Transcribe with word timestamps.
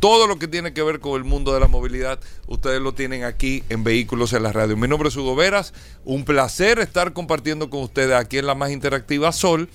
Todo 0.00 0.28
lo 0.28 0.38
que 0.38 0.46
tiene 0.46 0.72
que 0.72 0.82
ver 0.82 1.00
con 1.00 1.16
el 1.16 1.24
mundo 1.24 1.52
de 1.52 1.60
la 1.60 1.66
movilidad, 1.66 2.20
ustedes 2.46 2.80
lo 2.80 2.94
tienen 2.94 3.24
aquí 3.24 3.64
en 3.68 3.82
Vehículos 3.82 4.32
en 4.32 4.44
la 4.44 4.52
Radio. 4.52 4.76
Mi 4.76 4.86
nombre 4.86 5.08
es 5.08 5.16
Hugo 5.16 5.34
Veras, 5.34 5.74
un 6.04 6.24
placer 6.24 6.78
estar 6.78 7.12
compartiendo 7.12 7.68
con 7.68 7.82
ustedes 7.82 8.14
aquí 8.14 8.38
en 8.38 8.46
la 8.46 8.54
más 8.54 8.70
interactiva 8.70 9.32
Sol 9.32 9.68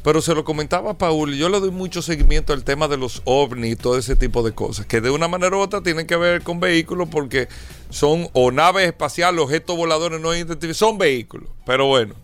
pero 0.09 0.23
se 0.23 0.33
lo 0.33 0.43
comentaba 0.43 0.89
a 0.89 0.97
Paul, 0.97 1.35
yo 1.35 1.49
le 1.49 1.59
doy 1.59 1.69
mucho 1.69 2.01
seguimiento 2.01 2.51
al 2.51 2.63
tema 2.63 2.87
de 2.87 2.97
los 2.97 3.21
ovnis 3.25 3.73
y 3.73 3.75
todo 3.75 3.95
ese 3.95 4.15
tipo 4.15 4.41
de 4.41 4.53
cosas, 4.53 4.87
que 4.87 5.01
de 5.01 5.11
una 5.11 5.27
manera 5.27 5.55
u 5.55 5.59
otra 5.59 5.83
tienen 5.83 6.07
que 6.07 6.15
ver 6.15 6.41
con 6.41 6.59
vehículos 6.59 7.09
porque 7.09 7.47
son 7.91 8.27
o 8.33 8.49
naves 8.49 8.87
espaciales, 8.87 9.39
objetos 9.39 9.77
voladores 9.77 10.19
no 10.19 10.35
identificados, 10.35 10.77
son 10.77 10.97
vehículos. 10.97 11.47
Pero 11.63 11.85
bueno, 11.85 12.15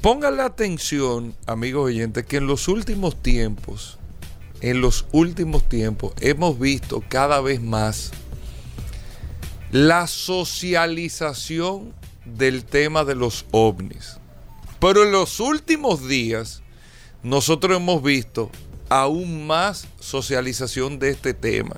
pónganle 0.00 0.42
atención, 0.42 1.36
amigos 1.46 1.84
oyentes, 1.84 2.26
que 2.26 2.38
en 2.38 2.48
los 2.48 2.66
últimos 2.66 3.14
tiempos, 3.22 4.00
en 4.60 4.80
los 4.80 5.06
últimos 5.12 5.68
tiempos, 5.68 6.14
hemos 6.20 6.58
visto 6.58 7.00
cada 7.08 7.40
vez 7.40 7.62
más 7.62 8.10
la 9.70 10.08
socialización 10.08 11.94
del 12.24 12.64
tema 12.64 13.04
de 13.04 13.14
los 13.14 13.46
ovnis. 13.52 14.16
Pero 14.80 15.04
en 15.04 15.12
los 15.12 15.38
últimos 15.38 16.08
días, 16.08 16.61
nosotros 17.22 17.76
hemos 17.76 18.02
visto 18.02 18.50
aún 18.88 19.46
más 19.46 19.86
socialización 20.00 20.98
de 20.98 21.10
este 21.10 21.34
tema. 21.34 21.76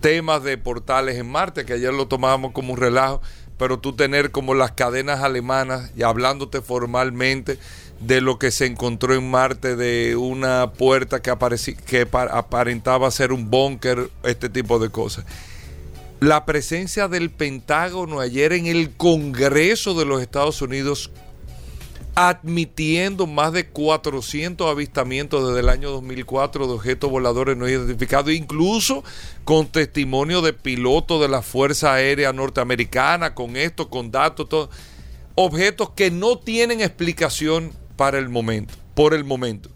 Temas 0.00 0.42
de 0.42 0.58
portales 0.58 1.16
en 1.16 1.30
Marte, 1.30 1.64
que 1.64 1.74
ayer 1.74 1.92
lo 1.92 2.08
tomábamos 2.08 2.52
como 2.52 2.72
un 2.72 2.78
relajo, 2.78 3.20
pero 3.56 3.78
tú 3.78 3.94
tener 3.94 4.30
como 4.30 4.54
las 4.54 4.72
cadenas 4.72 5.20
alemanas 5.20 5.90
y 5.96 6.02
hablándote 6.02 6.60
formalmente 6.60 7.58
de 8.00 8.20
lo 8.20 8.38
que 8.38 8.50
se 8.50 8.66
encontró 8.66 9.14
en 9.14 9.28
Marte, 9.30 9.76
de 9.76 10.16
una 10.16 10.72
puerta 10.72 11.20
que, 11.20 11.32
que 11.86 12.08
aparentaba 12.12 13.10
ser 13.10 13.32
un 13.32 13.50
búnker, 13.50 14.10
este 14.22 14.48
tipo 14.48 14.78
de 14.78 14.88
cosas. 14.88 15.24
La 16.20 16.44
presencia 16.44 17.06
del 17.06 17.30
Pentágono 17.30 18.20
ayer 18.20 18.52
en 18.52 18.66
el 18.66 18.90
Congreso 18.96 19.94
de 19.94 20.04
los 20.04 20.20
Estados 20.20 20.62
Unidos 20.62 21.10
admitiendo 22.20 23.28
más 23.28 23.52
de 23.52 23.68
400 23.68 24.68
avistamientos 24.68 25.46
desde 25.46 25.60
el 25.60 25.68
año 25.68 25.90
2004 25.90 26.66
de 26.66 26.72
objetos 26.72 27.08
voladores 27.08 27.56
no 27.56 27.68
identificados, 27.68 28.32
incluso 28.32 29.04
con 29.44 29.68
testimonio 29.68 30.42
de 30.42 30.52
pilotos 30.52 31.20
de 31.20 31.28
la 31.28 31.42
Fuerza 31.42 31.94
Aérea 31.94 32.32
Norteamericana, 32.32 33.36
con 33.36 33.56
esto, 33.56 33.88
con 33.88 34.10
datos, 34.10 34.68
objetos 35.36 35.90
que 35.90 36.10
no 36.10 36.36
tienen 36.40 36.80
explicación 36.80 37.70
para 37.94 38.18
el 38.18 38.28
momento, 38.28 38.74
por 38.96 39.14
el 39.14 39.22
momento. 39.22 39.70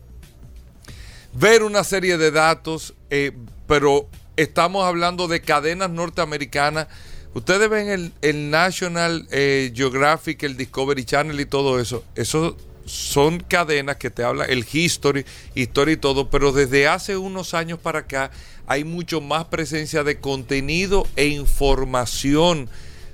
Ver 1.32 1.62
una 1.62 1.84
serie 1.84 2.18
de 2.18 2.32
datos, 2.32 2.94
eh, 3.10 3.30
pero 3.68 4.08
estamos 4.34 4.84
hablando 4.84 5.28
de 5.28 5.42
cadenas 5.42 5.90
norteamericanas 5.90 6.88
Ustedes 7.34 7.70
ven 7.70 8.12
el, 8.20 8.50
National 8.50 9.26
eh, 9.30 9.72
Geographic, 9.74 10.42
el 10.42 10.56
Discovery 10.56 11.04
Channel 11.04 11.40
y 11.40 11.46
todo 11.46 11.80
eso. 11.80 12.04
Eso 12.14 12.56
son 12.84 13.40
cadenas 13.40 13.96
que 13.96 14.10
te 14.10 14.22
hablan, 14.22 14.50
el 14.50 14.66
History, 14.70 15.24
Historia 15.54 15.94
y 15.94 15.96
todo, 15.96 16.28
pero 16.28 16.52
desde 16.52 16.88
hace 16.88 17.16
unos 17.16 17.54
años 17.54 17.78
para 17.78 18.00
acá 18.00 18.30
hay 18.66 18.84
mucho 18.84 19.20
más 19.20 19.46
presencia 19.46 20.04
de 20.04 20.18
contenido 20.18 21.06
e 21.16 21.26
información 21.28 22.68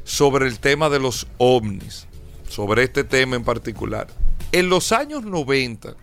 sobre 0.05 0.47
el 0.47 0.59
tema 0.59 0.89
de 0.89 0.99
los 0.99 1.27
ovnis, 1.37 2.07
sobre 2.49 2.85
este 2.85 3.05
tema 3.05 3.37
en 3.37 3.45
particular. 3.45 4.09
En 4.53 4.69
los 4.69 4.93
años 4.93 5.25
90, 5.25 5.95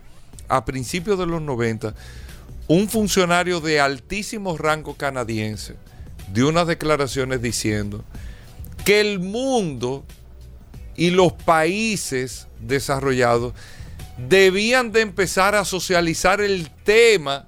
a 0.48 0.64
principios 0.64 1.18
de 1.18 1.26
los 1.26 1.42
90, 1.42 1.94
un 2.68 2.88
funcionario 2.88 3.60
de 3.60 3.80
altísimo 3.80 4.56
rango 4.56 4.94
canadiense, 4.94 5.74
de 6.32 6.44
unas 6.44 6.66
declaraciones 6.66 7.42
diciendo 7.42 8.04
que 8.84 9.00
el 9.00 9.18
mundo 9.18 10.04
y 10.96 11.10
los 11.10 11.32
países 11.32 12.46
desarrollados 12.60 13.54
debían 14.16 14.92
de 14.92 15.02
empezar 15.02 15.54
a 15.54 15.64
socializar 15.64 16.40
el 16.40 16.70
tema 16.84 17.46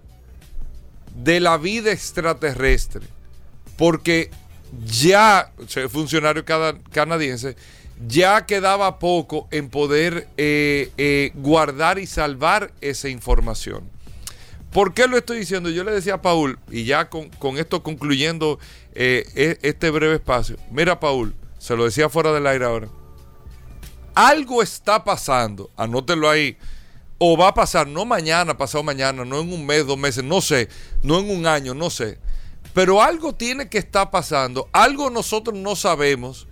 de 1.14 1.40
la 1.40 1.56
vida 1.56 1.90
extraterrestre, 1.90 3.06
porque 3.76 4.30
ya, 4.86 5.50
funcionario 5.88 6.44
canadiense, 6.92 7.56
ya 8.06 8.46
quedaba 8.46 8.98
poco 8.98 9.48
en 9.50 9.70
poder 9.70 10.28
eh, 10.36 10.92
eh, 10.98 11.32
guardar 11.34 11.98
y 11.98 12.06
salvar 12.06 12.72
esa 12.80 13.08
información. 13.08 13.88
¿Por 14.72 14.92
qué 14.92 15.06
lo 15.06 15.16
estoy 15.16 15.38
diciendo? 15.38 15.70
Yo 15.70 15.82
le 15.82 15.92
decía 15.92 16.14
a 16.14 16.22
Paul, 16.22 16.58
y 16.70 16.84
ya 16.84 17.08
con, 17.08 17.30
esto 17.56 17.82
concluyendo 17.82 18.58
eh, 18.94 19.24
e, 19.34 19.58
este 19.62 19.90
breve 19.90 20.16
espacio, 20.16 20.56
mira 20.70 21.00
Paul, 21.00 21.34
se 21.58 21.74
lo 21.74 21.84
decía 21.84 22.08
fuera 22.08 22.32
del 22.32 22.46
aire 22.46 22.66
ahora, 22.66 22.88
algo 24.14 24.62
está 24.62 25.04
pasando, 25.04 25.70
anótelo 25.76 26.28
ahí, 26.28 26.58
o 27.16 27.36
va 27.36 27.48
a 27.48 27.54
pasar, 27.54 27.86
no 27.86 28.04
mañana, 28.04 28.58
pasado 28.58 28.84
mañana, 28.84 29.24
no 29.24 29.40
en 29.40 29.52
un 29.52 29.64
mes, 29.64 29.86
dos 29.86 29.98
meses, 29.98 30.22
no 30.22 30.40
sé, 30.40 30.68
no 31.02 31.18
en 31.18 31.30
un 31.30 31.46
año, 31.46 31.72
no 31.72 31.88
sé, 31.88 32.18
pero 32.74 33.02
algo 33.02 33.34
tiene 33.34 33.70
que 33.70 33.78
estar 33.78 34.10
pasando, 34.10 34.69
algo 34.72 35.08
nosotros 35.08 35.56
no 35.56 35.76
sabemos, 35.76 36.46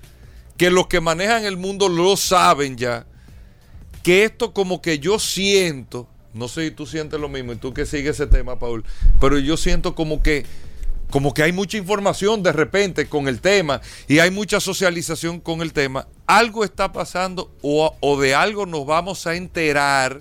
que 0.56 0.70
los 0.70 0.86
que 0.86 1.02
manejan 1.02 1.44
el 1.44 1.58
mundo 1.58 1.90
lo 1.90 2.16
saben 2.16 2.78
ya, 2.78 3.06
que 4.02 4.24
esto 4.24 4.54
como 4.54 4.80
que 4.80 4.98
yo 4.98 5.18
siento, 5.18 6.08
no 6.36 6.48
sé 6.48 6.66
si 6.66 6.70
tú 6.70 6.86
sientes 6.86 7.18
lo 7.18 7.28
mismo 7.28 7.52
y 7.52 7.56
tú 7.56 7.72
que 7.72 7.86
sigues 7.86 8.20
ese 8.20 8.26
tema, 8.26 8.58
Paul, 8.58 8.84
pero 9.20 9.38
yo 9.38 9.56
siento 9.56 9.94
como 9.94 10.22
que 10.22 10.44
como 11.10 11.32
que 11.32 11.44
hay 11.44 11.52
mucha 11.52 11.76
información 11.76 12.42
de 12.42 12.52
repente 12.52 13.06
con 13.06 13.28
el 13.28 13.40
tema 13.40 13.80
y 14.08 14.18
hay 14.18 14.32
mucha 14.32 14.58
socialización 14.58 15.38
con 15.40 15.62
el 15.62 15.72
tema. 15.72 16.08
Algo 16.26 16.64
está 16.64 16.92
pasando 16.92 17.52
o, 17.62 17.94
o 18.00 18.20
de 18.20 18.34
algo 18.34 18.66
nos 18.66 18.84
vamos 18.86 19.26
a 19.28 19.36
enterar 19.36 20.20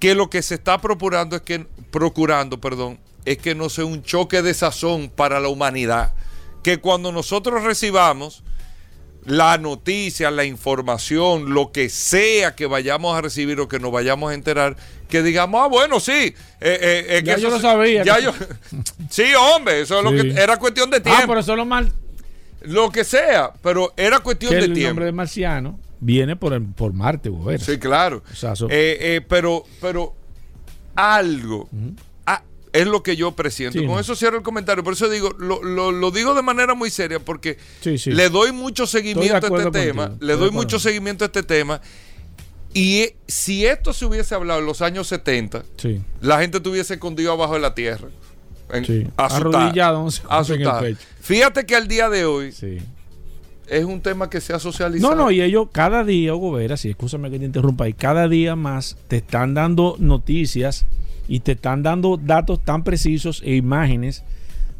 que 0.00 0.14
lo 0.16 0.28
que 0.28 0.42
se 0.42 0.56
está 0.56 0.80
procurando 0.80 1.36
es 1.36 1.42
que 1.42 1.66
procurando, 1.92 2.60
perdón, 2.60 2.98
es 3.24 3.38
que 3.38 3.54
no 3.54 3.68
sea 3.68 3.84
un 3.84 4.02
choque 4.02 4.42
de 4.42 4.54
sazón 4.54 5.08
para 5.08 5.38
la 5.40 5.48
humanidad, 5.48 6.14
que 6.62 6.80
cuando 6.80 7.12
nosotros 7.12 7.62
recibamos 7.62 8.42
la 9.24 9.58
noticia, 9.58 10.30
la 10.30 10.44
información, 10.44 11.52
lo 11.52 11.72
que 11.72 11.88
sea 11.88 12.54
que 12.54 12.66
vayamos 12.66 13.16
a 13.16 13.20
recibir 13.20 13.60
o 13.60 13.68
que 13.68 13.78
nos 13.78 13.92
vayamos 13.92 14.30
a 14.30 14.34
enterar, 14.34 14.76
que 15.08 15.22
digamos, 15.22 15.60
ah, 15.62 15.68
bueno, 15.68 16.00
sí. 16.00 16.34
Eh, 16.60 17.06
eh, 17.08 17.22
ya 17.24 17.36
que 17.36 17.40
yo 17.42 17.50
lo 17.50 17.60
sabía. 17.60 18.04
Ya 18.04 18.18
yo, 18.18 18.32
sí, 19.10 19.24
hombre, 19.38 19.82
eso 19.82 19.98
es 19.98 20.04
lo 20.04 20.10
que 20.12 20.40
era 20.40 20.56
cuestión 20.56 20.90
de 20.90 21.00
tiempo. 21.00 21.20
Ah, 21.22 21.26
pero 21.26 21.40
eso 21.40 21.52
es 21.52 21.58
lo 21.58 21.64
mal. 21.64 21.92
Lo 22.62 22.90
que 22.90 23.04
sea, 23.04 23.52
pero 23.62 23.92
era 23.96 24.20
cuestión 24.20 24.52
de 24.52 24.60
tiempo. 24.60 24.78
El 24.78 24.86
nombre 24.86 25.04
de 25.06 25.12
marciano 25.12 25.78
viene 26.00 26.36
por, 26.36 26.62
por 26.74 26.92
Marte, 26.92 27.30
Sí, 27.58 27.78
claro. 27.78 28.22
Eh, 28.68 29.20
pero, 29.28 29.64
pero 29.80 30.14
algo 30.94 31.68
es 32.72 32.86
lo 32.86 33.02
que 33.02 33.16
yo 33.16 33.32
presiento. 33.32 33.84
Con 33.86 33.98
eso 33.98 34.14
cierro 34.14 34.36
el 34.36 34.42
comentario. 34.42 34.84
Por 34.84 34.92
eso 34.92 35.08
digo, 35.08 35.30
lo, 35.38 36.10
digo 36.10 36.34
de 36.34 36.42
manera 36.42 36.74
muy 36.74 36.90
seria 36.90 37.18
porque 37.20 37.58
le 38.06 38.28
doy 38.28 38.52
mucho 38.52 38.86
seguimiento 38.86 39.54
a 39.54 39.58
este 39.58 39.70
tema. 39.70 40.14
Le 40.20 40.36
doy 40.36 40.50
mucho 40.50 40.78
seguimiento 40.78 41.24
a 41.24 41.26
este 41.26 41.42
tema. 41.42 41.80
Y 42.72 43.14
si 43.26 43.66
esto 43.66 43.92
se 43.92 44.06
hubiese 44.06 44.34
hablado 44.34 44.60
en 44.60 44.66
los 44.66 44.80
años 44.80 45.08
70, 45.08 45.64
la 46.20 46.40
gente 46.40 46.58
estuviese 46.58 46.94
escondido 46.94 47.32
abajo 47.32 47.54
de 47.54 47.60
la 47.60 47.74
tierra. 47.74 48.08
En, 48.72 49.12
Arrodillado, 49.16 50.08
Fíjate 51.20 51.66
que 51.66 51.74
al 51.74 51.88
día 51.88 52.08
de 52.08 52.24
hoy 52.24 52.54
es 53.66 53.84
un 53.84 54.00
tema 54.00 54.30
que 54.30 54.40
se 54.40 54.52
ha 54.52 54.60
socializado. 54.60 55.14
No, 55.14 55.24
no, 55.24 55.30
y 55.32 55.42
ellos 55.42 55.68
cada 55.72 56.04
día, 56.04 56.34
Hugo 56.34 56.52
Vera, 56.52 56.76
si 56.76 56.90
escúchame 56.90 57.30
que 57.30 57.40
te 57.40 57.44
interrumpa, 57.44 57.88
y 57.88 57.92
cada 57.92 58.28
día 58.28 58.54
más 58.54 58.96
te 59.08 59.16
están 59.16 59.54
dando 59.54 59.96
noticias 59.98 60.86
y 61.30 61.40
te 61.40 61.52
están 61.52 61.84
dando 61.84 62.16
datos 62.16 62.60
tan 62.60 62.82
precisos 62.82 63.40
e 63.46 63.54
imágenes 63.54 64.24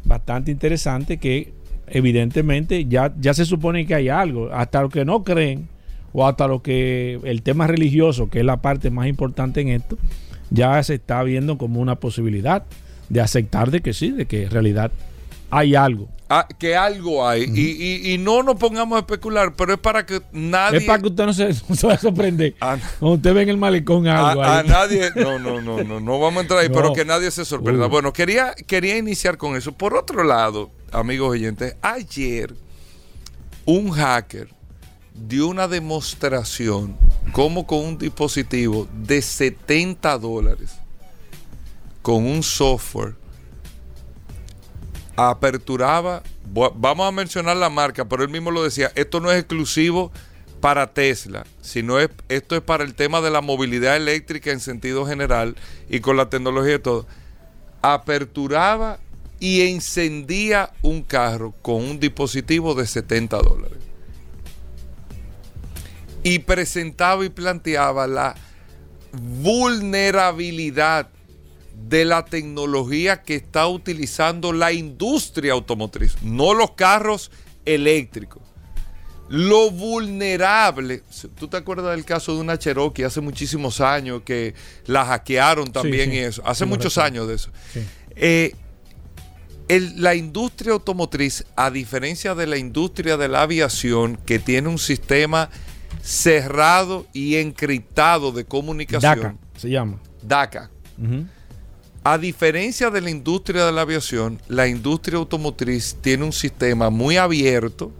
bastante 0.03 0.51
interesantes 0.51 1.17
que 1.17 1.53
evidentemente 1.87 2.85
ya, 2.85 3.13
ya 3.17 3.33
se 3.33 3.45
supone 3.45 3.87
que 3.87 3.95
hay 3.95 4.09
algo. 4.09 4.51
Hasta 4.51 4.81
los 4.81 4.91
que 4.91 5.05
no 5.05 5.23
creen 5.23 5.69
o 6.11 6.27
hasta 6.27 6.49
lo 6.49 6.61
que 6.61 7.21
el 7.23 7.41
tema 7.41 7.67
religioso, 7.67 8.29
que 8.29 8.39
es 8.39 8.45
la 8.45 8.61
parte 8.61 8.89
más 8.89 9.07
importante 9.07 9.61
en 9.61 9.69
esto, 9.69 9.97
ya 10.49 10.83
se 10.83 10.95
está 10.95 11.23
viendo 11.23 11.57
como 11.57 11.79
una 11.79 11.95
posibilidad 11.95 12.65
de 13.07 13.21
aceptar 13.21 13.71
de 13.71 13.79
que 13.79 13.93
sí, 13.93 14.11
de 14.11 14.25
que 14.25 14.43
en 14.43 14.51
realidad 14.51 14.91
hay 15.51 15.75
algo. 15.75 16.09
Ah, 16.33 16.47
que 16.47 16.77
algo 16.77 17.27
hay. 17.27 17.43
y, 17.43 18.13
y, 18.13 18.17
no 18.17 18.41
nos 18.41 18.55
pongamos 18.55 18.95
a 18.95 18.99
especular, 18.99 19.53
pero 19.53 19.73
es 19.73 19.79
para 19.79 20.05
que 20.05 20.21
nadie. 20.31 20.77
Es 20.77 20.85
para 20.85 20.99
que 21.01 21.07
usted 21.09 21.25
no 21.25 21.33
se, 21.33 21.49
no 21.67 21.75
vaya 21.83 21.95
a 21.95 21.97
sorprender. 21.97 22.55
Cuando 22.57 23.15
usted 23.15 23.33
ve 23.33 23.41
en 23.41 23.49
el 23.49 23.57
malecón 23.57 24.07
algo. 24.07 24.41
A, 24.41 24.63
nadie. 24.63 25.11
No, 25.13 25.37
no, 25.39 25.59
no, 25.59 25.83
no, 25.83 25.99
no 25.99 26.19
vamos 26.21 26.37
a 26.37 26.41
entrar 26.43 26.59
ahí, 26.61 26.69
pero 26.69 26.93
que 26.93 27.03
nadie 27.03 27.29
se 27.31 27.43
sorprenda. 27.43 27.87
Bueno, 27.87 28.13
quería, 28.13 28.53
quería 28.53 28.97
iniciar 28.97 29.37
con 29.37 29.57
eso. 29.57 29.73
Por 29.73 29.93
otro 29.93 30.23
lado, 30.23 30.71
amigos 30.93 31.31
oyentes, 31.31 31.75
ayer 31.81 32.55
un 33.65 33.91
hacker 33.91 34.47
dio 35.13 35.49
una 35.49 35.67
demostración 35.67 36.95
como 37.33 37.67
con 37.67 37.79
un 37.79 37.97
dispositivo 37.97 38.87
de 38.93 39.21
70 39.21 40.17
dólares, 40.17 40.77
con 42.01 42.25
un 42.25 42.41
software 42.41 43.15
aperturaba, 45.29 46.23
vamos 46.75 47.07
a 47.07 47.11
mencionar 47.11 47.57
la 47.57 47.69
marca, 47.69 48.05
pero 48.05 48.23
él 48.23 48.29
mismo 48.29 48.51
lo 48.51 48.63
decía, 48.63 48.91
esto 48.95 49.19
no 49.19 49.31
es 49.31 49.39
exclusivo 49.39 50.11
para 50.61 50.93
Tesla, 50.93 51.45
sino 51.61 51.99
es, 51.99 52.09
esto 52.29 52.55
es 52.55 52.61
para 52.61 52.83
el 52.83 52.93
tema 52.93 53.19
de 53.21 53.31
la 53.31 53.41
movilidad 53.41 53.95
eléctrica 53.97 54.51
en 54.51 54.59
sentido 54.59 55.05
general 55.05 55.55
y 55.89 55.99
con 55.99 56.17
la 56.17 56.29
tecnología 56.29 56.75
y 56.75 56.79
todo. 56.79 57.07
Aperturaba 57.81 58.99
y 59.39 59.61
encendía 59.61 60.71
un 60.83 61.01
carro 61.01 61.53
con 61.63 61.77
un 61.77 61.99
dispositivo 61.99 62.75
de 62.75 62.85
70 62.85 63.37
dólares. 63.37 63.79
Y 66.23 66.39
presentaba 66.39 67.25
y 67.25 67.29
planteaba 67.29 68.05
la 68.05 68.35
vulnerabilidad 69.11 71.09
de 71.87 72.05
la 72.05 72.25
tecnología 72.25 73.21
que 73.23 73.35
está 73.35 73.67
utilizando 73.67 74.53
la 74.53 74.71
industria 74.71 75.53
automotriz, 75.53 76.15
no 76.21 76.53
los 76.53 76.71
carros 76.71 77.31
eléctricos. 77.65 78.41
Lo 79.29 79.71
vulnerable, 79.71 81.03
tú 81.39 81.47
te 81.47 81.55
acuerdas 81.55 81.95
del 81.95 82.03
caso 82.03 82.35
de 82.35 82.41
una 82.41 82.59
Cherokee 82.59 83.03
hace 83.03 83.21
muchísimos 83.21 83.79
años 83.79 84.23
que 84.25 84.53
la 84.87 85.05
hackearon 85.05 85.71
también 85.71 86.11
y 86.11 86.17
eso, 86.17 86.41
hace 86.45 86.65
muchos 86.65 86.97
años 86.97 87.29
de 87.29 87.35
eso. 87.35 87.49
Eh, 88.15 88.53
la 89.69 90.15
industria 90.15 90.73
automotriz, 90.73 91.45
a 91.55 91.71
diferencia 91.71 92.35
de 92.35 92.45
la 92.45 92.57
industria 92.57 93.15
de 93.15 93.29
la 93.29 93.43
aviación, 93.43 94.17
que 94.17 94.37
tiene 94.37 94.67
un 94.67 94.79
sistema 94.79 95.49
cerrado 96.01 97.05
y 97.13 97.37
encriptado 97.37 98.33
de 98.33 98.43
comunicación. 98.43 99.01
DACA 99.01 99.35
se 99.55 99.69
llama. 99.69 99.99
DACA. 100.21 100.69
A 102.03 102.17
diferencia 102.17 102.89
de 102.89 102.99
la 102.99 103.11
industria 103.11 103.63
de 103.65 103.71
la 103.71 103.81
aviación, 103.81 104.41
la 104.47 104.67
industria 104.67 105.19
automotriz 105.19 105.97
tiene 106.01 106.23
un 106.23 106.33
sistema 106.33 106.89
muy 106.89 107.17
abierto, 107.17 107.91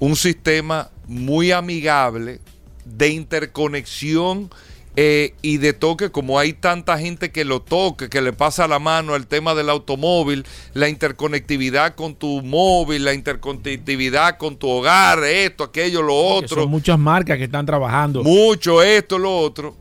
un 0.00 0.16
sistema 0.16 0.90
muy 1.06 1.52
amigable 1.52 2.40
de 2.84 3.10
interconexión 3.10 4.50
eh, 4.96 5.34
y 5.40 5.58
de 5.58 5.72
toque, 5.72 6.10
como 6.10 6.36
hay 6.36 6.52
tanta 6.52 6.98
gente 6.98 7.30
que 7.30 7.44
lo 7.44 7.62
toque, 7.62 8.08
que 8.08 8.20
le 8.20 8.32
pasa 8.32 8.66
la 8.66 8.80
mano 8.80 9.14
al 9.14 9.28
tema 9.28 9.54
del 9.54 9.70
automóvil, 9.70 10.44
la 10.74 10.88
interconectividad 10.88 11.94
con 11.94 12.16
tu 12.16 12.42
móvil, 12.42 13.04
la 13.04 13.14
interconectividad 13.14 14.36
con 14.36 14.56
tu 14.56 14.68
hogar, 14.68 15.22
esto, 15.22 15.62
aquello, 15.62 16.02
lo 16.02 16.16
otro. 16.16 16.62
Son 16.62 16.70
muchas 16.70 16.98
marcas 16.98 17.38
que 17.38 17.44
están 17.44 17.66
trabajando. 17.66 18.24
Mucho 18.24 18.82
esto, 18.82 19.16
lo 19.16 19.38
otro. 19.38 19.76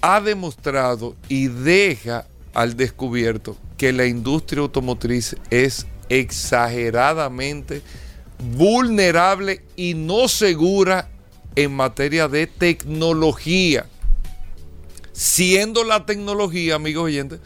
Ha 0.00 0.22
demostrado 0.22 1.14
y 1.28 1.48
deja 1.48 2.26
al 2.54 2.76
descubierto 2.76 3.56
que 3.76 3.92
la 3.92 4.06
industria 4.06 4.62
automotriz 4.62 5.36
es 5.50 5.86
exageradamente 6.08 7.82
vulnerable 8.38 9.62
y 9.76 9.94
no 9.94 10.28
segura 10.28 11.08
en 11.56 11.72
materia 11.72 12.28
de 12.28 12.46
tecnología. 12.46 13.86
Siendo 15.12 15.84
la 15.84 16.06
tecnología, 16.06 16.76
amigos 16.76 17.04
oyentes, 17.04 17.40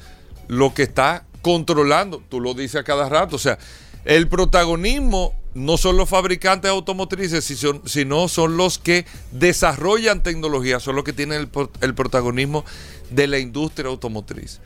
lo 0.49 0.75
que 0.75 0.83
está 0.83 1.25
controlando, 1.41 2.23
tú 2.29 2.41
lo 2.41 2.55
dices 2.55 2.77
a 2.77 2.85
cada 2.85 3.09
rato, 3.09 3.37
o 3.37 3.39
sea, 3.39 3.59
el 4.05 4.29
protagonismo 4.29 5.35
no 5.55 5.77
son 5.77 5.97
los 5.97 6.09
fabricantes 6.09 6.71
automotrices, 6.71 7.45
sino 7.85 8.29
son 8.29 8.57
los 8.57 8.79
que 8.79 9.07
desarrollan 9.33 10.23
tecnología, 10.23 10.81
son 10.81 10.97
los 10.97 11.05
que 11.05 11.13
tienen 11.13 11.41
el, 11.41 11.49
el 11.81 11.95
protagonismo 11.95 12.65
de 13.11 13.27
la 13.27 13.39
industria 13.39 13.89
automotriz. 13.89 14.61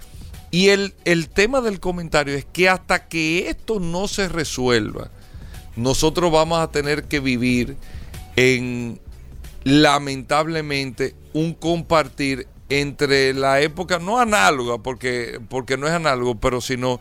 Y 0.56 0.70
el, 0.70 0.94
tema 1.34 1.60
del 1.60 1.80
comentario 1.80 2.34
es 2.34 2.46
que 2.46 2.70
hasta 2.70 3.08
que 3.08 3.50
esto 3.50 3.78
no 3.78 4.08
se 4.08 4.26
resuelva, 4.26 5.10
nosotros 5.76 6.32
vamos 6.32 6.60
a 6.60 6.70
tener 6.70 7.04
que 7.04 7.20
vivir 7.20 7.76
en, 8.36 8.98
lamentablemente, 9.64 11.14
un 11.34 11.52
compartir 11.52 12.48
entre 12.70 13.34
la 13.34 13.60
época, 13.60 13.98
no 13.98 14.18
análoga, 14.18 14.78
porque, 14.78 15.40
porque 15.50 15.76
no 15.76 15.88
es 15.88 15.92
análogo, 15.92 16.36
pero 16.36 16.62
sino 16.62 17.00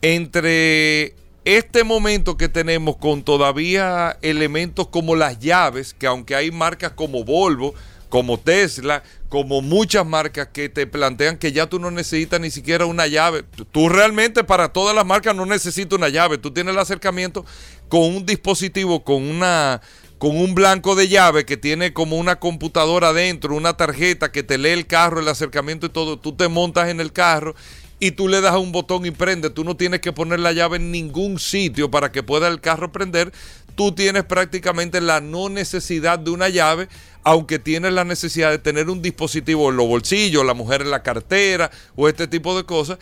entre 0.00 1.14
este 1.44 1.84
momento 1.84 2.36
que 2.36 2.48
tenemos 2.48 2.96
con 2.96 3.22
todavía 3.22 4.18
elementos 4.22 4.88
como 4.88 5.14
las 5.14 5.38
llaves, 5.38 5.94
que 5.94 6.08
aunque 6.08 6.34
hay 6.34 6.50
marcas 6.50 6.90
como 6.90 7.22
Volvo, 7.22 7.74
como 8.08 8.40
Tesla, 8.40 9.04
como 9.32 9.62
muchas 9.62 10.04
marcas 10.04 10.48
que 10.52 10.68
te 10.68 10.86
plantean 10.86 11.38
que 11.38 11.52
ya 11.52 11.66
tú 11.66 11.78
no 11.78 11.90
necesitas 11.90 12.38
ni 12.38 12.50
siquiera 12.50 12.84
una 12.84 13.06
llave. 13.06 13.44
Tú 13.70 13.88
realmente 13.88 14.44
para 14.44 14.74
todas 14.74 14.94
las 14.94 15.06
marcas 15.06 15.34
no 15.34 15.46
necesitas 15.46 15.96
una 15.96 16.10
llave. 16.10 16.36
Tú 16.36 16.50
tienes 16.50 16.74
el 16.74 16.78
acercamiento 16.78 17.46
con 17.88 18.02
un 18.02 18.26
dispositivo, 18.26 19.02
con 19.04 19.22
una 19.22 19.80
con 20.18 20.36
un 20.36 20.54
blanco 20.54 20.94
de 20.96 21.08
llave 21.08 21.46
que 21.46 21.56
tiene 21.56 21.94
como 21.94 22.18
una 22.18 22.40
computadora 22.40 23.08
adentro, 23.08 23.56
una 23.56 23.74
tarjeta 23.74 24.30
que 24.30 24.42
te 24.42 24.58
lee 24.58 24.68
el 24.68 24.86
carro, 24.86 25.20
el 25.20 25.28
acercamiento 25.28 25.86
y 25.86 25.88
todo. 25.88 26.18
Tú 26.18 26.36
te 26.36 26.48
montas 26.48 26.90
en 26.90 27.00
el 27.00 27.14
carro 27.14 27.54
y 28.00 28.10
tú 28.10 28.28
le 28.28 28.42
das 28.42 28.56
un 28.56 28.70
botón 28.70 29.06
y 29.06 29.12
prende. 29.12 29.48
Tú 29.48 29.64
no 29.64 29.78
tienes 29.78 30.00
que 30.00 30.12
poner 30.12 30.40
la 30.40 30.52
llave 30.52 30.76
en 30.76 30.90
ningún 30.90 31.38
sitio 31.38 31.90
para 31.90 32.12
que 32.12 32.22
pueda 32.22 32.48
el 32.48 32.60
carro 32.60 32.92
prender. 32.92 33.32
Tú 33.76 33.92
tienes 33.92 34.24
prácticamente 34.24 35.00
la 35.00 35.22
no 35.22 35.48
necesidad 35.48 36.18
de 36.18 36.32
una 36.32 36.50
llave 36.50 36.88
aunque 37.24 37.58
tienes 37.58 37.92
la 37.92 38.04
necesidad 38.04 38.50
de 38.50 38.58
tener 38.58 38.90
un 38.90 39.02
dispositivo 39.02 39.70
en 39.70 39.76
los 39.76 39.86
bolsillos, 39.86 40.44
la 40.44 40.54
mujer 40.54 40.82
en 40.82 40.90
la 40.90 41.02
cartera 41.02 41.70
o 41.94 42.08
este 42.08 42.26
tipo 42.26 42.56
de 42.56 42.64
cosas. 42.64 42.98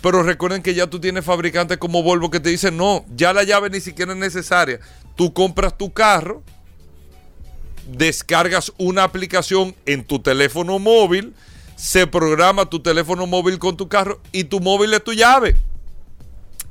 Pero 0.00 0.22
recuerden 0.22 0.62
que 0.62 0.74
ya 0.74 0.86
tú 0.86 1.00
tienes 1.00 1.24
fabricantes 1.24 1.78
como 1.78 2.02
Volvo 2.02 2.30
que 2.30 2.40
te 2.40 2.50
dicen, 2.50 2.76
no, 2.76 3.04
ya 3.16 3.32
la 3.32 3.42
llave 3.42 3.70
ni 3.70 3.80
siquiera 3.80 4.12
es 4.12 4.18
necesaria. 4.18 4.78
Tú 5.16 5.32
compras 5.32 5.78
tu 5.78 5.92
carro, 5.92 6.42
descargas 7.90 8.72
una 8.78 9.04
aplicación 9.04 9.74
en 9.86 10.04
tu 10.04 10.18
teléfono 10.18 10.78
móvil, 10.78 11.34
se 11.76 12.06
programa 12.06 12.68
tu 12.68 12.80
teléfono 12.80 13.26
móvil 13.26 13.58
con 13.58 13.76
tu 13.76 13.88
carro 13.88 14.20
y 14.30 14.44
tu 14.44 14.60
móvil 14.60 14.92
es 14.94 15.02
tu 15.02 15.12
llave. 15.12 15.56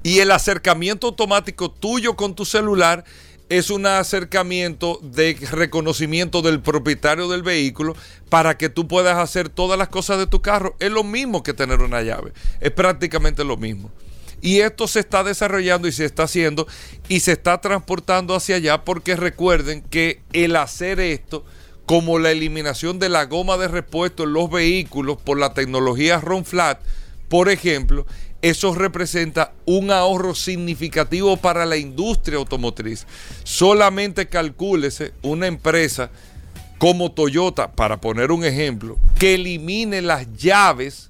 Y 0.04 0.20
el 0.20 0.32
acercamiento 0.32 1.08
automático 1.08 1.72
tuyo 1.72 2.16
con 2.16 2.36
tu 2.36 2.46
celular 2.46 3.04
es 3.50 3.70
un 3.70 3.86
acercamiento 3.86 5.00
de 5.02 5.38
reconocimiento 5.52 6.42
del 6.42 6.62
propietario 6.62 7.28
del 7.28 7.44
vehículo 7.44 7.96
para 8.30 8.58
que 8.58 8.70
tú 8.70 8.88
puedas 8.88 9.18
hacer 9.18 9.50
todas 9.50 9.78
las 9.78 9.90
cosas 9.90 10.18
de 10.18 10.28
tu 10.28 10.42
carro. 10.42 10.76
Es 10.80 10.92
lo 10.92 11.04
mismo 11.04 11.44
que 11.44 11.54
tener 11.54 11.82
una 11.82 12.02
llave, 12.02 12.34
es 12.62 12.72
prácticamente 12.72 13.44
lo 13.44 13.58
mismo. 13.58 13.92
Y 14.42 14.60
esto 14.60 14.88
se 14.88 15.00
está 15.00 15.24
desarrollando 15.24 15.88
y 15.88 15.94
se 15.94 16.04
está 16.04 16.24
haciendo 16.24 16.68
y 17.08 17.22
se 17.22 17.32
está 17.32 17.62
transportando 17.62 18.36
hacia 18.36 18.58
allá 18.58 18.84
porque 18.84 19.16
recuerden 19.16 19.82
que 19.82 20.22
el 20.34 20.58
hacer 20.58 21.00
esto, 21.00 21.46
como 21.86 22.20
la 22.20 22.32
eliminación 22.32 23.00
de 23.00 23.08
la 23.08 23.26
goma 23.26 23.58
de 23.58 23.70
repuesto 23.70 24.24
en 24.24 24.34
los 24.34 24.50
vehículos 24.50 25.18
por 25.18 25.40
la 25.40 25.54
tecnología 25.54 26.20
Ron 26.20 26.44
Flat, 26.44 26.82
por 27.30 27.50
ejemplo, 27.50 28.06
eso 28.44 28.76
representa 28.76 29.54
un 29.66 29.90
ahorro 29.90 30.36
significativo 30.36 31.38
para 31.38 31.66
la 31.66 31.78
industria 31.78 32.38
automotriz. 32.38 33.08
Solamente 33.46 34.28
calcúlese 34.28 35.14
una 35.22 35.48
empresa 35.48 36.12
como 36.78 37.14
Toyota, 37.14 37.72
para 37.72 38.02
poner 38.02 38.34
un 38.34 38.44
ejemplo, 38.44 38.98
que 39.18 39.36
elimine 39.36 40.02
las 40.02 40.28
llaves 40.34 41.10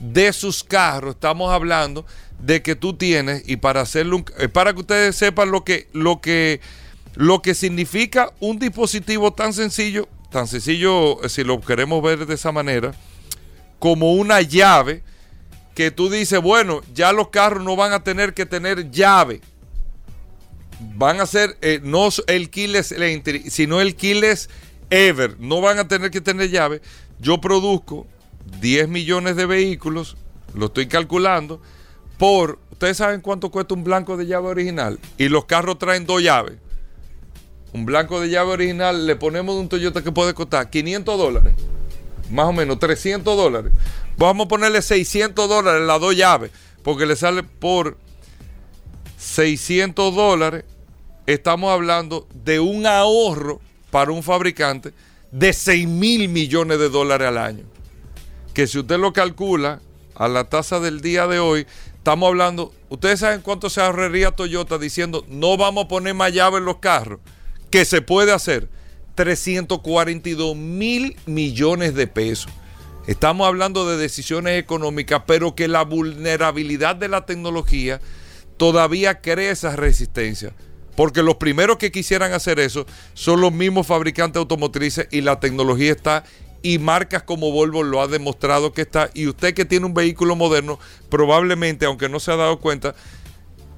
de 0.00 0.32
sus 0.32 0.64
carros. 0.64 1.14
Estamos 1.14 1.52
hablando 1.52 2.04
de 2.40 2.60
que 2.60 2.74
tú 2.74 2.94
tienes, 2.94 3.44
y 3.46 3.58
para 3.58 3.82
hacerlo, 3.82 4.24
eh, 4.38 4.48
para 4.48 4.72
que 4.72 4.80
ustedes 4.80 5.14
sepan 5.14 5.52
lo 5.52 5.62
que, 5.62 5.86
lo 5.92 6.20
que, 6.20 6.60
lo 7.14 7.40
que 7.40 7.54
significa 7.54 8.32
un 8.40 8.58
dispositivo 8.58 9.32
tan 9.32 9.52
sencillo, 9.52 10.08
tan 10.32 10.48
sencillo 10.48 11.22
eh, 11.22 11.28
si 11.28 11.44
lo 11.44 11.60
queremos 11.60 12.02
ver 12.02 12.26
de 12.26 12.34
esa 12.34 12.50
manera, 12.50 12.92
como 13.78 14.14
una 14.14 14.40
llave 14.40 15.04
que 15.78 15.92
tú 15.92 16.10
dices, 16.10 16.42
bueno, 16.42 16.80
ya 16.92 17.12
los 17.12 17.28
carros 17.28 17.62
no 17.62 17.76
van 17.76 17.92
a 17.92 18.02
tener 18.02 18.34
que 18.34 18.44
tener 18.44 18.90
llave. 18.90 19.40
Van 20.96 21.20
a 21.20 21.26
ser 21.26 21.56
eh, 21.62 21.78
no 21.84 22.08
el 22.26 22.50
keyless 22.50 22.90
entry, 22.90 23.48
sino 23.48 23.80
el 23.80 23.94
keyless 23.94 24.50
ever. 24.90 25.38
No 25.38 25.60
van 25.60 25.78
a 25.78 25.86
tener 25.86 26.10
que 26.10 26.20
tener 26.20 26.50
llave. 26.50 26.82
Yo 27.20 27.40
produzco 27.40 28.08
10 28.60 28.88
millones 28.88 29.36
de 29.36 29.46
vehículos, 29.46 30.16
lo 30.52 30.66
estoy 30.66 30.88
calculando, 30.88 31.62
por, 32.18 32.58
ustedes 32.72 32.96
saben 32.96 33.20
cuánto 33.20 33.52
cuesta 33.52 33.74
un 33.74 33.84
blanco 33.84 34.16
de 34.16 34.26
llave 34.26 34.48
original. 34.48 34.98
Y 35.16 35.28
los 35.28 35.44
carros 35.44 35.78
traen 35.78 36.06
dos 36.06 36.20
llaves. 36.20 36.54
Un 37.72 37.86
blanco 37.86 38.20
de 38.20 38.30
llave 38.30 38.50
original 38.50 39.06
le 39.06 39.14
ponemos 39.14 39.54
de 39.54 39.60
un 39.60 39.68
Toyota 39.68 40.02
que 40.02 40.10
puede 40.10 40.34
costar 40.34 40.70
500 40.70 41.16
dólares. 41.16 41.54
Más 42.32 42.46
o 42.46 42.52
menos 42.52 42.80
300 42.80 43.36
dólares. 43.36 43.72
Vamos 44.18 44.46
a 44.46 44.48
ponerle 44.48 44.82
600 44.82 45.48
dólares 45.48 45.86
las 45.86 46.00
dos 46.00 46.16
llaves, 46.16 46.50
porque 46.82 47.06
le 47.06 47.14
sale 47.14 47.44
por 47.44 47.96
600 49.16 50.12
dólares. 50.12 50.64
Estamos 51.26 51.70
hablando 51.70 52.26
de 52.34 52.58
un 52.58 52.84
ahorro 52.84 53.60
para 53.92 54.10
un 54.10 54.24
fabricante 54.24 54.92
de 55.30 55.52
6 55.52 55.86
mil 55.86 56.28
millones 56.28 56.80
de 56.80 56.88
dólares 56.88 57.28
al 57.28 57.38
año. 57.38 57.64
Que 58.54 58.66
si 58.66 58.80
usted 58.80 58.98
lo 58.98 59.12
calcula 59.12 59.80
a 60.16 60.26
la 60.26 60.48
tasa 60.48 60.80
del 60.80 61.00
día 61.00 61.28
de 61.28 61.38
hoy, 61.38 61.64
estamos 61.94 62.26
hablando, 62.26 62.74
ustedes 62.88 63.20
saben 63.20 63.40
cuánto 63.40 63.70
se 63.70 63.80
ahorraría 63.80 64.32
Toyota 64.32 64.78
diciendo 64.78 65.24
no 65.28 65.56
vamos 65.56 65.84
a 65.84 65.88
poner 65.88 66.14
más 66.14 66.32
llaves 66.32 66.58
en 66.58 66.64
los 66.64 66.78
carros, 66.78 67.20
que 67.70 67.84
se 67.84 68.02
puede 68.02 68.32
hacer 68.32 68.68
342 69.14 70.56
mil 70.56 71.16
millones 71.26 71.94
de 71.94 72.08
pesos. 72.08 72.50
Estamos 73.08 73.46
hablando 73.46 73.88
de 73.88 73.96
decisiones 73.96 74.60
económicas, 74.60 75.22
pero 75.26 75.54
que 75.54 75.66
la 75.66 75.82
vulnerabilidad 75.82 76.94
de 76.94 77.08
la 77.08 77.24
tecnología 77.24 78.02
todavía 78.58 79.22
crea 79.22 79.50
esa 79.50 79.74
resistencia. 79.76 80.52
Porque 80.94 81.22
los 81.22 81.36
primeros 81.36 81.78
que 81.78 81.90
quisieran 81.90 82.34
hacer 82.34 82.60
eso 82.60 82.84
son 83.14 83.40
los 83.40 83.50
mismos 83.50 83.86
fabricantes 83.86 84.38
automotrices 84.38 85.08
y 85.10 85.22
la 85.22 85.40
tecnología 85.40 85.92
está 85.92 86.24
y 86.60 86.78
marcas 86.78 87.22
como 87.22 87.50
Volvo 87.50 87.82
lo 87.82 88.02
ha 88.02 88.08
demostrado 88.08 88.74
que 88.74 88.82
está. 88.82 89.08
Y 89.14 89.26
usted 89.26 89.54
que 89.54 89.64
tiene 89.64 89.86
un 89.86 89.94
vehículo 89.94 90.36
moderno, 90.36 90.78
probablemente, 91.08 91.86
aunque 91.86 92.10
no 92.10 92.20
se 92.20 92.32
ha 92.32 92.36
dado 92.36 92.60
cuenta, 92.60 92.94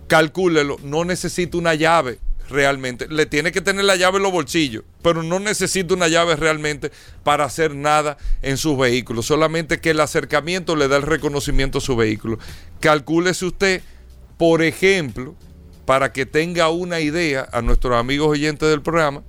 calcúlelo, 0.08 0.76
no 0.82 1.04
necesita 1.04 1.56
una 1.56 1.74
llave 1.74 2.18
realmente. 2.50 3.08
Le 3.08 3.26
tiene 3.26 3.52
que 3.52 3.60
tener 3.60 3.84
la 3.84 3.96
llave 3.96 4.18
en 4.18 4.24
los 4.24 4.32
bolsillos, 4.32 4.84
pero 5.02 5.22
no 5.22 5.38
necesita 5.38 5.94
una 5.94 6.08
llave 6.08 6.36
realmente 6.36 6.90
para 7.24 7.44
hacer 7.44 7.74
nada 7.74 8.18
en 8.42 8.56
sus 8.56 8.76
vehículos. 8.76 9.26
Solamente 9.26 9.80
que 9.80 9.90
el 9.90 10.00
acercamiento 10.00 10.76
le 10.76 10.88
da 10.88 10.96
el 10.96 11.02
reconocimiento 11.02 11.78
a 11.78 11.80
su 11.80 11.96
vehículo. 11.96 12.38
Calcúlese 12.80 13.46
usted, 13.46 13.82
por 14.36 14.62
ejemplo, 14.62 15.34
para 15.84 16.12
que 16.12 16.26
tenga 16.26 16.68
una 16.68 17.00
idea 17.00 17.48
a 17.52 17.62
nuestros 17.62 17.96
amigos 17.96 18.28
oyentes 18.28 18.68
del 18.68 18.82
programa, 18.82 19.22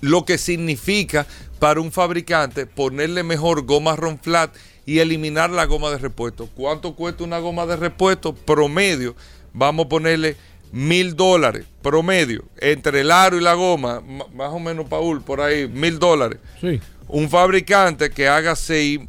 lo 0.00 0.24
que 0.24 0.38
significa 0.38 1.26
para 1.58 1.80
un 1.80 1.92
fabricante 1.92 2.66
ponerle 2.66 3.22
mejor 3.22 3.64
goma 3.64 3.94
Ron 3.94 4.18
Flat 4.18 4.54
y 4.84 4.98
eliminar 4.98 5.50
la 5.50 5.64
goma 5.64 5.90
de 5.90 5.98
repuesto. 5.98 6.48
¿Cuánto 6.54 6.94
cuesta 6.94 7.22
una 7.24 7.38
goma 7.38 7.66
de 7.66 7.76
repuesto? 7.76 8.34
Promedio, 8.34 9.14
vamos 9.52 9.86
a 9.86 9.88
ponerle 9.88 10.36
mil 10.72 11.14
dólares 11.14 11.66
promedio 11.82 12.44
entre 12.58 13.02
el 13.02 13.10
aro 13.10 13.36
y 13.36 13.40
la 13.40 13.54
goma, 13.54 14.02
más 14.34 14.50
o 14.52 14.58
menos, 14.58 14.88
Paul, 14.88 15.22
por 15.22 15.40
ahí, 15.40 15.68
mil 15.68 15.98
dólares. 15.98 16.38
Sí. 16.60 16.80
Un 17.08 17.28
fabricante 17.28 18.10
que 18.10 18.26
haga 18.26 18.56
6 18.56 19.00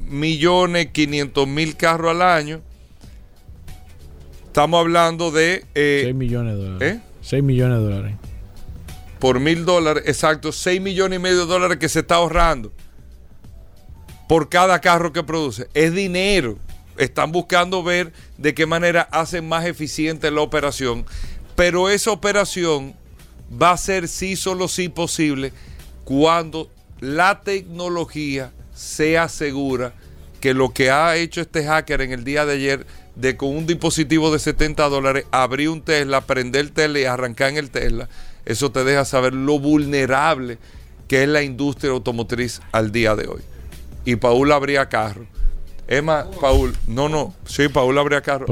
millones 0.00 0.88
500 0.92 1.48
mil 1.48 1.76
carros 1.76 2.10
al 2.10 2.22
año, 2.22 2.60
estamos 4.46 4.80
hablando 4.80 5.30
de... 5.30 5.64
Eh, 5.74 6.02
6 6.04 6.14
millones 6.14 6.56
de 6.56 6.64
dólares. 6.64 6.94
¿eh? 6.96 7.00
6 7.22 7.42
millones 7.42 7.78
de 7.78 7.84
dólares. 7.84 8.16
Por 9.18 9.40
mil 9.40 9.64
dólares, 9.64 10.04
exacto, 10.06 10.52
6 10.52 10.80
millones 10.80 11.18
y 11.18 11.22
medio 11.22 11.40
de 11.40 11.46
dólares 11.46 11.78
que 11.78 11.88
se 11.88 12.00
está 12.00 12.16
ahorrando 12.16 12.72
por 14.28 14.48
cada 14.48 14.80
carro 14.80 15.12
que 15.12 15.22
produce. 15.24 15.68
Es 15.74 15.92
dinero 15.94 16.58
están 16.98 17.32
buscando 17.32 17.82
ver 17.82 18.12
de 18.36 18.54
qué 18.54 18.66
manera 18.66 19.02
hacen 19.12 19.48
más 19.48 19.64
eficiente 19.64 20.30
la 20.30 20.42
operación, 20.42 21.06
pero 21.54 21.88
esa 21.88 22.10
operación 22.10 22.94
va 23.50 23.70
a 23.70 23.78
ser 23.78 24.08
sí, 24.08 24.36
solo 24.36 24.68
sí 24.68 24.88
posible 24.88 25.52
cuando 26.04 26.70
la 27.00 27.40
tecnología 27.42 28.52
sea 28.74 29.28
segura 29.28 29.94
que 30.40 30.54
lo 30.54 30.72
que 30.72 30.90
ha 30.90 31.16
hecho 31.16 31.40
este 31.40 31.64
hacker 31.64 32.00
en 32.00 32.12
el 32.12 32.24
día 32.24 32.44
de 32.44 32.54
ayer 32.54 32.86
de 33.16 33.36
con 33.36 33.56
un 33.56 33.66
dispositivo 33.66 34.32
de 34.32 34.38
70 34.38 34.88
dólares 34.88 35.24
abrir 35.30 35.70
un 35.70 35.82
Tesla, 35.82 36.20
prender 36.20 36.60
el 36.60 36.72
Tesla 36.72 36.98
y 36.98 37.04
arrancar 37.04 37.50
en 37.50 37.56
el 37.56 37.70
Tesla, 37.70 38.08
eso 38.44 38.70
te 38.70 38.84
deja 38.84 39.04
saber 39.04 39.34
lo 39.34 39.58
vulnerable 39.58 40.58
que 41.08 41.22
es 41.22 41.28
la 41.28 41.42
industria 41.42 41.92
automotriz 41.92 42.60
al 42.70 42.92
día 42.92 43.16
de 43.16 43.26
hoy. 43.26 43.40
Y 44.04 44.16
Paul 44.16 44.52
abría 44.52 44.88
carro 44.88 45.26
Emma, 45.88 46.26
Paul, 46.38 46.74
no, 46.86 47.08
no, 47.08 47.34
sí, 47.46 47.68
Paul 47.68 47.96
habría 47.98 48.20
carro. 48.20 48.46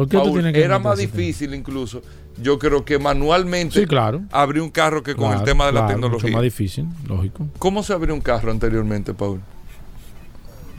era 0.54 0.78
más 0.78 0.98
difícil 0.98 1.54
incluso. 1.54 2.02
Yo 2.40 2.58
creo 2.58 2.84
que 2.84 2.98
manualmente 2.98 3.80
sí, 3.80 3.86
claro. 3.86 4.22
abrir 4.30 4.62
un 4.62 4.70
carro 4.70 5.02
que 5.02 5.14
con 5.14 5.32
el 5.32 5.42
tema 5.42 5.66
de 5.66 5.72
la 5.72 5.86
tecnología. 5.86 6.28
Mucho 6.28 6.36
más 6.36 6.42
difícil, 6.42 6.86
lógico. 7.06 7.46
¿Cómo 7.58 7.82
se 7.82 7.92
abrió 7.92 8.14
un 8.14 8.20
carro 8.20 8.50
anteriormente, 8.50 9.14
Paul? 9.14 9.40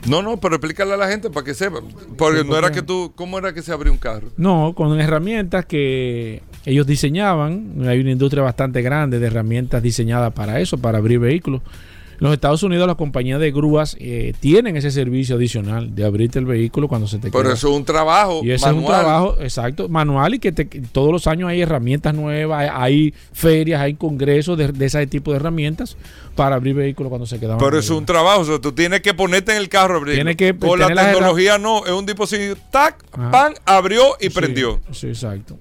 No, 0.06 0.22
no, 0.22 0.38
pero 0.38 0.56
explícale 0.56 0.94
a 0.94 0.96
la 0.96 1.08
gente 1.08 1.30
para 1.30 1.44
que 1.44 1.54
sepa. 1.54 1.80
Porque 2.16 2.44
no 2.44 2.56
era 2.56 2.70
que 2.70 2.82
tú, 2.82 3.12
¿cómo 3.14 3.38
era 3.38 3.52
que 3.52 3.62
se 3.62 3.72
abrió 3.72 3.92
un 3.92 3.98
carro? 3.98 4.28
No, 4.36 4.72
con 4.76 4.98
herramientas 5.00 5.66
que 5.66 6.42
ellos 6.64 6.86
diseñaban. 6.86 7.84
Hay 7.86 8.00
una 8.00 8.12
industria 8.12 8.42
bastante 8.42 8.82
grande 8.82 9.18
de 9.18 9.26
herramientas 9.26 9.82
diseñadas 9.82 10.32
para 10.32 10.60
eso, 10.60 10.78
para 10.78 10.98
abrir 10.98 11.18
vehículos. 11.18 11.62
En 12.20 12.24
los 12.24 12.32
Estados 12.32 12.64
Unidos 12.64 12.88
las 12.88 12.96
compañías 12.96 13.38
de 13.38 13.52
grúas 13.52 13.96
eh, 14.00 14.34
tienen 14.40 14.76
ese 14.76 14.90
servicio 14.90 15.36
adicional 15.36 15.94
de 15.94 16.04
abrirte 16.04 16.40
el 16.40 16.46
vehículo 16.46 16.88
cuando 16.88 17.06
se 17.06 17.18
te 17.18 17.30
Pero 17.30 17.52
eso 17.52 17.68
es 17.68 17.76
un 17.76 17.84
trabajo 17.84 18.40
y 18.42 18.50
ese 18.50 18.68
es 18.68 18.74
un 18.74 18.84
trabajo, 18.84 19.36
exacto, 19.40 19.88
manual 19.88 20.34
y 20.34 20.38
que 20.40 20.50
todos 20.52 21.12
los 21.12 21.28
años 21.28 21.48
hay 21.48 21.60
herramientas 21.60 22.14
nuevas, 22.14 22.70
hay, 22.72 23.14
ferias, 23.32 23.80
hay 23.80 23.94
congresos 23.94 24.58
de, 24.58 24.72
ese 24.84 25.06
tipo 25.06 25.30
de 25.30 25.36
herramientas 25.36 25.96
para 26.34 26.56
abrir 26.56 26.74
vehículos 26.74 27.08
cuando 27.08 27.26
se 27.26 27.38
quedan. 27.38 27.58
Pero 27.58 27.78
eso 27.78 27.94
es 27.94 27.98
un 27.98 28.06
trabajo, 28.06 28.40
o 28.40 28.44
sea, 28.44 28.58
tú 28.58 28.72
tienes 28.72 29.00
que 29.00 29.14
ponerte 29.14 29.52
en 29.52 29.58
el 29.58 29.68
carro 29.68 29.96
abrir. 29.96 30.16
Tiene 30.16 30.36
que 30.36 30.56
Con 30.56 30.80
la 30.80 30.88
tecnología 30.88 31.58
no, 31.58 31.86
es 31.86 31.92
un 31.92 32.04
dispositivo, 32.04 32.56
tac, 32.72 33.00
pan, 33.30 33.54
abrió 33.64 34.16
y 34.20 34.30
prendió. 34.30 34.80
Sí, 34.90 35.06
exacto. 35.06 35.56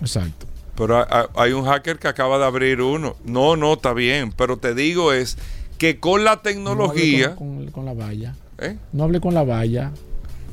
Exacto. 0.00 0.46
Pero 0.76 1.06
hay 1.34 1.52
un 1.52 1.64
hacker 1.64 1.98
que 1.98 2.06
acaba 2.06 2.38
de 2.38 2.44
abrir 2.44 2.82
uno. 2.82 3.16
No, 3.24 3.56
no, 3.56 3.72
está 3.72 3.94
bien. 3.94 4.30
Pero 4.32 4.58
te 4.58 4.74
digo 4.74 5.12
es 5.12 5.38
que 5.78 5.98
con 6.00 6.24
la 6.24 6.42
tecnología. 6.42 7.36
No 7.40 7.70
con, 7.72 7.84
la 7.84 7.94
valla. 7.94 8.34
¿Eh? 8.58 8.76
No 8.92 9.04
hable 9.04 9.20
con 9.20 9.34
la 9.34 9.44
valla. 9.44 9.92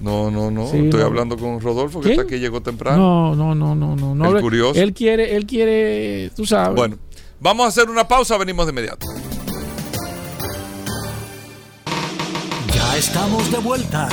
No, 0.01 0.30
no, 0.32 0.51
no. 0.51 0.65
Estoy 0.65 1.01
hablando 1.01 1.38
con 1.38 1.60
Rodolfo, 1.62 2.01
que 2.01 2.12
está 2.12 2.24
aquí, 2.24 2.38
llegó 2.39 2.62
temprano. 2.62 3.34
No, 3.36 3.36
no, 3.36 3.56
no, 3.56 3.75
no, 3.75 3.96
no. 3.96 4.15
no 4.15 4.36
El 4.36 4.42
curioso. 4.42 4.77
Él 4.80 4.94
quiere, 4.94 5.36
él 5.36 5.46
quiere, 5.46 6.30
tú 6.36 6.46
sabes. 6.46 6.75
Bueno, 6.75 6.98
vamos 7.39 7.65
a 7.65 7.70
hacer 7.70 7.89
una 7.89 8.06
pausa, 8.08 8.38
venimos 8.38 8.65
de 8.65 8.72
inmediato. 8.72 9.06
Ya 12.74 12.98
estamos 12.98 13.50
de 13.51 13.58
vuelta. 13.60 14.10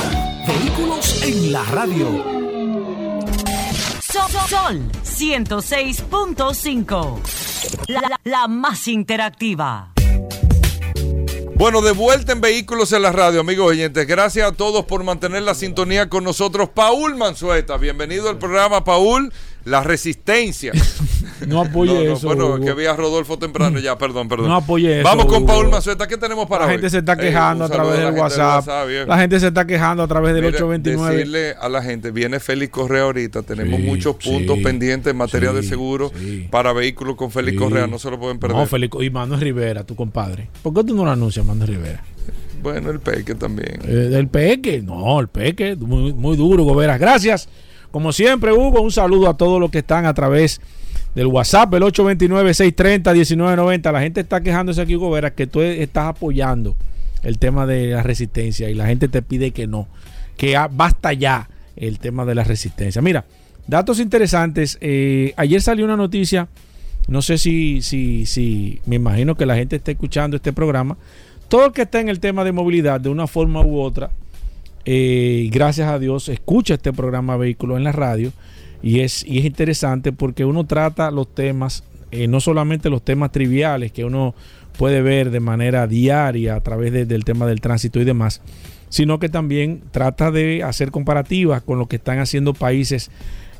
Vehículos 0.47 1.21
en 1.23 1.51
la 1.51 1.63
radio. 1.65 2.23
Sol 4.47 4.81
106.5. 5.03 7.19
La, 7.87 8.01
la- 8.01 8.19
la 8.23 8.47
más 8.47 8.87
interactiva. 8.87 9.91
Bueno, 11.61 11.81
de 11.81 11.91
vuelta 11.91 12.31
en 12.31 12.41
Vehículos 12.41 12.91
en 12.91 13.03
la 13.03 13.11
Radio, 13.11 13.41
amigos 13.41 13.69
oyentes. 13.69 14.07
Gracias 14.07 14.47
a 14.47 14.51
todos 14.51 14.83
por 14.85 15.03
mantener 15.03 15.43
la 15.43 15.53
sintonía 15.53 16.09
con 16.09 16.23
nosotros. 16.23 16.69
Paul 16.69 17.15
Manzueta, 17.15 17.77
bienvenido 17.77 18.29
al 18.29 18.39
programa, 18.39 18.83
Paul. 18.83 19.31
La 19.65 19.83
resistencia. 19.83 20.71
No 21.47 21.59
apoye 21.61 21.91
No, 21.91 22.03
no, 22.03 22.13
eso. 22.17 22.27
bueno, 22.27 22.45
Hugo. 22.53 22.65
que 22.65 22.73
vi 22.73 22.85
a 22.85 22.95
Rodolfo 22.95 23.39
temprano 23.39 23.79
ya, 23.79 23.97
perdón, 23.97 24.27
perdón. 24.29 24.47
No 24.47 24.57
apoye 24.57 24.99
eso, 24.99 25.09
Vamos 25.09 25.25
con 25.25 25.37
Hugo. 25.37 25.47
Paul 25.47 25.69
Manzueta. 25.69 26.07
¿Qué 26.07 26.15
tenemos 26.15 26.45
para 26.47 26.65
la 26.65 26.67
hoy? 26.67 26.73
gente 26.73 26.91
se 26.91 26.99
está 26.99 27.17
quejando 27.17 27.65
a 27.65 27.69
través 27.69 27.97
del 27.97 28.13
WhatsApp. 28.13 28.63
la 29.07 29.17
gente 29.17 29.39
se 29.39 29.47
está 29.47 29.65
quejando 29.65 30.03
a 30.03 30.07
través 30.07 30.35
del 30.35 30.43
Mira, 30.43 30.55
829. 30.57 31.15
Decirle 31.15 31.55
a 31.59 31.67
la 31.67 31.81
gente, 31.81 32.11
viene 32.11 32.39
Félix 32.39 32.71
Correa 32.71 33.01
ahorita, 33.05 33.41
tenemos 33.41 33.79
Sí, 33.79 33.85
muchos 33.87 34.17
puntos 34.17 34.57
sí, 34.59 34.63
pendientes 34.63 35.09
en 35.09 35.17
materia 35.17 35.51
de 35.51 35.63
seguro 35.63 36.11
para 36.51 36.73
vehículos 36.73 37.15
con 37.15 37.31
Félix. 37.31 37.57
Correa, 37.57 37.87
no 37.87 37.97
se 37.97 38.11
lo 38.11 38.19
pueden 38.19 38.37
perder. 38.37 38.57
No, 38.57 38.67
Félix, 38.67 38.95
y 39.01 39.09
Manuel 39.09 39.41
Rivera, 39.41 39.83
tu 39.83 39.95
compadre. 39.95 40.47
¿Por 40.61 40.75
qué 40.75 40.83
tú 40.83 40.93
no 40.95 41.05
lo 41.05 41.09
anuncias, 41.11 41.43
Manuel 41.43 41.69
Rivera? 41.69 42.03
Bueno, 42.61 42.91
el 42.91 42.99
Peque 42.99 43.33
también. 43.33 43.79
Eh, 43.87 43.91
del 43.91 44.27
Peque, 44.27 44.83
no, 44.83 45.19
el 45.19 45.27
Peque, 45.27 45.75
muy, 45.75 46.13
muy 46.13 46.37
duro, 46.37 46.63
Goberas. 46.65 46.99
Gracias. 46.99 47.49
Como 47.91 48.13
siempre, 48.13 48.53
Hugo, 48.53 48.81
un 48.81 48.91
saludo 48.91 49.29
a 49.29 49.37
todos 49.37 49.59
los 49.59 49.69
que 49.69 49.79
están 49.79 50.05
a 50.05 50.13
través 50.13 50.61
del 51.13 51.27
WhatsApp, 51.27 51.73
el 51.73 51.83
829-630-1990. 51.83 53.91
La 53.91 53.99
gente 54.01 54.21
está 54.21 54.41
quejándose 54.41 54.81
aquí, 54.81 54.95
Goberas, 54.95 55.33
que 55.33 55.45
tú 55.45 55.61
estás 55.61 56.07
apoyando 56.07 56.75
el 57.23 57.37
tema 57.37 57.65
de 57.65 57.87
la 57.87 58.01
resistencia 58.01 58.69
y 58.69 58.75
la 58.75 58.87
gente 58.87 59.09
te 59.09 59.21
pide 59.21 59.51
que 59.51 59.67
no, 59.67 59.87
que 60.37 60.57
basta 60.71 61.13
ya 61.13 61.49
el 61.75 61.99
tema 61.99 62.25
de 62.25 62.35
la 62.35 62.43
resistencia. 62.43 63.01
Mira, 63.01 63.25
datos 63.67 63.99
interesantes. 63.99 64.77
eh, 64.81 65.33
ayer 65.35 65.61
salió 65.61 65.85
una 65.85 65.97
noticia, 65.97 66.47
no 67.07 67.21
sé 67.21 67.37
si, 67.37 67.81
si, 67.81 68.25
si, 68.25 68.79
me 68.85 68.95
imagino 68.95 69.35
que 69.35 69.45
la 69.45 69.55
gente 69.55 69.75
está 69.75 69.91
escuchando 69.91 70.37
este 70.37 70.53
programa. 70.53 70.97
Todo 71.49 71.65
el 71.65 71.73
que 71.73 71.81
está 71.81 71.99
en 71.99 72.07
el 72.07 72.21
tema 72.21 72.45
de 72.45 72.53
movilidad, 72.53 73.01
de 73.01 73.09
una 73.09 73.27
forma 73.27 73.61
u 73.61 73.81
otra, 73.81 74.11
eh, 74.85 75.49
gracias 75.51 75.89
a 75.89 75.99
Dios, 75.99 76.29
escucha 76.29 76.75
este 76.75 76.93
programa 76.93 77.37
Vehículos 77.37 77.77
en 77.77 77.83
la 77.83 77.91
radio. 77.91 78.31
Y 78.83 79.01
es, 79.01 79.23
y 79.25 79.37
es 79.37 79.45
interesante 79.45 80.11
porque 80.11 80.43
uno 80.43 80.65
trata 80.65 81.11
los 81.11 81.33
temas, 81.35 81.83
eh, 82.09 82.27
no 82.27 82.39
solamente 82.39 82.89
los 82.89 83.03
temas 83.03 83.31
triviales 83.31 83.91
que 83.91 84.05
uno 84.05 84.33
puede 84.77 85.01
ver 85.03 85.29
de 85.29 85.39
manera 85.39 85.85
diaria 85.85 86.55
a 86.55 86.61
través 86.61 86.91
de- 86.91 87.05
del 87.05 87.23
tema 87.23 87.45
del 87.45 87.61
tránsito 87.61 87.99
y 88.01 88.05
demás, 88.05 88.41
sino 88.89 89.19
que 89.19 89.29
también 89.29 89.81
trata 89.91 90.31
de 90.31 90.63
hacer 90.63 90.89
comparativas 90.89 91.61
con 91.61 91.77
lo 91.77 91.87
que 91.87 91.97
están 91.97 92.17
haciendo 92.19 92.53
países 92.55 93.11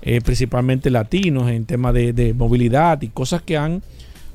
eh, 0.01 0.19
principalmente 0.21 0.89
latinos 0.89 1.51
en 1.51 1.65
tema 1.65 1.93
de, 1.93 2.13
de 2.13 2.33
movilidad 2.33 2.99
y 3.03 3.09
cosas 3.09 3.43
que 3.43 3.57
han 3.57 3.83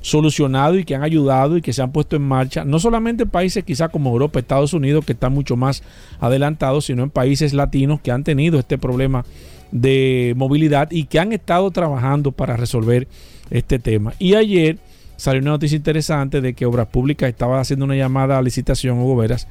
solucionado 0.07 0.77
y 0.77 0.85
que 0.85 0.95
han 0.95 1.03
ayudado 1.03 1.57
y 1.57 1.61
que 1.61 1.73
se 1.73 1.81
han 1.81 1.91
puesto 1.91 2.15
en 2.15 2.21
marcha, 2.21 2.63
no 2.63 2.79
solamente 2.79 3.23
en 3.23 3.29
países 3.29 3.65
quizá 3.65 3.89
como 3.89 4.11
Europa, 4.11 4.39
Estados 4.39 4.73
Unidos, 4.73 5.03
que 5.03 5.11
están 5.11 5.33
mucho 5.33 5.57
más 5.57 5.83
adelantados, 6.21 6.85
sino 6.85 7.03
en 7.03 7.09
países 7.09 7.53
latinos 7.53 7.99
que 7.99 8.11
han 8.11 8.23
tenido 8.23 8.57
este 8.57 8.77
problema 8.77 9.25
de 9.71 10.33
movilidad 10.37 10.89
y 10.91 11.05
que 11.05 11.19
han 11.19 11.33
estado 11.33 11.69
trabajando 11.71 12.31
para 12.31 12.55
resolver 12.55 13.09
este 13.49 13.79
tema. 13.79 14.13
Y 14.17 14.35
ayer 14.35 14.77
salió 15.17 15.41
una 15.41 15.51
noticia 15.51 15.75
interesante 15.75 16.39
de 16.39 16.53
que 16.53 16.65
Obras 16.65 16.87
Públicas 16.87 17.27
estaba 17.27 17.59
haciendo 17.59 17.83
una 17.83 17.95
llamada 17.95 18.37
a 18.37 18.41
licitación, 18.41 18.99
Hugo 18.99 19.17
Veras, 19.17 19.49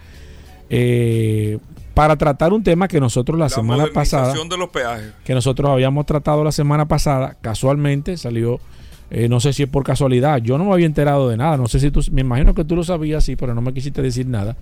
eh, 0.70 1.58
para 1.92 2.16
tratar 2.16 2.54
un 2.54 2.62
tema 2.62 2.88
que 2.88 2.98
nosotros 2.98 3.38
la, 3.38 3.50
semana 3.50 3.88
pasada 3.92 4.22
modernización 4.22 4.48
de 4.48 4.56
los 4.56 4.70
peajes. 4.70 5.12
que 5.22 5.34
nosotros 5.34 5.70
habíamos 5.70 6.06
tratado 6.06 6.44
la 6.44 6.52
semana 6.52 6.88
pasada, 6.88 7.36
casualmente 7.42 8.16
salió, 8.16 8.58
eh, 9.10 9.28
no 9.28 9.38
sé 9.38 9.52
si 9.52 9.62
es 9.62 9.68
por 9.68 9.84
casualidad, 9.84 10.38
yo 10.38 10.58
no 10.58 10.64
me 10.64 10.72
había 10.72 10.86
enterado 10.86 11.28
de 11.28 11.36
nada, 11.36 11.56
no 11.56 11.68
sé 11.68 11.78
si 11.78 11.90
tú, 11.90 12.02
me 12.10 12.22
imagino 12.22 12.54
que 12.54 12.64
tú 12.64 12.75
lo 12.75 12.82
sabías, 12.82 13.25
sí, 13.25 13.36
pero 13.36 13.54
no 13.54 13.60
me 13.60 13.72
quisiste 13.72 14.02
decir 14.02 14.26
nada. 14.26 14.56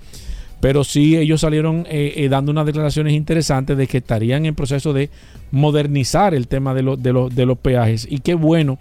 Pero 0.60 0.84
sí, 0.84 1.16
ellos 1.16 1.40
salieron 1.40 1.86
eh, 1.90 2.14
eh, 2.16 2.28
dando 2.28 2.52
unas 2.52 2.66
declaraciones 2.66 3.12
interesantes 3.14 3.76
de 3.76 3.86
que 3.86 3.98
estarían 3.98 4.46
en 4.46 4.54
proceso 4.54 4.92
de 4.92 5.10
modernizar 5.50 6.34
el 6.34 6.46
tema 6.48 6.74
de, 6.74 6.82
los 6.82 7.02
de, 7.02 7.12
de 7.34 7.46
los 7.46 7.58
peajes. 7.58 8.06
Y 8.08 8.20
qué 8.20 8.34
bueno 8.34 8.78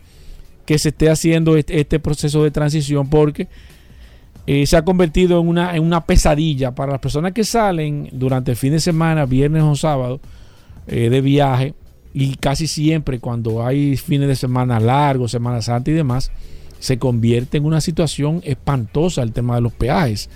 que 0.66 0.78
se 0.78 0.90
esté 0.90 1.10
haciendo 1.10 1.58
este, 1.58 1.80
este 1.80 2.00
proceso 2.00 2.44
de 2.44 2.52
transición 2.52 3.10
porque 3.10 3.48
se 4.46 4.76
ha 4.76 4.84
convertido 4.84 5.40
en 5.40 5.48
una, 5.48 5.76
en 5.76 5.84
una 5.84 6.06
pesadilla 6.06 6.72
para 6.72 6.94
las 6.94 7.02
personas 7.02 7.32
que 7.32 7.46
salen 7.46 8.10
durante 8.12 8.52
el 8.52 8.58
fin 8.58 8.74
de 8.74 8.80
semana, 8.80 9.26
viernes 9.26 9.64
o 9.64 9.76
sábado, 9.76 10.20
de 10.86 11.22
viaje 11.22 11.74
y 12.14 12.36
casi 12.36 12.68
siempre 12.68 13.20
cuando 13.20 13.66
hay 13.66 13.98
fines 13.98 14.28
de 14.28 14.36
semana 14.36 14.80
largos, 14.80 15.32
Semana 15.32 15.62
Santa 15.62 15.92
y 15.92 15.94
demás, 15.94 16.32
se 16.80 17.00
convierte 17.00 17.58
en 17.58 17.66
una 17.66 17.82
situación 17.82 18.42
espantosa 18.44 19.24
el 19.24 19.32
tema 19.32 19.56
de 19.56 19.62
los 19.62 19.74
peajes, 19.74 20.30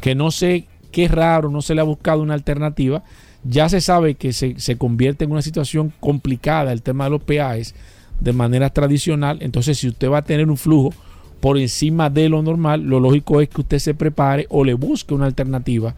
que 0.00 0.14
no 0.14 0.30
sé 0.30 0.66
qué 0.92 1.08
raro, 1.08 1.50
no 1.50 1.62
se 1.62 1.74
le 1.74 1.80
ha 1.80 1.84
buscado 1.84 2.22
una 2.22 2.34
alternativa, 2.34 3.02
ya 3.42 3.68
se 3.68 3.80
sabe 3.80 4.14
que 4.14 4.32
se, 4.32 4.58
se 4.58 4.76
convierte 4.76 5.24
en 5.24 5.32
una 5.32 5.42
situación 5.42 5.92
complicada 6.00 6.72
el 6.72 6.82
tema 6.82 7.04
de 7.04 7.10
los 7.10 7.22
peajes 7.22 7.74
de 8.20 8.32
manera 8.32 8.70
tradicional, 8.70 9.38
entonces 9.40 9.78
si 9.78 9.88
usted 9.88 10.10
va 10.10 10.18
a 10.18 10.24
tener 10.24 10.48
un 10.48 10.56
flujo 10.56 10.94
por 11.40 11.58
encima 11.58 12.08
de 12.08 12.28
lo 12.28 12.42
normal, 12.42 12.82
lo 12.84 13.00
lógico 13.00 13.40
es 13.40 13.48
que 13.50 13.60
usted 13.60 13.78
se 13.78 13.92
prepare 13.92 14.46
o 14.48 14.64
le 14.64 14.72
busque 14.72 15.12
una 15.12 15.26
alternativa 15.26 15.94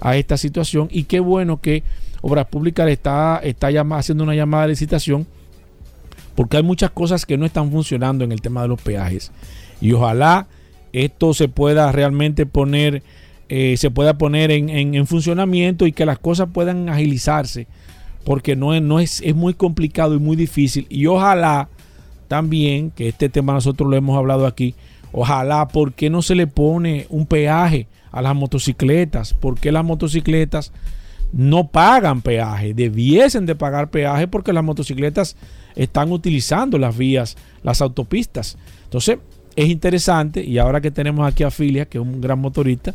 a 0.00 0.16
esta 0.16 0.36
situación. 0.36 0.88
Y 0.90 1.04
qué 1.04 1.20
bueno 1.20 1.60
que 1.60 1.82
Obras 2.22 2.46
Públicas 2.46 2.88
está, 2.88 3.40
está 3.42 3.70
llama- 3.70 3.98
haciendo 3.98 4.24
una 4.24 4.34
llamada 4.34 4.64
de 4.64 4.70
licitación 4.70 5.26
porque 6.34 6.56
hay 6.58 6.62
muchas 6.62 6.90
cosas 6.90 7.26
que 7.26 7.36
no 7.36 7.46
están 7.46 7.70
funcionando 7.70 8.24
en 8.24 8.32
el 8.32 8.40
tema 8.40 8.62
de 8.62 8.68
los 8.68 8.80
peajes 8.80 9.30
y 9.80 9.92
ojalá 9.92 10.46
esto 10.92 11.34
se 11.34 11.48
pueda 11.48 11.90
realmente 11.92 12.46
poner 12.46 13.02
eh, 13.48 13.76
se 13.76 13.90
pueda 13.90 14.16
poner 14.16 14.50
en, 14.52 14.68
en- 14.68 14.94
en 14.94 15.06
funcionamiento 15.06 15.86
y 15.86 15.92
que 15.92 16.06
las 16.06 16.18
cosas 16.18 16.48
puedan 16.52 16.88
agilizarse 16.88 17.66
porque 18.24 18.54
no 18.54 18.74
es, 18.74 18.82
no 18.82 19.00
es, 19.00 19.20
es 19.22 19.34
muy 19.34 19.54
complicado 19.54 20.14
y 20.14 20.18
muy 20.18 20.36
difícil 20.36 20.86
y 20.88 21.06
ojalá 21.06 21.68
también 22.28 22.90
que 22.90 23.08
este 23.08 23.28
tema 23.28 23.52
nosotros 23.54 23.88
lo 23.90 23.96
hemos 23.96 24.16
hablado 24.16 24.46
aquí 24.46 24.74
ojalá 25.12 25.66
¿por 25.68 25.92
qué 25.94 26.10
no 26.10 26.22
se 26.22 26.34
le 26.36 26.46
pone 26.46 27.06
un 27.10 27.26
peaje 27.26 27.88
a 28.12 28.22
las 28.22 28.34
motocicletas? 28.36 29.34
¿por 29.34 29.58
qué 29.58 29.72
las 29.72 29.84
motocicletas 29.84 30.72
no 31.32 31.68
pagan 31.68 32.22
peaje, 32.22 32.74
debiesen 32.74 33.46
de 33.46 33.54
pagar 33.54 33.90
peaje 33.90 34.26
porque 34.28 34.52
las 34.52 34.64
motocicletas 34.64 35.36
están 35.76 36.10
utilizando 36.12 36.78
las 36.78 36.96
vías, 36.96 37.36
las 37.62 37.80
autopistas. 37.80 38.58
Entonces, 38.84 39.18
es 39.56 39.68
interesante 39.68 40.44
y 40.44 40.58
ahora 40.58 40.80
que 40.80 40.90
tenemos 40.90 41.26
aquí 41.26 41.42
a 41.42 41.50
Filia, 41.50 41.86
que 41.86 41.98
es 41.98 42.02
un 42.02 42.20
gran 42.20 42.38
motorista, 42.40 42.94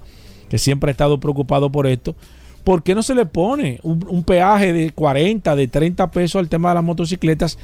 que 0.49 0.57
siempre 0.57 0.89
ha 0.89 0.91
estado 0.91 1.19
preocupado 1.19 1.71
por 1.71 1.87
esto, 1.87 2.15
¿por 2.63 2.83
qué 2.83 2.95
no 2.95 3.03
se 3.03 3.15
le 3.15 3.25
pone 3.25 3.79
un, 3.83 4.05
un 4.09 4.23
peaje 4.23 4.73
de 4.73 4.91
40, 4.91 5.55
de 5.55 5.67
30 5.67 6.11
pesos 6.11 6.39
al 6.39 6.49
tema 6.49 6.69
de 6.69 6.75
las 6.75 6.83
motocicletas? 6.83 7.57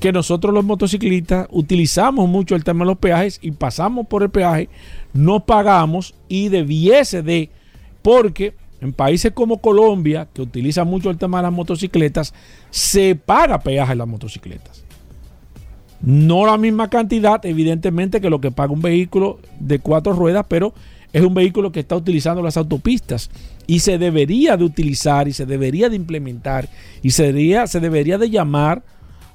Que 0.00 0.12
nosotros 0.12 0.54
los 0.54 0.64
motociclistas 0.64 1.46
utilizamos 1.50 2.28
mucho 2.28 2.54
el 2.54 2.64
tema 2.64 2.84
de 2.84 2.90
los 2.90 2.98
peajes 2.98 3.38
y 3.42 3.52
pasamos 3.52 4.06
por 4.06 4.22
el 4.22 4.30
peaje, 4.30 4.68
no 5.12 5.44
pagamos 5.44 6.14
y 6.28 6.48
debiese 6.48 7.22
de, 7.22 7.50
porque 8.00 8.54
en 8.82 8.92
países 8.92 9.30
como 9.30 9.58
Colombia, 9.58 10.26
que 10.34 10.42
utiliza 10.42 10.82
mucho 10.82 11.08
el 11.08 11.16
tema 11.16 11.38
de 11.38 11.44
las 11.44 11.52
motocicletas, 11.52 12.34
se 12.70 13.14
paga 13.14 13.60
peaje 13.60 13.92
en 13.92 13.98
las 13.98 14.08
motocicletas. 14.08 14.84
No 16.00 16.44
la 16.46 16.58
misma 16.58 16.90
cantidad, 16.90 17.46
evidentemente, 17.46 18.20
que 18.20 18.28
lo 18.28 18.40
que 18.40 18.50
paga 18.50 18.72
un 18.72 18.82
vehículo 18.82 19.38
de 19.60 19.78
cuatro 19.78 20.14
ruedas, 20.14 20.46
pero 20.48 20.74
es 21.12 21.22
un 21.22 21.32
vehículo 21.32 21.70
que 21.70 21.78
está 21.78 21.94
utilizando 21.94 22.42
las 22.42 22.56
autopistas 22.56 23.30
y 23.68 23.78
se 23.78 23.98
debería 23.98 24.56
de 24.56 24.64
utilizar 24.64 25.28
y 25.28 25.32
se 25.32 25.46
debería 25.46 25.88
de 25.88 25.94
implementar 25.94 26.68
y 27.02 27.12
se 27.12 27.26
debería, 27.26 27.68
se 27.68 27.78
debería 27.78 28.18
de 28.18 28.30
llamar 28.30 28.82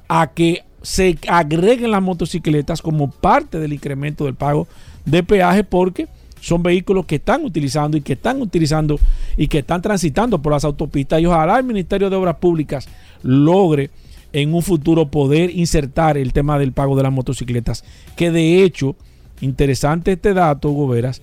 a 0.09 0.27
que 0.33 0.65
se 0.81 1.17
agreguen 1.29 1.91
las 1.91 2.03
motocicletas 2.03 2.81
como 2.81 3.11
parte 3.11 3.59
del 3.59 3.71
incremento 3.71 4.25
del 4.25 4.35
pago 4.35 4.67
de 5.05 5.23
peaje 5.23 5.63
porque 5.63 6.07
son 6.39 6.63
vehículos 6.63 7.05
que 7.05 7.15
están 7.15 7.43
utilizando 7.43 7.97
y 7.97 8.01
que 8.01 8.13
están 8.13 8.41
utilizando 8.41 8.99
y 9.37 9.47
que 9.47 9.59
están 9.59 9.81
transitando 9.81 10.41
por 10.41 10.53
las 10.53 10.63
autopistas 10.65 11.19
y 11.21 11.25
ojalá 11.25 11.57
el 11.57 11.63
Ministerio 11.65 12.09
de 12.09 12.15
Obras 12.15 12.35
Públicas 12.35 12.87
logre 13.23 13.89
en 14.33 14.53
un 14.53 14.61
futuro 14.61 15.07
poder 15.09 15.55
insertar 15.55 16.17
el 16.17 16.33
tema 16.33 16.59
del 16.59 16.71
pago 16.73 16.95
de 16.95 17.03
las 17.03 17.11
motocicletas 17.11 17.83
que 18.15 18.29
de 18.31 18.63
hecho 18.63 18.95
interesante 19.41 20.13
este 20.13 20.33
dato 20.33 20.69
Hugo 20.69 20.87
Veras 20.89 21.21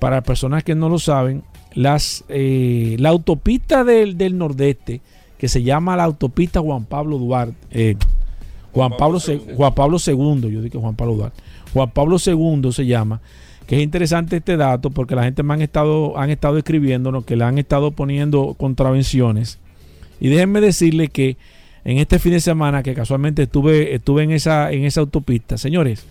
para 0.00 0.22
personas 0.22 0.64
que 0.64 0.74
no 0.74 0.88
lo 0.88 0.98
saben 0.98 1.42
las 1.74 2.24
eh, 2.28 2.96
la 2.98 3.08
autopista 3.10 3.84
del, 3.84 4.16
del 4.16 4.38
nordeste 4.38 5.00
que 5.38 5.48
se 5.48 5.62
llama 5.62 5.96
la 5.96 6.04
autopista 6.04 6.60
Juan 6.60 6.84
Pablo 6.84 7.18
Duarte 7.18 7.54
eh, 7.70 7.96
Juan 8.72 8.92
Pablo, 8.96 9.20
Se- 9.20 9.38
Juan 9.56 9.72
Pablo 9.72 9.98
II, 10.04 10.50
yo 10.50 10.60
digo 10.60 10.80
Juan 10.80 10.96
Pablo 10.96 11.14
Duarte. 11.14 11.40
Juan 11.72 11.90
Pablo 11.92 12.16
II 12.24 12.72
se 12.72 12.84
llama, 12.84 13.20
que 13.66 13.76
es 13.76 13.82
interesante 13.82 14.36
este 14.36 14.56
dato 14.56 14.90
porque 14.90 15.14
la 15.14 15.24
gente 15.24 15.42
me 15.42 15.54
han 15.54 15.62
estado, 15.62 16.18
han 16.18 16.30
estado 16.30 16.58
escribiéndonos 16.58 17.24
que 17.24 17.36
le 17.36 17.44
han 17.44 17.58
estado 17.58 17.92
poniendo 17.92 18.54
contravenciones. 18.54 19.58
Y 20.20 20.28
déjenme 20.28 20.60
decirle 20.60 21.08
que 21.08 21.36
en 21.84 21.98
este 21.98 22.18
fin 22.18 22.32
de 22.32 22.40
semana 22.40 22.82
que 22.82 22.94
casualmente 22.94 23.42
estuve, 23.42 23.94
estuve 23.94 24.22
en, 24.22 24.32
esa, 24.32 24.72
en 24.72 24.84
esa 24.84 25.00
autopista. 25.00 25.58
Señores, 25.58 26.04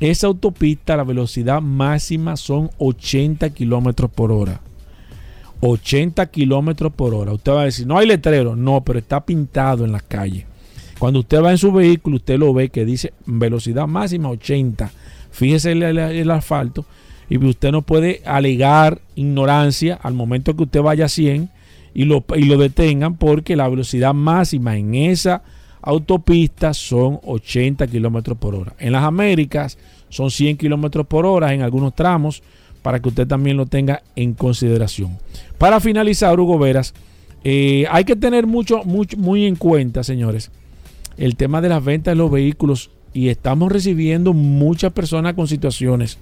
esa 0.00 0.26
autopista, 0.26 0.96
la 0.96 1.04
velocidad 1.04 1.60
máxima 1.60 2.36
son 2.36 2.70
80 2.78 3.50
kilómetros 3.50 4.10
por 4.10 4.32
hora. 4.32 4.60
80 5.60 6.26
kilómetros 6.26 6.92
por 6.92 7.14
hora. 7.14 7.32
Usted 7.32 7.52
va 7.52 7.62
a 7.62 7.66
decir, 7.66 7.86
no 7.86 7.98
hay 7.98 8.06
letrero. 8.06 8.56
No, 8.56 8.82
pero 8.82 8.98
está 8.98 9.24
pintado 9.24 9.84
en 9.84 9.92
las 9.92 10.02
calles. 10.02 10.44
Cuando 10.98 11.20
usted 11.20 11.42
va 11.42 11.50
en 11.50 11.58
su 11.58 11.72
vehículo, 11.72 12.16
usted 12.16 12.38
lo 12.38 12.52
ve 12.52 12.68
que 12.68 12.84
dice 12.84 13.12
velocidad 13.26 13.86
máxima 13.86 14.28
80. 14.30 14.90
Fíjese 15.32 15.72
el, 15.72 15.82
el- 15.82 16.30
asfalto 16.30 16.84
y 17.28 17.38
usted 17.44 17.72
no 17.72 17.82
puede 17.82 18.22
alegar 18.24 19.00
ignorancia 19.16 19.98
al 20.02 20.14
momento 20.14 20.54
que 20.54 20.62
usted 20.62 20.80
vaya 20.82 21.06
a 21.06 21.08
100 21.08 21.48
y 21.94 22.04
lo, 22.04 22.24
y 22.36 22.44
lo 22.44 22.56
detengan 22.58 23.16
porque 23.16 23.56
la 23.56 23.68
velocidad 23.68 24.14
máxima 24.14 24.76
en 24.76 24.94
esa 24.94 25.42
autopista 25.82 26.72
son 26.74 27.18
80 27.24 27.86
kilómetros 27.88 28.38
por 28.38 28.54
hora. 28.54 28.74
En 28.78 28.92
las 28.92 29.02
Américas 29.04 29.78
son 30.08 30.30
100 30.30 30.56
kilómetros 30.56 31.06
por 31.06 31.26
hora 31.26 31.52
en 31.54 31.62
algunos 31.62 31.94
tramos 31.94 32.42
para 32.82 33.00
que 33.00 33.08
usted 33.08 33.26
también 33.26 33.56
lo 33.56 33.66
tenga 33.66 34.02
en 34.16 34.34
consideración. 34.34 35.18
Para 35.58 35.80
finalizar, 35.80 36.38
Hugo 36.38 36.58
Veras, 36.58 36.94
eh, 37.44 37.86
hay 37.90 38.04
que 38.04 38.16
tener 38.16 38.46
mucho, 38.46 38.84
mucho, 38.84 39.16
muy 39.16 39.46
en 39.46 39.56
cuenta, 39.56 40.02
señores, 40.04 40.50
el 41.16 41.36
tema 41.36 41.60
de 41.60 41.68
las 41.68 41.84
ventas 41.84 42.12
de 42.12 42.16
los 42.16 42.30
vehículos 42.30 42.90
y 43.14 43.28
estamos 43.28 43.70
recibiendo 43.70 44.32
muchas 44.32 44.92
personas 44.92 45.34
con 45.34 45.48
situaciones. 45.48 46.18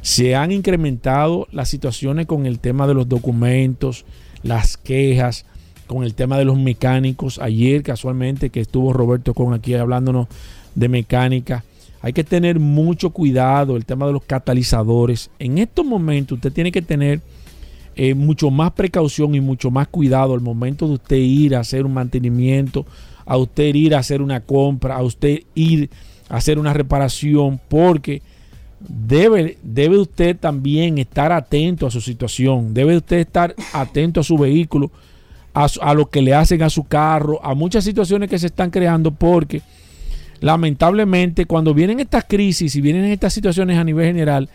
Se 0.00 0.34
han 0.34 0.50
incrementado 0.50 1.46
las 1.52 1.68
situaciones 1.68 2.26
con 2.26 2.46
el 2.46 2.58
tema 2.58 2.86
de 2.86 2.94
los 2.94 3.08
documentos, 3.08 4.04
las 4.42 4.76
quejas, 4.76 5.44
con 5.86 6.04
el 6.04 6.14
tema 6.14 6.38
de 6.38 6.44
los 6.44 6.58
mecánicos. 6.58 7.38
Ayer 7.38 7.82
casualmente 7.82 8.50
que 8.50 8.60
estuvo 8.60 8.92
Roberto 8.92 9.34
con 9.34 9.54
aquí 9.54 9.74
hablándonos 9.74 10.26
de 10.74 10.88
mecánica. 10.88 11.64
Hay 12.00 12.12
que 12.12 12.24
tener 12.24 12.58
mucho 12.58 13.10
cuidado 13.10 13.76
el 13.76 13.84
tema 13.84 14.06
de 14.06 14.12
los 14.12 14.24
catalizadores. 14.24 15.30
En 15.38 15.58
estos 15.58 15.86
momentos 15.86 16.36
usted 16.36 16.52
tiene 16.52 16.72
que 16.72 16.82
tener 16.82 17.20
eh, 17.94 18.14
mucho 18.14 18.50
más 18.50 18.72
precaución 18.72 19.34
y 19.34 19.40
mucho 19.40 19.70
más 19.70 19.86
cuidado 19.86 20.34
al 20.34 20.40
momento 20.40 20.88
de 20.88 20.94
usted 20.94 21.16
ir 21.16 21.54
a 21.54 21.60
hacer 21.60 21.84
un 21.84 21.94
mantenimiento, 21.94 22.86
a 23.24 23.36
usted 23.36 23.74
ir 23.74 23.94
a 23.94 23.98
hacer 23.98 24.22
una 24.22 24.40
compra, 24.40 24.96
a 24.96 25.02
usted 25.02 25.42
ir 25.54 25.90
hacer 26.32 26.58
una 26.58 26.72
reparación, 26.72 27.60
porque 27.68 28.22
debe, 28.80 29.58
debe 29.62 29.98
usted 29.98 30.36
también 30.36 30.98
estar 30.98 31.30
atento 31.30 31.86
a 31.86 31.90
su 31.90 32.00
situación, 32.00 32.74
debe 32.74 32.96
usted 32.96 33.18
estar 33.18 33.54
atento 33.72 34.20
a 34.20 34.24
su 34.24 34.36
vehículo, 34.36 34.90
a, 35.54 35.94
lo 35.94 36.08
que 36.08 36.22
le 36.22 36.34
hacen 36.34 36.62
a 36.62 36.70
su 36.70 36.84
carro, 36.84 37.38
a 37.44 37.54
muchas 37.54 37.84
situaciones 37.84 38.30
que 38.30 38.38
se 38.38 38.46
están 38.46 38.70
creando, 38.70 39.10
porque 39.10 39.60
lamentablemente 40.40 41.44
cuando 41.44 41.74
vienen 41.74 42.00
estas 42.00 42.24
crisis 42.24 42.74
y 42.74 42.80
vienen 42.80 43.04
estas 43.04 43.34
situaciones 43.34 43.78
a 43.78 43.84
nivel 43.84 44.06
general, 44.06 44.48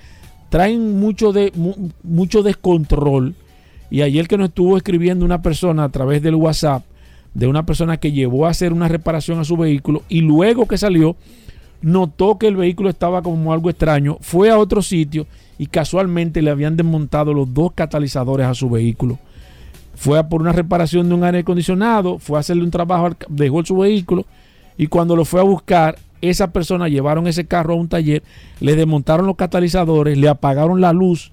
traen 0.49 0.99
mucho, 0.99 1.31
de, 1.31 1.51
mu- 1.55 1.91
mucho 2.03 2.41
descontrol. 2.41 3.35
Y 3.89 4.01
ayer 4.01 4.27
que 4.27 4.37
nos 4.37 4.49
estuvo 4.49 4.75
escribiendo 4.75 5.23
una 5.23 5.41
persona 5.41 5.85
a 5.85 5.89
través 5.89 6.21
del 6.21 6.35
WhatsApp, 6.35 6.83
de 7.33 7.47
una 7.47 7.65
persona 7.65 7.97
que 7.97 8.11
llevó 8.11 8.47
a 8.47 8.49
hacer 8.49 8.73
una 8.73 8.87
reparación 8.87 9.39
a 9.39 9.45
su 9.45 9.55
vehículo 9.55 10.01
y 10.09 10.21
luego 10.21 10.67
que 10.67 10.77
salió, 10.77 11.15
notó 11.81 12.37
que 12.37 12.47
el 12.47 12.55
vehículo 12.55 12.89
estaba 12.89 13.21
como 13.21 13.53
algo 13.53 13.69
extraño, 13.69 14.17
fue 14.21 14.49
a 14.49 14.57
otro 14.57 14.81
sitio 14.81 15.27
y 15.57 15.67
casualmente 15.67 16.41
le 16.41 16.51
habían 16.51 16.77
desmontado 16.77 17.33
los 17.33 17.53
dos 17.53 17.71
catalizadores 17.73 18.47
a 18.47 18.53
su 18.53 18.69
vehículo. 18.69 19.19
Fue 19.95 20.19
a 20.19 20.29
por 20.29 20.41
una 20.41 20.51
reparación 20.51 21.09
de 21.09 21.15
un 21.15 21.23
aire 21.23 21.39
acondicionado, 21.39 22.19
fue 22.19 22.37
a 22.37 22.41
hacerle 22.41 22.63
un 22.63 22.71
trabajo, 22.71 23.15
dejó 23.29 23.65
su 23.65 23.77
vehículo 23.77 24.25
y 24.77 24.87
cuando 24.87 25.15
lo 25.15 25.25
fue 25.25 25.39
a 25.39 25.43
buscar, 25.43 25.97
esa 26.21 26.51
persona 26.51 26.87
llevaron 26.87 27.27
ese 27.27 27.45
carro 27.45 27.73
a 27.73 27.77
un 27.77 27.89
taller, 27.89 28.23
le 28.59 28.75
desmontaron 28.75 29.25
los 29.25 29.35
catalizadores, 29.35 30.17
le 30.17 30.29
apagaron 30.29 30.81
la 30.81 30.93
luz 30.93 31.31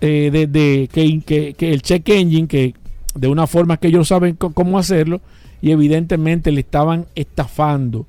eh, 0.00 0.30
de, 0.32 0.88
que, 0.88 1.54
el 1.58 1.82
check 1.82 2.08
engine, 2.08 2.48
que 2.48 2.74
de 3.14 3.28
una 3.28 3.46
forma 3.46 3.76
que 3.76 3.88
ellos 3.88 4.08
saben 4.08 4.36
cómo 4.36 4.78
hacerlo, 4.78 5.20
y 5.62 5.72
evidentemente 5.72 6.52
le 6.52 6.60
estaban 6.60 7.06
estafando. 7.14 8.06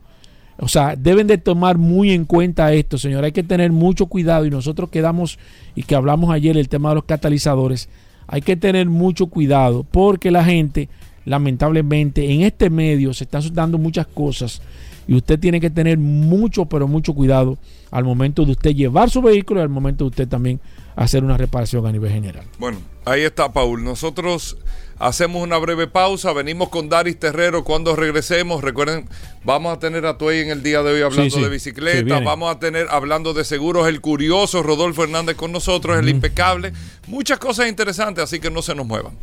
O 0.62 0.68
sea, 0.68 0.96
deben 0.96 1.26
de 1.26 1.40
tomar 1.40 1.80
muy 1.80 2.12
en 2.12 2.24
cuenta 2.26 2.72
esto, 2.72 3.00
señor. 3.00 3.24
Hay 3.24 3.32
que 3.32 3.42
tener 3.42 3.72
mucho 3.72 4.06
cuidado 4.06 4.46
y 4.46 4.52
nosotros 4.52 4.92
quedamos 4.92 5.40
y 5.76 5.82
que 5.82 5.96
hablamos 5.96 6.30
ayer 6.32 6.56
el 6.56 6.70
tema 6.70 6.90
de 6.90 6.96
los 6.96 7.06
catalizadores. 7.06 7.90
Hay 8.28 8.42
que 8.42 8.56
tener 8.56 8.88
mucho 8.88 9.26
cuidado 9.26 9.84
porque 9.90 10.30
la 10.30 10.46
gente, 10.46 10.88
lamentablemente, 11.26 12.32
en 12.32 12.42
este 12.42 12.70
medio 12.70 13.12
se 13.16 13.24
están 13.24 13.42
dando 13.54 13.80
muchas 13.80 14.06
cosas 14.06 14.62
y 15.08 15.16
usted 15.16 15.40
tiene 15.40 15.60
que 15.60 15.72
tener 15.72 15.98
mucho, 15.98 16.66
pero 16.66 16.88
mucho 16.88 17.16
cuidado 17.16 17.58
al 17.90 18.04
momento 18.04 18.46
de 18.46 18.52
usted 18.52 18.76
llevar 18.76 19.10
su 19.10 19.24
vehículo 19.24 19.62
y 19.62 19.64
al 19.64 19.70
momento 19.70 20.04
de 20.04 20.10
usted 20.10 20.28
también 20.28 20.60
hacer 20.96 21.24
una 21.24 21.38
reparación 21.38 21.88
a 21.88 21.92
nivel 21.92 22.12
general. 22.12 22.46
Bueno, 22.60 22.78
ahí 23.04 23.22
está, 23.22 23.52
Paul. 23.52 23.84
Nosotros 23.84 24.58
hacemos 25.02 25.42
una 25.44 25.58
breve 25.58 25.88
pausa. 25.88 26.32
Venimos 26.34 26.70
con 26.70 26.90
Daris 26.90 27.20
Terrero 27.20 27.64
cuando 27.64 27.96
regresemos. 27.96 28.64
Recuerden, 28.64 29.08
vamos 29.44 29.76
a 29.76 29.80
tener 29.80 30.06
a 30.06 30.18
Tuey 30.18 30.40
en 30.42 30.50
el 30.50 30.64
día 30.64 30.84
de 30.84 30.94
hoy 30.94 31.02
hablando 31.02 31.24
Sí, 31.24 31.32
sí. 31.38 31.42
de 31.42 31.50
bicicleta. 31.50 32.20
vamos 32.20 32.56
a 32.56 32.60
tener 32.60 32.88
hablando 32.90 33.34
de 33.34 33.44
seguros 33.44 33.88
el 33.88 34.02
curioso 34.02 34.64
Rodolfo 34.64 35.04
Hernández 35.04 35.36
con 35.36 35.52
nosotros, 35.52 35.98
el 35.98 36.10
impecable. 36.10 36.74
Muchas 37.08 37.40
cosas 37.40 37.68
interesantes, 37.68 38.24
así 38.24 38.40
que 38.40 38.50
no 38.52 38.62
se 38.62 38.76
nos 38.76 38.86
muevan. 38.86 39.14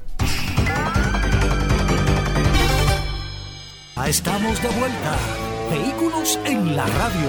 Estamos 4.06 4.62
de 4.62 4.68
vuelta. 4.68 5.16
Vehículos 5.70 6.38
en 6.46 6.74
la 6.76 6.86
radio. 6.86 7.28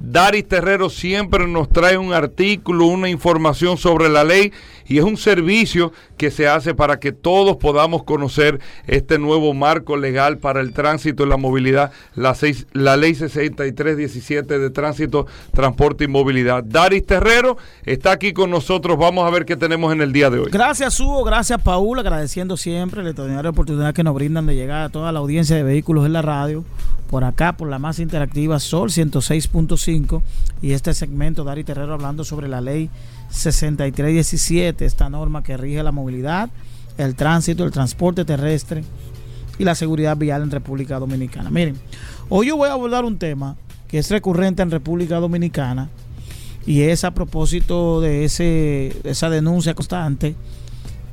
Daris 0.00 0.48
Terrero 0.48 0.88
siempre 0.90 1.46
nos 1.46 1.68
trae 1.68 1.98
un 1.98 2.12
artículo, 2.12 2.86
una 2.86 3.08
información 3.10 3.76
sobre 3.76 4.08
la 4.08 4.24
ley 4.24 4.50
y 4.86 4.98
es 4.98 5.04
un 5.04 5.16
servicio 5.16 5.92
que 6.16 6.30
se 6.30 6.48
hace 6.48 6.74
para 6.74 6.98
que 6.98 7.12
todos 7.12 7.58
podamos 7.58 8.02
conocer 8.02 8.60
este 8.86 9.18
nuevo 9.18 9.54
marco 9.54 9.96
legal 9.96 10.38
para 10.38 10.60
el 10.62 10.72
tránsito 10.72 11.24
y 11.24 11.28
la 11.28 11.36
movilidad, 11.36 11.92
la, 12.16 12.34
seis- 12.34 12.66
la 12.72 12.96
ley 12.96 13.14
6317 13.14 14.58
de 14.58 14.70
tránsito, 14.70 15.26
transporte 15.52 16.04
y 16.04 16.08
movilidad. 16.08 16.64
Daris 16.64 17.04
Terrero 17.06 17.56
está 17.84 18.12
aquí 18.12 18.32
con 18.32 18.50
nosotros. 18.50 18.96
Vamos 18.98 19.26
a 19.26 19.30
ver 19.30 19.44
qué 19.44 19.56
tenemos 19.56 19.92
en 19.92 20.00
el 20.00 20.12
día 20.12 20.30
de 20.30 20.40
hoy. 20.40 20.50
Gracias, 20.50 20.98
Hugo. 20.98 21.22
Gracias, 21.24 21.60
Paul. 21.62 21.98
Agradeciendo 22.00 22.56
siempre 22.56 23.02
la 23.02 23.10
extraordinaria 23.10 23.50
oportunidad 23.50 23.94
que 23.94 24.02
nos 24.02 24.14
brindan 24.14 24.46
de 24.46 24.54
llegar 24.56 24.82
a 24.82 24.88
toda 24.88 25.12
la 25.12 25.18
audiencia 25.20 25.54
de 25.56 25.62
vehículos 25.62 26.06
en 26.06 26.14
la 26.14 26.22
radio. 26.22 26.64
Por 27.08 27.24
acá, 27.24 27.56
por 27.56 27.68
la 27.68 27.78
más 27.80 27.98
interactiva 27.98 28.60
Sol 28.60 28.90
106.5. 28.90 29.89
Y 30.62 30.72
este 30.72 30.94
segmento, 30.94 31.44
Dari 31.44 31.64
Terrero, 31.64 31.94
hablando 31.94 32.24
sobre 32.24 32.48
la 32.48 32.60
ley 32.60 32.90
6317, 33.30 34.84
esta 34.84 35.08
norma 35.08 35.42
que 35.42 35.56
rige 35.56 35.82
la 35.82 35.92
movilidad, 35.92 36.50
el 36.98 37.14
tránsito, 37.14 37.64
el 37.64 37.70
transporte 37.70 38.24
terrestre 38.24 38.84
y 39.58 39.64
la 39.64 39.74
seguridad 39.74 40.16
vial 40.16 40.42
en 40.42 40.50
República 40.50 40.98
Dominicana. 40.98 41.50
Miren, 41.50 41.76
hoy 42.28 42.48
yo 42.48 42.56
voy 42.56 42.68
a 42.68 42.72
abordar 42.72 43.04
un 43.04 43.18
tema 43.18 43.56
que 43.88 43.98
es 43.98 44.10
recurrente 44.10 44.62
en 44.62 44.70
República 44.70 45.16
Dominicana 45.16 45.88
y 46.66 46.82
es 46.82 47.04
a 47.04 47.12
propósito 47.12 48.00
de 48.00 48.24
ese, 48.24 48.96
esa 49.04 49.30
denuncia 49.30 49.74
constante 49.74 50.36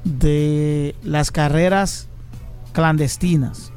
de 0.04 0.96
las 1.04 1.32
carreras 1.32 2.08
clandestinas, 2.74 3.72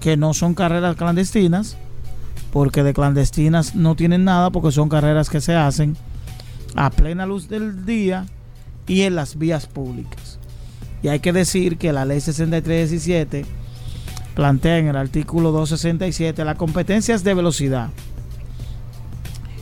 que 0.00 0.16
no 0.16 0.34
son 0.34 0.54
carreras 0.54 0.96
clandestinas, 0.96 1.76
porque 2.56 2.82
de 2.82 2.94
clandestinas 2.94 3.74
no 3.74 3.96
tienen 3.96 4.24
nada, 4.24 4.48
porque 4.48 4.72
son 4.72 4.88
carreras 4.88 5.28
que 5.28 5.42
se 5.42 5.54
hacen 5.54 5.94
a 6.74 6.88
plena 6.88 7.26
luz 7.26 7.50
del 7.50 7.84
día 7.84 8.24
y 8.86 9.02
en 9.02 9.14
las 9.14 9.36
vías 9.36 9.66
públicas. 9.66 10.38
Y 11.02 11.08
hay 11.08 11.20
que 11.20 11.34
decir 11.34 11.76
que 11.76 11.92
la 11.92 12.06
ley 12.06 12.18
6317 12.18 13.44
plantea 14.34 14.78
en 14.78 14.88
el 14.88 14.96
artículo 14.96 15.52
267 15.52 16.46
las 16.46 16.56
competencias 16.56 17.22
de 17.24 17.34
velocidad. 17.34 17.90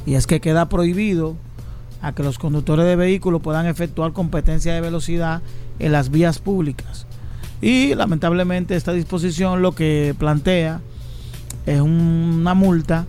Y 0.07 0.15
es 0.15 0.29
que 0.29 0.41
queda 0.41 0.69
prohibido 0.69 1.35
a 2.01 2.15
que 2.15 2.23
los 2.23 2.39
conductores 2.39 2.87
de 2.87 2.95
vehículos 2.95 3.43
puedan 3.43 3.67
efectuar 3.67 4.13
competencia 4.13 4.73
de 4.73 4.81
velocidad 4.81 5.43
en 5.81 5.91
las 5.91 6.11
vías 6.11 6.39
públicas. 6.39 7.09
Y 7.61 7.97
lamentablemente 7.97 8.77
esta 8.77 8.93
disposición 8.93 9.63
lo 9.63 9.75
que 9.75 10.15
plantea 10.17 10.81
es 11.67 11.81
una 11.81 12.55
multa 12.55 13.07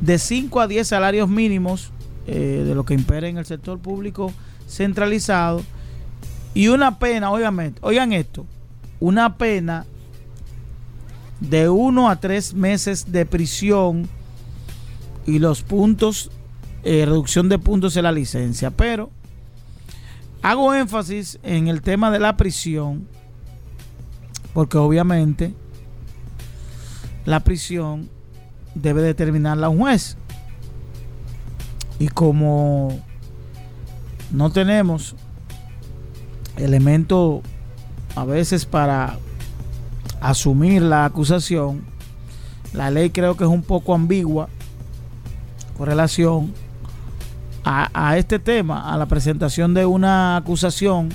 de 0.00 0.18
5 0.18 0.60
a 0.60 0.66
10 0.66 0.86
salarios 0.86 1.28
mínimos 1.28 1.90
eh, 2.26 2.64
de 2.66 2.74
lo 2.74 2.84
que 2.84 2.94
impera 2.94 3.28
en 3.28 3.38
el 3.38 3.46
sector 3.46 3.78
público 3.78 4.32
centralizado 4.68 5.62
y 6.54 6.68
una 6.68 6.98
pena, 6.98 7.30
oigan, 7.30 7.74
oigan 7.80 8.12
esto, 8.12 8.46
una 9.00 9.36
pena 9.36 9.86
de 11.40 11.68
1 11.68 12.08
a 12.08 12.16
3 12.16 12.54
meses 12.54 13.12
de 13.12 13.26
prisión 13.26 14.08
y 15.26 15.38
los 15.38 15.62
puntos 15.62 16.30
eh, 16.84 17.04
reducción 17.04 17.48
de 17.48 17.58
puntos 17.58 17.96
en 17.96 18.04
la 18.04 18.12
licencia. 18.12 18.70
Pero 18.70 19.10
hago 20.42 20.74
énfasis 20.74 21.38
en 21.42 21.68
el 21.68 21.82
tema 21.82 22.10
de 22.10 22.18
la 22.18 22.36
prisión, 22.36 23.06
porque 24.54 24.78
obviamente 24.78 25.54
la 27.28 27.40
prisión 27.40 28.08
debe 28.74 29.02
determinarla 29.02 29.68
un 29.68 29.80
juez. 29.80 30.16
Y 31.98 32.08
como 32.08 32.98
no 34.32 34.50
tenemos 34.50 35.14
elemento 36.56 37.42
a 38.16 38.24
veces 38.24 38.64
para 38.64 39.18
asumir 40.22 40.80
la 40.80 41.04
acusación, 41.04 41.84
la 42.72 42.90
ley 42.90 43.10
creo 43.10 43.36
que 43.36 43.44
es 43.44 43.50
un 43.50 43.62
poco 43.62 43.94
ambigua 43.94 44.48
con 45.76 45.86
relación 45.86 46.54
a, 47.62 48.16
este 48.16 48.38
tema, 48.38 48.90
a 48.90 48.96
la 48.96 49.04
presentación 49.04 49.74
de 49.74 49.84
una 49.84 50.38
acusación 50.38 51.10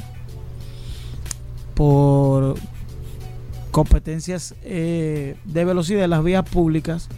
por 1.74 2.56
competencias 3.74 4.54
eh, 4.62 5.36
de 5.46 5.66
velocidad 5.66 6.04
en 6.04 6.12
las 6.12 6.24
vías 6.24 6.48
públicas, 6.48 7.10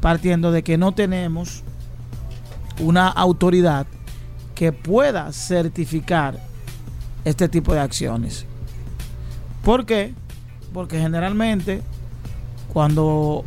partiendo 0.00 0.52
de 0.52 0.62
que 0.62 0.78
no 0.78 0.92
tenemos 0.92 1.64
una 2.78 3.08
autoridad 3.08 3.86
que 4.54 4.70
pueda 4.72 5.32
certificar 5.32 6.38
este 7.24 7.48
tipo 7.48 7.74
de 7.74 7.80
acciones. 7.80 8.46
¿Por 9.64 9.86
qué? 9.86 10.14
Porque 10.72 11.00
generalmente 11.00 11.82
cuando 12.72 13.44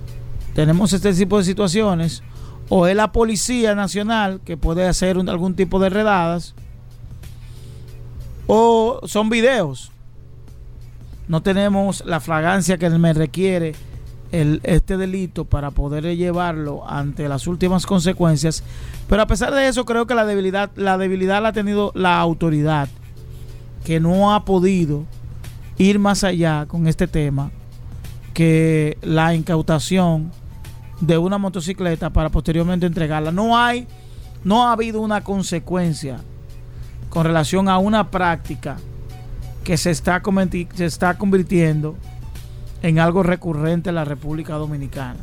tenemos 0.53 0.91
este 0.91 1.13
tipo 1.13 1.37
de 1.37 1.45
situaciones, 1.45 2.21
o 2.67 2.85
es 2.85 2.97
la 2.97 3.13
Policía 3.13 3.75
Nacional 3.75 4.41
que 4.43 4.57
puede 4.57 4.85
hacer 4.85 5.15
algún 5.17 5.55
tipo 5.55 5.79
de 5.79 5.89
redadas, 5.89 6.53
o 8.45 8.99
son 9.05 9.29
videos. 9.29 9.93
No 11.27 11.41
tenemos 11.41 12.03
la 12.05 12.19
fragancia 12.19 12.77
que 12.77 12.89
me 12.89 13.13
requiere 13.13 13.73
el, 14.31 14.61
este 14.63 14.97
delito 14.97 15.45
para 15.45 15.71
poder 15.71 16.15
llevarlo 16.15 16.87
ante 16.87 17.27
las 17.27 17.47
últimas 17.47 17.85
consecuencias. 17.85 18.63
Pero 19.07 19.21
a 19.21 19.27
pesar 19.27 19.53
de 19.53 19.67
eso, 19.67 19.85
creo 19.85 20.07
que 20.07 20.15
la 20.15 20.25
debilidad, 20.25 20.71
la 20.75 20.97
debilidad 20.97 21.41
la 21.41 21.49
ha 21.49 21.53
tenido 21.53 21.91
la 21.95 22.19
autoridad, 22.19 22.87
que 23.85 23.99
no 23.99 24.33
ha 24.33 24.45
podido 24.45 25.05
ir 25.77 25.99
más 25.99 26.23
allá 26.23 26.65
con 26.67 26.87
este 26.87 27.07
tema 27.07 27.51
que 28.33 28.97
la 29.01 29.33
incautación 29.33 30.31
de 30.99 31.17
una 31.17 31.37
motocicleta 31.37 32.11
para 32.11 32.29
posteriormente 32.29 32.85
entregarla. 32.85 33.31
No 33.31 33.57
hay, 33.57 33.87
no 34.43 34.67
ha 34.67 34.73
habido 34.73 35.01
una 35.01 35.23
consecuencia 35.23 36.19
con 37.09 37.25
relación 37.25 37.69
a 37.69 37.77
una 37.77 38.11
práctica 38.11 38.77
que 39.67 39.75
se 39.75 39.91
está, 39.91 40.21
se 40.75 40.85
está 40.85 41.17
convirtiendo 41.17 41.97
en 42.81 42.99
algo 42.99 43.21
recurrente 43.21 43.89
en 43.89 43.95
la 43.95 44.05
República 44.05 44.53
Dominicana. 44.53 45.19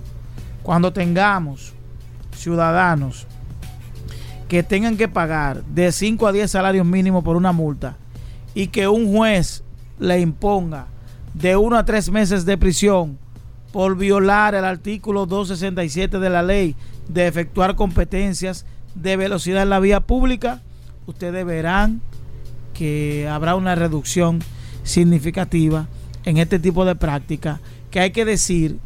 Cuando 0.63 0.93
tengamos 0.93 1.73
ciudadanos 2.37 3.27
que 4.47 4.63
tengan 4.63 4.99
que 4.99 5.09
pagar 5.09 5.65
de 5.65 5.91
5 5.91 6.27
a 6.27 6.33
10 6.33 6.51
salarios 6.51 6.85
mínimos 6.85 7.25
por 7.25 7.37
una 7.37 7.53
multa 7.53 7.97
y 8.53 8.67
que 8.67 8.87
un 8.87 9.11
juez 9.17 9.65
le 9.99 10.21
imponga 10.21 10.89
de 11.33 11.57
1 11.57 11.79
a 11.79 11.87
3 11.87 12.11
meses 12.11 12.45
de 12.45 12.59
prisión 12.59 13.19
por 13.73 13.97
violar 13.97 14.55
el 14.55 14.67
artículo 14.67 15.25
267 15.25 16.19
de 16.19 16.29
la 16.29 16.43
ley 16.43 16.77
de 17.09 17.27
efectuar 17.29 17.77
competencias 17.77 18.67
de 18.95 19.17
velocidad 19.17 19.63
en 19.63 19.71
la 19.71 19.81
vía 19.81 20.01
pública, 20.01 20.61
ustedes 21.07 21.47
verán 21.47 22.03
que 22.75 23.27
habrá 23.29 23.55
una 23.55 23.75
reducción 23.75 24.41
significativa 24.83 25.87
en 26.25 26.37
este 26.37 26.59
tipo 26.59 26.85
de 26.85 26.95
práctica 26.95 27.61
que 27.91 28.01
hay 28.01 28.11
que 28.11 28.25
decir 28.25 28.79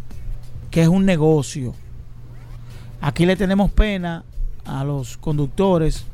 que 0.70 0.83
es 0.83 0.88
un 0.88 1.05
negocio. 1.05 1.74
Aquí 3.01 3.27
le 3.27 3.37
tenemos 3.37 3.70
pena 3.70 4.24
a 4.64 4.85
los 4.85 5.16
conductores 5.16 6.05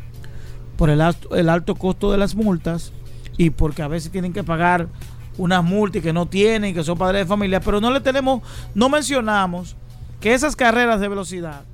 por 0.76 0.90
el 0.90 1.00
alto, 1.00 1.34
el 1.36 1.48
alto 1.48 1.74
costo 1.74 2.10
de 2.12 2.18
las 2.18 2.34
multas 2.34 2.92
y 3.36 3.50
porque 3.50 3.82
a 3.82 3.88
veces 3.88 4.10
tienen 4.10 4.32
que 4.32 4.44
pagar 4.44 4.88
unas 5.36 5.64
multas 5.64 6.02
que 6.02 6.12
no 6.12 6.26
tienen, 6.26 6.74
que 6.74 6.84
son 6.84 6.96
padres 6.96 7.22
de 7.22 7.26
familia, 7.26 7.60
pero 7.60 7.80
no 7.80 7.90
le 7.90 8.00
tenemos, 8.00 8.42
no 8.74 8.88
mencionamos 8.88 9.76
que 10.20 10.32
esas 10.32 10.56
carreras 10.56 11.00
de 11.00 11.08
velocidad 11.08 11.64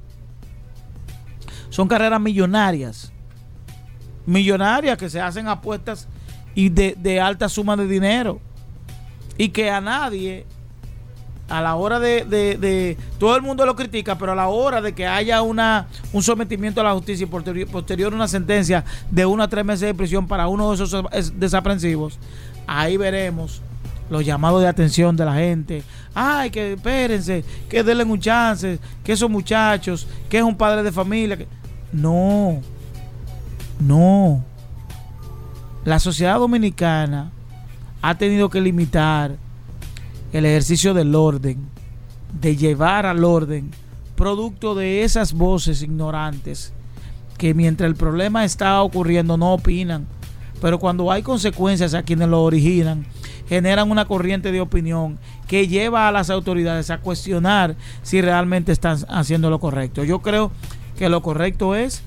son 1.68 1.86
carreras 1.88 2.20
millonarias. 2.20 3.12
Millonarias 4.26 4.98
que 4.98 5.10
se 5.10 5.20
hacen 5.20 5.48
apuestas 5.48 6.08
y 6.54 6.68
de, 6.68 6.96
de 6.98 7.20
alta 7.20 7.48
suma 7.48 7.76
de 7.76 7.86
dinero. 7.86 8.40
Y 9.38 9.48
que 9.48 9.70
a 9.70 9.80
nadie, 9.80 10.46
a 11.48 11.60
la 11.60 11.74
hora 11.74 11.98
de, 11.98 12.24
de, 12.24 12.96
Todo 13.18 13.36
el 13.36 13.42
mundo 13.42 13.66
lo 13.66 13.74
critica, 13.74 14.16
pero 14.16 14.32
a 14.32 14.34
la 14.34 14.48
hora 14.48 14.80
de 14.80 14.92
que 14.94 15.06
haya 15.06 15.42
una, 15.42 15.88
un 16.12 16.22
sometimiento 16.22 16.80
a 16.80 16.84
la 16.84 16.92
justicia 16.92 17.24
y 17.24 17.26
posterior, 17.26 17.68
posterior 17.68 18.14
una 18.14 18.28
sentencia 18.28 18.84
de 19.10 19.26
uno 19.26 19.42
a 19.42 19.48
tres 19.48 19.64
meses 19.64 19.88
de 19.88 19.94
prisión 19.94 20.28
para 20.28 20.48
uno 20.48 20.70
de 20.70 20.82
esos 20.82 21.04
desaprensivos, 21.34 22.18
ahí 22.66 22.96
veremos 22.96 23.60
los 24.10 24.24
llamados 24.24 24.60
de 24.60 24.68
atención 24.68 25.16
de 25.16 25.24
la 25.24 25.34
gente. 25.34 25.82
Ay, 26.14 26.50
que 26.50 26.74
espérense, 26.74 27.44
que 27.68 27.82
denle 27.82 28.04
un 28.04 28.20
chance, 28.20 28.78
que 29.04 29.12
esos 29.12 29.30
muchachos, 29.30 30.06
que 30.28 30.38
es 30.38 30.44
un 30.44 30.56
padre 30.56 30.82
de 30.82 30.92
familia. 30.92 31.38
No, 31.92 32.60
no. 33.80 34.44
La 35.84 35.98
sociedad 35.98 36.38
dominicana 36.38 37.30
ha 38.02 38.16
tenido 38.16 38.50
que 38.50 38.60
limitar 38.60 39.36
el 40.32 40.46
ejercicio 40.46 40.94
del 40.94 41.14
orden, 41.14 41.58
de 42.40 42.56
llevar 42.56 43.06
al 43.06 43.24
orden, 43.24 43.70
producto 44.14 44.74
de 44.74 45.02
esas 45.02 45.32
voces 45.32 45.82
ignorantes 45.82 46.72
que 47.38 47.54
mientras 47.54 47.88
el 47.88 47.96
problema 47.96 48.44
está 48.44 48.82
ocurriendo 48.82 49.36
no 49.36 49.54
opinan 49.54 50.06
pero 50.60 50.78
cuando 50.78 51.10
hay 51.10 51.22
consecuencias 51.22 51.94
a 51.94 52.02
quienes 52.02 52.28
lo 52.28 52.42
originan, 52.42 53.06
generan 53.48 53.90
una 53.90 54.04
corriente 54.04 54.52
de 54.52 54.60
opinión 54.60 55.18
que 55.48 55.66
lleva 55.66 56.06
a 56.06 56.12
las 56.12 56.30
autoridades 56.30 56.90
a 56.90 56.98
cuestionar 56.98 57.76
si 58.02 58.20
realmente 58.20 58.72
están 58.72 58.98
haciendo 59.08 59.50
lo 59.50 59.58
correcto. 59.58 60.04
Yo 60.04 60.20
creo 60.20 60.52
que 60.98 61.08
lo 61.08 61.22
correcto 61.22 61.74
es 61.74 62.02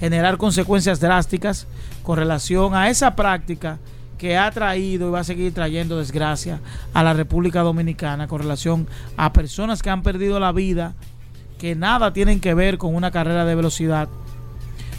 generar 0.00 0.36
consecuencias 0.36 1.00
drásticas 1.00 1.66
con 2.02 2.18
relación 2.18 2.74
a 2.74 2.88
esa 2.88 3.16
práctica 3.16 3.78
que 4.16 4.36
ha 4.36 4.50
traído 4.50 5.08
y 5.08 5.10
va 5.12 5.20
a 5.20 5.24
seguir 5.24 5.54
trayendo 5.54 5.98
desgracia 5.98 6.60
a 6.92 7.02
la 7.02 7.14
República 7.14 7.60
Dominicana 7.62 8.26
con 8.26 8.40
relación 8.40 8.88
a 9.16 9.32
personas 9.32 9.82
que 9.82 9.90
han 9.90 10.02
perdido 10.02 10.40
la 10.40 10.52
vida, 10.52 10.94
que 11.58 11.74
nada 11.74 12.12
tienen 12.12 12.40
que 12.40 12.54
ver 12.54 12.78
con 12.78 12.94
una 12.94 13.10
carrera 13.10 13.44
de 13.44 13.54
velocidad 13.54 14.08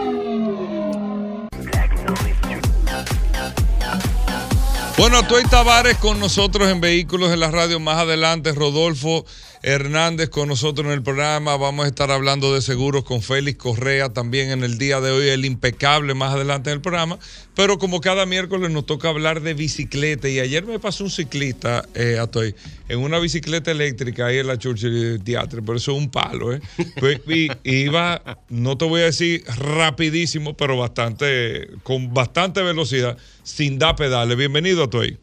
Bueno, 4.97 5.19
Atuey 5.19 5.45
Tavares 5.45 5.97
con 5.97 6.19
nosotros 6.19 6.67
en 6.69 6.81
Vehículos 6.81 7.31
en 7.31 7.39
la 7.39 7.51
Radio. 7.51 7.79
Más 7.79 7.99
adelante, 7.99 8.51
Rodolfo 8.51 9.25
Hernández 9.61 10.29
con 10.29 10.47
nosotros 10.47 10.87
en 10.87 10.93
el 10.93 11.03
programa. 11.03 11.57
Vamos 11.57 11.85
a 11.85 11.87
estar 11.87 12.11
hablando 12.11 12.53
de 12.53 12.61
seguros 12.61 13.03
con 13.03 13.21
Félix 13.21 13.57
Correa 13.57 14.09
también 14.09 14.51
en 14.51 14.63
el 14.63 14.77
día 14.77 15.01
de 15.01 15.11
hoy, 15.11 15.27
el 15.29 15.45
impecable 15.45 16.13
más 16.13 16.33
adelante 16.33 16.69
en 16.69 16.75
el 16.75 16.81
programa. 16.81 17.19
Pero 17.55 17.77
como 17.77 17.99
cada 17.99 18.25
miércoles 18.25 18.71
nos 18.71 18.85
toca 18.85 19.09
hablar 19.09 19.41
de 19.41 19.53
bicicleta. 19.53 20.29
Y 20.29 20.39
ayer 20.39 20.65
me 20.65 20.79
pasó 20.79 21.03
un 21.03 21.09
ciclista, 21.09 21.87
eh, 21.93 22.17
Atuey, 22.19 22.55
en 22.87 22.99
una 22.99 23.19
bicicleta 23.19 23.71
eléctrica 23.71 24.27
ahí 24.27 24.37
en 24.37 24.47
la 24.47 24.57
Churchill 24.57 25.21
Theatre. 25.23 25.61
Por 25.61 25.75
eso 25.75 25.91
es 25.91 25.97
un 25.97 26.09
palo, 26.09 26.53
¿eh? 26.53 26.61
Pues, 26.99 27.19
iba, 27.63 28.39
no 28.49 28.77
te 28.77 28.85
voy 28.85 29.01
a 29.01 29.05
decir 29.05 29.43
rapidísimo, 29.57 30.55
pero 30.55 30.77
bastante, 30.77 31.69
con 31.83 32.13
bastante 32.13 32.61
velocidad, 32.61 33.17
sin 33.43 33.77
dar 33.77 33.95
pedales. 33.95 34.37
Bienvenido, 34.37 34.83
Atuey. 34.83 35.17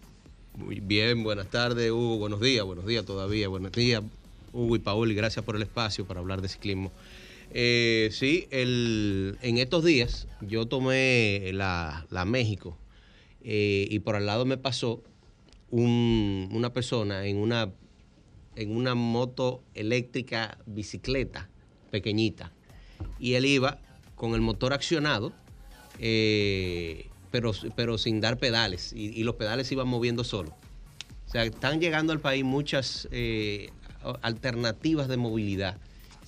Muy 0.57 0.81
bien, 0.81 1.23
buenas 1.23 1.51
tardes, 1.51 1.91
Hugo. 1.91 2.17
Buenos 2.17 2.41
días, 2.41 2.65
buenos 2.65 2.87
días 2.87 3.05
todavía. 3.05 3.47
Buenos 3.49 3.73
días, 3.73 4.03
Hugo 4.57 4.77
y 4.77 4.79
Paul. 4.79 5.11
Y 5.13 5.15
gracias 5.15 5.45
por 5.45 5.57
el 5.57 5.63
espacio 5.63 6.07
para 6.07 6.21
hablar 6.21 6.41
de 6.41 6.49
ciclismo. 6.49 6.93
Eh, 7.51 8.09
sí, 8.13 8.49
el, 8.51 9.39
en 9.43 9.59
estos 9.59 9.85
días 9.85 10.27
yo 10.41 10.67
tomé 10.67 11.51
la, 11.53 12.07
la 12.11 12.25
México 12.25 12.77
eh, 13.43 13.87
y 13.89 14.01
por 14.01 14.17
al 14.17 14.27
lado 14.27 14.45
me 14.45 14.57
pasó 14.57 15.03
un- 15.71 16.49
una 16.53 16.73
persona 16.73 17.25
en 17.27 17.37
una, 17.37 17.73
en 18.57 18.75
una 18.77 18.95
moto 18.97 19.63
eléctrica 19.75 20.59
bicicleta 20.67 21.49
pequeñita 21.91 22.53
y 23.21 23.35
él 23.35 23.45
iba 23.45 23.79
con 24.17 24.35
el 24.35 24.41
motor 24.41 24.73
accionado, 24.73 25.33
eh, 26.01 27.07
pero, 27.31 27.53
pero 27.77 27.97
sin 27.97 28.21
dar 28.21 28.39
pedales 28.39 28.93
y, 28.93 29.23
los 29.23 29.37
pedales 29.37 29.71
iban 29.71 29.87
moviendo 29.87 30.25
solos. 30.25 30.53
O 31.27 31.31
sea, 31.31 31.45
están 31.45 31.81
llegando 31.81 32.13
al 32.13 32.21
país 32.21 32.45
muchas 32.45 33.09
alternativas 34.23 35.09
de 35.09 35.17
movilidad 35.17 35.79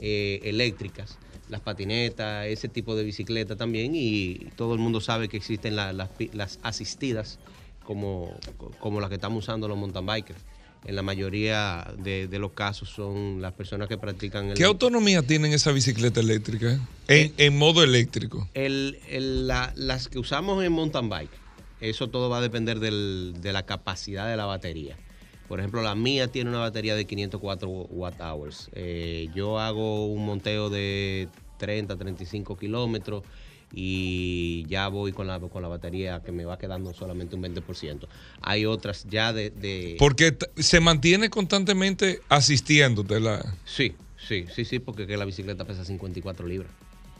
eh, 0.00 0.40
eléctricas, 0.44 1.18
las 1.48 1.60
patinetas, 1.60 2.46
ese 2.46 2.68
tipo 2.68 2.94
de 2.94 3.04
bicicleta 3.04 3.56
también, 3.56 3.92
y 3.94 4.50
todo 4.56 4.74
el 4.74 4.80
mundo 4.80 5.00
sabe 5.00 5.28
que 5.28 5.36
existen 5.36 5.76
la- 5.76 5.92
las, 5.92 6.10
las 6.32 6.58
asistidas 6.62 7.38
como, 7.84 8.38
como 8.80 9.00
las 9.00 9.08
que 9.08 9.14
estamos 9.16 9.44
usando 9.44 9.66
los 9.68 9.76
mountain 9.78 10.06
bikers. 10.06 10.38
En 10.84 10.94
la 10.94 11.02
mayoría 11.02 11.92
de, 11.98 12.28
de 12.28 12.38
los 12.38 12.52
casos 12.52 12.88
son 12.90 13.42
las 13.42 13.52
personas 13.52 13.88
que 13.88 13.98
practican 13.98 14.48
el, 14.50 14.54
¿Qué 14.54 14.64
autonomía 14.64 15.22
tienen 15.22 15.52
esa 15.52 15.72
bicicleta 15.72 16.20
eléctrica? 16.20 16.78
En, 17.08 17.32
en 17.36 17.58
modo 17.58 17.82
eléctrico. 17.82 18.48
el- 18.54 18.98
el- 19.08 19.48
la- 19.48 19.72
las 19.74 20.06
que 20.08 20.18
usamos 20.20 20.62
en 20.64 20.70
mountain 20.72 21.08
bike, 21.08 21.32
eso 21.80 22.08
todo 22.10 22.28
va 22.30 22.38
a 22.38 22.40
depender 22.40 22.78
del- 22.78 23.34
de 23.40 23.52
la 23.52 23.64
capacidad 23.66 24.28
de 24.30 24.36
la 24.36 24.46
batería. 24.46 24.96
Por 25.48 25.58
ejemplo, 25.60 25.80
la 25.82 25.94
mía 25.94 26.28
tiene 26.28 26.50
una 26.50 26.58
batería 26.60 26.94
de 26.94 27.06
504 27.06 27.68
watt 27.68 28.20
hours. 28.20 28.68
Eh, 28.74 29.28
yo 29.34 29.58
hago 29.58 30.06
un 30.06 30.26
monteo 30.26 30.68
de 30.70 31.28
30, 31.56 31.96
35 31.96 32.56
kilómetros 32.56 33.22
y 33.72 34.64
ya 34.68 34.88
voy 34.88 35.12
con 35.12 35.26
la, 35.26 35.40
con 35.40 35.62
la 35.62 35.68
batería 35.68 36.22
que 36.24 36.32
me 36.32 36.44
va 36.44 36.58
quedando 36.58 36.92
solamente 36.94 37.36
un 37.36 37.42
20%. 37.42 38.06
Hay 38.42 38.64
otras 38.66 39.04
ya 39.08 39.32
de... 39.32 39.50
de- 39.50 39.96
Porque 39.98 40.36
se 40.56 40.80
mantiene 40.80 41.30
constantemente 41.30 42.20
asistiéndote 42.28 43.20
la... 43.20 43.44
Sí, 43.64 43.94
sí, 44.28 44.46
sí, 44.54 44.64
sí, 44.64 44.78
porque 44.78 45.06
que 45.06 45.16
la 45.16 45.24
bicicleta 45.24 45.64
pesa 45.64 45.84
54 45.84 46.46
libras. 46.46 46.70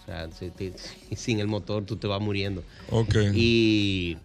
O 0.03 0.07
sea, 0.07 0.29
si- 0.33 0.53
sin 1.17 1.41
el 1.41 1.47
motor 1.49 1.85
tú 1.85 1.97
te 1.97 2.07
vas 2.07 2.21
muriendo. 2.21 2.63
Ok. 2.91 3.15
Y, 3.35 4.17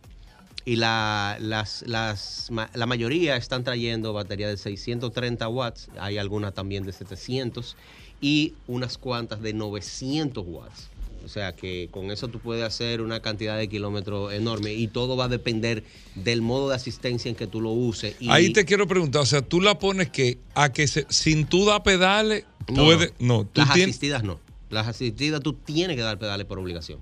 y 0.66 0.76
la, 0.78 1.38
las, 1.40 1.84
las, 1.88 2.48
ma- 2.52 2.70
la 2.74 2.86
mayoría 2.86 3.36
están 3.36 3.64
trayendo 3.64 4.14
baterías 4.14 4.50
de 4.50 4.58
630 4.58 5.48
watts, 5.50 5.90
hay 6.00 6.18
algunas 6.18 6.54
también 6.54 6.84
de 6.86 6.94
700 6.94 7.76
y 8.22 8.54
unas 8.68 8.98
cuantas 8.98 9.42
de 9.42 9.54
900 9.54 10.44
watts. 10.48 10.90
O 11.26 11.30
sea 11.30 11.54
que 11.56 11.88
con 11.90 12.12
eso 12.12 12.28
tú 12.28 12.40
puedes 12.40 12.66
hacer 12.66 13.00
una 13.02 13.22
cantidad 13.22 13.58
de 13.58 13.70
kilómetros 13.70 14.34
enorme 14.34 14.74
y 14.74 14.88
todo 14.90 15.16
va 15.16 15.26
a 15.26 15.28
depender 15.30 15.84
del 16.16 16.42
modo 16.42 16.68
de 16.70 16.76
asistencia 16.76 17.30
en 17.30 17.36
que 17.36 17.48
tú 17.48 17.62
lo 17.62 17.70
uses. 17.72 18.16
Y 18.20 18.30
Ahí 18.30 18.52
te 18.52 18.66
quiero 18.66 18.88
preguntar, 18.88 19.22
o 19.22 19.26
sea, 19.26 19.42
tú 19.42 19.62
la 19.62 19.80
pones 19.80 20.10
que 20.10 20.40
a 20.54 20.74
que 20.74 20.86
se- 20.88 21.06
sin 21.10 21.46
tú 21.46 21.66
dar 21.66 21.82
pedales, 21.84 22.44
No, 22.70 22.84
puede... 22.86 23.14
No, 23.20 23.46
tú 23.46 23.62
Las 23.62 23.74
tienes... 23.74 23.92
asistidas 23.96 24.24
no. 24.24 24.40
Las 24.70 24.88
asistidas 24.88 25.40
tú 25.42 25.54
tienes 25.54 25.96
que 25.96 26.02
dar 26.04 26.18
pedales 26.20 26.46
por 26.46 26.60
obligación. 26.60 27.00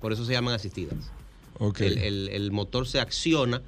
Por 0.00 0.12
eso 0.12 0.24
se 0.24 0.32
llaman 0.32 0.54
asistidas. 0.54 0.94
El, 1.60 2.50
motor 2.52 2.86
se 2.86 3.00
acciona 3.00 3.62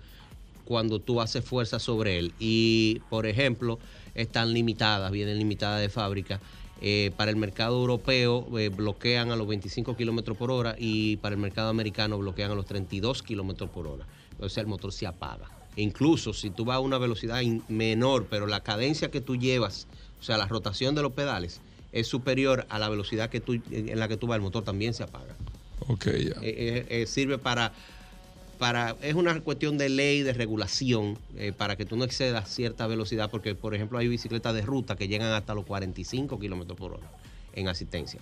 cuando 0.64 0.98
tú 1.00 1.20
haces 1.20 1.44
fuerza 1.44 1.78
sobre 1.78 2.18
él. 2.18 2.32
Y, 2.38 3.00
por 3.08 3.26
ejemplo, 3.26 3.78
están 4.14 4.52
limitadas, 4.52 5.10
vienen 5.12 5.38
limitadas 5.38 5.80
de 5.80 5.88
fábrica. 5.88 6.40
Eh, 6.82 7.10
para 7.16 7.30
el 7.30 7.36
mercado 7.36 7.78
europeo 7.80 8.46
eh, 8.58 8.68
bloquean 8.68 9.30
a 9.30 9.36
los 9.36 9.46
25 9.46 9.96
kilómetros 9.96 10.36
por 10.36 10.50
hora 10.50 10.76
y 10.78 11.16
para 11.16 11.34
el 11.34 11.40
mercado 11.40 11.70
americano 11.70 12.18
bloquean 12.18 12.50
a 12.50 12.54
los 12.54 12.66
32 12.66 13.22
kilómetros 13.22 13.70
por 13.70 13.86
hora. 13.86 14.06
Sea, 14.48 14.60
el 14.60 14.66
motor 14.66 14.92
se 14.92 15.06
apaga. 15.06 15.48
E 15.76 15.82
incluso 15.82 16.32
si 16.32 16.50
tú 16.50 16.64
vas 16.64 16.76
a 16.76 16.80
una 16.80 16.98
velocidad 16.98 17.42
menor, 17.68 18.26
pero 18.28 18.46
la 18.46 18.60
cadencia 18.60 19.10
que 19.10 19.20
tú 19.20 19.36
llevas, 19.36 19.86
o 20.20 20.22
sea, 20.22 20.36
la 20.36 20.46
rotación 20.46 20.94
de 20.94 21.02
los 21.02 21.12
pedales, 21.12 21.60
es 21.92 22.06
superior 22.06 22.66
a 22.68 22.78
la 22.78 22.88
velocidad 22.88 23.30
que 23.30 23.40
tú, 23.40 23.54
en 23.70 23.98
la 23.98 24.08
que 24.08 24.16
tú 24.16 24.26
vas, 24.26 24.36
el 24.36 24.42
motor 24.42 24.64
también 24.64 24.92
se 24.92 25.02
apaga. 25.02 25.34
Ok, 25.80 26.06
ya. 26.06 26.34
Eh, 26.42 26.86
eh, 26.88 27.06
sirve 27.06 27.38
para, 27.38 27.72
para, 28.58 28.96
es 29.02 29.14
una 29.14 29.38
cuestión 29.40 29.76
de 29.78 29.88
ley, 29.88 30.22
de 30.22 30.32
regulación, 30.32 31.18
eh, 31.36 31.52
para 31.56 31.76
que 31.76 31.84
tú 31.84 31.96
no 31.96 32.04
excedas 32.04 32.52
cierta 32.52 32.86
velocidad, 32.86 33.30
porque 33.30 33.54
por 33.54 33.74
ejemplo 33.74 33.98
hay 33.98 34.08
bicicletas 34.08 34.54
de 34.54 34.62
ruta 34.62 34.96
que 34.96 35.08
llegan 35.08 35.32
hasta 35.32 35.54
los 35.54 35.64
45 35.66 36.38
kilómetros 36.38 36.78
por 36.78 36.92
hora 36.94 37.10
en 37.52 37.68
asistencia. 37.68 38.20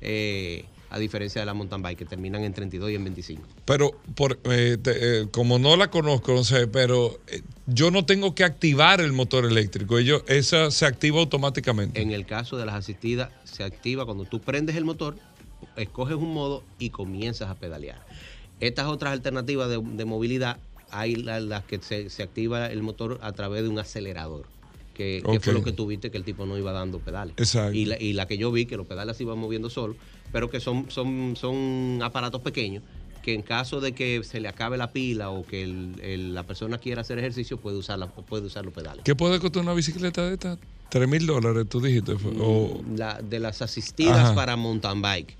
Eh, 0.00 0.64
a 0.88 0.98
diferencia 1.00 1.40
de 1.40 1.46
la 1.46 1.52
mountain 1.54 1.82
bike 1.82 1.98
que 1.98 2.04
terminan 2.04 2.44
en 2.44 2.54
32 2.54 2.90
y 2.92 2.94
en 2.94 3.02
25. 3.04 3.42
Pero 3.64 3.92
por, 4.14 4.38
eh, 4.44 4.78
te- 4.80 5.28
como 5.32 5.58
no 5.58 5.76
la 5.76 5.90
conozco, 5.90 6.32
no 6.32 6.44
sé, 6.44 6.68
pero 6.68 7.18
yo 7.66 7.90
no 7.90 8.06
tengo 8.06 8.34
que 8.34 8.44
activar 8.44 9.00
el 9.00 9.12
motor 9.12 9.44
eléctrico. 9.46 9.98
Ellos, 9.98 10.22
esa 10.28 10.70
se 10.70 10.86
activa 10.86 11.18
automáticamente. 11.18 12.00
En 12.00 12.12
el 12.12 12.24
caso 12.24 12.56
de 12.56 12.66
las 12.66 12.76
asistidas, 12.76 13.30
se 13.44 13.64
activa 13.64 14.04
cuando 14.04 14.26
tú 14.26 14.40
prendes 14.40 14.76
el 14.76 14.84
motor, 14.84 15.16
escoges 15.76 16.16
un 16.16 16.32
modo 16.34 16.62
y 16.78 16.90
comienzas 16.90 17.50
a 17.50 17.54
pedalear. 17.54 17.98
Estas 18.60 18.86
otras 18.86 19.12
alternativas 19.12 19.68
de, 19.68 19.78
de 19.82 20.04
movilidad, 20.04 20.58
hay 20.90 21.16
la- 21.16 21.40
las 21.40 21.64
que 21.64 21.78
se, 21.82 22.10
se 22.10 22.22
activa 22.22 22.66
el 22.66 22.82
motor 22.82 23.18
a 23.22 23.32
través 23.32 23.62
de 23.62 23.68
un 23.68 23.78
acelerador, 23.78 24.46
que, 24.94 25.22
fue 25.42 25.52
lo 25.52 25.62
que 25.62 25.72
tuviste 25.72 26.10
que 26.10 26.16
el 26.16 26.24
tipo 26.24 26.46
no 26.46 26.56
iba 26.56 26.72
dando 26.72 26.98
pedales. 27.00 27.34
Exacto. 27.38 27.74
Y 27.74 27.84
la, 27.84 28.00
y 28.00 28.14
la 28.14 28.26
que 28.26 28.38
yo 28.38 28.50
vi, 28.50 28.64
que 28.66 28.76
los 28.78 28.86
pedales 28.86 29.16
se 29.16 29.24
iban 29.24 29.38
moviendo 29.38 29.68
solos, 29.68 29.96
pero 30.32 30.48
que 30.48 30.58
son, 30.60 30.90
son, 30.90 31.34
son 31.36 32.00
aparatos 32.02 32.40
pequeños 32.40 32.82
que 33.22 33.34
en 33.34 33.42
caso 33.42 33.80
de 33.80 33.92
que 33.92 34.22
se 34.22 34.38
le 34.38 34.46
acabe 34.46 34.76
la 34.78 34.92
pila 34.92 35.30
o 35.30 35.44
que 35.44 35.64
el- 35.64 35.96
el- 36.00 36.32
la 36.32 36.44
persona 36.44 36.78
quiera 36.78 37.00
hacer 37.00 37.18
ejercicio, 37.18 37.58
puede 37.58 37.76
usar, 37.76 37.98
la- 37.98 38.06
puede 38.06 38.46
usar 38.46 38.64
los 38.64 38.72
pedales. 38.72 39.02
¿Qué 39.04 39.16
puede 39.16 39.40
costar 39.40 39.62
una 39.64 39.74
bicicleta 39.74 40.24
de 40.26 40.34
estas? 40.34 40.58
¿Tres 40.88 41.08
mil 41.08 41.26
dólares, 41.26 41.66
tú 41.68 41.80
dijiste? 41.80 42.12
O- 42.40 42.80
La- 42.96 43.20
de 43.20 43.40
las 43.40 43.60
asistidas 43.62 44.16
Ajá. 44.26 44.34
para 44.36 44.54
mountain 44.56 45.02
bike. 45.02 45.36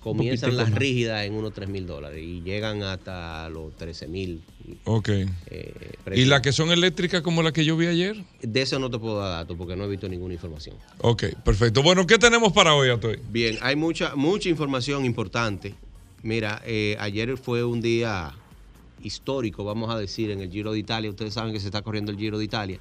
Comienzan 0.00 0.56
las 0.56 0.70
más. 0.70 0.78
rígidas 0.78 1.26
en 1.26 1.34
unos 1.34 1.52
3 1.52 1.68
mil 1.68 1.86
dólares 1.86 2.22
y 2.22 2.40
llegan 2.40 2.82
hasta 2.82 3.48
los 3.50 3.76
13 3.76 4.08
mil. 4.08 4.40
ok. 4.84 5.08
eh, 5.10 5.92
¿Y 6.14 6.24
las 6.24 6.40
que 6.40 6.52
son 6.52 6.70
eléctricas 6.72 7.20
como 7.20 7.42
la 7.42 7.52
que 7.52 7.64
yo 7.64 7.76
vi 7.76 7.86
ayer? 7.86 8.16
De 8.40 8.62
eso 8.62 8.78
no 8.78 8.90
te 8.90 8.98
puedo 8.98 9.18
dar 9.20 9.30
datos 9.42 9.56
porque 9.58 9.76
no 9.76 9.84
he 9.84 9.88
visto 9.88 10.08
ninguna 10.08 10.32
información. 10.34 10.76
Ok, 10.98 11.24
perfecto. 11.44 11.82
Bueno, 11.82 12.06
¿qué 12.06 12.18
tenemos 12.18 12.52
para 12.52 12.74
hoy, 12.74 12.88
Atoy? 12.88 13.18
Bien, 13.30 13.58
hay 13.60 13.76
mucha, 13.76 14.14
mucha 14.16 14.48
información 14.48 15.04
importante. 15.04 15.74
Mira, 16.22 16.62
eh, 16.64 16.96
ayer 16.98 17.36
fue 17.36 17.62
un 17.64 17.80
día 17.80 18.32
histórico, 19.02 19.64
vamos 19.64 19.90
a 19.90 19.98
decir, 19.98 20.30
en 20.30 20.40
el 20.40 20.50
Giro 20.50 20.72
de 20.72 20.78
Italia. 20.78 21.10
Ustedes 21.10 21.34
saben 21.34 21.52
que 21.52 21.60
se 21.60 21.66
está 21.66 21.82
corriendo 21.82 22.10
el 22.10 22.18
Giro 22.18 22.38
de 22.38 22.44
Italia. 22.44 22.78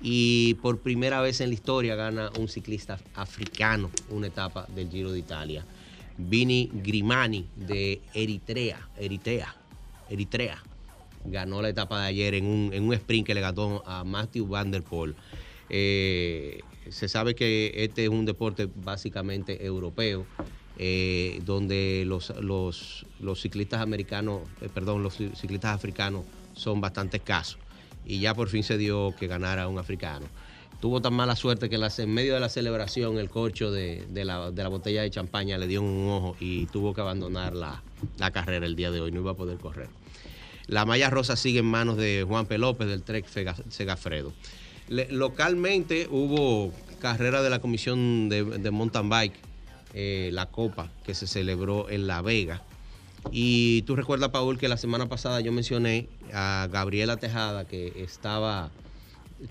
Y 0.00 0.54
por 0.54 0.78
primera 0.78 1.20
vez 1.20 1.40
en 1.40 1.48
la 1.48 1.54
historia 1.54 1.96
gana 1.96 2.30
un 2.38 2.48
ciclista 2.48 2.98
africano 3.14 3.90
una 4.10 4.28
etapa 4.28 4.66
del 4.74 4.88
Giro 4.90 5.10
de 5.12 5.18
Italia. 5.18 5.64
Vini 6.18 6.68
Grimani 6.72 7.46
de 7.54 8.02
Eritrea, 8.12 8.88
Eritrea, 8.98 9.54
Eritrea. 10.10 10.62
Ganó 11.24 11.62
la 11.62 11.68
etapa 11.68 12.00
de 12.02 12.08
ayer 12.08 12.34
en 12.34 12.46
un, 12.46 12.70
en 12.72 12.84
un 12.84 12.94
sprint 12.94 13.26
que 13.26 13.34
le 13.34 13.40
ganó 13.40 13.82
a 13.86 14.04
Matthew 14.04 14.46
Van 14.46 14.70
Der 14.70 14.82
Poel. 14.82 15.14
Eh, 15.70 16.60
se 16.90 17.08
sabe 17.08 17.34
que 17.34 17.72
este 17.76 18.04
es 18.04 18.08
un 18.08 18.24
deporte 18.24 18.68
básicamente 18.74 19.64
europeo, 19.64 20.26
eh, 20.78 21.40
donde 21.44 22.04
los, 22.06 22.30
los, 22.40 23.06
los 23.20 23.40
ciclistas 23.40 23.80
americanos, 23.80 24.42
eh, 24.60 24.68
perdón, 24.72 25.02
los 25.02 25.16
ciclistas 25.16 25.74
africanos 25.74 26.24
son 26.54 26.80
bastante 26.80 27.18
escasos. 27.18 27.58
Y 28.06 28.20
ya 28.20 28.34
por 28.34 28.48
fin 28.48 28.62
se 28.62 28.78
dio 28.78 29.14
que 29.18 29.26
ganara 29.26 29.68
un 29.68 29.78
africano. 29.78 30.26
Tuvo 30.80 31.00
tan 31.00 31.12
mala 31.14 31.34
suerte 31.34 31.68
que 31.68 31.76
en, 31.76 32.14
medio 32.14 32.34
de 32.34 32.40
la 32.40 32.48
celebración 32.48 33.18
el 33.18 33.28
corcho 33.28 33.70
de, 33.70 34.06
de 34.10 34.24
la, 34.24 34.50
de 34.50 34.62
la 34.62 34.68
botella 34.68 35.02
de 35.02 35.10
champaña 35.10 35.58
le 35.58 35.66
dio 35.66 35.82
un 35.82 36.08
ojo 36.08 36.36
y 36.38 36.66
tuvo 36.66 36.94
que 36.94 37.00
abandonar 37.00 37.54
la, 37.54 37.82
la 38.16 38.30
carrera 38.30 38.64
el 38.64 38.76
día 38.76 38.90
de 38.90 39.00
hoy, 39.00 39.10
no 39.10 39.20
iba 39.20 39.32
a 39.32 39.36
poder 39.36 39.58
correr. 39.58 39.88
La 40.68 40.84
malla 40.84 41.10
rosa 41.10 41.34
sigue 41.34 41.60
en 41.60 41.64
manos 41.64 41.96
de 41.96 42.24
Juan 42.28 42.46
P. 42.46 42.58
López 42.58 42.88
del 42.88 43.02
Trek 43.02 43.26
Segafredo. 43.70 44.32
Localmente 44.88 46.08
hubo 46.10 46.72
carrera 47.00 47.42
de 47.42 47.50
la 47.50 47.58
comisión 47.58 48.28
de, 48.28 48.44
de 48.44 48.70
mountain 48.70 49.08
bike, 49.08 49.34
eh, 49.94 50.30
la 50.32 50.46
Copa, 50.46 50.90
que 51.04 51.14
se 51.14 51.26
celebró 51.26 51.88
en 51.88 52.06
La 52.06 52.22
Vega. 52.22 52.62
Y 53.32 53.82
tú 53.82 53.96
recuerdas, 53.96 54.30
Paul, 54.30 54.58
que 54.58 54.68
la 54.68 54.76
semana 54.76 55.08
pasada 55.08 55.40
yo 55.40 55.52
mencioné 55.52 56.08
a 56.32 56.68
Gabriela 56.70 57.16
Tejada, 57.16 57.64
que 57.66 57.92
estaba, 57.96 58.70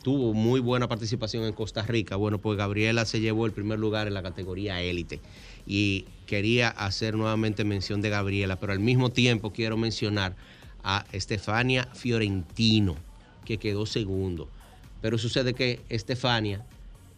tuvo 0.03 0.33
muy 0.33 0.59
buena 0.59 0.87
participación 0.87 1.43
en 1.43 1.53
Costa 1.53 1.81
Rica. 1.81 2.15
Bueno, 2.15 2.39
pues 2.39 2.57
Gabriela 2.57 3.05
se 3.05 3.19
llevó 3.19 3.45
el 3.45 3.51
primer 3.51 3.79
lugar 3.79 4.07
en 4.07 4.13
la 4.13 4.23
categoría 4.23 4.81
élite. 4.81 5.19
Y 5.65 6.05
quería 6.25 6.69
hacer 6.69 7.15
nuevamente 7.15 7.63
mención 7.63 8.01
de 8.01 8.09
Gabriela, 8.09 8.59
pero 8.59 8.73
al 8.73 8.79
mismo 8.79 9.09
tiempo 9.09 9.51
quiero 9.51 9.77
mencionar 9.77 10.35
a 10.83 11.05
Estefania 11.11 11.87
Fiorentino, 11.93 12.95
que 13.45 13.57
quedó 13.57 13.85
segundo. 13.85 14.49
Pero 15.01 15.17
sucede 15.17 15.53
que 15.53 15.81
Estefania 15.89 16.65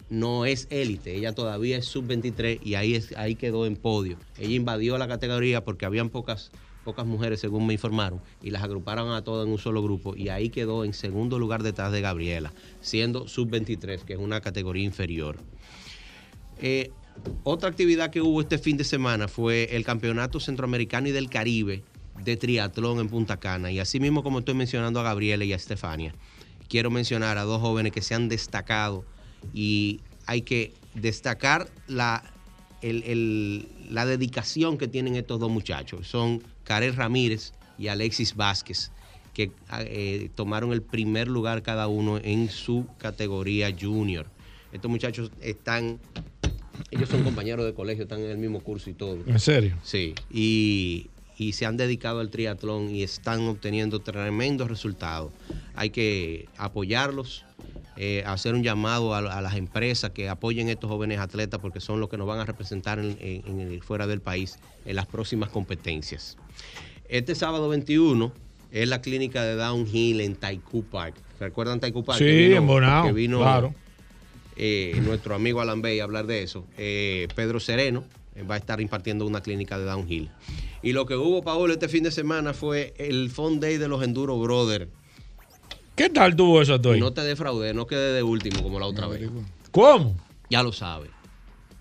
no 0.09 0.45
es 0.45 0.67
élite, 0.71 1.15
ella 1.15 1.33
todavía 1.33 1.77
es 1.77 1.85
sub-23 1.85 2.59
y 2.63 2.75
ahí, 2.75 2.95
es, 2.95 3.15
ahí 3.15 3.35
quedó 3.35 3.65
en 3.65 3.75
podio. 3.75 4.17
Ella 4.37 4.55
invadió 4.55 4.97
la 4.97 5.07
categoría 5.07 5.63
porque 5.63 5.85
habían 5.85 6.09
pocas, 6.09 6.51
pocas 6.89 7.05
mujeres, 7.05 7.39
según 7.39 7.67
me 7.67 7.73
informaron, 7.73 8.19
y 8.41 8.49
las 8.49 8.63
agruparon 8.63 9.13
a 9.13 9.23
todas 9.23 9.45
en 9.45 9.51
un 9.51 9.59
solo 9.59 9.83
grupo 9.83 10.15
y 10.15 10.29
ahí 10.29 10.49
quedó 10.49 10.83
en 10.83 10.93
segundo 10.93 11.37
lugar 11.37 11.61
detrás 11.61 11.91
de 11.91 12.01
Gabriela, 12.01 12.51
siendo 12.81 13.27
sub-23, 13.27 13.99
que 14.01 14.13
es 14.13 14.19
una 14.19 14.41
categoría 14.41 14.83
inferior. 14.83 15.37
Eh, 16.57 16.89
otra 17.43 17.69
actividad 17.69 18.09
que 18.09 18.21
hubo 18.21 18.41
este 18.41 18.57
fin 18.57 18.75
de 18.75 18.83
semana 18.83 19.27
fue 19.27 19.75
el 19.75 19.85
Campeonato 19.85 20.39
Centroamericano 20.39 21.09
y 21.09 21.11
del 21.11 21.29
Caribe 21.29 21.83
de 22.23 22.37
triatlón 22.37 22.99
en 22.99 23.07
Punta 23.07 23.37
Cana. 23.37 23.71
Y 23.71 23.77
así 23.77 23.99
mismo 23.99 24.23
como 24.23 24.39
estoy 24.39 24.55
mencionando 24.55 24.99
a 24.99 25.03
Gabriela 25.03 25.45
y 25.45 25.53
a 25.53 25.57
Estefania, 25.57 26.15
quiero 26.69 26.89
mencionar 26.89 27.37
a 27.37 27.43
dos 27.43 27.61
jóvenes 27.61 27.91
que 27.91 28.01
se 28.01 28.15
han 28.15 28.29
destacado 28.29 29.05
y 29.53 29.99
hay 30.25 30.41
que 30.41 30.73
destacar 30.95 31.69
la, 31.87 32.23
la 32.81 34.05
dedicación 34.07 34.79
que 34.79 34.87
tienen 34.87 35.15
estos 35.15 35.39
dos 35.39 35.51
muchachos. 35.51 36.07
Son 36.07 36.41
Karel 36.69 36.95
Ramírez 36.95 37.53
y 37.79 37.87
Alexis 37.87 38.35
Vázquez, 38.35 38.91
que 39.33 39.51
eh, 39.79 40.29
tomaron 40.35 40.71
el 40.71 40.83
primer 40.83 41.27
lugar 41.27 41.63
cada 41.63 41.87
uno 41.87 42.19
en 42.23 42.47
su 42.51 42.85
categoría 42.99 43.75
junior. 43.75 44.27
Estos 44.71 44.91
muchachos 44.91 45.31
están, 45.41 45.99
ellos 46.91 47.09
son 47.09 47.23
compañeros 47.23 47.65
de 47.65 47.73
colegio, 47.73 48.03
están 48.03 48.19
en 48.19 48.29
el 48.29 48.37
mismo 48.37 48.59
curso 48.59 48.91
y 48.91 48.93
todo. 48.93 49.17
¿En 49.25 49.39
serio? 49.39 49.77
Sí, 49.81 50.13
y, 50.31 51.07
y 51.39 51.53
se 51.53 51.65
han 51.65 51.75
dedicado 51.75 52.19
al 52.19 52.29
triatlón 52.29 52.93
y 52.93 53.01
están 53.01 53.47
obteniendo 53.47 54.01
tremendos 54.01 54.69
resultados. 54.69 55.31
Hay 55.73 55.89
que 55.89 56.49
apoyarlos, 56.55 57.45
eh, 58.01 58.23
hacer 58.25 58.53
un 58.55 58.63
llamado 58.63 59.13
a, 59.13 59.17
a 59.19 59.41
las 59.41 59.55
empresas 59.55 60.11
que 60.11 60.29
apoyen 60.29 60.69
a 60.69 60.71
estos 60.71 60.89
jóvenes 60.89 61.19
atletas 61.19 61.59
porque 61.59 61.81
son 61.81 61.99
los 61.99 62.07
que 62.07 62.17
nos 62.17 62.25
van 62.27 62.39
a 62.39 62.45
representar 62.45 62.97
en, 62.97 63.17
en- 63.19 63.43
en 63.45 63.59
el- 63.59 63.83
fuera 63.83 64.07
del 64.07 64.21
país 64.21 64.57
en 64.85 64.95
las 64.95 65.05
próximas 65.05 65.49
competencias. 65.49 66.37
Este 67.09 67.35
sábado 67.35 67.67
21 67.69 68.31
es 68.71 68.87
la 68.87 69.01
clínica 69.01 69.43
de 69.43 69.55
Downhill 69.55 70.21
en 70.21 70.35
Taikú 70.35 70.83
Park. 70.85 71.15
¿Recuerdan 71.39 71.79
Taikú 71.79 72.03
Park? 72.05 72.19
Sí, 72.19 72.25
Que 72.25 72.37
vino- 72.47 72.55
en 72.57 72.67
Bonao, 72.67 73.05
que 73.05 73.11
vino 73.11 73.39
claro. 73.39 73.73
eh, 74.55 74.99
nuestro 75.03 75.35
amigo 75.35 75.59
Alan 75.61 75.81
Bey 75.81 75.99
a 75.99 76.03
hablar 76.05 76.25
de 76.25 76.43
eso. 76.43 76.65
Eh, 76.77 77.27
Pedro 77.35 77.59
Sereno 77.59 78.03
va 78.49 78.55
a 78.55 78.57
estar 78.57 78.79
impartiendo 78.79 79.25
una 79.25 79.41
clínica 79.41 79.77
de 79.77 79.85
downhill. 79.85 80.29
Y 80.81 80.93
lo 80.93 81.05
que 81.05 81.15
hubo, 81.15 81.41
Paolo, 81.43 81.73
este 81.73 81.89
fin 81.89 82.03
de 82.03 82.11
semana 82.11 82.53
fue 82.53 82.93
el 82.97 83.29
Fun 83.29 83.59
Day 83.59 83.77
de 83.77 83.87
los 83.89 84.01
Enduro 84.03 84.39
Brothers. 84.39 84.87
¿Qué 85.99 86.09
tal 86.09 86.33
tuvo 86.33 86.61
eso, 86.61 86.79
Toy? 86.79 86.97
No 86.97 87.11
te 87.11 87.19
defraudé, 87.19 87.73
no 87.73 87.85
quedé 87.85 88.13
de 88.13 88.23
último 88.23 88.63
como 88.63 88.79
la 88.79 88.85
otra 88.85 89.05
vez. 89.07 89.29
¿Cómo? 89.71 90.15
Ya 90.49 90.63
lo 90.63 90.71
sabes. 90.71 91.09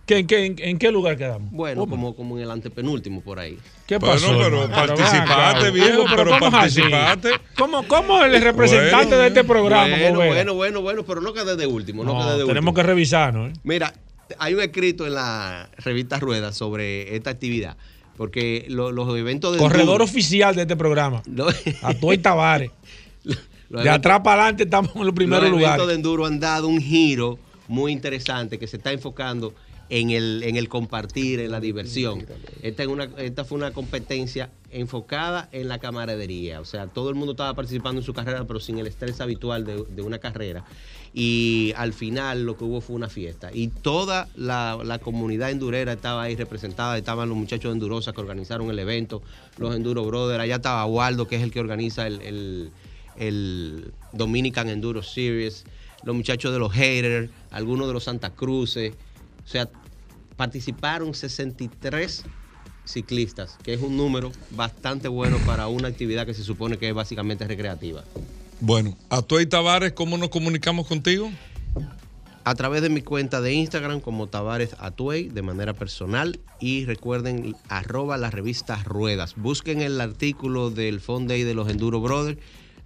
¿Qué- 0.07 0.19
en, 0.19 0.27
qué, 0.27 0.45
en, 0.45 0.57
en 0.59 0.77
qué 0.77 0.91
lugar 0.91 1.17
quedamos? 1.17 1.53
Bueno, 1.53 1.83
¿Cómo? 1.83 1.91
como, 1.93 2.17
como 2.17 2.37
en 2.37 2.43
el 2.43 2.51
antepenúltimo 2.51 3.21
por 3.21 3.39
ahí. 3.39 3.57
¿Qué 3.87 3.99
Bueno, 3.99 4.15
pasó? 4.15 4.27
pero 4.37 4.65
hermano? 4.65 4.75
participaste, 4.97 5.71
viejo, 5.71 6.05
pero 6.17 6.31
participaste. 6.41 7.31
¿Cómo, 7.57 7.87
¿Cómo 7.87 8.21
el 8.25 8.43
representante 8.43 9.07
Bueno, 9.07 9.23
de 9.23 9.29
este 9.29 9.45
programa? 9.45 9.87
bueno, 9.97 10.17
bueno, 10.19 10.55
bueno, 10.55 10.81
bueno, 10.83 11.05
pero 11.05 11.21
no 11.21 11.33
quedé 11.33 11.55
de 11.55 11.69
último, 11.69 12.03
no, 12.03 12.15
No, 12.15 12.19
quedé 12.19 12.39
de 12.39 12.45
tenemos 12.47 12.57
último. 12.57 12.75
que 12.75 12.83
revisarnos. 12.83 13.51
¿eh? 13.51 13.61
Mira, 13.63 13.95
hay 14.41 14.53
un 14.55 14.61
escrito 14.63 15.07
en 15.07 15.15
la 15.15 15.71
revista 15.77 16.19
Rueda 16.19 16.53
sobre 16.53 17.15
esta 17.15 17.31
actividad, 17.31 17.77
porque 18.17 18.65
lo- 18.69 18.91
los 18.91 19.17
eventos 19.17 19.53
de 19.53 19.59
Corredor 19.61 20.01
enduro- 20.01 20.05
oficial 20.05 20.57
de 20.57 20.63
este 20.63 20.75
programa. 20.75 21.23
A 21.83 21.95
Toy 21.95 22.19
Tavares. 22.19 22.73
los 23.71 23.83
De 23.85 23.91
atrás 23.91 24.21
para 24.25 24.43
adelante 24.43 24.65
estamos 24.65 24.95
en 24.97 25.05
los 25.07 25.15
primeros 25.15 25.45
los 25.45 25.51
eventos 25.53 25.69
lugares. 25.71 25.87
de 25.89 25.95
enduro 25.95 26.27
han 26.27 26.41
dado 26.41 26.69
un 26.69 26.81
giro 26.81 27.39
muy 27.69 27.93
interesante 27.93 28.59
que 28.59 28.67
se 28.67 28.79
está 28.79 28.93
enfocando 28.93 29.53
en 29.91 30.11
el, 30.11 30.43
en 30.45 30.57
el 30.57 30.69
compartir, 30.69 31.41
en 31.41 31.51
la 31.51 31.61
diversión. 31.61 32.27
Esta, 32.63 32.83
es 32.83 32.89
una, 32.89 33.05
esta 33.19 33.45
fue 33.45 33.57
una 33.57 33.71
competencia 33.71 34.51
enfocada 34.71 35.49
en 35.51 35.69
la 35.69 35.79
camaradería. 35.79 36.61
O 36.61 36.67
sea, 36.67 36.89
todo 36.89 37.09
el 37.09 37.15
mundo 37.15 37.33
estaba 37.33 37.55
participando 37.55 38.01
en 38.01 38.05
su 38.05 38.13
carrera, 38.13 38.45
pero 38.47 38.61
sin 38.61 38.79
el 38.79 38.87
estrés 38.87 39.19
habitual 39.23 39.65
de, 39.65 39.85
de 39.89 40.03
una 40.03 40.19
carrera. 40.19 40.65
Y 41.15 41.73
al 41.77 41.95
final 41.95 42.45
lo 42.45 42.57
que 42.59 42.65
hubo 42.65 42.83
fue 42.83 42.97
una 42.97 43.09
fiesta. 43.09 43.51
Y 43.53 43.69
toda 43.69 44.29
la, 44.37 44.79
la 44.85 44.99
comunidad 44.99 45.51
endurera 45.51 45.95
estaba 45.95 46.23
ahí 46.23 46.37
representada. 46.37 46.99
Estaban 46.99 47.29
los 47.31 47.39
muchachos 47.39 47.71
de 47.71 47.73
Endurosa 47.75 48.13
que 48.13 48.21
organizaron 48.21 48.69
el 48.71 48.79
evento, 48.79 49.23
los 49.57 49.75
Enduro 49.75 50.05
Brothers. 50.05 50.43
Allá 50.43 50.57
estaba 50.57 50.85
Waldo, 50.85 51.27
que 51.27 51.37
es 51.37 51.43
el 51.43 51.51
que 51.51 51.61
organiza 51.61 52.07
el, 52.07 52.21
el- 52.21 52.71
el 53.19 53.93
Dominican 54.13 54.69
Enduro 54.69 55.03
Series, 55.03 55.65
los 56.03 56.15
muchachos 56.15 56.53
de 56.53 56.59
los 56.59 56.73
Haters, 56.73 57.31
algunos 57.51 57.87
de 57.87 57.93
los 57.93 58.05
Santa 58.05 58.31
Cruces. 58.31 58.95
O 59.45 59.49
sea, 59.49 59.69
participaron 60.37 61.15
63 61.15 62.25
ciclistas, 62.85 63.59
que 63.63 63.75
es 63.75 63.83
un 63.83 63.97
número 63.97 64.33
bastante 64.51 65.09
bueno 65.09 65.37
para 65.45 65.69
una 65.69 65.89
actividad 65.89 66.27
que 66.27 66.35
se 66.35 66.43
supone 66.43 66.79
que 66.79 66.89
es 66.89 66.95
básicamente 66.95 67.47
recreativa. 67.47 68.05
Bueno, 68.61 68.97
a 69.11 69.23
Tuey 69.23 69.47
Tavares, 69.47 69.93
¿cómo 69.93 70.17
nos 70.19 70.31
comunicamos 70.31 70.87
contigo? 70.87 71.31
A 72.45 72.55
través 72.55 72.81
de 72.81 72.89
mi 72.89 73.03
cuenta 73.03 73.43
de 73.43 73.53
Instagram 73.53 74.01
como 74.01 74.29
Tavares 74.29 74.75
Atuey 74.79 75.29
de 75.29 75.43
manera 75.43 75.75
personal 75.75 76.41
y 76.61 76.87
recuerden 76.87 77.55
arroba 77.69 78.17
la 78.17 78.31
revista 78.31 78.83
Ruedas. 78.85 79.35
Busquen 79.37 79.83
el 79.83 80.01
artículo 80.01 80.71
del 80.71 81.01
Fund 81.01 81.29
Day 81.29 81.43
de 81.43 81.53
los 81.53 81.69
Enduro 81.69 82.01
Brothers 82.01 82.39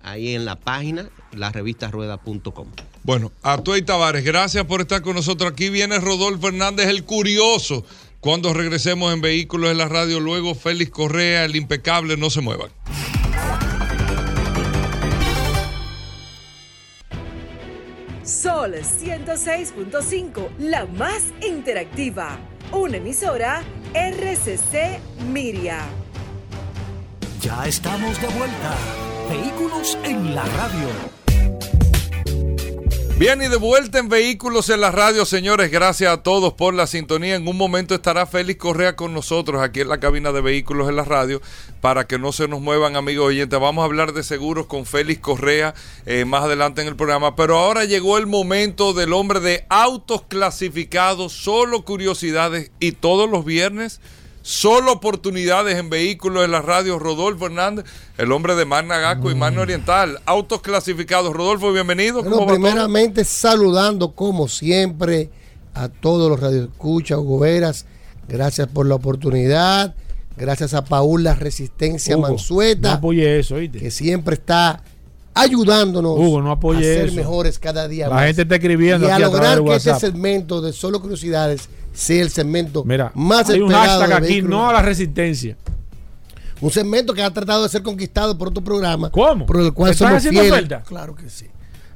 ahí 0.03 0.35
en 0.35 0.45
la 0.45 0.57
página 0.57 1.09
larevistasrueda.com. 1.33 2.69
Bueno, 3.05 3.33
a 3.43 3.59
Tuey 3.59 3.83
Tavares, 3.83 4.25
gracias 4.25 4.65
por 4.65 4.81
estar 4.81 5.03
con 5.03 5.17
nosotros. 5.17 5.51
Aquí 5.51 5.71
viene 5.71 5.99
Rodolfo 5.99 6.49
Hernández, 6.49 6.89
el 6.89 7.05
curioso. 7.05 7.85
Cuando 8.21 8.55
regresemos 8.55 9.13
en 9.13 9.21
Vehículos 9.21 9.71
en 9.73 9.79
la 9.79 9.89
Radio, 9.89 10.21
luego 10.21 10.55
Félix 10.55 10.93
Correa, 10.93 11.45
el 11.45 11.57
impecable, 11.57 12.17
no 12.17 12.31
se 12.31 12.41
muevan. 12.41 12.71
Sol 18.23 18.75
106.5, 18.75 20.51
la 20.59 20.87
más 20.87 21.25
interactiva. 21.45 22.39
Una 22.71 22.99
emisora 22.99 23.65
RCC 23.93 25.01
Miria. 25.33 25.81
Ya 27.41 27.67
estamos 27.67 28.21
de 28.21 28.29
vuelta. 28.29 29.12
Vehículos 29.29 29.99
en 30.05 30.35
la 30.35 30.45
radio. 30.45 30.89
Bien, 33.19 33.41
y 33.41 33.47
de 33.47 33.57
vuelta 33.57 34.01
en 34.01 34.09
Vehículos 34.09 34.69
en 34.69 34.81
la 34.81 34.91
Radio, 34.91 35.25
señores. 35.25 35.71
Gracias 35.71 36.13
a 36.13 36.23
todos 36.23 36.55
por 36.55 36.75
la 36.75 36.89
sintonía. 36.89 37.37
En 37.37 37.47
un 37.47 37.57
momento 37.57 37.95
estará 37.95 38.27
Félix 38.27 38.59
Correa 38.59 38.97
con 38.97 39.15
nosotros 39.15 39.63
aquí 39.63 39.81
en 39.81 39.89
la 39.89 40.01
cabina 40.01 40.33
de 40.33 40.41
Vehículos 40.41 40.89
en 40.89 40.97
la 40.97 41.05
Radio 41.05 41.41
para 41.81 42.07
que 42.07 42.19
no 42.19 42.33
se 42.33 42.49
nos 42.49 42.61
muevan, 42.61 42.97
amigos 42.97 43.29
oyentes. 43.29 43.61
Vamos 43.61 43.83
a 43.83 43.85
hablar 43.85 44.13
de 44.13 44.25
seguros 44.25 44.67
con 44.67 44.87
Félix 44.87 45.21
Correa 45.21 45.73
eh, 46.05 46.25
más 46.25 46.45
adelante 46.45 46.83
en 46.83 46.89
el 46.89 46.97
programa. 46.97 47.37
Pero 47.37 47.59
ahora 47.59 47.85
llegó 47.85 48.19
el 48.19 48.27
momento 48.27 48.93
del 48.93 49.13
hombre 49.13 49.39
de 49.39 49.67
autos 49.69 50.23
clasificados, 50.23 51.33
solo 51.33 51.85
curiosidades 51.85 52.73
y 52.81 52.93
todos 52.93 53.31
los 53.31 53.45
viernes. 53.45 54.01
Solo 54.43 54.93
oportunidades 54.95 55.79
en 55.79 55.89
vehículos 55.89 56.45
en 56.45 56.51
la 56.51 56.61
radio. 56.63 56.99
Rodolfo 56.99 57.47
Hernández, 57.47 57.85
el 58.19 58.33
hombre 58.33 58.57
de 58.57 58.65
Magna 58.65 58.99
Gasco 58.99 59.31
y 59.31 59.35
Magna 59.37 59.61
Oriental. 59.63 60.19
Autos 60.27 60.61
clasificados. 60.63 61.33
Rodolfo, 61.33 61.73
bienvenido. 61.73 62.23
Bueno, 62.23 62.31
¿Cómo 62.31 62.47
va 62.47 62.53
todo? 62.53 62.55
primeramente 62.57 63.25
saludando 63.25 64.13
como 64.13 64.49
siempre 64.49 65.31
a 65.75 65.89
todos 65.89 66.29
los 66.29 66.41
radioescuchas, 66.41 67.19
Hugo 67.19 67.39
Veras. 67.41 67.87
Gracias 68.29 68.67
por 68.67 68.87
la 68.87 68.97
oportunidad. 68.97 69.95
Gracias 70.37 70.75
a 70.75 70.85
Paul 70.85 71.23
La 71.23 71.35
Resistencia 71.35 72.17
Hugo, 72.17 72.27
No 72.27 72.33
Mansueta, 72.33 72.95
apoye 72.95 73.39
eso, 73.39 73.57
¿oíste? 73.57 73.79
que 73.79 73.91
siempre 73.91 74.35
está 74.35 74.83
ayudándonos 75.35 76.19
Hugo, 76.19 76.41
no 76.43 76.51
a 76.51 76.57
ser 76.95 77.07
eso. 77.07 77.15
mejores 77.17 77.59
cada 77.59 77.87
día 77.87 78.09
La 78.09 78.15
más. 78.17 78.27
gente 78.27 78.43
está 78.43 78.55
escribiendo 78.57 79.07
y 79.07 79.11
a 79.11 79.15
aquí 79.15 79.23
a 79.23 79.31
través 79.31 79.41
lograr 79.41 79.59
de 79.59 79.65
que 79.71 79.77
este 79.77 79.91
WhatsApp. 79.91 80.11
segmento 80.11 80.61
de 80.63 80.73
Solo 80.73 81.01
Curiosidades 81.01 81.69
sea 81.93 82.23
el 82.23 82.31
segmento 82.31 82.85
Mira, 82.85 83.13
más 83.15 83.51
hay 83.51 83.61
un 83.61 83.71
hashtag 83.71 84.13
aquí, 84.13 84.27
vehículos. 84.27 84.51
no 84.51 84.69
a 84.69 84.73
la 84.73 84.83
resistencia. 84.83 85.57
Un 86.61 86.71
segmento 86.71 87.13
que 87.13 87.23
ha 87.23 87.31
tratado 87.33 87.65
de 87.65 87.69
ser 87.69 87.83
conquistado 87.83 88.39
por 88.39 88.49
otro 88.49 88.63
programa. 88.63 89.11
¿Cómo? 89.11 89.47
Por 89.47 89.61
el 89.61 89.73
cual 89.73 89.91
¿Están 89.91 90.09
somos 90.09 90.19
haciendo 90.25 90.43
fieles. 90.43 90.83
Claro 90.87 91.15
que 91.15 91.29
sí. 91.29 91.47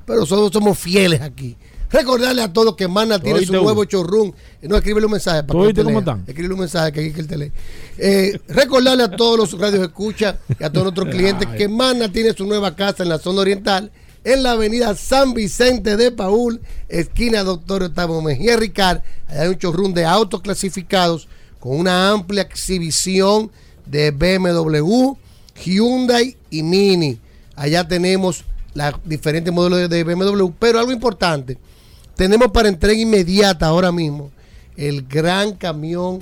Pero 0.05 0.21
nosotros 0.21 0.51
somos 0.53 0.77
fieles 0.79 1.21
aquí. 1.21 1.57
Recordarle 1.89 2.43
a 2.43 2.53
todos 2.53 2.75
que 2.75 2.89
Mana 2.89 3.21
tiene 3.21 3.45
su 3.45 3.53
nuevo 3.53 3.85
showroom. 3.85 4.33
No, 4.63 4.77
escríbele 4.77 5.07
un 5.07 5.13
mensaje 5.13 5.45
para 5.45 5.61
¿Tú 5.61 5.67
que 5.69 5.75
te 5.75 5.85
cómo 5.85 6.01
están? 6.01 6.25
Escríbele 6.27 6.55
un 6.55 6.61
mensaje 6.61 6.91
que 6.93 7.01
aquí 7.01 7.13
que 7.13 7.21
él 7.21 7.29
te 7.29 7.37
lee. 7.39 7.53
Eh, 7.97 8.41
recordarle 8.49 9.05
a 9.05 9.11
todos 9.11 9.39
los 9.39 9.61
radios 9.61 9.85
escucha 9.85 10.39
y 10.59 10.65
a 10.65 10.71
todos 10.71 10.85
nuestros 10.93 11.09
clientes 11.15 11.49
que 11.57 11.69
Mana 11.69 12.11
tiene 12.11 12.33
su 12.33 12.45
nueva 12.45 12.75
casa 12.75 13.05
en 13.05 13.09
la 13.09 13.19
zona 13.19 13.43
oriental, 13.43 13.93
en 14.27 14.43
la 14.43 14.53
avenida 14.53 14.97
San 14.97 15.35
Vicente 15.35 15.97
de 15.97 16.11
Paul, 16.11 16.61
esquina 16.89 17.45
Doctor 17.45 17.85
Octavio 17.85 18.21
Mejía 18.21 18.57
Ricard. 18.57 19.03
Allá 19.29 19.43
hay 19.43 19.49
un 19.51 19.55
showroom 19.55 19.95
de 19.95 20.05
autos 20.05 20.41
clasificados 20.41 21.29
con 21.61 21.79
una 21.79 22.11
amplia 22.11 22.43
exhibición 22.43 23.53
de 23.87 24.11
BMW, 24.11 25.15
Hyundai 25.65 26.37
y 26.51 26.65
Mini. 26.65 27.21
Allá 27.55 27.87
tenemos 27.87 28.45
los 28.75 28.95
diferentes 29.05 29.55
modelos 29.55 29.89
de 29.89 30.03
BMW, 30.03 30.51
pero 30.59 30.81
algo 30.81 30.91
importante, 30.91 31.57
tenemos 32.17 32.51
para 32.51 32.69
entrega 32.69 33.01
inmediata 33.01 33.67
ahora 33.67 33.93
mismo 33.93 34.33
el 34.77 35.03
gran 35.07 35.53
camión 35.53 36.21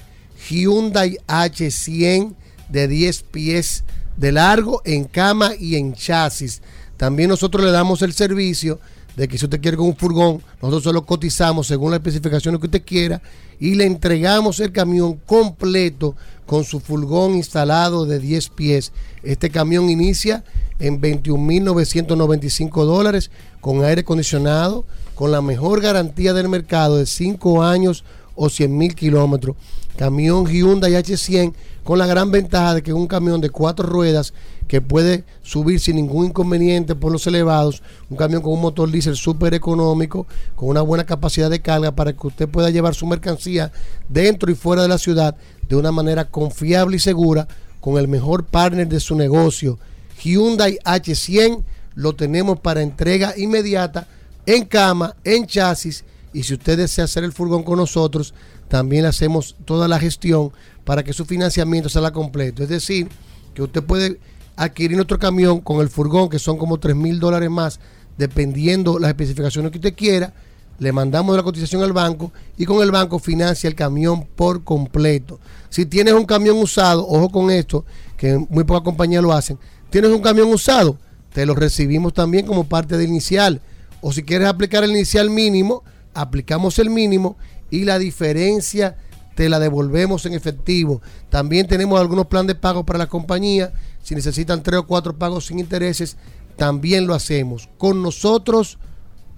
Hyundai 0.51 1.17
H100 1.27 2.35
de 2.69 2.87
10 2.87 3.23
pies 3.23 3.83
de 4.19 4.31
largo 4.31 4.83
en 4.85 5.05
cama 5.05 5.53
y 5.59 5.77
en 5.77 5.95
chasis. 5.95 6.61
También 6.97 7.29
nosotros 7.29 7.65
le 7.65 7.71
damos 7.71 8.03
el 8.03 8.13
servicio 8.13 8.79
de 9.17 9.29
que 9.29 9.39
si 9.39 9.45
usted 9.45 9.61
quiere 9.61 9.77
con 9.77 9.87
un 9.87 9.97
furgón, 9.97 10.43
nosotros 10.61 10.83
solo 10.83 11.07
cotizamos 11.07 11.67
según 11.67 11.91
las 11.93 11.99
especificaciones 11.99 12.61
que 12.61 12.67
usted 12.67 12.85
quiera 12.85 13.23
y 13.61 13.75
le 13.75 13.85
entregamos 13.85 14.59
el 14.61 14.73
camión 14.73 15.15
completo 15.27 16.17
con 16.47 16.65
su 16.65 16.81
furgón 16.81 17.35
instalado 17.35 18.07
de 18.07 18.19
10 18.19 18.49
pies. 18.51 18.93
Este 19.23 19.51
camión 19.51 19.89
inicia 19.89 20.45
en 20.79 21.01
21.995 21.01 22.85
dólares 22.85 23.31
con 23.61 23.85
aire 23.85 24.01
acondicionado, 24.01 24.85
con 25.15 25.31
la 25.31 25.41
mejor 25.41 25.81
garantía 25.81 26.33
del 26.33 26.49
mercado 26.49 26.97
de 26.97 27.07
5 27.07 27.63
años 27.63 28.05
o 28.35 28.49
100 28.49 28.77
mil 28.77 28.95
kilómetros. 28.95 29.57
Camión 29.97 30.47
Hyundai 30.47 30.93
H100 30.95 31.55
con 31.85 31.99
la 31.99 32.07
gran 32.07 32.31
ventaja 32.31 32.75
de 32.75 32.83
que 32.83 32.91
es 32.91 32.97
un 32.97 33.07
camión 33.07 33.41
de 33.41 33.51
cuatro 33.51 33.87
ruedas 33.87 34.35
que 34.69 34.81
puede 34.81 35.25
subir 35.43 35.81
sin 35.81 35.97
ningún 35.97 36.27
inconveniente 36.27 36.95
por 36.95 37.13
los 37.13 37.27
elevados, 37.27 37.83
un 38.09 38.17
camión 38.17 38.43
con 38.43 38.53
un 38.53 38.61
motor 38.61 38.91
diésel 38.91 39.17
súper 39.17 39.55
económico, 39.55 40.27
con 40.57 40.69
una 40.69 40.81
buena 40.81 41.05
capacidad 41.05 41.51
de 41.51 41.61
carga 41.61 41.93
para 41.93 42.13
que 42.13 42.27
usted 42.27 42.49
pueda 42.49 42.71
llevar 42.71 42.95
su 42.95 43.07
mercancía 43.07 43.73
dentro 44.09 44.51
y 44.51 44.55
fuera 44.55 44.83
de 44.83 44.89
la 44.89 44.99
ciudad 44.99 45.37
de 45.69 45.77
una 45.77 45.93
manera 45.93 46.25
confiable 46.25 46.97
y 46.97 47.01
segura 47.01 47.47
con 47.81 47.99
el 47.99 48.09
mejor 48.09 48.45
partner 48.45 48.89
de 48.89 49.01
su 49.01 49.15
negocio. 49.15 49.79
Hyundai 50.23 50.79
H100 50.85 51.63
lo 51.95 52.15
tenemos 52.15 52.59
para 52.61 52.83
entrega 52.83 53.35
inmediata 53.37 54.09
en 54.47 54.65
cama, 54.65 55.15
en 55.25 55.47
chasis 55.47 56.05
y 56.33 56.43
si 56.43 56.55
usted 56.55 56.79
desea 56.79 57.05
hacer 57.05 57.25
el 57.25 57.33
furgón 57.33 57.63
con 57.63 57.79
nosotros, 57.79 58.35
también 58.69 59.05
hacemos 59.05 59.57
toda 59.65 59.87
la 59.87 60.01
gestión 60.01 60.51
para 60.85 61.05
que 61.05 61.13
su 61.13 61.25
financiamiento 61.25 61.89
salga 61.89 62.13
completo. 62.13 62.63
Es 62.63 62.69
decir, 62.69 63.09
que 63.55 63.63
usted 63.63 63.83
puede 63.83 64.19
adquirir 64.57 64.97
nuestro 64.97 65.19
camión 65.19 65.61
con 65.61 65.81
el 65.81 65.89
furgón, 65.89 66.29
que 66.29 66.39
son 66.39 66.59
como 66.59 66.79
3 66.79 66.95
mil 66.95 67.21
dólares 67.21 67.51
más, 67.51 67.81
dependiendo 68.17 68.99
las 68.99 69.09
especificaciones 69.09 69.71
que 69.71 69.79
usted 69.79 69.95
quiera. 69.95 70.33
Le 70.79 70.93
mandamos 70.93 71.37
la 71.37 71.43
cotización 71.43 71.83
al 71.83 71.93
banco 71.93 72.33
y 72.57 72.65
con 72.65 72.83
el 72.83 72.91
banco 72.91 73.19
financia 73.19 73.69
el 73.69 73.77
camión 73.77 74.27
por 74.35 74.65
completo. 74.65 75.39
Si 75.71 75.87
tienes 75.87 76.15
un 76.15 76.25
camión 76.25 76.59
usado, 76.59 77.07
ojo 77.07 77.29
con 77.29 77.51
esto, 77.51 77.85
que 78.17 78.45
muy 78.49 78.65
pocas 78.65 78.83
compañías 78.83 79.23
lo 79.23 79.33
hacen. 79.33 79.59
Tienes 79.91 80.11
un 80.11 80.21
camión 80.21 80.49
usado, 80.49 80.99
te 81.33 81.47
lo 81.47 81.55
recibimos 81.55 82.13
también 82.13 82.47
como 82.47 82.65
parte 82.65 82.97
del 82.97 83.09
inicial. 83.09 83.61
O 84.01 84.13
si 84.13 84.25
quieres 84.25 84.49
aplicar 84.49 84.83
el 84.83 84.91
inicial 84.91 85.31
mínimo, 85.31 85.85
aplicamos 86.13 86.79
el 86.79 86.91
mínimo 86.91 87.37
y 87.71 87.85
la 87.85 87.99
diferencia 87.99 88.97
te 89.35 89.49
la 89.49 89.59
devolvemos 89.59 90.27
en 90.27 90.35
efectivo. 90.35 91.03
También 91.29 91.67
tenemos 91.67 92.01
algunos 92.01 92.27
planes 92.27 92.49
de 92.49 92.55
pago 92.55 92.85
para 92.85 92.99
la 92.99 93.09
compañía. 93.09 93.73
Si 94.05 94.15
necesitan 94.15 94.63
tres 94.63 94.81
o 94.81 94.87
cuatro 94.87 95.17
pagos 95.17 95.47
sin 95.47 95.59
intereses, 95.59 96.19
también 96.57 97.07
lo 97.07 97.15
hacemos. 97.15 97.71
Con 97.79 98.03
nosotros 98.03 98.79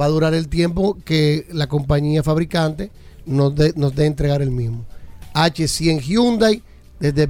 va 0.00 0.06
a 0.06 0.08
durar 0.08 0.32
el 0.34 0.48
tiempo 0.48 0.96
que 1.04 1.46
la 1.50 1.66
compañía 1.66 2.22
fabricante 2.22 2.90
nos 3.26 3.54
dé 3.54 3.74
nos 3.76 3.98
entregar 3.98 4.40
el 4.40 4.50
mismo. 4.50 4.86
H100 5.34 6.00
Hyundai 6.00 6.62
desde 7.00 7.26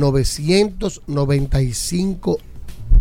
21.995 0.00 2.38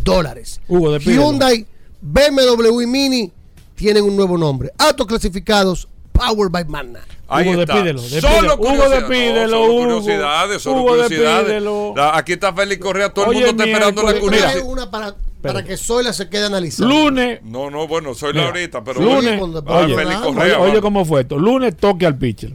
dólares. 0.03 0.61
Hugo. 0.67 0.97
Hyundai, 0.99 1.65
BMW 2.01 2.81
y 2.81 2.87
Mini 2.87 3.31
tienen 3.75 4.03
un 4.03 4.15
nuevo 4.15 4.37
nombre. 4.37 4.71
Autos 4.77 5.07
clasificados, 5.07 5.87
Powered 6.11 6.51
by 6.51 6.65
Magna. 6.65 6.99
Ahí 7.27 7.49
Hugo, 7.49 7.61
está. 7.61 7.73
Solo 8.21 8.55
Hugo, 8.55 8.57
curiosidades. 8.57 9.09
despídelo, 9.09 9.43
No, 9.43 9.49
solo 9.49 9.65
Hugo. 9.73 9.81
curiosidades, 9.81 10.61
solo 10.61 10.77
Hugo, 10.81 10.87
curiosidades. 10.89 11.37
despídelo. 11.47 11.93
La- 11.95 12.17
aquí 12.17 12.33
está 12.33 12.53
Félix 12.53 12.81
Correa, 12.81 13.13
todo 13.13 13.31
el 13.31 13.33
mundo 13.33 13.49
está 13.49 13.65
esperando 13.65 14.03
la 14.03 14.19
curiosidad. 14.19 14.61
una 14.63 14.91
para, 14.91 15.15
para 15.41 15.63
que 15.63 15.75
Zoila 15.75 16.13
se 16.13 16.29
quede 16.29 16.45
analizando. 16.45 16.93
Lunes. 16.93 17.39
No, 17.43 17.69
no, 17.71 17.87
bueno, 17.87 18.13
soy 18.13 18.33
Mira, 18.33 18.43
la 18.45 18.49
ahorita, 18.51 18.83
pero 18.83 19.01
lunes. 19.01 19.41
Oye, 19.65 19.95
Félix 19.95 20.17
oye, 20.21 20.33
Correa. 20.35 20.59
oye, 20.59 20.81
cómo 20.81 21.03
fue 21.03 21.21
esto. 21.21 21.37
Lunes 21.39 21.75
toque 21.75 22.05
al 22.05 22.15
pitcher. 22.17 22.53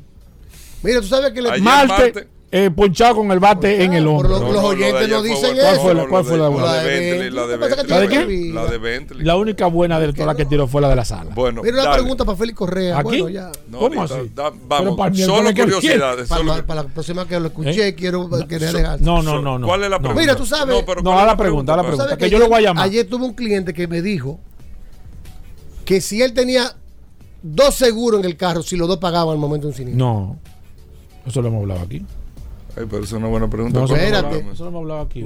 Mira, 0.82 1.00
tú 1.00 1.08
sabes 1.08 1.32
que 1.32 1.42
le 1.42 1.50
Ayer 1.50 1.62
Marte, 1.62 1.88
martes. 1.88 2.26
Eh, 2.52 2.68
ponchado 2.74 3.14
con 3.16 3.30
el 3.30 3.38
bate 3.38 3.84
en 3.84 3.92
el 3.92 4.04
Por 4.04 4.12
hombro. 4.26 4.28
lo- 4.30 4.40
No, 4.40 4.52
los 4.52 4.64
oyentes 4.64 5.02
de 5.02 5.08
no 5.08 5.22
dicen 5.22 5.54
bueno. 5.54 5.60
¿Cuál 5.62 5.72
eso. 5.74 5.82
fue 5.82 5.94
la- 5.94 6.06
cuál 6.08 6.24
fue 6.24 6.32
de- 6.32 6.38
la 6.38 6.44
La 6.44 6.48
buena? 6.50 6.72
de 6.74 6.84
Bentley, 7.00 7.30
la 7.30 7.46
de 7.46 7.52
¿Qué 7.54 7.58
pasa 7.60 7.76
que 7.76 7.82
Bentley. 7.82 7.90
¿La 7.90 8.00
de 8.00 8.08
tiene 8.08 8.26
qué? 8.26 8.48
que 8.48 8.52
La 8.52 8.64
de 8.66 8.78
Bentley. 8.78 9.24
La 9.24 9.36
única 9.36 9.66
buena 9.66 10.00
de 10.00 10.12
todas 10.12 10.26
las 10.26 10.36
que 10.36 10.44
tiró 10.46 10.66
fue 10.66 10.80
la 10.80 10.88
de 10.88 10.96
la 10.96 11.04
sala. 11.04 11.30
Bueno, 11.32 11.62
Mira 11.62 11.74
una 11.74 11.84
dale. 11.84 12.02
pregunta 12.02 12.24
para 12.24 12.36
Félix 12.38 12.58
Correa. 12.58 12.98
¿Aquí? 12.98 13.20
Bueno, 13.20 13.28
ya. 13.28 13.52
No, 13.68 13.78
¿Cómo 13.78 14.00
ahorita, 14.00 14.18
así? 14.18 14.30
da- 14.34 14.50
Pero 14.50 14.64
vamos, 14.68 14.96
para 14.96 15.14
el 15.14 15.22
solo 15.24 15.50
curiosidades. 15.54 16.28
Para, 16.28 16.40
solo- 16.40 16.56
la- 16.56 16.66
para 16.66 16.82
la 16.82 16.88
próxima 16.88 17.28
que 17.28 17.38
lo 17.38 17.46
escuché, 17.46 17.86
¿Eh? 17.88 17.94
quiero 17.94 18.28
quería 18.48 18.72
dejar. 18.72 19.00
No, 19.00 19.22
no, 19.22 19.40
no, 19.40 19.56
no. 19.58 19.66
¿Cuál 19.68 19.84
es 19.84 19.90
la 19.90 19.96
No. 19.96 20.02
pregunta? 20.02 20.20
Mira, 20.20 20.34
tú 20.36 20.44
sabes- 20.44 20.74
No, 20.76 20.84
pero 20.84 21.02
No, 21.02 21.10
¿cuál 21.12 21.22
a 21.22 21.26
la 21.26 21.36
pregunta, 21.36 21.74
a 21.74 21.76
la 21.76 21.82
pregunta. 21.82 22.04
¿Sabes 22.04 22.18
que 22.18 22.30
yo 22.30 22.38
lo 22.40 22.46
voy 22.46 22.54
a 22.54 22.56
ayer- 22.58 22.68
llamar. 22.70 22.84
Ayer 22.84 23.08
tuve 23.08 23.24
un 23.26 23.34
cliente 23.34 23.72
que 23.72 23.86
me 23.86 24.02
dijo 24.02 24.40
que 25.84 26.00
si 26.00 26.20
él 26.20 26.32
tenía 26.34 26.74
dos 27.42 27.76
seguros 27.76 28.18
en 28.20 28.26
el 28.26 28.36
carro, 28.36 28.62
si 28.62 28.76
los 28.76 28.88
dos 28.88 28.98
pagaban 28.98 29.34
al 29.34 29.38
momento 29.38 29.66
de 29.68 29.70
un 29.72 29.76
sinistro. 29.76 30.04
No. 30.04 30.36
Eso 31.26 31.40
lo 31.42 31.48
hemos 31.48 31.60
hablado 31.62 31.82
aquí. 31.82 32.04
Ay, 32.76 32.84
pero 32.88 32.98
eso 33.04 33.16
es 33.16 33.20
una 33.20 33.28
buena 33.28 33.48
pregunta. 33.48 33.80
No. 33.80 33.86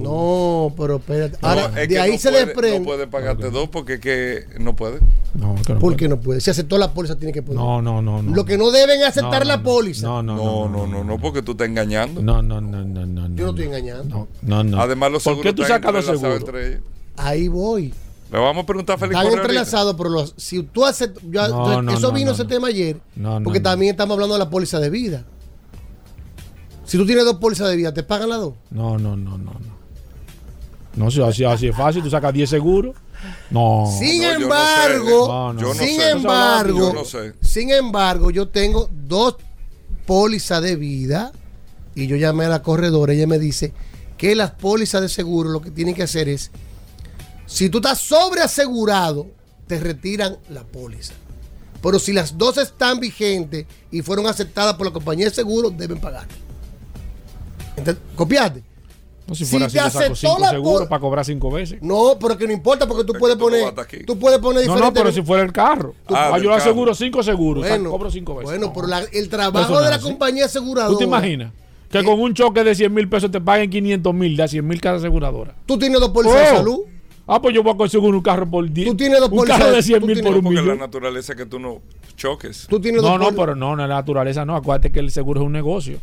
No, 0.03 0.75
pero 0.77 0.97
espérate. 0.97 1.39
No, 1.41 1.49
Ahora, 1.49 1.67
es 1.67 1.75
de 1.75 1.89
que 1.89 1.99
ahí 2.01 2.13
no 2.13 2.19
se 2.19 2.31
puede- 2.31 2.45
desprende. 2.47 2.79
No 2.81 2.85
puede 2.87 3.07
pagarte 3.07 3.51
dos 3.51 3.69
porque 3.69 3.95
es 3.95 4.01
que 4.01 4.45
no 4.61 4.75
puede. 4.77 5.01
No, 5.35 5.55
que 5.57 5.75
no 5.75 5.79
¿Por 5.79 5.81
puede. 5.81 5.97
qué 5.97 6.09
no 6.09 6.21
puede? 6.21 6.41
Si 6.41 6.51
aceptó 6.51 6.79
la 6.79 6.93
póliza, 6.93 7.17
tiene 7.17 7.33
que 7.33 7.43
poder. 7.43 7.59
No, 7.61 7.83
no, 7.83 8.03
no, 8.03 8.23
no. 8.23 8.35
Lo 8.35 8.45
que 8.45 8.57
no 8.59 8.71
deben 8.71 9.01
es 9.01 9.09
aceptar 9.09 9.41
No, 9.43 9.49
la 9.49 9.57
no, 9.59 9.63
póliza. 9.63 10.07
No, 10.07 10.23
no, 10.23 10.37
No, 10.37 10.69
no, 10.69 10.87
no, 10.87 11.05
no, 11.05 11.19
porque 11.19 11.43
tú 11.43 11.53
estás 11.53 11.69
engañando. 11.69 12.23
No, 12.23 12.43
no, 12.43 12.61
no, 12.61 12.85
no, 12.85 13.07
no. 13.07 13.29
Yo 13.37 13.45
no 13.45 13.51
estoy 13.51 13.67
engañando. 13.67 14.05
No, 14.17 14.29
no, 14.43 14.65
no. 14.65 14.81
Además, 14.81 15.13
los 15.13 15.23
¿Por 15.25 15.33
seguros 15.35 15.53
qué 15.53 15.57
tú 15.57 15.65
sacas 15.67 15.93
los 15.93 16.05
seguros? 16.07 16.45
Ahí 17.17 17.49
voy. 17.49 17.93
Le 18.33 18.41
vamos 18.41 18.65
a 18.65 18.67
preguntar 18.67 18.97
a 18.97 18.99
Félix 18.99 19.21
Están 19.21 19.39
entrelazados, 19.39 19.95
pero 19.97 20.09
los, 20.11 20.35
si 20.37 20.63
tú 20.65 20.85
haces. 20.85 21.11
yo- 21.31 21.49
No, 21.49 21.83
no, 21.83 21.93
eso 21.93 22.09
no, 22.09 22.13
vino 22.15 22.27
no, 22.29 22.33
ese 22.33 22.43
no. 22.45 22.49
tema 22.49 22.69
ayer. 22.69 22.97
No, 23.15 23.39
no, 23.39 23.45
porque 23.45 23.61
no. 23.61 23.65
también 23.71 23.93
estamos 23.93 24.15
hablando 24.15 24.35
de 24.35 24.39
la 24.41 24.51
póliza 24.51 24.81
de 24.81 24.91
vida. 24.91 25.25
Si 26.85 26.97
tú 26.99 27.07
tienes 27.07 27.25
dos 27.25 27.37
pólizas 27.37 27.69
de 27.69 27.77
vida, 27.77 27.95
¿te 27.95 28.03
pagan 28.03 28.29
las 28.29 28.39
dos? 28.41 28.55
No, 28.71 28.99
no, 28.99 29.17
no, 29.17 29.39
no, 29.39 29.53
no. 29.53 29.75
No, 30.97 31.11
si 31.11 31.21
así, 31.23 31.45
así 31.45 31.69
es 31.69 31.77
fácil, 31.77 32.03
tú 32.03 32.11
sacas 32.11 32.33
10 32.33 32.49
seguros. 32.49 32.95
No. 33.51 33.91
Sin 33.99 34.23
no, 34.23 34.25
yo 34.33 34.39
no 34.39 34.45
embargo, 34.45 35.53
sé. 35.57 35.63
No. 35.63 35.75
Sin 35.75 36.01
sé. 36.01 36.11
embargo, 36.11 36.79
Yo 36.79 36.93
no 36.93 37.05
sé. 37.05 37.33
sin 37.41 37.71
embargo, 37.71 38.31
yo 38.31 38.49
tengo 38.49 38.89
dos 38.93 39.37
pólizas 40.07 40.63
de 40.63 40.77
vida 40.77 41.33
y 41.95 42.07
yo 42.07 42.17
llamé 42.17 42.45
a 42.45 42.49
la 42.49 42.63
corredora. 42.63 43.13
Ella 43.13 43.27
me 43.27 43.39
dice 43.39 43.73
que 44.19 44.35
las 44.35 44.53
pólizas 44.53 45.01
de 45.01 45.09
seguro 45.09 45.51
lo 45.51 45.61
que 45.63 45.71
tienen 45.71 45.95
que 45.95 46.03
hacer 46.05 46.29
es, 46.29 46.51
si 47.47 47.71
tú 47.71 47.79
estás 47.79 48.01
sobreasegurado, 48.01 49.27
te 49.67 49.81
retiran 49.81 50.37
la 50.51 50.63
póliza. 50.65 51.15
Pero 51.83 51.99
si 51.99 52.13
las 52.13 52.39
dos 52.39 52.57
están 52.59 53.01
vigentes 53.01 53.67
y 53.91 54.03
fueron 54.03 54.27
aceptadas 54.27 54.75
por 54.75 54.87
la 54.87 54.93
compañía 54.93 55.27
de 55.27 55.35
seguro, 55.35 55.71
deben 55.71 55.99
pagar. 55.99 56.27
Entonces, 57.77 58.03
¿Copiaste? 58.15 58.63
No, 59.27 59.35
si 59.35 59.47
si 59.47 59.51
fuera 59.53 59.67
así, 59.67 59.79
te 59.79 59.83
yo 59.83 59.89
saco 59.91 59.99
aceptó 60.01 60.17
5 60.17 60.39
la 60.39 60.51
seguros 60.51 60.87
para 60.89 61.01
cobrar 61.01 61.25
5 61.25 61.51
veces. 61.51 61.79
No, 61.83 62.19
pero 62.21 62.37
que 62.37 62.47
no 62.47 62.53
importa 62.53 62.87
porque 62.87 63.05
tú 63.05 63.15
Es 63.15 63.19
puedes 63.19 63.39
tú 63.39 63.49
no 63.49 63.51
poner, 63.75 64.05
tú 64.05 64.19
puedes 64.19 64.39
poner 64.39 64.67
No, 64.67 64.75
no, 64.75 64.77
diferentes- 64.81 65.03
pero 65.03 65.13
si 65.13 65.23
fuera 65.23 65.43
el 65.43 65.51
carro. 65.53 65.95
Ah, 66.09 66.33
Ah, 66.35 66.39
yo 66.39 66.53
aseguro 66.53 66.95
5 66.95 67.23
seguros, 67.23 67.65
o 67.65 67.67
sea, 67.67 67.77
Bueno, 67.77 67.91
cobro 67.91 68.11
5 68.11 68.35
veces. 68.35 68.51
Bueno, 68.51 68.67
No. 68.67 68.73
pero 68.75 68.87
la- 68.87 69.01
el 69.13 69.29
trabajo 69.31 69.73
no 69.73 69.81
de 69.81 69.89
la 69.89 69.97
así. 69.97 70.05
compañía 70.05 70.45
aseguradora. 70.45 70.93
¿Tú 70.93 70.99
te 70.99 71.05
imaginas? 71.05 71.53
Que 71.91 72.05
con 72.05 72.21
un 72.21 72.35
choque 72.35 72.63
de 72.65 72.75
100 72.75 72.93
mil 72.93 73.09
pesos 73.09 73.31
te 73.31 73.41
paguen 73.41 73.71
500 73.71 74.13
mil, 74.13 74.37
de 74.37 74.47
100 74.47 74.67
mil 74.67 74.79
cada 74.81 74.99
aseguradora. 74.99 75.55
Tú 75.65 75.79
tienes 75.79 76.01
dos 76.01 76.11
pólizas 76.11 76.37
de 76.41 76.53
Oh. 76.53 76.57
salud. 76.59 76.79
Ah, 77.27 77.41
pues 77.41 77.55
yo 77.55 77.63
voy 77.63 77.73
a 77.73 77.77
conseguir 77.79 78.11
un 78.15 78.21
carro 78.21 78.51
por 78.51 78.69
10. 78.71 78.89
Tú 78.91 78.95
tienes 78.97 79.21
dos 79.21 79.31
Un 79.31 79.39
pólizas 79.39 79.59
carro 79.59 79.71
de- 79.71 79.77
de 79.77 79.83
100 79.83 80.01
tú 80.01 80.07
mil 80.07 80.21
por 80.23 80.37
un 80.37 80.43
Porque 80.43 80.57
la 80.57 80.63
millón. 80.63 80.79
naturaleza 80.79 81.33
es 81.33 81.39
que 81.39 81.47
tú 81.47 81.59
no 81.59 81.81
choques. 82.15 82.67
Tú 82.69 82.79
tienes 82.79 83.01
No, 83.01 83.09
dos 83.17 83.21
no, 83.21 83.33
pero 83.35 83.55
no, 83.57 83.75
no, 83.75 83.87
la 83.87 83.95
naturaleza 83.95 84.45
no. 84.45 84.55
Acuérdate 84.55 84.93
que 84.93 85.01
el 85.01 85.11
seguro 85.11 85.41
es 85.41 85.47
un 85.47 85.53
negocio. 85.53 85.99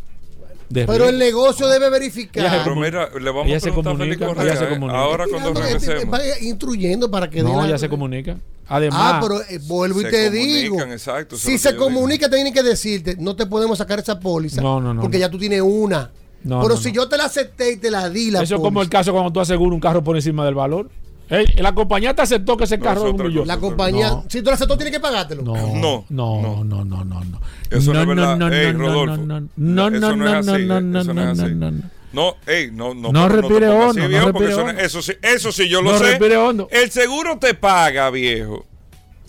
De 0.71 0.85
Pero 0.85 1.09
el 1.09 1.17
negocio 1.19 1.67
debe 1.67 1.87
Ella 1.87 1.89
verificar. 1.89 2.49
se 2.49 2.57
Pero 2.63 2.75
comu- 2.75 2.81
mira, 2.85 3.09
le 3.19 3.29
vamos 3.29 3.47
ella 3.47 3.57
a 3.57 3.59
se 3.59 3.65
preguntar 3.67 3.93
a 3.93 3.97
Félix 3.97 4.17
comunica, 4.19 4.35
Correa. 4.35 4.51
ella 4.53 4.59
se 4.59 4.65
eh, 4.65 4.69
comunica. 4.69 4.99
Ahora 4.99 5.25
cuando 5.29 5.53
regresemos. 5.53 6.09
vaya 6.09 6.39
instruyendo 6.39 7.11
para 7.11 7.29
que 7.29 7.37
dé 7.37 7.43
No, 7.43 7.61
la- 7.61 7.67
ya 7.69 7.77
se 7.77 7.89
comunica. 7.89 8.37
Además, 8.67 8.99
Ah, 9.03 9.19
pero 9.21 9.41
eh, 9.41 9.59
vuelvo 9.67 9.99
y 9.99 10.05
Se 10.05 10.11
te 10.11 10.25
comunican, 10.27 10.61
digo. 10.61 10.81
exacto, 10.93 11.35
eso 11.35 11.41
es 11.41 11.41
si 11.41 11.51
que 11.51 11.57
se 11.57 11.71
yo 11.73 11.77
comunica, 11.77 12.29
tienen 12.29 12.53
que 12.53 12.63
decirte, 12.63 13.17
no 13.19 13.35
te 13.35 13.45
podemos 13.45 13.77
sacar 13.77 13.99
esa 13.99 14.17
póliza. 14.19 14.61
No, 14.61 14.79
no, 14.79 14.93
no, 14.93 15.01
Porque 15.01 15.17
no. 15.17 15.21
ya 15.21 15.29
tú 15.29 15.37
tienes 15.37 15.61
una. 15.61 16.09
No, 16.43 16.61
pero 16.61 16.75
no, 16.75 16.81
si 16.81 16.87
no. 16.89 16.95
yo 16.95 17.09
te 17.09 17.17
la 17.17 17.25
acepté 17.25 17.73
y 17.73 17.77
te 17.77 17.91
la 17.91 18.09
di, 18.09 18.31
la 18.31 18.41
eso 18.41 18.55
es 18.55 18.61
como 18.61 18.81
el 18.81 18.89
caso 18.89 19.11
cuando 19.11 19.31
tú 19.31 19.39
aseguras 19.41 19.73
un 19.73 19.79
carro 19.81 20.03
por 20.03 20.15
encima 20.15 20.45
del 20.45 20.55
valor. 20.55 20.89
Ey, 21.31 21.45
la 21.57 21.73
compañía 21.73 22.13
te 22.13 22.21
aceptó 22.23 22.57
que 22.57 22.65
ese 22.65 22.77
No, 22.77 22.83
carro 22.83 23.07
es 23.07 23.13
un 23.13 23.25
millón. 23.25 23.47
La 23.47 23.57
compañía, 23.57 24.09
No. 24.09 24.25
si 24.27 24.41
tú 24.41 24.49
la 24.49 24.55
aceptó, 24.55 24.75
tienes 24.75 24.93
que 24.93 24.99
pagártelo. 24.99 25.41
No, 25.43 25.55
No, 25.55 26.05
no, 26.09 26.63
no, 26.65 26.83
no, 26.85 27.03
no, 27.05 27.23
no. 27.23 27.41
Eso 27.69 27.93
no 27.93 28.01
es 28.01 28.07
verdad. 28.07 28.37
No, 28.37 28.51
Ey, 28.51 28.73
no, 28.73 28.79
Rodolfo. 28.79 29.17
no, 29.17 29.39
no, 29.39 29.47
no, 29.55 29.87
Eso 29.87 29.99
no, 29.99 30.15
no 30.17 30.37
es 30.39 30.45
no, 30.45 30.53
así, 30.53 30.65
no, 30.65 30.81
no, 30.81 31.03
no 31.03 31.13
no, 31.13 31.33
no, 31.33 31.71
no. 31.71 31.81
No, 32.13 32.35
ey, 32.45 32.69
no, 32.73 32.93
no, 32.93 33.13
No 33.13 33.29
respire 33.29 33.69
hondo, 33.69 34.05
no 34.09 34.17
eso, 34.17 34.59
hondo. 34.65 34.81
eso 34.81 35.01
sí, 35.01 35.13
eso 35.21 35.51
sí 35.53 35.69
yo 35.69 35.81
lo 35.81 35.93
No 35.93 35.97
sé. 35.97 36.03
respire 36.03 36.35
hondo. 36.35 36.67
El 36.69 36.91
seguro 36.91 37.37
te 37.39 37.53
paga, 37.53 38.09
viejo, 38.09 38.65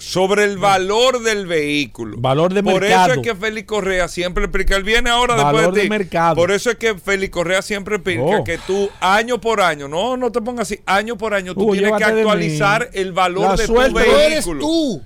sobre 0.03 0.45
el 0.45 0.59
valor 0.59 1.23
del 1.23 1.47
vehículo. 1.47 2.17
Valor 2.19 2.53
de 2.53 2.63
Por 2.63 2.81
mercado. 2.81 3.13
eso 3.13 3.21
es 3.21 3.27
que 3.27 3.35
Félix 3.35 3.67
Correa 3.67 4.09
siempre 4.09 4.45
explica, 4.45 4.77
él 4.77 4.83
viene 4.83 5.11
ahora 5.11 5.37
Valor 5.37 5.53
después 5.55 5.75
de 5.75 5.81
de 5.81 5.83
ti. 5.85 5.91
mercado. 5.91 6.35
Por 6.37 6.51
eso 6.51 6.71
es 6.71 6.77
que 6.77 6.95
Félix 6.97 7.33
Correa 7.33 7.63
siempre 7.63 7.97
explica 7.97 8.23
Oh. 8.41 8.45
que 8.45 8.59
tú 8.59 8.91
año 9.01 9.41
por 9.41 9.61
año, 9.61 9.89
no, 9.89 10.17
no 10.17 10.33
te 10.33 10.41
pongas 10.41 10.69
así, 10.69 10.81
año 10.87 11.17
por 11.17 11.35
año 11.35 11.55
tú 11.55 11.63
Hugo, 11.63 11.73
tienes 11.73 11.93
que 11.93 12.05
de 12.05 12.21
actualizar 12.21 12.91
el 12.93 13.13
valor 13.13 13.51
La 13.51 13.57
de 13.57 13.67
suerte 13.67 13.91
tu 14.05 14.11
No 14.11 14.19
eres 14.19 14.45
vehículo. 14.47 14.61
tú. 14.61 15.03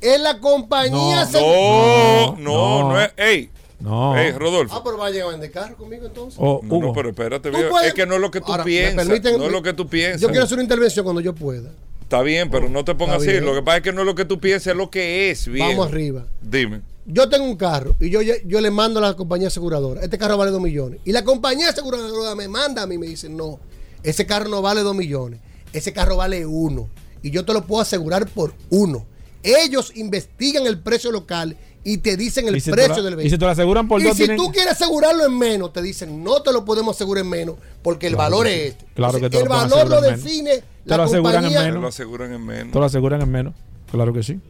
Es 0.00 0.20
la 0.20 0.38
compañía. 0.40 1.24
No, 1.24 1.30
asegu- 1.30 2.36
No, 2.36 2.36
no, 2.38 2.80
No. 2.82 2.88
no, 2.92 3.00
es, 3.00 3.10
ey, 3.16 3.50
No. 3.80 4.16
ey, 4.16 4.30
Rodolfo. 4.32 4.76
Ah, 4.76 4.82
pero 4.84 4.98
va 4.98 5.06
a 5.06 5.10
llegar 5.10 5.28
a 5.28 5.30
vender 5.32 5.50
carro 5.50 5.74
conmigo 5.76 6.06
entonces. 6.06 6.38
Oh, 6.40 6.60
No, 6.62 6.74
Hugo. 6.76 6.86
no, 6.88 6.92
pero 6.92 7.08
espérate, 7.10 7.50
puedes- 7.50 7.88
es 7.88 7.94
que 7.94 8.06
no 8.06 8.14
es 8.14 8.20
lo 8.20 8.30
que 8.30 8.40
tú 8.40 8.52
Ahora, 8.52 8.64
¿me 8.64 8.70
piensas. 8.70 9.06
permiten- 9.08 9.38
no 9.38 9.46
es 9.46 9.52
lo 9.52 9.62
que 9.62 9.72
tú 9.72 9.88
piensas. 9.88 10.20
Yo 10.20 10.28
quiero 10.28 10.44
hacer 10.44 10.54
una 10.56 10.62
intervención 10.64 11.02
cuando 11.04 11.20
yo 11.20 11.34
pueda. 11.34 11.70
Está 12.06 12.22
bien, 12.22 12.50
pero 12.50 12.68
no 12.68 12.84
te 12.84 12.94
pongas 12.94 13.20
así. 13.20 13.40
Lo 13.40 13.52
que 13.52 13.62
pasa 13.62 13.78
es 13.78 13.82
que 13.82 13.92
no 13.92 14.02
es 14.02 14.06
lo 14.06 14.14
que 14.14 14.24
tú 14.24 14.38
piensas, 14.38 14.68
es 14.68 14.76
lo 14.76 14.90
que 14.90 15.28
es, 15.28 15.48
bien. 15.48 15.70
Vamos 15.70 15.88
arriba. 15.88 16.24
Dime. 16.40 16.82
Yo 17.04 17.28
tengo 17.28 17.44
un 17.44 17.56
carro 17.56 17.96
y 17.98 18.10
yo, 18.10 18.20
yo 18.22 18.60
le 18.60 18.70
mando 18.70 19.00
a 19.00 19.02
la 19.02 19.14
compañía 19.14 19.48
aseguradora. 19.48 20.02
Este 20.02 20.16
carro 20.16 20.36
vale 20.36 20.52
2 20.52 20.60
millones. 20.60 21.00
Y 21.04 21.10
la 21.10 21.24
compañía 21.24 21.70
aseguradora 21.70 22.36
me 22.36 22.46
manda 22.46 22.82
a 22.82 22.86
mí 22.86 22.94
y 22.94 22.98
me 22.98 23.08
dice, 23.08 23.28
no, 23.28 23.58
ese 24.04 24.24
carro 24.24 24.48
no 24.48 24.62
vale 24.62 24.82
2 24.82 24.94
millones. 24.94 25.40
Ese 25.72 25.92
carro 25.92 26.16
vale 26.16 26.46
uno. 26.46 26.88
Y 27.22 27.32
yo 27.32 27.44
te 27.44 27.52
lo 27.52 27.66
puedo 27.66 27.82
asegurar 27.82 28.28
por 28.28 28.54
uno. 28.70 29.04
Ellos 29.42 29.90
investigan 29.96 30.64
el 30.64 30.78
precio 30.78 31.10
local 31.10 31.56
y 31.88 31.98
te 31.98 32.16
dicen 32.16 32.48
el 32.48 32.60
si 32.60 32.70
te 32.70 32.76
precio 32.76 32.96
la- 32.96 33.02
del 33.02 33.12
y 33.12 33.16
vehículo. 33.16 33.30
si 33.34 33.38
te 33.38 33.44
lo 33.44 33.50
aseguran 33.52 33.86
por 33.88 34.00
Y 34.00 34.04
dos, 34.04 34.12
si 34.16 34.24
tienen- 34.24 34.36
tú 34.36 34.50
quieres 34.50 34.72
asegurarlo 34.72 35.24
en 35.24 35.38
menos, 35.38 35.72
te 35.72 35.80
dicen, 35.82 36.24
no 36.24 36.42
te 36.42 36.52
lo 36.52 36.64
podemos 36.64 36.96
asegurar 36.96 37.22
en 37.24 37.30
menos 37.30 37.54
porque 37.82 38.08
el 38.08 38.14
Claro 38.14 38.30
valor 38.30 38.46
que 38.46 38.66
es 38.66 38.72
este. 38.72 38.86
Claro 38.94 39.20
que 39.20 39.30
te 39.30 39.38
el 39.38 39.44
lo 39.44 39.50
valor 39.50 39.88
lo 39.88 40.00
menos. 40.00 40.22
define 40.22 40.50
Te 40.56 40.62
la 40.90 40.96
lo 40.98 41.02
aseguran 41.04 41.34
en 41.36 41.40
compañía. 41.42 41.58
Te 41.60 41.66
menos. 41.66 41.82
lo 41.82 41.88
aseguran 41.88 42.32
en 42.32 42.44
menos. 42.46 42.72
Te 42.72 42.78
lo 42.78 42.84
aseguran 42.84 43.22
en 43.22 43.30
menos. 43.30 43.54
Claro 43.90 44.12
que 44.12 44.22
sí. 44.22 44.40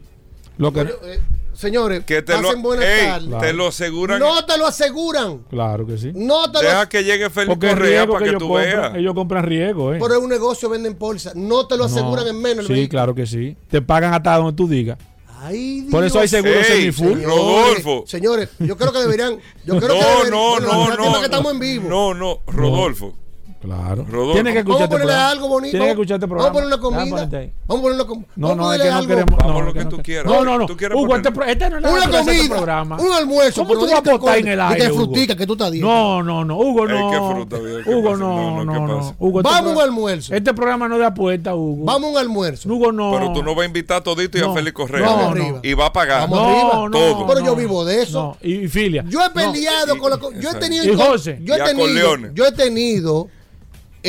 Lo 0.57 0.73
que, 0.73 0.79
Oye, 0.81 0.91
eh, 1.03 1.19
señores, 1.53 2.03
Que 2.05 2.23
te 2.23 2.35
lo, 2.35 2.47
pasen 2.47 2.63
buenas 2.63 2.85
ey, 2.85 3.05
tardes. 3.05 3.39
te 3.41 3.53
lo 3.53 3.67
aseguran. 3.67 4.17
No 4.19 4.43
te 4.45 4.57
lo 4.57 4.65
aseguran. 4.65 5.43
claro 5.51 5.85
que 5.85 5.99
sí. 5.99 6.11
No 6.15 6.51
te 6.51 6.63
lo 6.63 6.67
Deja 6.69 6.89
que 6.89 7.03
llegue 7.03 7.25
el 7.25 7.31
Correa 7.59 8.07
para 8.07 8.17
que 8.17 8.23
que, 8.23 8.29
ellos 8.31 8.39
tú 8.41 8.47
compran, 8.49 8.81
veas. 8.81 8.95
ellos 8.95 9.13
compran 9.13 9.43
riesgo, 9.45 9.93
¿eh? 9.93 9.99
Pero 10.01 10.15
es 10.15 10.19
un 10.23 10.29
negocio, 10.29 10.67
venden 10.69 10.95
póliza. 10.95 11.33
No 11.35 11.67
te 11.67 11.77
lo 11.77 11.83
aseguran 11.85 12.25
No. 12.25 12.31
en 12.31 12.41
menos. 12.41 12.59
el 12.61 12.65
Sí, 12.67 12.73
vehículo. 12.73 12.89
claro 12.89 13.13
que 13.13 13.27
sí. 13.27 13.55
Te 13.69 13.83
pagan 13.83 14.15
hasta 14.15 14.35
donde 14.37 14.53
tú 14.53 14.67
digas. 14.67 14.97
Ay, 15.39 15.81
Dios. 15.81 15.91
Por 15.91 16.03
eso 16.03 16.19
hay 16.19 16.27
seguro 16.27 16.53
Ey, 16.59 16.63
semifull. 16.65 17.13
señor. 17.15 17.25
Rodolfo. 17.29 18.03
Señores, 18.07 18.49
yo 18.59 18.75
creo 18.77 18.91
que 18.91 18.99
deberían. 18.99 19.39
Yo 19.65 19.77
creo 19.79 19.93
que 19.93 19.99
No, 20.01 20.09
deberían- 20.17 20.31
no, 20.31 20.49
bueno, 20.49 20.67
no, 20.67 20.87
lástima 20.89 21.11
no. 21.11 21.19
que 21.19 21.25
estamos 21.25 21.53
en 21.53 21.59
vivo. 21.59 21.89
No, 21.89 22.13
no, 22.13 22.39
Rodolfo. 22.47 23.15
Claro. 23.61 24.05
Rodolfo. 24.09 24.33
Tienes 24.33 24.53
que 24.53 24.63
Vamos 24.63 24.81
escuchar 24.81 24.81
a 24.81 24.83
este 24.83 24.87
ponerle 24.87 25.13
programa. 25.13 25.29
algo 25.31 25.47
bonito. 25.47 25.71
Tienes 25.71 25.87
que 25.87 25.91
escuchar 25.91 26.15
este 26.15 26.27
programa. 26.27 26.49
Vamos 26.49 26.49
a 26.49 26.53
poner 26.53 26.67
una 26.67 26.77
Déjame 26.77 27.09
comida. 27.11 27.51
Vamos 27.67 27.79
a 27.79 27.81
poner 27.81 27.95
una 27.95 28.05
comida. 28.07 28.27
No, 28.35 28.47
Vamos 28.47 28.51
a 28.51 28.67
no, 28.67 28.73
es 28.73 28.77
ponerle 28.79 28.83
que 28.83 28.89
no 28.91 28.97
algo. 28.97 29.07
queremos. 29.09 29.37
Vamos 29.39 29.53
no, 29.53 29.61
lo 29.67 29.73
que 29.73 29.83
no 29.83 29.89
tú 29.89 29.97
quieras. 30.03 30.25
No, 30.25 30.45
no, 30.45 30.57
no. 30.59 30.65
Hugo, 30.65 31.15
este, 31.15 31.29
este 31.51 31.69
no 31.69 31.77
es 31.77 31.83
Una 31.85 32.03
este 32.03 32.17
comida. 32.37 32.55
programa. 32.55 32.97
Un 32.97 33.11
almuerzo. 33.13 33.61
¿Cómo 33.67 33.73
tú 33.79 33.85
no 33.87 33.91
vas 33.93 34.07
a 34.07 34.11
botar 34.11 34.37
en 34.37 34.47
el 34.47 34.59
aire, 34.61 34.85
que 34.85 34.91
Hugo? 34.91 35.05
frutica, 35.05 35.35
que 35.35 35.47
tú 35.47 35.53
estás 35.53 35.71
dieta. 35.71 35.87
No, 35.87 36.23
no, 36.23 36.45
no. 36.45 36.57
Hugo, 36.57 36.87
Ey, 36.87 36.99
no. 36.99 37.11
qué 37.11 37.17
fruta, 37.35 37.57
viejo, 37.57 37.83
¿qué 37.83 37.95
Hugo, 37.95 38.15
no, 38.17 38.63
No, 38.63 38.87
no. 38.87 39.15
Hugo, 39.17 39.41
Vamos 39.41 39.71
a 39.71 39.75
un 39.75 39.81
almuerzo. 39.81 40.35
Este 40.35 40.53
programa 40.53 40.87
no 40.87 40.97
de 40.99 41.05
apuesta, 41.05 41.55
Hugo. 41.55 41.83
Vamos 41.85 42.09
a 42.09 42.11
un 42.13 42.17
almuerzo. 42.19 42.69
Hugo, 42.69 42.91
no. 42.91 43.11
Pero 43.11 43.33
tú 43.33 43.43
no 43.43 43.55
vas 43.55 43.63
a 43.63 43.65
invitar 43.65 44.03
todito 44.03 44.37
y 44.37 44.41
a 44.41 44.53
Félix 44.53 44.73
Correa. 44.75 45.03
Vamos. 45.09 45.39
Y 45.63 45.73
va 45.73 45.87
a 45.87 45.93
pagar. 45.93 46.21
Vamos 46.29 46.37
No, 46.39 46.45
arriba. 46.47 46.73
no, 46.73 46.91
Todo. 46.91 47.27
Pero 47.27 47.39
yo 47.45 47.55
vivo 47.55 47.83
de 47.85 48.03
eso. 48.03 48.19
No, 48.21 48.37
y, 48.47 48.65
y 48.65 48.67
filia. 48.67 49.03
Yo 49.09 49.19
he 49.25 49.29
peleado 49.31 49.97
con 49.97 50.11
la. 50.11 50.19
Yo 50.39 50.51
he 50.51 50.55
tenido. 50.55 50.85
Y 50.85 50.95
José. 50.95 51.39
Yo 51.41 51.55
he 51.55 51.61
a 51.61 52.53
tenido. 52.53 53.29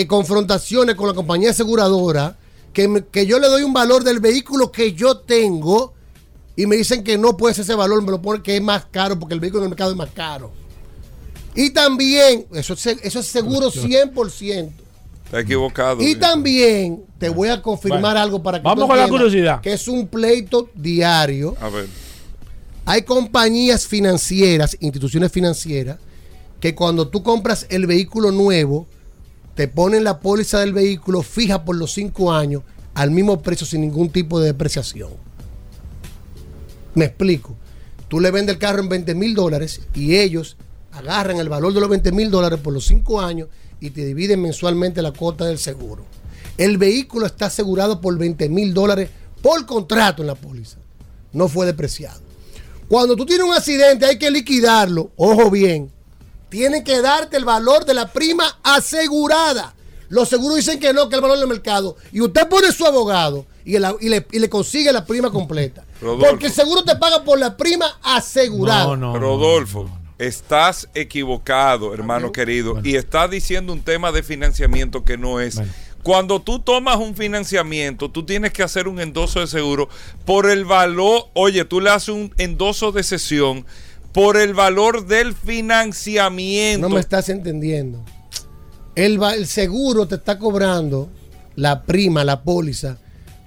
Eh, 0.00 0.06
confrontaciones 0.06 0.94
con 0.94 1.08
la 1.08 1.14
compañía 1.14 1.50
aseguradora 1.50 2.38
que, 2.72 2.86
me- 2.88 3.04
que 3.04 3.26
yo 3.26 3.38
le 3.38 3.48
doy 3.48 3.62
un 3.62 3.72
valor 3.72 4.04
del 4.04 4.20
vehículo 4.20 4.70
que 4.70 4.92
yo 4.92 5.18
tengo 5.18 5.92
y 6.56 6.66
me 6.66 6.76
dicen 6.76 7.02
que 7.02 7.18
no 7.18 7.36
puede 7.36 7.54
ser 7.54 7.64
ese 7.64 7.74
valor, 7.74 8.02
me 8.02 8.10
lo 8.10 8.20
ponen 8.22 8.42
que 8.42 8.56
es 8.56 8.62
más 8.62 8.86
caro 8.90 9.18
porque 9.18 9.34
el 9.34 9.40
vehículo 9.40 9.62
en 9.62 9.66
el 9.66 9.70
mercado 9.70 9.90
es 9.92 9.96
más 9.96 10.10
caro. 10.10 10.50
Y 11.54 11.70
también, 11.70 12.46
eso 12.52 12.74
eso 12.74 13.18
es 13.20 13.26
seguro 13.26 13.70
100%. 13.72 14.70
Está 15.24 15.40
equivocado. 15.40 16.00
Y 16.02 16.14
también 16.14 17.04
te 17.18 17.28
voy 17.28 17.48
a 17.48 17.60
confirmar 17.60 18.00
Bueno, 18.00 18.18
algo 18.20 18.42
para 18.42 18.58
que 18.58 18.64
vamos 18.64 18.86
con 18.86 18.96
la 18.96 19.08
curiosidad. 19.08 19.60
Que 19.60 19.72
es 19.72 19.86
un 19.88 20.06
pleito 20.06 20.70
diario. 20.74 21.56
A 21.60 21.68
ver. 21.68 21.86
Hay 22.86 23.02
compañías 23.02 23.86
financieras, 23.86 24.76
instituciones 24.80 25.30
financieras, 25.30 25.98
que 26.60 26.74
cuando 26.74 27.08
tú 27.08 27.22
compras 27.22 27.66
el 27.68 27.86
vehículo 27.86 28.30
nuevo, 28.32 28.86
te 29.58 29.66
ponen 29.66 30.04
la 30.04 30.20
póliza 30.20 30.60
del 30.60 30.72
vehículo 30.72 31.20
fija 31.20 31.64
por 31.64 31.74
los 31.74 31.92
cinco 31.92 32.32
años 32.32 32.62
al 32.94 33.10
mismo 33.10 33.42
precio 33.42 33.66
sin 33.66 33.80
ningún 33.80 34.08
tipo 34.08 34.38
de 34.38 34.46
depreciación. 34.46 35.10
Me 36.94 37.06
explico. 37.06 37.56
Tú 38.06 38.20
le 38.20 38.30
vendes 38.30 38.54
el 38.54 38.60
carro 38.60 38.78
en 38.78 38.88
20 38.88 39.16
mil 39.16 39.34
dólares 39.34 39.80
y 39.96 40.14
ellos 40.14 40.56
agarran 40.92 41.38
el 41.38 41.48
valor 41.48 41.74
de 41.74 41.80
los 41.80 41.88
20 41.88 42.12
mil 42.12 42.30
dólares 42.30 42.60
por 42.60 42.72
los 42.72 42.86
cinco 42.86 43.20
años 43.20 43.48
y 43.80 43.90
te 43.90 44.04
dividen 44.04 44.42
mensualmente 44.42 45.02
la 45.02 45.10
cuota 45.10 45.46
del 45.46 45.58
seguro. 45.58 46.04
El 46.56 46.78
vehículo 46.78 47.26
está 47.26 47.46
asegurado 47.46 48.00
por 48.00 48.16
20 48.16 48.48
mil 48.50 48.72
dólares 48.72 49.10
por 49.42 49.66
contrato 49.66 50.22
en 50.22 50.28
la 50.28 50.36
póliza. 50.36 50.78
No 51.32 51.48
fue 51.48 51.66
depreciado. 51.66 52.20
Cuando 52.86 53.16
tú 53.16 53.26
tienes 53.26 53.44
un 53.44 53.54
accidente 53.54 54.06
hay 54.06 54.18
que 54.20 54.30
liquidarlo. 54.30 55.10
Ojo 55.16 55.50
bien. 55.50 55.90
Tienen 56.48 56.82
que 56.84 57.00
darte 57.02 57.36
el 57.36 57.44
valor 57.44 57.84
de 57.84 57.94
la 57.94 58.12
prima 58.12 58.58
asegurada. 58.62 59.74
Los 60.08 60.28
seguros 60.30 60.56
dicen 60.56 60.80
que 60.80 60.92
no, 60.94 61.08
que 61.08 61.16
el 61.16 61.20
valor 61.20 61.38
del 61.38 61.48
mercado. 61.48 61.96
Y 62.12 62.20
usted 62.22 62.48
pone 62.48 62.72
su 62.72 62.86
abogado 62.86 63.44
y, 63.64 63.76
el- 63.76 63.86
y 64.00 64.08
le, 64.08 64.26
y 64.32 64.38
le 64.38 64.48
consigue 64.48 64.90
la 64.92 65.04
prima 65.04 65.30
completa. 65.30 65.84
Rodolfo. 66.00 66.30
Porque 66.30 66.46
el 66.46 66.52
seguro 66.52 66.82
te 66.82 66.96
paga 66.96 67.22
por 67.24 67.38
la 67.38 67.56
prima 67.56 67.86
asegurada. 68.02 68.84
No, 68.86 68.96
no. 68.96 69.18
Rodolfo, 69.18 69.90
estás 70.18 70.88
equivocado, 70.94 71.92
hermano 71.92 72.32
querido, 72.32 72.80
y 72.82 72.96
estás 72.96 73.30
diciendo 73.30 73.72
un 73.72 73.82
tema 73.82 74.10
de 74.12 74.22
financiamiento 74.22 75.04
que 75.04 75.18
no 75.18 75.40
es. 75.40 75.56
Bueno. 75.56 75.72
Cuando 76.02 76.40
tú 76.40 76.60
tomas 76.60 76.96
un 76.96 77.14
financiamiento, 77.14 78.08
tú 78.10 78.24
tienes 78.24 78.52
que 78.52 78.62
hacer 78.62 78.88
un 78.88 79.00
endoso 79.00 79.40
de 79.40 79.46
seguro 79.46 79.88
por 80.24 80.48
el 80.48 80.64
valor, 80.64 81.26
oye, 81.34 81.64
tú 81.66 81.80
le 81.82 81.90
haces 81.90 82.10
un 82.10 82.32
endoso 82.38 82.92
de 82.92 83.02
sesión 83.02 83.66
por 84.18 84.36
el 84.36 84.52
valor 84.52 85.06
del 85.06 85.32
financiamiento. 85.32 86.88
No 86.88 86.92
me 86.92 86.98
estás 86.98 87.28
entendiendo. 87.28 88.04
El, 88.96 89.46
seguro 89.46 90.08
te 90.08 90.16
está 90.16 90.40
cobrando 90.40 91.08
la 91.54 91.84
prima, 91.84 92.24
la 92.24 92.42
póliza, 92.42 92.98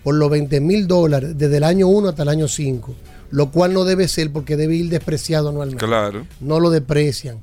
por 0.01 0.15
los 0.15 0.29
20 0.29 0.61
mil 0.61 0.87
dólares 0.87 1.37
desde 1.37 1.57
el 1.57 1.65
año 1.65 1.89
1 1.89 2.07
hasta 2.07 2.23
el 2.23 2.29
año 2.29 2.47
5, 2.47 2.95
lo 3.31 3.51
cual 3.51 3.73
no 3.73 3.83
debe 3.83 4.07
ser 4.07 4.31
porque 4.31 4.55
debe 4.55 4.75
ir 4.75 4.87
despreciado 4.87 5.49
anualmente. 5.49 5.85
Claro. 5.85 6.25
No 6.39 6.61
lo 6.61 6.69
deprecian. 6.69 7.39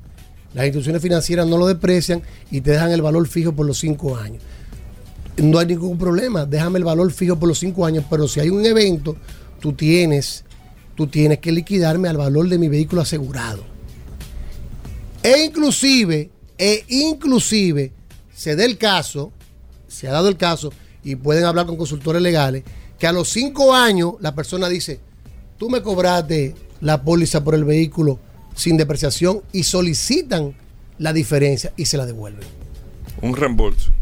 Las 0.55 0.65
instituciones 0.65 1.03
financieras 1.03 1.47
no 1.47 1.59
lo 1.59 1.67
deprecian 1.67 2.23
y 2.51 2.63
te 2.63 2.71
dejan 2.71 2.93
el 2.93 3.03
valor 3.03 3.29
fijo 3.29 3.53
por 3.53 3.67
los 3.67 3.79
5 3.79 4.17
años. 4.17 4.43
No 5.37 5.59
hay 5.59 5.67
ningún 5.67 5.99
problema, 5.99 6.47
déjame 6.47 6.79
el 6.79 6.85
valor 6.85 7.13
fijo 7.13 7.39
por 7.39 7.51
los 7.51 7.59
5 7.59 7.85
años, 7.85 8.07
pero 8.09 8.27
si 8.27 8.41
hay 8.41 8.49
un 8.49 8.65
evento, 8.65 9.17
tú 9.61 9.75
tienes, 9.75 10.47
tú 10.99 11.07
tienes 11.07 11.39
que 11.39 11.53
liquidarme 11.53 12.09
al 12.09 12.17
valor 12.17 12.49
de 12.49 12.59
mi 12.59 12.67
vehículo 12.67 13.03
asegurado. 13.03 13.63
E 15.23 15.45
inclusive, 15.45 16.29
e 16.59 16.85
inclusive, 16.89 17.93
se 18.35 18.57
da 18.57 18.65
el 18.65 18.77
caso, 18.79 19.31
se 19.87 20.09
ha 20.09 20.11
dado 20.11 20.29
el 20.29 20.37
caso, 20.37 20.73
y 21.05 21.15
pueden 21.15 21.45
hablar 21.45 21.67
con 21.67 21.77
consultores 21.77 22.21
legales, 22.21 22.65
que 22.99 23.07
a 23.07 23.13
los 23.13 23.29
cinco 23.29 23.77
años 23.77 24.15
la 24.19 24.35
persona 24.35 24.69
dice, 24.69 24.99
tú 25.57 25.71
me 25.71 25.83
cobraste 25.83 26.57
la 26.81 27.01
póliza 27.05 27.45
por 27.45 27.55
el 27.55 27.63
vehículo 27.63 28.19
sin 28.57 28.77
depreciación 28.77 29.43
y 29.53 29.63
solicitan 29.63 30.57
la 30.99 31.13
diferencia 31.13 31.73
y 31.77 31.87
se 31.87 31.97
la 31.97 32.07
devuelven. 32.07 32.49
Un 33.23 33.37
reembolso. 33.37 33.93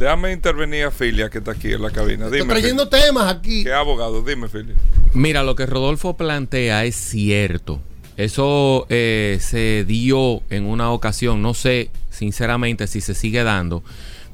Déjame 0.00 0.32
intervenir 0.32 0.84
a 0.84 0.90
Filia, 0.90 1.28
que 1.28 1.38
está 1.38 1.50
aquí 1.52 1.72
en 1.72 1.82
la 1.82 1.90
cabina. 1.90 2.24
Estoy 2.24 2.40
Dime. 2.40 2.54
trayendo 2.54 2.88
Filia. 2.88 3.04
temas 3.06 3.30
aquí. 3.34 3.64
¿Qué 3.64 3.72
abogado? 3.74 4.22
Dime, 4.22 4.48
Filia. 4.48 4.74
Mira, 5.12 5.42
lo 5.42 5.54
que 5.54 5.66
Rodolfo 5.66 6.16
plantea 6.16 6.86
es 6.86 6.96
cierto. 6.96 7.82
Eso 8.16 8.86
eh, 8.88 9.36
se 9.42 9.84
dio 9.84 10.40
en 10.48 10.64
una 10.64 10.90
ocasión, 10.90 11.42
no 11.42 11.52
sé 11.52 11.90
sinceramente 12.08 12.86
si 12.86 13.02
se 13.02 13.14
sigue 13.14 13.44
dando, 13.44 13.82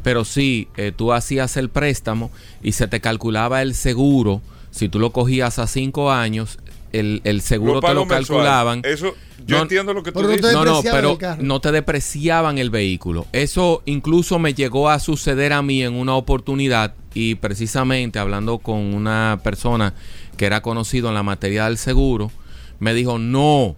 pero 0.05 0.25
sí, 0.25 0.69
eh, 0.77 0.93
tú 0.97 1.13
hacías 1.13 1.57
el 1.57 1.69
préstamo 1.69 2.31
y 2.63 2.73
se 2.73 2.87
te 2.87 3.01
calculaba 3.01 3.61
el 3.61 3.75
seguro. 3.75 4.43
Si 4.71 4.89
tú 4.89 5.01
lo 5.01 5.11
cogías 5.11 5.59
a 5.59 5.67
cinco 5.67 6.13
años, 6.13 6.59
el, 6.99 7.21
el 7.25 7.41
seguro 7.41 7.81
te 7.81 7.95
lo 7.95 8.07
mensual. 8.07 8.25
calculaban. 8.25 8.83
Eso, 8.85 9.15
yo 9.47 9.57
No, 9.57 9.63
entiendo 9.63 9.95
lo 9.95 10.03
que 10.03 10.13
tú 10.13 10.27
dices. 10.27 10.53
No, 10.53 10.65
no, 10.65 10.83
pero 10.83 11.19
no 11.41 11.61
te 11.61 11.73
depreciaban 11.73 12.59
el 12.59 12.71
vehículo. 12.71 13.27
Eso 13.33 13.83
incluso 13.85 14.39
me 14.39 14.55
llegó 14.55 14.89
a 14.91 14.99
suceder 14.99 15.53
a 15.53 15.63
mí 15.63 15.83
en 15.83 15.95
una 15.95 16.15
oportunidad 16.15 16.95
y 17.15 17.37
precisamente 17.37 18.19
hablando 18.19 18.59
con 18.59 18.79
una 18.79 19.41
persona 19.43 19.95
que 20.37 20.47
era 20.47 20.61
conocido 20.61 21.09
en 21.09 21.15
la 21.15 21.23
materia 21.23 21.65
del 21.65 21.79
seguro, 21.79 22.31
me 22.79 22.93
dijo, 22.93 23.19
no, 23.19 23.77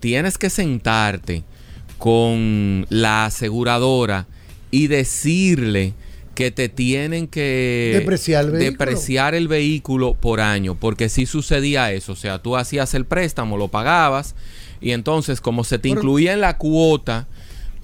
tienes 0.00 0.38
que 0.38 0.50
sentarte 0.50 1.42
con 1.98 2.86
la 2.90 3.24
aseguradora 3.26 4.26
y 4.70 4.86
decirle 4.88 5.94
que 6.36 6.52
te 6.52 6.68
tienen 6.68 7.26
que 7.26 7.90
Depreciar 7.94 8.44
el 8.44 8.50
vehículo. 8.52 8.70
depreciar 8.70 9.34
el 9.34 9.48
vehículo 9.48 10.14
por 10.14 10.40
año, 10.40 10.76
porque 10.78 11.08
si 11.08 11.26
sucedía 11.26 11.90
eso, 11.92 12.12
o 12.12 12.16
sea, 12.16 12.38
tú 12.40 12.56
hacías 12.56 12.94
el 12.94 13.06
préstamo, 13.06 13.56
lo 13.56 13.66
pagabas 13.68 14.36
y 14.80 14.92
entonces 14.92 15.40
como 15.40 15.64
se 15.64 15.78
te 15.78 15.88
Pero- 15.88 15.94
incluía 16.00 16.32
en 16.34 16.42
la 16.42 16.58
cuota 16.58 17.26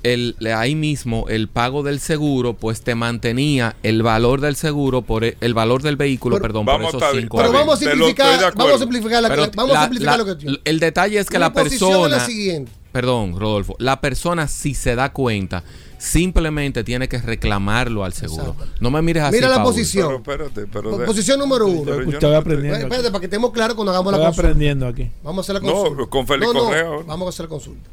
el, 0.03 0.37
ahí 0.57 0.75
mismo 0.75 1.27
el 1.29 1.49
pago 1.49 1.83
del 1.83 2.01
seguro, 2.01 2.55
pues 2.55 2.83
te 2.83 2.95
mantenía 2.95 3.77
el 3.83 4.03
valor 4.03 4.41
del 4.41 4.57
seguro 4.57 5.03
por 5.03 5.25
e- 5.25 5.37
el, 5.41 5.55
valor 5.55 5.83
del 5.83 5.97
vehículo, 5.97 6.37
Pero- 6.37 6.43
perdón, 6.43 6.67
Vamos, 6.67 6.93
por 6.93 7.03
esos 7.03 7.17
cinco 7.21 7.37
Pero 7.39 7.53
vamos 7.53 7.75
a 7.75 7.77
simplificar, 7.79 8.55
vamos 8.55 8.75
a 8.75 8.79
simplificar 8.79 9.23
la, 9.23 9.29
Pero 9.29 9.51
vamos 9.55 9.71
a 9.77 9.79
la- 9.79 9.83
simplificar 9.85 10.19
la- 10.19 10.25
lo 10.25 10.39
que 10.39 10.61
el 10.65 10.81
detalle 10.81 11.19
es 11.19 11.29
que 11.29 11.39
la 11.39 11.53
persona 11.53 12.09
la 12.09 12.27
siguiente. 12.27 12.73
Perdón, 12.93 13.39
Rodolfo. 13.41 13.75
La 13.79 14.03
persona, 14.03 14.47
si 14.49 14.75
se 14.75 14.95
da 14.95 15.15
cuenta, 15.15 15.65
simplemente 15.97 16.85
tiene 16.85 17.09
que 17.09 17.17
reclamarlo 17.19 18.05
al 18.05 18.13
seguro. 18.13 18.51
Exacto. 18.53 18.67
No 18.81 18.91
me 18.91 19.01
mires 19.01 19.23
así. 19.23 19.37
Mira 19.37 19.49
la 19.49 19.57
Paul. 19.57 19.67
posición. 19.69 20.23
Pero 20.23 20.47
espérate, 20.47 20.71
pero. 20.71 21.05
Posición 21.07 21.39
número 21.39 21.67
uno. 21.69 21.95
Estoy 22.11 22.31
no- 22.31 22.37
aprendiendo. 22.37 22.79
Espérate, 22.81 23.09
para 23.11 23.21
que 23.21 23.27
estemos 23.27 23.51
claros 23.53 23.77
cuando 23.77 23.93
hagamos 23.93 24.13
la 24.13 24.19
Estoy 24.19 24.27
consulta. 24.29 24.49
aprendiendo 24.51 24.87
aquí. 24.89 25.11
Vamos 25.23 25.39
a 25.39 25.41
hacer 25.53 25.63
la 25.63 25.69
No, 25.73 25.75
consulta. 25.75 26.11
con 26.11 26.27
Félix 26.27 26.53
Correa 26.53 26.87
ahora. 26.87 27.05
Vamos 27.07 27.27
a 27.27 27.29
hacer 27.31 27.45
la 27.47 27.49
consulta. 27.49 27.89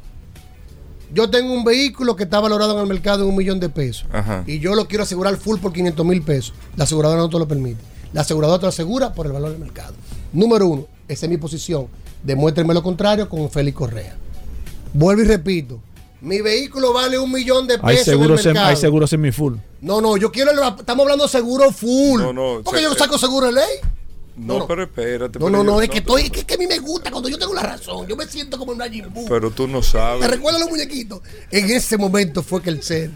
Yo 1.12 1.28
tengo 1.30 1.52
un 1.52 1.64
vehículo 1.64 2.14
que 2.16 2.24
está 2.24 2.38
valorado 2.40 2.74
en 2.74 2.80
el 2.80 2.86
mercado 2.86 3.24
en 3.24 3.30
un 3.30 3.36
millón 3.36 3.58
de 3.60 3.68
pesos. 3.68 4.06
Ajá. 4.12 4.44
Y 4.46 4.60
yo 4.60 4.74
lo 4.74 4.86
quiero 4.86 5.02
asegurar 5.04 5.36
full 5.36 5.58
por 5.58 5.72
500 5.72 6.06
mil 6.06 6.22
pesos. 6.22 6.54
La 6.76 6.84
aseguradora 6.84 7.20
no 7.20 7.28
te 7.28 7.38
lo 7.38 7.48
permite. 7.48 7.80
La 8.12 8.20
aseguradora 8.22 8.58
te 8.60 8.64
lo 8.66 8.68
asegura 8.68 9.12
por 9.12 9.26
el 9.26 9.32
valor 9.32 9.50
del 9.50 9.58
mercado. 9.58 9.94
Número 10.32 10.66
uno, 10.68 10.86
esa 11.08 11.26
es 11.26 11.30
mi 11.30 11.36
posición. 11.36 11.86
Demuéstrenme 12.22 12.74
lo 12.74 12.82
contrario 12.82 13.28
con 13.28 13.50
Félix 13.50 13.76
Correa. 13.76 14.16
Vuelvo 14.92 15.22
y 15.22 15.24
repito. 15.24 15.80
Mi 16.20 16.40
vehículo 16.42 16.92
vale 16.92 17.18
un 17.18 17.32
millón 17.32 17.66
de 17.66 17.74
Hay 17.82 17.96
pesos 17.96 18.08
en 18.08 18.12
el 18.14 18.20
seguros, 18.20 18.46
sem- 18.46 18.58
hay 18.58 18.76
seguros 18.76 19.10
semi-full. 19.10 19.54
No, 19.80 20.00
no, 20.02 20.16
yo 20.18 20.30
quiero. 20.30 20.50
el- 20.50 20.58
Estamos 20.78 21.04
hablando 21.04 21.24
de 21.24 21.30
seguro 21.30 21.70
full. 21.72 22.20
No, 22.20 22.32
no, 22.32 22.60
Porque 22.62 22.80
se- 22.80 22.84
yo 22.84 22.94
saco 22.94 23.16
seguro 23.16 23.46
de 23.46 23.52
ley. 23.52 23.64
No, 24.36 24.54
No, 24.54 24.58
no. 24.60 24.66
pero 24.66 24.82
espérate. 24.84 25.38
No, 25.38 25.50
no, 25.50 25.58
yo- 25.58 25.64
no, 25.64 25.80
es 25.82 25.88
que 25.90 25.98
estoy, 25.98 26.22
es 26.22 26.30
que, 26.30 26.44
que 26.44 26.54
a 26.54 26.58
mí 26.58 26.66
me 26.66 26.78
gusta 26.78 27.10
cuando 27.10 27.28
yo 27.28 27.38
tengo 27.38 27.52
la 27.54 27.62
razón. 27.62 28.06
Yo 28.06 28.16
me 28.16 28.26
siento 28.26 28.58
como 28.58 28.72
una 28.72 28.88
Jimbu. 28.88 29.26
Pero 29.28 29.50
tú 29.50 29.68
no 29.68 29.80
¿Te 29.80 29.86
sabes. 29.88 30.30
recuerdas 30.30 30.60
los 30.60 30.70
muñequitos? 30.70 31.20
En 31.50 31.70
ese 31.70 31.96
momento 31.98 32.42
fue 32.42 32.62
que 32.62 32.70
el 32.70 32.82
ser. 32.82 33.10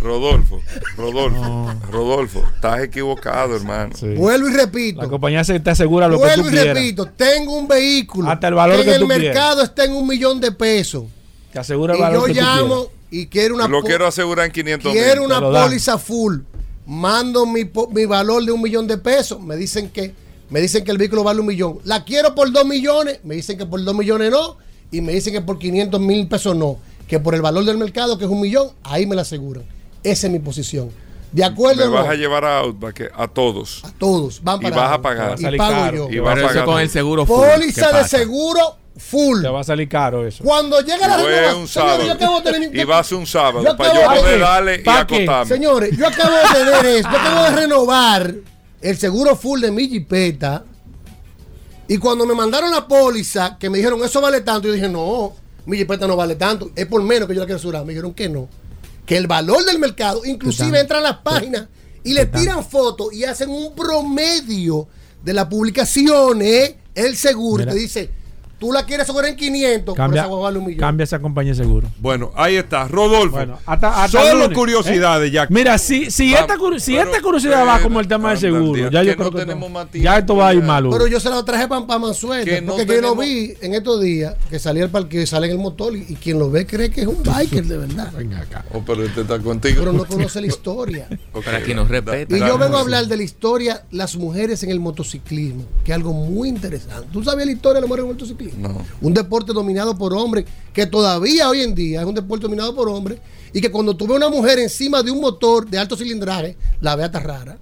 Rodolfo, 0.00 0.60
Rodolfo, 0.98 1.72
Rodolfo, 1.90 2.44
estás 2.54 2.82
equivocado, 2.82 3.56
hermano. 3.56 3.94
Sí. 3.98 4.08
Vuelvo 4.14 4.48
y 4.50 4.52
repito. 4.52 5.00
La 5.00 5.08
compañía 5.08 5.42
se 5.44 5.58
te 5.60 5.70
asegura 5.70 6.08
lo 6.08 6.20
que 6.20 6.24
tú 6.34 6.42
Vuelvo 6.42 6.48
y 6.48 6.52
quieras. 6.52 6.74
repito. 6.76 7.06
Tengo 7.06 7.56
un 7.56 7.66
vehículo. 7.66 8.28
Hasta 8.28 8.48
el 8.48 8.54
valor 8.54 8.76
que 8.78 8.82
que 8.84 8.88
en 8.90 8.94
el 8.96 9.00
tú 9.00 9.06
quieras. 9.08 9.24
mercado 9.24 9.62
está 9.62 9.84
en 9.84 9.92
un 9.92 10.06
millón 10.06 10.40
de 10.42 10.52
pesos. 10.52 11.04
Te 11.52 11.58
asegura 11.58 11.94
el 11.94 12.00
Y 12.00 12.02
valor 12.02 12.20
yo 12.20 12.26
que 12.26 12.34
tú 12.34 12.44
llamo 12.44 12.74
quieras. 12.74 12.92
y 13.12 13.26
quiero 13.28 13.54
una 13.54 13.66
Lo 13.68 13.82
quiero 13.82 14.06
asegurar 14.06 14.44
en 14.46 14.52
500 14.52 14.92
quiero 14.92 15.22
mil. 15.22 15.32
una 15.32 15.36
Te 15.40 15.64
póliza 15.64 15.96
full. 15.96 16.40
Mando 16.86 17.46
mi, 17.46 17.62
mi 17.92 18.04
valor 18.04 18.44
de 18.44 18.52
un 18.52 18.60
millón 18.60 18.86
de 18.86 18.98
pesos. 18.98 19.40
Me 19.40 19.56
dicen 19.56 19.88
que 19.90 20.14
me 20.50 20.60
dicen 20.60 20.84
que 20.84 20.90
el 20.90 20.98
vehículo 20.98 21.24
vale 21.24 21.40
un 21.40 21.46
millón. 21.46 21.78
La 21.84 22.04
quiero 22.04 22.34
por 22.34 22.50
dos 22.52 22.66
millones. 22.66 23.20
Me 23.24 23.34
dicen 23.34 23.56
que 23.58 23.66
por 23.66 23.82
dos 23.82 23.94
millones 23.94 24.30
no. 24.30 24.56
Y 24.90 25.00
me 25.00 25.12
dicen 25.12 25.32
que 25.32 25.40
por 25.40 25.58
500 25.58 26.00
mil 26.00 26.28
pesos 26.28 26.54
no. 26.54 26.76
Que 27.08 27.18
por 27.18 27.34
el 27.34 27.42
valor 27.42 27.64
del 27.64 27.78
mercado, 27.78 28.16
que 28.18 28.24
es 28.24 28.30
un 28.30 28.40
millón, 28.40 28.68
ahí 28.82 29.06
me 29.06 29.16
la 29.16 29.22
aseguran. 29.22 29.64
Esa 30.02 30.26
es 30.26 30.32
mi 30.32 30.38
posición. 30.38 30.90
¿De 31.32 31.42
acuerdo 31.42 31.80
Me 31.80 31.86
no? 31.86 31.92
vas 31.92 32.08
a 32.10 32.14
llevar 32.14 32.44
a 32.44 32.58
Outback 32.58 33.10
a 33.16 33.26
todos. 33.26 33.82
A 33.84 33.90
todos. 33.90 34.40
Van 34.44 34.60
Y 34.64 34.70
vas 34.70 34.92
a 34.92 35.02
pagar. 35.02 35.36
Y 35.40 35.56
pago 35.56 35.74
caro. 35.74 35.96
yo. 36.08 36.10
Y 36.14 36.18
vas 36.20 36.38
a 36.38 36.46
pagar 36.46 36.64
con 36.64 36.80
el 36.80 36.90
seguro 36.90 37.26
full. 37.26 37.40
¿qué 37.44 37.54
Póliza 37.56 37.86
de 37.88 37.92
pasa? 37.92 38.18
seguro 38.18 38.76
full. 38.96 39.42
Te 39.42 39.48
va 39.48 39.60
a 39.60 39.64
salir 39.64 39.88
caro 39.88 40.26
eso. 40.26 40.44
Cuando 40.44 40.80
llega 40.80 41.06
la 41.08 41.16
renovación, 41.16 41.56
un 41.62 41.68
señores, 41.68 41.70
sábado. 41.72 42.06
yo 42.06 42.12
acabo 42.12 42.40
de 42.40 42.52
tener- 42.52 42.76
Y 42.76 42.84
vas 42.84 43.12
un 43.12 43.26
sábado 43.26 43.76
para 43.76 43.94
yo 43.94 44.00
de- 44.10 44.20
poder 44.20 44.40
darle 44.40 44.82
y 44.84 44.88
acostarme. 44.88 45.54
Señores, 45.54 45.96
yo 45.96 46.06
acabo 46.06 46.34
de 46.34 46.42
tener 46.64 46.86
eso. 46.96 47.08
Yo 47.10 47.18
acabo 47.18 47.42
de 47.44 47.50
renovar 47.50 48.34
el 48.80 48.96
seguro 48.98 49.36
full 49.36 49.60
de 49.60 49.70
mi 49.70 49.88
jipeta. 49.88 50.64
Y 51.88 51.98
cuando 51.98 52.24
me 52.24 52.34
mandaron 52.34 52.70
la 52.70 52.86
póliza, 52.88 53.58
que 53.58 53.68
me 53.68 53.78
dijeron 53.78 54.02
eso 54.04 54.20
vale 54.20 54.40
tanto, 54.40 54.68
yo 54.68 54.74
dije, 54.74 54.88
no, 54.88 55.34
mi 55.66 55.76
jipeta 55.76 56.06
no 56.06 56.16
vale 56.16 56.34
tanto. 56.36 56.70
Es 56.74 56.86
por 56.86 57.02
menos 57.02 57.28
que 57.28 57.34
yo 57.34 57.40
la 57.40 57.46
quiero 57.46 57.58
asegurar. 57.58 57.84
Me 57.84 57.90
dijeron 57.92 58.14
que 58.14 58.28
no. 58.28 58.48
Que 59.04 59.16
el 59.18 59.26
valor 59.26 59.64
del 59.66 59.78
mercado, 59.78 60.24
inclusive 60.24 60.80
entran 60.80 61.00
a 61.04 61.08
las 61.10 61.18
páginas 61.18 61.66
y 62.02 62.14
le 62.14 62.24
tiran 62.26 62.64
fotos 62.64 63.12
y 63.12 63.24
hacen 63.24 63.50
un 63.50 63.74
promedio 63.74 64.88
de 65.22 65.32
las 65.34 65.46
publicaciones, 65.46 66.74
el 66.94 67.16
seguro, 67.16 67.66
te 67.66 67.74
dice, 67.74 68.10
tú 68.64 68.72
la 68.72 68.86
quieres 68.86 69.04
asegurar 69.04 69.28
en 69.30 69.36
500, 69.36 69.94
Cambia, 69.94 70.22
por 70.24 70.32
esa 70.32 70.42
vale 70.42 70.58
un 70.58 70.64
millón. 70.64 70.80
cambia 70.80 71.04
esa 71.04 71.18
compañía 71.18 71.52
de 71.52 71.58
seguro. 71.58 71.86
Bueno, 71.98 72.32
ahí 72.34 72.56
está. 72.56 72.88
Rodolfo. 72.88 73.36
Bueno, 73.36 73.58
hasta, 73.66 74.02
hasta 74.04 74.22
Solo 74.22 74.44
lunes, 74.44 74.56
curiosidades, 74.56 75.28
¿eh? 75.28 75.32
ya. 75.32 75.46
Mira, 75.50 75.76
si, 75.76 76.10
si, 76.10 76.32
Vamos, 76.32 76.40
esta, 76.40 76.56
cur- 76.56 76.78
si 76.80 76.92
pero- 76.94 77.10
esta 77.10 77.20
curiosidad 77.22 77.66
va 77.66 77.74
pero, 77.74 77.82
como 77.84 78.00
el 78.00 78.08
tema 78.08 78.30
del 78.30 78.38
seguro, 78.38 78.88
ya 78.90 79.02
yo 79.02 79.10
no 79.10 79.16
creo 79.18 79.30
que 79.32 79.38
tenemos 79.40 79.68
tiempo, 79.90 79.98
ya 79.98 80.16
esto 80.18 80.36
va 80.36 80.48
a 80.48 80.54
ir 80.54 80.60
ya. 80.60 80.66
mal. 80.66 80.88
Pero 80.90 81.06
yo 81.06 81.20
se 81.20 81.28
la 81.28 81.44
traje 81.44 81.68
para 81.68 81.98
Mansueto. 81.98 82.46
Que 82.46 82.62
no 82.62 82.72
porque 82.72 82.86
que 82.86 83.00
lo 83.02 83.14
vi 83.16 83.52
en 83.60 83.74
estos 83.74 84.00
días, 84.00 84.34
que 84.48 84.58
salía 84.58 84.84
el 84.84 84.90
parqueo 84.90 85.20
y 85.20 85.26
sale 85.26 85.46
en 85.48 85.52
el 85.52 85.58
motor, 85.58 85.94
y, 85.94 86.06
y 86.08 86.14
quien 86.14 86.38
lo 86.38 86.50
ve 86.50 86.66
cree 86.66 86.88
que 86.88 87.02
es 87.02 87.06
un 87.06 87.22
biker 87.22 87.64
de 87.66 87.76
verdad. 87.76 88.10
Oh, 88.72 88.82
pero 88.86 89.04
este 89.04 89.20
está 89.20 89.38
contigo. 89.40 89.76
pero 89.80 89.92
no 89.92 90.06
conoce 90.06 90.40
la 90.40 90.46
historia. 90.46 91.06
Ok. 91.34 91.42
Pero 91.44 91.56
aquí 91.58 91.74
nos 91.74 91.88
respeta. 91.88 92.36
Y 92.36 92.40
yo 92.40 92.56
vengo 92.56 92.76
a 92.76 92.80
hablar 92.80 93.06
de 93.08 93.16
la 93.16 93.22
historia 93.24 93.82
las 93.90 94.16
mujeres 94.16 94.62
en 94.62 94.70
el 94.70 94.78
motociclismo, 94.78 95.64
que 95.84 95.90
es 95.90 95.96
algo 95.96 96.12
muy 96.12 96.48
interesante. 96.48 97.08
¿Tú 97.12 97.24
sabías 97.24 97.46
la 97.46 97.52
historia 97.52 97.74
de 97.76 97.80
las 97.82 97.88
mujeres 97.88 98.04
en 98.04 98.08
el 98.10 98.14
motociclismo? 98.14 98.53
No. 98.58 98.76
Un 99.00 99.14
deporte 99.14 99.52
dominado 99.52 99.96
por 99.96 100.12
hombres, 100.14 100.44
que 100.72 100.86
todavía 100.86 101.48
hoy 101.48 101.60
en 101.62 101.74
día 101.74 102.00
es 102.00 102.06
un 102.06 102.14
deporte 102.14 102.42
dominado 102.44 102.74
por 102.74 102.88
hombres, 102.88 103.18
y 103.52 103.60
que 103.60 103.70
cuando 103.70 103.96
tú 103.96 104.06
ves 104.06 104.16
una 104.16 104.28
mujer 104.28 104.58
encima 104.58 105.02
de 105.02 105.10
un 105.10 105.20
motor 105.20 105.66
de 105.68 105.78
alto 105.78 105.96
cilindraje, 105.96 106.56
la 106.80 106.96
ve 106.96 107.04
hasta 107.04 107.20
rara. 107.20 107.56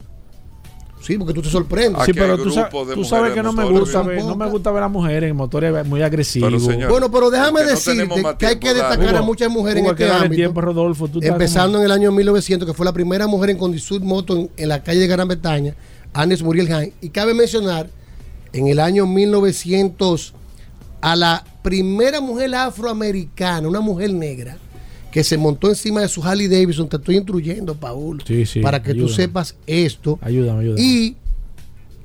Sí, 1.03 1.19
porque 1.19 1.35
tú 1.35 1.43
te 1.43 1.51
sorprendes. 1.51 2.01
Aquí 2.01 2.13
Sí, 2.13 2.19
pero 2.19 2.39
tú, 2.39 2.49
sa- 2.53 2.71
sabes 3.05 3.33
que 3.35 3.43
no 3.43 3.53
me 3.53 3.65
gusta 3.65 4.03
ver, 4.03 4.23
no 4.23 4.37
me 4.37 4.49
gusta 4.49 4.71
ver 4.71 4.85
a 4.85 4.89
mujeres 4.89 5.29
en 5.31 5.35
motores 5.37 5.85
muy 5.85 6.01
agresivos. 6.01 6.49
Pero, 6.49 6.61
señor, 6.61 6.91
Bueno, 6.91 7.11
pero 7.11 7.29
déjame 7.29 7.61
no 7.63 7.67
decirte 7.71 8.23
que 8.39 8.47
hay 8.47 8.57
que 8.61 8.73
destacar 8.73 9.17
a 9.17 9.23
muchas 9.23 9.51
mujeres 9.51 9.81
en 9.81 9.87
Hugo, 9.87 9.97
que 9.97 10.05
este 10.05 10.15
ámbito. 10.17 10.35
tiempo, 10.37 10.61
Rodolfo. 10.61 11.09
Tú 11.09 11.19
Empezando 11.21 11.79
como- 11.79 11.79
en 11.81 11.85
el 11.87 11.91
año 11.91 12.13
1900, 12.13 12.69
que 12.69 12.73
fue 12.73 12.87
la 12.87 12.93
primera 12.93 13.27
mujer 13.27 13.51
en 13.51 13.59
conducir 13.59 14.01
moto 14.01 14.37
en, 14.37 14.51
en 14.57 14.69
la 14.69 14.81
calle 14.85 15.01
de 15.01 15.07
Gran 15.09 15.27
Bretaña, 15.27 15.75
Agnes 16.13 16.41
Muriel 16.41 16.69
Hine. 16.69 16.93
Y 17.01 17.09
cabe 17.09 17.35
mencionar, 17.35 17.89
en 18.53 18.69
el 18.69 18.79
año 18.79 19.05
1900, 19.05 20.35
a 21.03 21.17
la 21.17 21.45
primera 21.63 22.21
mujer 22.21 22.55
afroamericana, 22.55 23.69
una 23.69 23.81
mujer 23.81 24.15
negra, 24.15 24.57
que 25.11 25.23
se 25.23 25.37
montó 25.37 25.69
encima 25.69 26.01
de 26.01 26.09
su 26.09 26.23
Harley 26.23 26.49
Davidson. 26.49 26.89
Te 26.89 26.97
estoy 26.97 27.17
instruyendo, 27.17 27.75
Paul, 27.75 28.23
Sí, 28.27 28.47
sí, 28.47 28.61
para 28.61 28.83
que 28.83 28.95
tú 28.95 29.09
sepas 29.09 29.57
esto. 29.67 30.19
Ayúdame, 30.23 30.61
ayúdame. 30.61 30.81
Y 30.81 31.17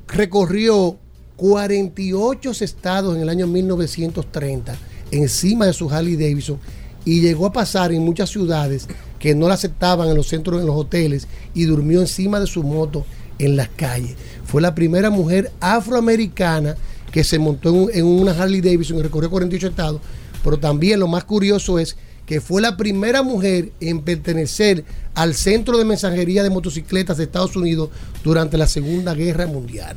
recorrió 0.08 0.98
48 1.38 2.52
estados 2.60 3.16
en 3.16 3.22
el 3.22 3.30
año 3.30 3.48
1930 3.48 4.76
encima 5.12 5.68
de 5.68 5.74
su 5.74 5.90
Harley 5.90 6.16
Davidson 6.16 6.60
y 7.06 7.22
llegó 7.22 7.46
a 7.46 7.54
pasar 7.54 7.92
en 7.92 8.04
muchas 8.04 8.30
ciudades 8.30 8.88
que 9.20 9.36
no 9.36 9.48
la 9.48 9.54
aceptaban 9.54 10.10
en 10.10 10.16
los 10.16 10.28
centros, 10.28 10.60
en 10.60 10.68
los 10.68 10.76
hoteles 10.76 11.28
y 11.54 11.64
durmió 11.64 12.02
encima 12.02 12.40
de 12.40 12.48
su 12.48 12.64
moto 12.64 13.06
en 13.40 13.56
las 13.56 13.70
calles. 13.70 14.16
Fue 14.44 14.62
la 14.62 14.76
primera 14.76 15.10
mujer 15.10 15.52
afroamericana 15.62 16.76
que 17.12 17.24
se 17.24 17.40
montó 17.40 17.70
en, 17.70 17.76
un- 17.76 17.90
en 17.94 18.06
una 18.06 18.32
Harley 18.32 18.62
Davidson 18.62 18.98
y 18.98 19.02
recorrió 19.02 19.30
48 19.30 19.68
estados, 19.68 20.02
pero 20.44 20.58
también 20.60 21.00
lo 21.00 21.08
más 21.08 21.24
curioso 21.24 21.80
es 21.80 21.96
que 22.26 22.42
fue 22.42 22.62
la 22.62 22.76
primera 22.76 23.24
mujer 23.24 23.72
en 23.80 24.02
pertenecer 24.02 24.84
al 25.16 25.34
centro 25.34 25.78
de 25.78 25.86
mensajería 25.86 26.44
de 26.44 26.50
motocicletas 26.50 27.18
de 27.18 27.24
Estados 27.24 27.56
Unidos 27.56 27.90
durante 28.24 28.58
la 28.58 28.68
Segunda 28.68 29.14
Guerra 29.14 29.48
Mundial. 29.48 29.96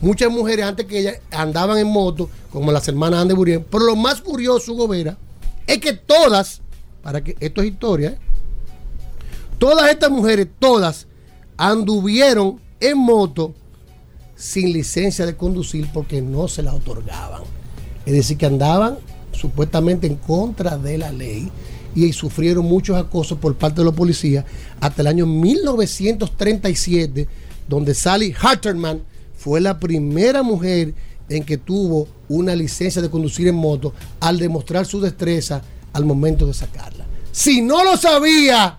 Muchas 0.00 0.30
mujeres 0.30 0.64
antes 0.66 0.86
que 0.86 1.00
ella 1.00 1.14
andaban 1.32 1.78
en 1.78 1.88
moto, 1.88 2.30
como 2.52 2.70
las 2.70 2.86
hermanas 2.86 3.22
Anne 3.22 3.34
Burien, 3.34 3.64
pero 3.68 3.84
lo 3.86 3.96
más 3.96 4.20
curioso, 4.20 4.72
Hugo 4.72 4.86
Vera, 4.86 5.16
es 5.66 5.78
que 5.78 5.94
todas, 5.94 6.60
para 7.02 7.24
que 7.24 7.36
esto 7.40 7.62
es 7.62 7.68
historia, 7.68 8.10
¿eh? 8.10 8.18
todas 9.58 9.90
estas 9.90 10.10
mujeres, 10.10 10.46
todas 10.58 11.06
anduvieron 11.56 12.60
en 12.80 12.98
moto 12.98 13.54
sin 14.44 14.72
licencia 14.74 15.24
de 15.24 15.36
conducir 15.36 15.88
porque 15.90 16.20
no 16.20 16.48
se 16.48 16.62
la 16.62 16.74
otorgaban. 16.74 17.40
Es 18.04 18.12
decir, 18.12 18.36
que 18.36 18.44
andaban 18.44 18.98
supuestamente 19.32 20.06
en 20.06 20.16
contra 20.16 20.76
de 20.76 20.98
la 20.98 21.10
ley 21.10 21.50
y 21.94 22.12
sufrieron 22.12 22.66
muchos 22.66 22.98
acosos 22.98 23.38
por 23.38 23.56
parte 23.56 23.80
de 23.80 23.86
los 23.86 23.94
policías 23.94 24.44
hasta 24.80 25.00
el 25.00 25.08
año 25.08 25.24
1937, 25.24 27.26
donde 27.66 27.94
Sally 27.94 28.34
Harterman 28.38 29.00
fue 29.34 29.62
la 29.62 29.80
primera 29.80 30.42
mujer 30.42 30.92
en 31.30 31.42
que 31.42 31.56
tuvo 31.56 32.06
una 32.28 32.54
licencia 32.54 33.00
de 33.00 33.08
conducir 33.08 33.48
en 33.48 33.54
moto 33.54 33.94
al 34.20 34.38
demostrar 34.38 34.84
su 34.84 35.00
destreza 35.00 35.62
al 35.94 36.04
momento 36.04 36.46
de 36.46 36.52
sacarla. 36.52 37.06
Si 37.32 37.62
no 37.62 37.82
lo 37.82 37.96
sabía, 37.96 38.76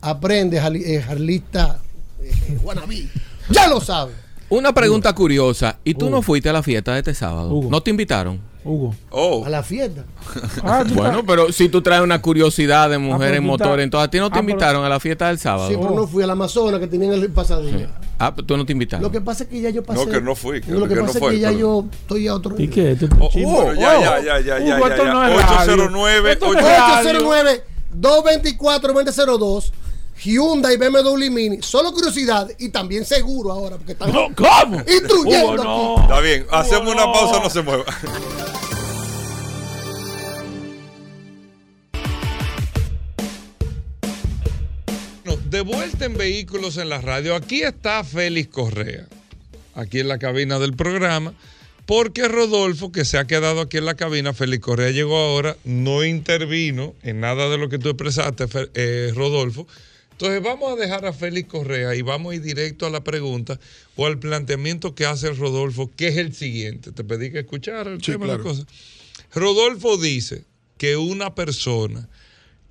aprende, 0.00 0.56
eh, 0.56 1.02
Jarlista 1.02 1.82
eh, 2.22 2.58
wannabe. 2.62 3.06
Ya 3.50 3.68
lo 3.68 3.82
sabe. 3.82 4.23
Una 4.54 4.72
pregunta 4.72 5.12
curiosa. 5.14 5.78
¿Y 5.84 5.94
tú 5.94 6.10
no 6.10 6.22
fuiste 6.22 6.48
a 6.48 6.52
la 6.52 6.62
fiesta 6.62 6.92
de 6.92 6.98
este 7.00 7.14
sábado? 7.14 7.50
Hugo. 7.52 7.70
¿No 7.70 7.80
te 7.82 7.90
invitaron? 7.90 8.40
Hugo. 8.64 8.94
Oh, 9.10 9.44
A 9.44 9.50
la 9.50 9.62
fiesta. 9.62 10.04
Ah, 10.62 10.84
tú 10.88 10.94
Bueno, 10.94 11.22
pero 11.26 11.52
si 11.52 11.68
tú 11.68 11.82
traes 11.82 12.02
una 12.02 12.22
curiosidad 12.22 12.88
de 12.88 12.96
mujeres 12.96 13.32
pero 13.32 13.36
en 13.36 13.42
tú 13.42 13.48
motor, 13.48 13.80
entonces 13.80 14.08
a 14.08 14.10
ti 14.10 14.18
no 14.18 14.30
te 14.30 14.38
Ah, 14.38 14.40
pero- 14.40 14.50
invitaron 14.50 14.84
a 14.84 14.88
la 14.88 14.98
fiesta 15.00 15.28
del 15.28 15.38
sábado. 15.38 15.68
Sí, 15.68 15.76
pero 15.78 15.90
no 15.94 16.06
fui 16.06 16.22
al 16.22 16.30
Amazonas 16.30 16.80
que 16.80 16.86
tenían 16.86 17.12
el 17.12 17.30
pasadilla. 17.30 17.88
Ah, 18.18 18.34
pero 18.34 18.46
tú 18.46 18.56
no 18.56 18.64
te 18.64 18.72
invitaron. 18.72 19.02
Lo 19.02 19.10
que 19.10 19.20
pasa 19.20 19.44
es 19.44 19.50
que 19.50 19.60
ya 19.60 19.68
yo 19.70 19.82
pasé. 19.82 20.06
No, 20.06 20.10
que 20.10 20.20
no 20.22 20.34
fui, 20.34 20.60
que- 20.62 20.70
lo 20.72 20.82
que, 20.88 20.94
que 20.94 21.00
no 21.00 21.06
pasa 21.06 21.18
fue, 21.18 21.28
es 21.30 21.34
que 21.34 21.40
ya 21.40 21.48
pero- 21.48 21.58
yo 21.60 21.84
estoy 21.92 22.28
a 22.28 22.34
otro 22.34 22.54
¿Y 22.58 22.68
qué? 22.68 22.92
Este 22.92 23.06
oh, 23.20 23.28
pero 23.32 23.74
ya, 23.74 24.00
ya, 24.00 24.20
ya, 24.22 24.40
ya, 24.40 24.58
ya, 24.60 24.76
Hugo, 24.76 24.88
ya, 24.88 24.94
esto 24.94 25.04
ya. 25.04 25.12
no 25.12 25.24
es 25.24 25.30
radio. 25.36 25.74
809, 25.74 26.32
Esto 26.32 26.46
no 26.46 26.58
es 26.58 26.64
809. 26.64 26.78
radio. 26.78 27.10
809 27.10 27.64
224 27.92 28.92
2002 28.94 29.72
Hyundai 30.24 30.76
BMW 30.78 31.30
Mini. 31.30 31.58
Solo 31.62 31.92
curiosidad 31.92 32.50
y 32.58 32.70
también 32.70 33.04
seguro 33.04 33.52
ahora 33.52 33.76
porque 33.76 33.92
están 33.92 34.10
No, 34.12 34.28
¿Cómo? 34.34 34.78
instruyendo. 34.80 35.52
Hugo, 35.52 35.64
no. 35.64 36.02
Está 36.02 36.20
bien, 36.20 36.46
hacemos 36.50 36.92
una 36.92 37.04
pausa, 37.12 37.40
no 37.42 37.50
se 37.50 37.62
mueva. 37.62 37.84
Bueno, 45.24 45.40
de 45.50 45.60
vuelta 45.62 46.04
en 46.04 46.16
Vehículos 46.16 46.76
en 46.76 46.88
la 46.88 47.00
Radio, 47.00 47.34
aquí 47.34 47.62
está 47.62 48.04
Félix 48.04 48.48
Correa, 48.48 49.06
aquí 49.74 50.00
en 50.00 50.08
la 50.08 50.18
cabina 50.18 50.58
del 50.58 50.74
programa, 50.74 51.34
porque 51.86 52.28
Rodolfo, 52.28 52.92
que 52.92 53.04
se 53.04 53.18
ha 53.18 53.26
quedado 53.26 53.60
aquí 53.60 53.78
en 53.78 53.86
la 53.86 53.94
cabina, 53.94 54.32
Félix 54.32 54.62
Correa 54.62 54.90
llegó 54.90 55.16
ahora, 55.16 55.56
no 55.64 56.04
intervino 56.04 56.94
en 57.02 57.20
nada 57.20 57.48
de 57.48 57.58
lo 57.58 57.68
que 57.68 57.78
tú 57.78 57.88
expresaste, 57.90 58.46
eh, 58.74 59.12
Rodolfo. 59.14 59.66
Entonces 60.14 60.42
vamos 60.42 60.72
a 60.72 60.76
dejar 60.76 61.04
a 61.06 61.12
Félix 61.12 61.48
Correa 61.48 61.94
y 61.96 62.02
vamos 62.02 62.32
a 62.32 62.36
ir 62.36 62.42
directo 62.42 62.86
a 62.86 62.90
la 62.90 63.02
pregunta 63.02 63.58
o 63.96 64.06
al 64.06 64.20
planteamiento 64.20 64.94
que 64.94 65.06
hace 65.06 65.32
Rodolfo, 65.32 65.90
que 65.96 66.08
es 66.08 66.16
el 66.18 66.32
siguiente. 66.34 66.92
Te 66.92 67.02
pedí 67.02 67.32
que 67.32 67.40
escuchara 67.40 67.90
el 67.90 68.00
Sí, 68.00 68.12
tema 68.12 68.26
de 68.26 68.38
la 68.38 68.42
cosa. 68.42 68.64
Rodolfo 69.34 69.96
dice 69.96 70.44
que 70.78 70.96
una 70.96 71.34
persona 71.34 72.08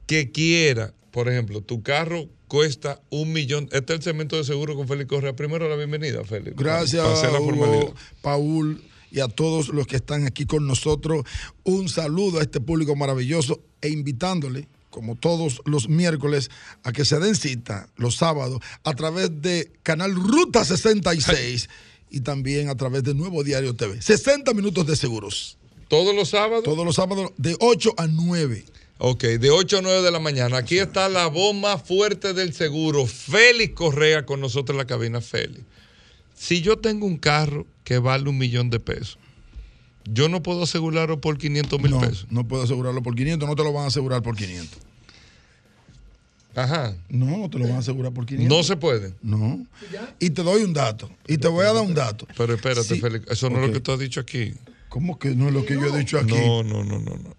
que 0.07 0.31
quiera, 0.31 0.93
por 1.11 1.27
ejemplo, 1.27 1.59
tu 1.61 1.83
carro 1.83 2.29
cuesta 2.47 3.01
un 3.09 3.33
millón. 3.33 3.67
Este 3.73 3.93
es 3.93 3.99
el 3.99 4.03
segmento 4.03 4.37
de 4.37 4.45
seguro 4.45 4.75
con 4.75 4.87
Félix 4.87 5.09
Correa. 5.09 5.35
Primero 5.35 5.67
la 5.67 5.75
bienvenida, 5.75 6.23
Félix. 6.23 6.55
Gracias, 6.55 7.01
Para 7.03 7.13
hacer 7.13 7.31
la. 7.33 7.41
Hugo, 7.41 7.93
Paul 8.21 8.81
y 9.11 9.19
a 9.19 9.27
todos 9.27 9.67
los 9.69 9.85
que 9.85 9.97
están 9.97 10.25
aquí 10.25 10.45
con 10.45 10.65
nosotros. 10.65 11.23
Un 11.63 11.89
saludo 11.89 12.39
a 12.39 12.41
este 12.41 12.61
público 12.61 12.95
maravilloso 12.95 13.61
e 13.81 13.89
invitándole, 13.89 14.67
como 14.93 15.15
todos 15.15 15.61
los 15.65 15.89
miércoles, 15.89 16.51
a 16.83 16.91
que 16.93 17.03
se 17.03 17.19
den 17.19 17.35
cita 17.35 17.89
los 17.97 18.17
sábados 18.17 18.61
a 18.83 18.93
través 18.93 19.41
de 19.41 19.71
Canal 19.81 20.13
Ruta 20.13 20.63
66 20.63 21.67
y 22.11 22.19
también 22.21 22.69
a 22.69 22.75
través 22.75 23.03
de 23.03 23.15
Nuevo 23.15 23.43
Diario 23.43 23.75
TV. 23.75 23.99
60 23.99 24.53
minutos 24.53 24.85
de 24.85 24.95
seguros. 24.95 25.57
Todos 25.87 26.15
los 26.15 26.29
sábados. 26.29 26.63
Todos 26.63 26.85
los 26.85 26.95
sábados 26.95 27.31
de 27.37 27.57
8 27.59 27.95
a 27.97 28.05
9. 28.05 28.65
Ok, 28.99 29.23
de 29.23 29.49
8 29.49 29.79
a 29.79 29.81
9 29.81 30.01
de 30.03 30.11
la 30.11 30.19
mañana. 30.19 30.57
Aquí 30.57 30.77
está 30.77 31.09
la 31.09 31.25
voz 31.25 31.55
más 31.55 31.81
fuerte 31.81 32.33
del 32.33 32.53
seguro, 32.53 33.07
Félix 33.07 33.73
Correa, 33.73 34.27
con 34.27 34.39
nosotros 34.39 34.75
en 34.75 34.77
la 34.77 34.85
cabina, 34.85 35.21
Félix. 35.21 35.63
Si 36.35 36.61
yo 36.61 36.77
tengo 36.77 37.07
un 37.07 37.17
carro 37.17 37.65
que 37.83 37.97
vale 37.97 38.29
un 38.29 38.37
millón 38.37 38.69
de 38.69 38.79
pesos, 38.79 39.17
yo 40.05 40.29
no 40.29 40.41
puedo 40.43 40.63
asegurarlo 40.63 41.19
por 41.21 41.37
500 41.37 41.81
mil 41.81 41.91
No, 41.91 41.99
pesos. 42.01 42.27
no 42.29 42.47
puedo 42.47 42.63
asegurarlo 42.63 43.01
por 43.03 43.15
500, 43.15 43.47
no 43.47 43.55
te 43.55 43.63
lo 43.63 43.73
van 43.73 43.85
a 43.85 43.87
asegurar 43.87 44.21
por 44.21 44.35
500. 44.35 44.79
Ajá. 46.55 46.93
No, 47.09 47.37
no 47.37 47.49
te 47.49 47.57
lo 47.57 47.65
van 47.65 47.77
a 47.77 47.79
asegurar 47.79 48.11
por 48.13 48.25
500. 48.25 48.55
No 48.57 48.63
se 48.63 48.75
puede. 48.77 49.13
No. 49.23 49.65
Y 50.19 50.29
te 50.29 50.43
doy 50.43 50.63
un 50.63 50.73
dato. 50.73 51.09
Y 51.27 51.37
te 51.37 51.47
voy 51.47 51.65
a 51.65 51.73
dar 51.73 51.83
un 51.83 51.95
dato. 51.95 52.27
Pero 52.37 52.53
espérate, 52.53 52.83
Sí. 52.95 52.99
Félix, 53.01 53.25
eso 53.31 53.49
no 53.49 53.59
es 53.61 53.67
lo 53.67 53.73
que 53.73 53.79
tú 53.79 53.91
has 53.91 53.99
dicho 53.99 54.19
aquí. 54.19 54.53
¿Cómo 54.89 55.17
que 55.17 55.29
no 55.35 55.47
es 55.47 55.53
lo 55.53 55.65
que 55.65 55.73
yo 55.73 55.85
he 55.87 55.97
dicho 55.97 56.19
aquí? 56.19 56.35
No, 56.35 56.61
no, 56.61 56.83
no, 56.83 56.99
no, 56.99 57.15
no. 57.15 57.35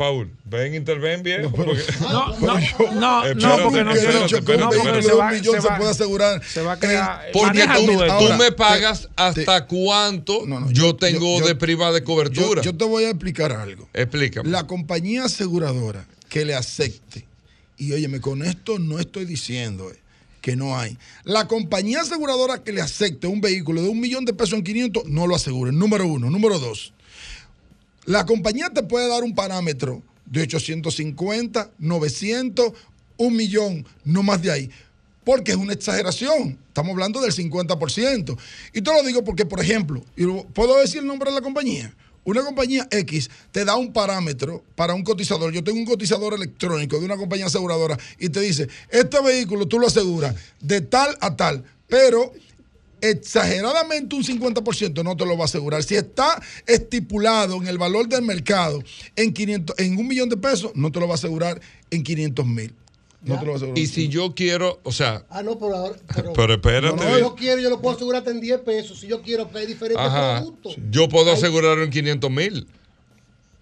Paul, 0.00 0.30
ven, 0.46 0.74
interven 0.74 1.22
bien. 1.22 1.42
No, 1.42 1.52
pero- 1.52 1.66
porque- 1.66 1.84
No, 2.00 2.08
no, 2.38 2.38
Pero 2.38 2.58
yo- 2.64 2.92
no, 2.94 3.24
Espérate, 3.26 3.60
porque 3.60 4.56
no 4.56 4.64
no, 4.64 4.70
porque 4.70 5.02
se 5.02 5.12
va, 5.12 5.30
millón 5.30 5.56
se 5.56 5.60
se, 5.60 5.68
puede 5.76 5.90
asegurar. 5.90 6.42
se 6.42 6.62
va 6.62 6.72
a 6.72 6.78
crear. 6.78 7.24
Eh, 7.26 7.30
Porque 7.34 7.46
maneja 7.48 7.76
tú, 7.76 7.86
tú 7.86 8.02
ahora, 8.04 8.36
me 8.38 8.50
pagas 8.52 9.02
te- 9.02 9.08
hasta 9.16 9.66
cuánto 9.66 10.46
No, 10.46 10.58
no, 10.60 10.68
yo, 10.70 10.72
yo- 10.72 10.96
tengo 10.96 11.40
yo- 11.40 11.46
de 11.46 11.54
privada 11.54 11.92
de 11.92 12.02
cobertura. 12.02 12.62
yo 12.62 12.74
te 12.74 12.84
voy 12.86 13.04
a 13.04 13.10
explicar 13.10 13.52
algo. 13.52 13.90
Explícame. 13.92 14.48
La 14.48 14.66
compañía 14.66 15.24
aseguradora 15.26 16.06
que 16.30 16.46
le 16.46 16.54
acepte, 16.54 17.26
y 17.76 17.92
óyeme, 17.92 18.22
con 18.22 18.42
esto 18.42 18.78
no 18.78 19.00
estoy 19.00 19.26
diciendo 19.26 19.90
eh, 19.90 19.98
que 20.40 20.56
no 20.56 20.78
hay. 20.78 20.96
La 21.24 21.46
compañía 21.46 22.00
aseguradora 22.00 22.64
que 22.64 22.72
le 22.72 22.80
acepte 22.80 23.26
un 23.26 23.42
vehículo 23.42 23.82
de 23.82 23.90
un 23.90 24.00
millón 24.00 24.24
de 24.24 24.32
pesos 24.32 24.54
en 24.54 24.64
500, 24.64 25.04
no 25.04 25.26
lo 25.26 25.36
aseguren. 25.36 25.78
Número 25.78 26.06
uno. 26.06 26.30
Número 26.30 26.58
dos. 26.58 26.94
La 28.10 28.26
compañía 28.26 28.68
te 28.70 28.82
puede 28.82 29.06
dar 29.06 29.22
un 29.22 29.36
parámetro 29.36 30.02
de 30.26 30.42
850, 30.42 31.70
900, 31.78 32.72
un 33.18 33.36
millón, 33.36 33.86
no 34.04 34.24
más 34.24 34.42
de 34.42 34.50
ahí. 34.50 34.70
Porque 35.22 35.52
es 35.52 35.56
una 35.56 35.74
exageración. 35.74 36.58
Estamos 36.66 36.90
hablando 36.90 37.20
del 37.20 37.30
50%. 37.30 38.36
Y 38.72 38.82
te 38.82 38.92
lo 38.92 39.04
digo 39.04 39.22
porque, 39.22 39.46
por 39.46 39.60
ejemplo, 39.60 40.04
¿puedo 40.54 40.80
decir 40.80 41.02
el 41.02 41.06
nombre 41.06 41.30
de 41.30 41.36
la 41.36 41.40
compañía? 41.40 41.94
Una 42.24 42.42
compañía 42.42 42.88
X 42.90 43.30
te 43.52 43.64
da 43.64 43.76
un 43.76 43.92
parámetro 43.92 44.64
para 44.74 44.92
un 44.92 45.04
cotizador. 45.04 45.52
Yo 45.52 45.62
tengo 45.62 45.78
un 45.78 45.86
cotizador 45.86 46.34
electrónico 46.34 46.98
de 46.98 47.04
una 47.04 47.16
compañía 47.16 47.46
aseguradora 47.46 47.96
y 48.18 48.28
te 48.28 48.40
dice, 48.40 48.68
este 48.88 49.22
vehículo 49.22 49.68
tú 49.68 49.78
lo 49.78 49.86
aseguras 49.86 50.34
de 50.60 50.80
tal 50.80 51.16
a 51.20 51.36
tal, 51.36 51.62
pero 51.86 52.32
exageradamente 53.00 54.14
un 54.16 54.22
50% 54.24 55.02
no 55.02 55.16
te 55.16 55.26
lo 55.26 55.36
va 55.36 55.42
a 55.42 55.44
asegurar. 55.46 55.82
Si 55.82 55.94
está 55.94 56.40
estipulado 56.66 57.56
en 57.56 57.66
el 57.66 57.78
valor 57.78 58.08
del 58.08 58.22
mercado 58.22 58.82
en, 59.16 59.32
500, 59.32 59.78
en 59.78 59.98
un 59.98 60.08
millón 60.08 60.28
de 60.28 60.36
pesos, 60.36 60.72
no 60.74 60.90
te 60.92 61.00
lo 61.00 61.06
va 61.06 61.14
a 61.14 61.16
asegurar 61.16 61.60
en 61.90 62.02
500 62.02 62.46
mil. 62.46 62.74
No 63.22 63.38
te 63.38 63.44
lo 63.44 63.52
va 63.52 63.54
a 63.54 63.56
asegurar. 63.56 63.78
Y 63.78 63.86
si 63.86 64.08
yo 64.08 64.34
quiero, 64.34 64.80
o 64.82 64.92
sea, 64.92 65.24
Ah, 65.28 65.42
no, 65.42 65.58
pero 65.58 65.76
ahora. 65.76 65.96
Pero, 66.14 66.32
pero 66.32 66.54
espérate. 66.54 66.96
No, 66.96 67.18
yo 67.18 67.34
quiero, 67.34 67.60
yo 67.60 67.68
lo 67.70 67.80
puedo 67.80 67.96
asegurarte 67.96 68.30
en 68.30 68.40
10 68.40 68.60
pesos. 68.60 69.00
Si 69.00 69.06
yo 69.06 69.20
quiero, 69.22 69.44
porque 69.44 69.60
hay 69.60 69.66
diferentes 69.66 70.04
Ajá. 70.04 70.38
productos. 70.38 70.76
Yo 70.90 71.08
puedo 71.08 71.30
asegurarlo 71.32 71.84
en 71.84 71.90
500 71.90 72.30
mil. 72.30 72.66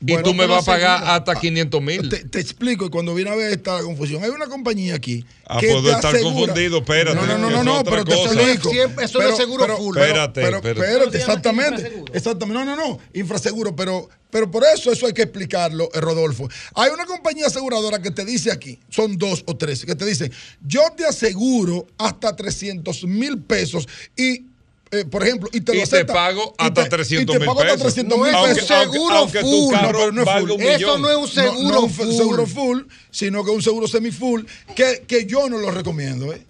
Y 0.00 0.12
Bueno, 0.12 0.22
tú 0.22 0.34
me 0.34 0.46
vas 0.46 0.62
a 0.62 0.72
pagar 0.72 1.02
hasta 1.04 1.34
500 1.34 1.82
mil. 1.82 2.08
Te, 2.08 2.18
te 2.24 2.38
explico, 2.38 2.86
y 2.86 2.88
cuando 2.88 3.14
viene 3.16 3.30
a 3.32 3.34
ver 3.34 3.50
esta 3.50 3.82
confusión, 3.82 4.22
hay 4.22 4.30
una 4.30 4.46
compañía 4.46 4.94
aquí. 4.94 5.24
Ah, 5.44 5.58
que 5.58 5.66
puedo 5.70 5.82
te 5.90 5.90
estar 5.96 6.14
asegura- 6.14 6.34
confundido, 6.34 6.78
espérate, 6.78 7.16
No, 7.16 7.26
no, 7.26 7.36
no, 7.38 7.50
no, 7.50 7.64
no, 7.64 7.84
pero 7.84 8.04
te 8.04 8.14
explico. 8.14 8.70
Siempre- 8.70 9.04
eso 9.06 9.20
es 9.20 9.36
seguro 9.36 9.76
full. 9.76 9.94
Pero, 9.94 10.06
Espérate, 10.06 10.40
pero, 10.40 10.56
espérate. 10.58 10.86
espérate, 10.92 11.18
exactamente. 11.18 12.02
Exactamente. 12.12 12.64
No, 12.64 12.76
no, 12.76 12.76
no. 12.76 12.98
Infraseguro, 13.12 13.74
pero, 13.74 14.08
pero 14.30 14.48
por 14.48 14.62
eso 14.72 14.92
eso 14.92 15.06
hay 15.06 15.12
que 15.14 15.22
explicarlo, 15.22 15.88
eh, 15.92 16.00
Rodolfo. 16.00 16.48
Hay 16.74 16.90
una 16.92 17.04
compañía 17.04 17.46
aseguradora 17.48 18.00
que 18.00 18.12
te 18.12 18.24
dice 18.24 18.52
aquí, 18.52 18.78
son 18.90 19.18
dos 19.18 19.42
o 19.46 19.56
tres, 19.56 19.84
que 19.84 19.96
te 19.96 20.04
dicen, 20.04 20.30
yo 20.64 20.82
te 20.96 21.06
aseguro 21.06 21.88
hasta 21.98 22.36
300 22.36 23.02
mil 23.04 23.38
pesos 23.42 23.88
y. 24.16 24.44
eh, 24.90 25.04
por 25.04 25.22
ejemplo, 25.22 25.48
y 25.52 25.60
te 25.60 25.72
lo 25.72 25.78
Y 25.78 25.78
te 25.78 25.82
acepta, 25.96 26.12
pago 26.14 26.54
y 26.58 26.62
hasta 26.62 26.84
te- 26.84 26.90
300 26.90 27.22
y 27.22 27.38
te 27.38 27.38
mil 27.40 27.46
pago 27.46 27.60
hasta 27.60 27.72
pesos. 27.74 27.94
300 27.94 28.18
No 28.18 28.24
mil 28.24 28.34
es 28.34 28.40
un 28.40 28.54
pesos. 28.54 28.68
seguro 28.92 29.14
aunque 29.14 29.40
tu 29.40 29.46
full. 29.46 29.74
carro 29.74 29.92
No, 29.92 29.98
pero 29.98 30.12
no 30.12 30.22
es 30.22 30.40
full. 30.40 30.50
un 30.50 30.62
Eso 30.62 30.98
no 30.98 31.10
es 31.10 31.16
un 31.16 31.28
seguro 31.28 31.62
no, 31.62 31.80
no 31.82 31.88
full. 31.88 32.12
seguro 32.16 32.46
full, 32.46 32.80
sino 33.10 33.44
que 33.44 33.50
un 33.50 33.62
seguro 33.62 33.86
semi-full, 33.88 34.42
que, 34.74 35.04
que 35.06 35.26
yo 35.26 35.48
no 35.48 35.58
lo 35.58 35.70
recomiendo, 35.70 36.32
¿eh? 36.32 36.42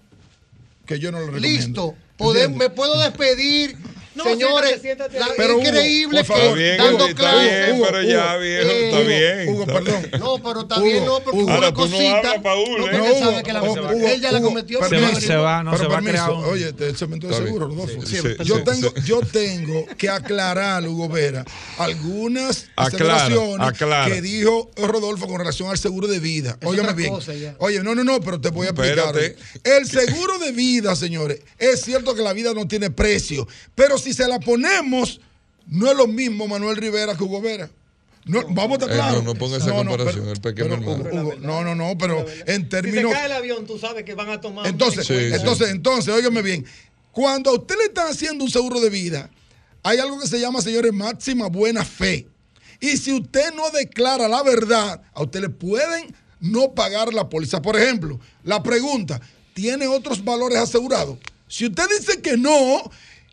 Que 0.85 0.99
yo 0.99 1.11
no 1.11 1.19
lo 1.19 1.27
recomiendo. 1.27 1.57
Listo. 1.67 1.95
¿Entiendes? 2.19 2.57
me 2.57 2.69
puedo 2.69 2.99
despedir. 2.99 3.77
No, 4.19 4.29
Señores, 4.31 4.81
siéntate, 4.81 5.17
Pero, 5.37 5.55
Hugo, 5.57 5.63
increíble 5.65 6.23
por 6.23 6.35
que 6.35 6.41
favor, 6.41 6.59
Está 6.59 6.73
bien, 6.75 6.77
dando 6.77 7.07
está 7.07 7.21
clases. 7.21 7.65
bien, 7.67 7.81
pero 7.85 8.01
ya, 8.03 8.35
viejo, 8.37 8.69
está 8.69 8.97
Hugo, 8.99 9.07
bien. 9.07 9.49
Hugo, 9.49 9.65
perdón. 9.65 10.09
No, 10.19 10.43
pero 10.43 10.61
está 10.61 10.75
Hugo, 10.75 10.83
bien, 10.85 11.05
no, 11.05 11.19
porque 11.21 11.39
Hugo. 11.39 11.47
una 11.57 11.59
no 11.69 11.73
cosita. 11.73 12.41
Paul, 12.43 12.77
no, 12.77 12.87
¿eh? 12.87 12.89
él 12.93 13.13
sabe 13.19 13.31
Hugo, 13.33 13.43
que 13.43 13.53
la 13.53 13.63
Hugo, 13.63 13.71
Hugo, 13.73 13.89
Hugo, 13.95 14.07
él 14.07 14.21
ya 14.21 14.31
la 14.31 14.39
Hugo, 14.39 14.47
cometió. 14.49 14.79
Se 15.19 15.35
va, 15.37 15.63
no, 15.63 15.77
se 15.77 15.87
va 15.87 15.97
a 15.97 16.29
Oye, 16.31 16.73
el 16.77 16.97
cemento 16.97 17.27
de 17.27 17.35
seguro, 17.35 17.67
bien. 17.67 17.79
Rodolfo. 17.87 18.43
Yo, 18.43 18.63
tengo, 18.63 18.93
yo 19.05 19.21
tengo 19.21 19.85
que 19.97 20.09
aclarar, 20.09 20.85
Hugo 20.87 21.07
Vera, 21.07 21.45
algunas 21.77 22.67
Aclara, 22.75 23.25
aseveraciones 23.25 23.67
aclara. 23.67 24.13
que 24.13 24.21
dijo 24.21 24.71
Rodolfo 24.77 25.27
con 25.27 25.37
relación 25.39 25.69
al 25.69 25.77
seguro 25.77 26.07
de 26.07 26.19
vida. 26.19 26.57
Óyeme 26.63 26.93
bien. 26.93 27.13
Oye, 27.59 27.81
no, 27.83 27.95
no, 27.95 28.03
no, 28.03 28.19
pero 28.21 28.39
te 28.41 28.49
voy 28.49 28.67
a 28.67 28.71
explicar. 28.71 29.15
El 29.63 29.87
seguro 29.87 30.37
de 30.39 30.51
vida, 30.51 30.95
señores, 30.95 31.39
es 31.57 31.81
cierto 31.81 32.15
que 32.15 32.21
la 32.21 32.33
vida 32.33 32.53
no 32.53 32.67
tiene 32.67 32.89
precio, 32.89 33.47
pero 33.75 33.97
si 33.97 34.08
se 34.13 34.27
la 34.27 34.39
ponemos, 34.39 35.19
no 35.67 35.89
es 35.91 35.97
lo 35.97 36.07
mismo 36.07 36.47
Manuel 36.47 36.77
Rivera 36.77 37.15
que 37.15 37.23
Hugo 37.23 37.41
Vera. 37.41 37.69
No, 38.25 38.41
vamos 38.49 38.79
a 38.79 38.81
estar 38.83 38.89
Eh, 38.91 38.93
claros. 38.95 39.23
no, 39.23 39.33
no 39.33 39.39
ponga 39.39 39.57
esa 39.57 39.71
comparación, 39.73 40.27
el 40.29 40.39
pequeño 40.41 40.73
hermano. 40.73 41.03
Hugo, 41.11 41.33
no, 41.39 41.63
no, 41.63 41.73
no, 41.75 41.97
pero 41.97 42.19
en 42.45 42.55
Si 42.57 42.61
se 42.63 42.69
términos. 42.69 43.11
cae 43.13 43.25
el 43.27 43.31
avión, 43.31 43.65
tú 43.65 43.79
sabes 43.79 44.03
que 44.03 44.13
van 44.13 44.29
a 44.29 44.39
tomar. 44.41 44.65
un 44.65 44.69
Entonces, 44.69 45.07
Sí, 45.07 45.15
sí. 45.15 45.33
entonces, 45.33 45.69
entonces, 45.69 46.13
óigame 46.13 46.41
bien. 46.41 46.65
Cuando 47.11 47.49
a 47.49 47.53
usted 47.53 47.75
le 47.77 47.85
están 47.85 48.07
haciendo 48.07 48.43
un 48.43 48.51
seguro 48.51 48.79
de 48.79 48.89
vida, 48.89 49.29
hay 49.81 49.97
algo 49.97 50.19
que 50.19 50.27
se 50.27 50.39
llama, 50.39 50.61
señores, 50.61 50.93
máxima 50.93 51.47
buena 51.47 51.83
fe. 51.83 52.27
Y 52.79 52.97
si 52.97 53.13
usted 53.13 53.53
no 53.55 53.69
declara 53.71 54.27
la 54.27 54.43
verdad, 54.43 55.01
a 55.13 55.23
usted 55.23 55.41
le 55.41 55.49
pueden 55.49 56.13
no 56.39 56.73
pagar 56.75 57.13
la 57.13 57.27
póliza. 57.29 57.61
Por 57.61 57.77
ejemplo, 57.77 58.19
la 58.43 58.61
pregunta, 58.61 59.19
¿tiene 59.53 59.87
otros 59.87 60.23
valores 60.23 60.59
asegurados? 60.59 61.17
Si 61.47 61.65
usted 61.65 61.83
dice 61.97 62.21
que 62.21 62.37
no, 62.37 62.89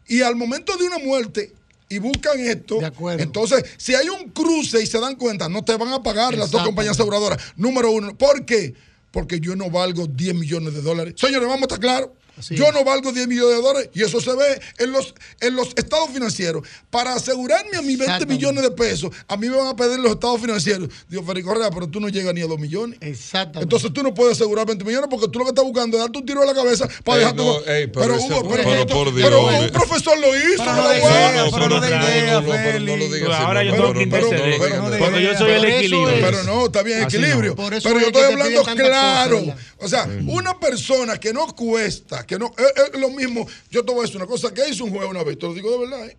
y 0.09 0.23
al 0.23 0.37
momento 0.37 0.77
de 0.77 0.85
una 0.87 0.99
muerte 0.99 1.53
y 1.89 1.99
buscan 1.99 2.39
esto, 2.41 2.79
De 2.81 2.87
acuerdo. 2.87 3.23
entonces, 3.23 3.65
si 3.77 3.95
hay 3.95 4.09
un 4.09 4.31
cruce 4.31 4.83
y 4.83 4.87
se 4.87 4.99
dan 5.01 5.15
cuenta, 5.17 5.49
no 5.49 5.65
te 5.65 5.77
van 5.77 5.93
a 5.93 6.03
pagar 6.03 6.37
las 6.37 6.51
dos 6.51 6.63
compañías 6.65 6.95
aseguradoras. 6.97 7.41
Número 7.57 7.91
uno, 7.91 8.17
¿por 8.17 8.45
qué? 8.45 8.75
Porque 9.13 9.39
yo 9.41 9.55
no 9.57 9.71
valgo 9.71 10.07
10 10.07 10.35
millones 10.35 10.75
de 10.75 10.83
dólares. 10.83 11.15
Señores, 11.17 11.47
vamos 11.49 11.63
a 11.63 11.65
estar 11.67 11.81
claros. 11.81 12.11
Yo 12.51 12.71
no 12.73 12.85
valgo 12.85 13.13
10 13.13 13.29
millones 13.29 13.57
de 13.57 13.63
dólares 13.63 13.91
y 13.95 14.03
eso 14.03 14.21
se 14.21 14.35
ve 14.35 14.61
en 14.79 14.93
los, 14.93 15.15
en 15.41 15.57
los 15.57 15.69
estados 15.77 16.11
financieros. 16.11 16.67
Para 16.91 17.15
asegurarme 17.15 17.77
a 17.77 17.83
mis 17.83 17.99
20 17.99 18.05
Exactamente. 18.05 18.35
millones 18.35 18.63
de 18.63 18.71
pesos, 18.73 19.11
a 19.29 19.37
mí 19.37 19.49
me 19.49 19.57
van 19.57 19.69
a 19.69 19.77
pedir 19.77 19.99
los 19.99 20.13
estados 20.13 20.41
financieros. 20.41 20.89
Digo, 21.09 21.23
Félix 21.23 21.47
Correa, 21.47 21.71
pero 21.71 21.89
tú 21.89 22.01
no 22.01 22.09
llegas 22.09 22.35
ni 22.35 22.43
a 22.43 22.47
2 22.47 22.59
millones. 22.59 22.99
Exactamente. 23.01 23.63
Entonces 23.63 23.93
tú 23.93 24.03
no 24.03 24.13
puedes 24.15 24.35
asegurar 24.37 24.67
20 24.67 24.85
millones 24.85 25.09
porque 25.11 25.29
tú 25.29 25.39
lo 25.39 25.45
que 25.47 25.51
estás 25.51 25.65
buscando 25.65 25.97
es 25.97 26.03
darte 26.03 26.19
un 26.19 26.27
tiro 26.27 26.43
en 26.43 26.49
la 26.49 26.55
cabeza 26.55 26.89
para 27.05 27.19
dejar 27.19 27.37
tu- 27.37 27.45
no, 27.45 27.59
pero 27.65 27.91
pero, 27.93 28.15
ese- 28.17 28.27
Hugo, 28.27 28.49
pero 28.51 28.63
pero, 28.65 28.87
por 28.87 29.15
pero 29.15 29.49
Dios, 29.49 29.61
un 29.65 29.71
profesor 29.71 30.19
lo 30.19 30.37
hizo. 30.37 30.57
Pero 30.59 30.75
no 30.75 30.83
lo 30.83 30.95
idea, 30.97 31.45
pero 31.53 31.69
no 31.69 31.87
idea, 31.87 32.43
pero 32.47 32.81
no 32.81 32.97
lo 32.97 33.09
digas 33.09 33.41
Ahora 33.41 33.65
no, 33.65 33.71
yo 33.71 33.77
tengo 33.77 33.93
que 33.95 34.03
interceder. 34.03 34.59
Cuando 34.99 35.19
yo 35.21 35.39
soy 35.39 35.51
el 35.53 35.65
equilibrio. 35.65 36.15
Pero 36.21 36.43
no, 36.45 36.67
está 36.67 36.83
bien, 36.83 37.03
equilibrio. 37.03 37.57
Pero 37.57 37.71
yo 38.01 38.07
estoy 38.07 38.23
hablando 38.23 38.63
claro. 38.65 39.45
o 39.79 39.89
sea, 39.89 40.09
una 40.27 40.59
persona 40.59 41.19
que 41.19 41.33
no 41.33 41.47
cuesta, 41.55 42.26
que 42.27 42.39
no. 42.39 42.53
Es, 42.59 42.95
es 42.95 43.01
lo 43.01 43.11
mismo. 43.11 43.47
Yo 43.71 43.85
te 43.85 43.93
voy 43.93 44.01
a 44.01 44.03
decir 44.03 44.17
una 44.17 44.27
cosa 44.27 44.53
que 44.53 44.69
hizo 44.69 44.85
un 44.85 44.91
juez 44.91 45.09
una 45.09 45.23
vez, 45.23 45.39
te 45.39 45.47
lo 45.47 45.55
digo 45.55 45.71
de 45.73 45.79
verdad. 45.79 46.07
¿eh? 46.09 46.17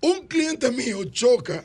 Un 0.00 0.26
cliente 0.26 0.70
mío 0.70 1.04
choca, 1.04 1.64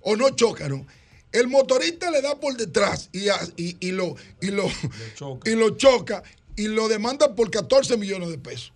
o 0.00 0.16
no 0.16 0.30
choca, 0.30 0.68
¿no? 0.68 0.86
El 1.32 1.48
motorista 1.48 2.10
le 2.10 2.22
da 2.22 2.38
por 2.38 2.56
detrás 2.56 3.08
y, 3.12 3.28
y, 3.56 3.76
y 3.80 3.90
lo, 3.90 4.14
y, 4.40 4.48
lo, 4.48 4.66
y 5.44 5.50
lo 5.50 5.70
choca 5.70 6.22
y 6.56 6.68
lo 6.68 6.88
demanda 6.88 7.34
por 7.34 7.50
14 7.50 7.96
millones 7.96 8.30
de 8.30 8.38
pesos. 8.38 8.72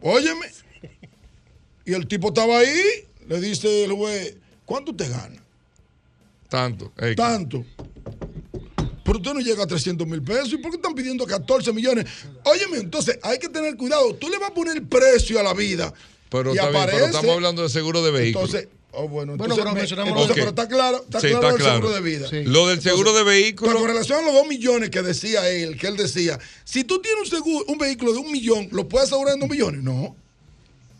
Óyeme. 0.00 0.46
Y 1.84 1.92
el 1.92 2.06
tipo 2.06 2.28
estaba 2.28 2.58
ahí, 2.58 2.80
le 3.28 3.40
dice 3.40 3.84
el 3.84 3.92
juez, 3.92 4.36
¿cuánto 4.64 4.92
usted 4.92 5.10
gana? 5.10 5.42
Tanto. 6.48 6.92
Tanto. 7.16 7.64
Pero 9.04 9.18
usted 9.18 9.34
no 9.34 9.40
llega 9.40 9.62
a 9.62 9.66
300 9.66 10.06
mil 10.06 10.22
pesos. 10.22 10.52
¿Y 10.52 10.56
por 10.56 10.70
qué 10.72 10.76
están 10.78 10.94
pidiendo 10.94 11.26
14 11.26 11.72
millones? 11.72 12.06
Óyeme, 12.44 12.78
entonces 12.78 13.18
hay 13.22 13.38
que 13.38 13.48
tener 13.48 13.76
cuidado. 13.76 14.14
Tú 14.14 14.28
le 14.28 14.38
vas 14.38 14.50
a 14.50 14.54
poner 14.54 14.82
precio 14.84 15.38
a 15.38 15.42
la 15.42 15.52
vida. 15.54 15.92
Pero, 16.30 16.52
y 16.54 16.58
está 16.58 16.70
bien, 16.70 16.86
pero 16.90 17.04
estamos 17.06 17.30
hablando 17.34 17.62
de 17.62 17.68
seguro 17.68 18.02
de 18.02 18.10
vehículos. 18.10 18.48
Entonces, 18.54 18.68
oh, 18.92 19.06
bueno, 19.06 19.36
Bueno, 19.36 19.54
entonces, 19.54 19.56
pero 19.58 19.70
me- 19.74 19.78
mencionamos 19.80 20.10
entonces, 20.12 20.36
pero 20.36 20.48
está 20.48 20.66
claro, 20.68 20.96
está 21.04 21.20
Sí, 21.20 21.28
claro 21.28 21.42
está 21.42 21.50
el 21.50 21.56
claro. 21.62 21.74
seguro 21.76 21.94
de 21.94 22.00
vida. 22.00 22.28
Sí. 22.30 22.42
Lo 22.44 22.66
del 22.66 22.80
seguro 22.80 23.12
de 23.12 23.20
Pero 23.20 23.26
vehículos. 23.26 23.74
con 23.74 23.86
relación 23.86 24.18
a 24.20 24.22
los 24.22 24.32
2 24.34 24.46
millones 24.48 24.90
que 24.90 25.02
decía 25.02 25.48
él, 25.50 25.76
que 25.78 25.86
él 25.86 25.96
decía, 25.96 26.38
si 26.64 26.82
tú 26.82 27.00
tienes 27.00 27.20
un 27.24 27.30
seguro, 27.30 27.64
un 27.68 27.78
vehículo 27.78 28.12
de 28.14 28.18
un 28.18 28.32
millón, 28.32 28.68
¿lo 28.72 28.88
puedes 28.88 29.08
asegurar 29.12 29.34
en 29.34 29.40
2 29.40 29.50
millones? 29.50 29.82
No. 29.82 30.16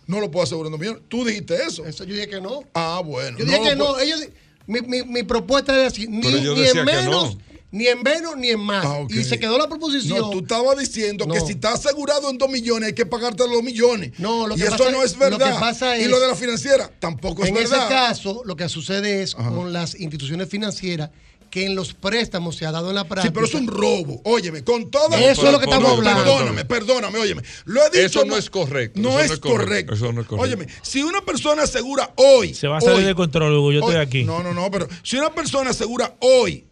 No 0.07 0.20
lo 0.20 0.30
puedo 0.30 0.44
asegurar 0.44 0.66
en 0.66 0.72
2 0.72 0.80
millones. 0.80 1.02
Tú 1.09 1.24
dijiste 1.24 1.55
eso. 1.66 1.84
Eso 1.86 2.05
yo 2.05 2.14
dije 2.14 2.28
que 2.28 2.40
no. 2.40 2.62
Ah, 2.74 3.00
bueno. 3.05 3.38
Yo 3.38 3.44
dije 3.46 3.61
que 3.62 3.76
no. 3.76 3.98
Ellos, 3.98 4.20
mi, 4.66 4.80
mi, 4.82 5.02
mi 5.02 5.22
propuesta 5.22 5.74
era 5.74 5.86
así: 5.88 6.07
ni, 6.07 6.20
Pero 6.22 6.55
ni 6.55 6.62
en 6.66 6.72
que 6.74 6.82
menos, 6.84 7.34
no. 7.34 7.38
Ni 7.74 7.88
en 7.88 8.02
menos, 8.02 8.36
ni 8.36 8.50
en 8.50 8.60
más. 8.60 8.84
Ah. 8.86 9.04
Y 9.08 9.24
se 9.24 9.38
quedó 9.38 9.58
la 9.58 9.68
proposición. 9.68 10.18
No, 10.18 10.30
tú 10.30 10.38
estabas 10.40 10.78
diciendo 10.78 11.26
que 11.26 11.38
No. 11.40 11.46
si 11.46 11.52
estás 11.52 11.74
asegurado 11.84 12.30
en 12.30 12.38
2 12.38 12.48
millones 12.48 12.86
hay 12.88 12.94
que 12.94 13.04
pagarte 13.04 13.42
los 13.44 13.52
2 13.52 13.62
millones. 13.64 14.12
No, 14.18 14.46
lo 14.46 14.54
y 14.54 14.58
que 14.60 14.64
eso 14.66 14.76
pasa 14.78 14.90
no 14.90 15.02
es- 15.02 15.18
verdad. 15.18 15.38
lo 15.38 15.44
que 15.54 15.60
pasa 15.60 15.98
y 15.98 16.02
es- 16.02 16.08
lo 16.08 16.20
de 16.20 16.28
la 16.28 16.34
financiera 16.36 16.90
tampoco 17.00 17.42
es 17.42 17.48
en 17.48 17.54
verdad. 17.56 17.78
ese 17.86 17.88
caso, 17.88 18.42
lo 18.44 18.56
que 18.56 18.68
sucede 18.68 19.22
es 19.22 19.34
con 19.34 19.72
las 19.72 19.98
instituciones 19.98 20.48
financieras 20.48 21.10
que 21.50 21.66
en 21.66 21.76
los 21.76 21.94
préstamos 21.94 22.56
se 22.56 22.66
ha 22.66 22.72
dado 22.72 22.88
en 22.88 22.96
la 22.96 23.02
Sí, 23.02 23.08
práctica. 23.08 23.32
pero 23.34 23.46
es 23.46 23.54
un 23.54 23.68
robo. 23.68 24.20
Óyeme, 24.24 24.64
con 24.64 24.90
toda. 24.90 25.20
Eso 25.20 25.46
es 25.46 25.52
lo 25.52 25.60
que 25.60 25.66
No, 25.66 25.72
estamos 25.72 25.98
hablando. 25.98 26.24
Perdóname, 26.24 26.64
perdóname, 26.64 27.18
óyeme. 27.18 27.42
Lo 27.64 27.80
he 27.80 27.90
dicho. 27.90 28.20
Eso 28.20 28.24
no 28.24 28.36
es 28.36 28.50
correcto, 28.50 29.00
No 29.00 29.20
es 29.20 29.28
no 29.28 29.34
es 29.34 29.40
correcto, 29.40 29.48
correcto. 29.64 29.94
eso 29.94 30.12
no 30.12 30.20
es 30.22 30.26
correcto. 30.26 30.42
Óyeme, 30.44 30.66
si 30.82 31.02
una 31.04 31.20
persona 31.24 31.62
asegura 31.62 32.12
hoy. 32.16 32.54
Se 32.54 32.66
va 32.66 32.78
a 32.78 32.80
salir 32.80 32.98
hoy- 32.98 33.04
de 33.04 33.14
control, 33.14 33.52
Hugo. 33.56 33.70
Yo 33.72 33.80
estoy 33.80 33.96
aquí. 33.96 34.24
No, 34.24 34.42
no, 34.42 34.52
no, 34.52 34.68
pero 34.70 34.88
si 35.04 35.16
una 35.16 35.32
persona 35.32 35.70
asegura 35.70 36.14
hoy. 36.20 36.64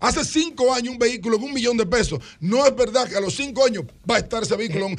Hace 0.00 0.24
cinco 0.24 0.72
años 0.72 0.92
un 0.92 0.98
vehículo 0.98 1.36
en 1.36 1.42
un 1.44 1.52
millón 1.52 1.76
de 1.76 1.86
pesos. 1.86 2.18
No 2.40 2.66
es 2.66 2.74
verdad 2.74 3.08
que 3.08 3.16
a 3.16 3.20
los 3.20 3.34
cinco 3.36 3.64
años 3.64 3.84
va 4.10 4.16
a 4.16 4.18
estar 4.18 4.42
ese 4.42 4.56
vehículo. 4.56 4.86
en- 4.86 4.98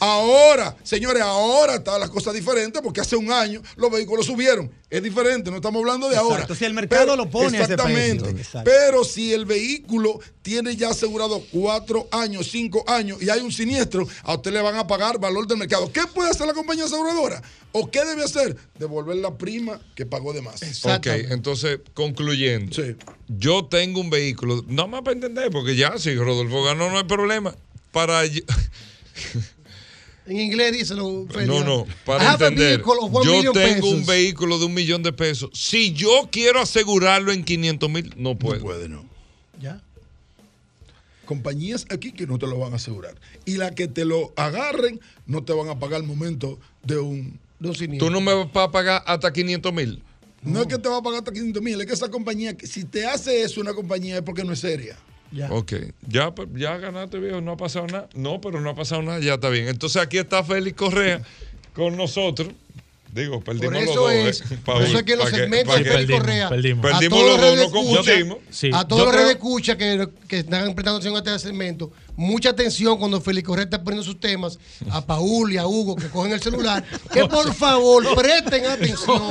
Ahora, 0.00 0.76
señores, 0.84 1.22
ahora 1.22 1.76
están 1.76 2.00
las 2.00 2.08
cosas 2.10 2.32
diferentes 2.32 2.80
porque 2.82 3.00
hace 3.00 3.16
un 3.16 3.30
año 3.32 3.60
los 3.76 3.90
vehículos 3.90 4.26
subieron. 4.26 4.70
Es 4.90 5.02
diferente, 5.02 5.50
no 5.50 5.56
estamos 5.56 5.80
hablando 5.80 6.08
de 6.08 6.16
ahora. 6.16 6.46
Si 6.54 6.64
el 6.64 6.72
mercado 6.72 7.14
lo 7.14 7.28
pone 7.28 7.58
a 7.58 7.62
ese 7.64 7.74
Exactamente. 7.74 8.32
precio. 8.32 8.62
Pero 8.64 9.04
si 9.04 9.34
el 9.34 9.44
vehículo 9.44 10.18
tiene 10.40 10.76
ya 10.76 10.88
asegurado 10.88 11.42
cuatro 11.52 12.08
años, 12.10 12.48
cinco 12.50 12.84
años 12.88 13.20
y 13.20 13.28
hay 13.28 13.40
un 13.40 13.52
siniestro, 13.52 14.08
a 14.22 14.34
usted 14.36 14.50
le 14.50 14.62
van 14.62 14.76
a 14.76 14.86
pagar 14.86 15.18
valor 15.20 15.46
del 15.46 15.58
mercado. 15.58 15.92
¿Qué 15.92 16.00
puede 16.14 16.30
hacer 16.30 16.46
la 16.46 16.54
compañía 16.54 16.86
aseguradora? 16.86 17.42
¿O 17.72 17.90
qué 17.90 18.02
debe 18.02 18.24
hacer? 18.24 18.56
Devolver 18.78 19.16
la 19.16 19.36
prima 19.36 19.78
que 19.94 20.06
pagó 20.06 20.32
de 20.32 20.40
más. 20.40 20.62
Ok, 20.62 20.68
Exactamente. 20.68 21.34
entonces, 21.34 21.80
concluyendo. 21.92 22.74
Sí. 22.74 22.96
Yo 23.28 23.66
tengo 23.66 24.00
un 24.00 24.08
vehículo, 24.08 24.64
no 24.68 24.88
más 24.88 25.02
para 25.02 25.12
entender, 25.12 25.50
porque 25.50 25.76
ya 25.76 25.98
si 25.98 26.14
Rodolfo 26.14 26.64
ganó 26.64 26.90
no 26.90 26.96
hay 26.96 27.04
problema. 27.04 27.54
Para 27.92 28.22
En 30.28 30.38
inglés 30.38 30.72
dice 30.72 30.94
lo 30.94 31.26
no, 31.46 31.64
no, 31.64 31.86
para 32.04 32.32
entender. 32.32 32.82
Yo 33.24 33.52
tengo 33.52 33.88
un 33.88 34.04
vehículo 34.04 34.58
de 34.58 34.66
un 34.66 34.74
millón 34.74 35.02
de 35.02 35.12
pesos. 35.12 35.50
Si 35.54 35.94
yo 35.94 36.28
quiero 36.30 36.60
asegurarlo 36.60 37.32
en 37.32 37.42
500 37.42 37.90
mil, 37.90 38.14
no 38.16 38.38
puedo. 38.38 38.56
No 38.56 38.62
puede, 38.62 38.88
no. 38.90 39.06
Ya. 39.58 39.80
Compañías 41.24 41.86
aquí 41.90 42.12
que 42.12 42.26
no 42.26 42.38
te 42.38 42.46
lo 42.46 42.58
van 42.58 42.74
a 42.74 42.76
asegurar. 42.76 43.14
Y 43.46 43.56
las 43.56 43.72
que 43.72 43.88
te 43.88 44.04
lo 44.04 44.34
agarren, 44.36 45.00
no 45.26 45.44
te 45.44 45.54
van 45.54 45.70
a 45.70 45.78
pagar 45.78 46.00
al 46.02 46.06
momento 46.06 46.58
de 46.82 46.98
un. 46.98 47.38
De 47.58 47.70
un. 47.70 47.98
Tú 47.98 48.10
no 48.10 48.20
me 48.20 48.34
vas 48.34 48.48
a 48.54 48.70
pagar 48.70 49.02
hasta 49.06 49.32
500 49.32 49.72
mil. 49.72 50.02
No 50.42 50.60
es 50.60 50.66
que 50.66 50.78
te 50.78 50.90
va 50.90 50.98
a 50.98 51.02
pagar 51.02 51.20
hasta 51.20 51.32
500 51.32 51.62
mil, 51.62 51.80
es 51.80 51.86
que 51.86 51.92
esa 51.94 52.10
compañía, 52.10 52.54
si 52.62 52.84
te 52.84 53.06
hace 53.06 53.42
eso 53.42 53.60
una 53.60 53.74
compañía 53.74 54.16
es 54.16 54.22
porque 54.22 54.44
no 54.44 54.52
es 54.52 54.60
seria. 54.60 54.96
Ya. 55.30 55.50
Ok, 55.52 55.72
ya, 56.08 56.32
ya 56.54 56.78
ganaste, 56.78 57.18
viejo, 57.18 57.40
no 57.40 57.52
ha 57.52 57.56
pasado 57.56 57.86
nada. 57.86 58.08
No, 58.14 58.40
pero 58.40 58.60
no 58.60 58.70
ha 58.70 58.74
pasado 58.74 59.02
nada, 59.02 59.20
ya 59.20 59.34
está 59.34 59.48
bien. 59.50 59.68
Entonces 59.68 60.00
aquí 60.00 60.16
está 60.18 60.42
Félix 60.42 60.76
Correa 60.76 61.20
con 61.74 61.96
nosotros. 61.96 62.48
Digo, 63.12 63.40
perdimos 63.40 63.72
Por 63.74 63.82
los 63.82 63.90
eso 63.90 64.00
dos. 64.02 64.12
es, 64.12 64.40
¿eh? 64.52 64.58
por 64.64 64.82
eso 64.82 64.98
es 64.98 65.02
que 65.02 65.16
los 65.16 65.28
segmentos 65.30 65.74
de 65.76 65.84
Félix 65.84 66.10
Correa, 66.18 66.48
perdimos. 66.50 66.84
a 66.84 66.88
Perdimos 66.98 67.18
todos 67.18 67.40
los 67.40 67.40
los 67.40 67.40
dos, 67.40 67.50
redes 67.50 67.58
no 67.58 67.64
escucha, 67.80 67.96
confundimos. 68.12 68.38
Sí, 68.50 68.66
a 68.68 68.70
yo 68.82 68.86
todos 68.86 69.04
los 69.06 69.14
redes 69.14 69.30
escucha 69.30 69.76
que, 69.78 70.08
que 70.28 70.38
están 70.40 70.74
prestando 70.74 70.98
atención 70.98 71.14
a 71.14 71.18
este 71.18 71.38
segmento, 71.38 71.90
mucha 72.18 72.50
atención 72.50 72.98
cuando 72.98 73.20
Félix 73.20 73.46
Correa 73.46 73.64
está 73.64 73.82
poniendo 73.82 74.04
sus 74.04 74.18
temas, 74.20 74.58
a 74.90 75.06
Paul 75.06 75.52
y 75.52 75.56
a 75.56 75.66
Hugo 75.66 75.94
que 75.96 76.08
cogen 76.08 76.32
el 76.32 76.42
celular, 76.42 76.84
que 77.12 77.24
por 77.26 77.54
favor 77.54 78.04
presten 78.16 78.66
atención 78.66 79.22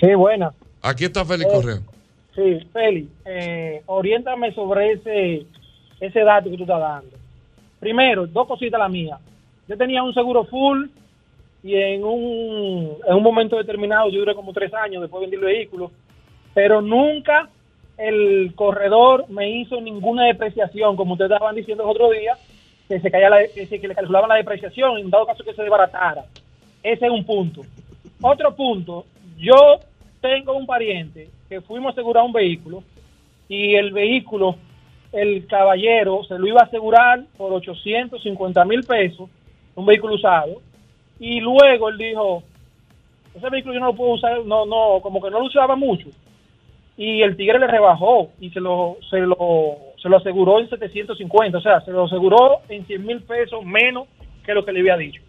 Sí, 0.00 0.14
buena. 0.14 0.52
Aquí 0.82 1.04
está 1.04 1.24
Félix 1.24 1.50
Eh, 1.50 1.54
Correa. 1.54 1.80
Sí, 2.34 2.58
Feli, 2.72 3.08
eh, 3.24 3.82
oriéntame 3.86 4.52
sobre 4.54 4.92
ese, 4.92 5.44
ese 5.98 6.20
dato 6.20 6.48
que 6.50 6.56
tú 6.56 6.62
estás 6.62 6.78
dando. 6.80 7.10
Primero, 7.80 8.26
dos 8.28 8.46
cositas 8.46 8.78
la 8.78 8.88
mía. 8.88 9.18
Yo 9.68 9.76
tenía 9.76 10.02
un 10.02 10.14
seguro 10.14 10.44
full 10.44 10.86
y 11.62 11.74
en 11.74 12.04
un, 12.04 12.96
en 13.06 13.14
un 13.14 13.22
momento 13.22 13.56
determinado, 13.56 14.08
yo 14.10 14.20
duré 14.20 14.34
como 14.34 14.52
tres 14.52 14.72
años 14.74 15.02
después 15.02 15.20
de 15.20 15.26
vender 15.30 15.48
el 15.50 15.56
vehículo, 15.56 15.90
pero 16.54 16.80
nunca 16.80 17.48
el 17.96 18.52
corredor 18.54 19.28
me 19.28 19.50
hizo 19.50 19.80
ninguna 19.80 20.26
depreciación, 20.26 20.96
como 20.96 21.12
ustedes 21.14 21.32
estaban 21.32 21.54
diciendo 21.56 21.84
el 21.84 21.90
otro 21.90 22.10
día, 22.10 22.34
que 22.86 23.00
se, 23.00 23.10
caía 23.10 23.28
la, 23.28 23.38
que, 23.54 23.66
se- 23.66 23.78
le 23.78 23.94
calculaban 23.94 24.28
la 24.28 24.36
depreciación, 24.36 24.98
en 24.98 25.10
dado 25.10 25.26
caso 25.26 25.44
que 25.44 25.52
se 25.52 25.62
desbaratara. 25.62 26.24
Ese 26.82 27.06
es 27.06 27.10
un 27.12 27.24
punto. 27.24 27.62
Otro 28.22 28.54
punto, 28.54 29.04
yo 29.36 29.80
tengo 30.20 30.54
un 30.54 30.64
pariente 30.66 31.28
que 31.48 31.60
fuimos 31.60 31.88
a 31.88 31.92
asegurar 31.92 32.24
un 32.24 32.32
vehículo 32.32 32.82
y 33.48 33.74
el 33.74 33.92
vehículo, 33.92 34.56
el 35.12 35.46
caballero 35.46 36.22
se 36.24 36.38
lo 36.38 36.46
iba 36.46 36.60
a 36.60 36.64
asegurar 36.64 37.24
por 37.36 37.52
850 37.52 38.64
mil 38.64 38.84
pesos, 38.84 39.28
un 39.78 39.86
vehículo 39.86 40.14
usado, 40.14 40.60
y 41.20 41.40
luego 41.40 41.88
él 41.88 41.98
dijo, 41.98 42.42
ese 43.34 43.48
vehículo 43.48 43.74
yo 43.74 43.80
no 43.80 43.86
lo 43.86 43.96
puedo 43.96 44.10
usar, 44.12 44.44
no, 44.44 44.66
no, 44.66 45.00
como 45.00 45.22
que 45.22 45.30
no 45.30 45.38
lo 45.38 45.46
usaba 45.46 45.76
mucho, 45.76 46.08
y 46.96 47.22
el 47.22 47.36
tigre 47.36 47.60
le 47.60 47.68
rebajó 47.68 48.30
y 48.40 48.50
se 48.50 48.60
lo, 48.60 48.96
se 49.08 49.20
lo, 49.20 49.78
se 50.02 50.08
lo 50.08 50.16
aseguró 50.16 50.58
en 50.58 50.68
750, 50.68 51.58
o 51.58 51.60
sea, 51.60 51.80
se 51.82 51.92
lo 51.92 52.06
aseguró 52.06 52.60
en 52.68 52.84
100 52.86 53.06
mil 53.06 53.22
pesos 53.22 53.64
menos 53.64 54.08
que 54.44 54.52
lo 54.52 54.64
que 54.64 54.72
le 54.72 54.80
había 54.80 54.96
dicho. 54.96 55.22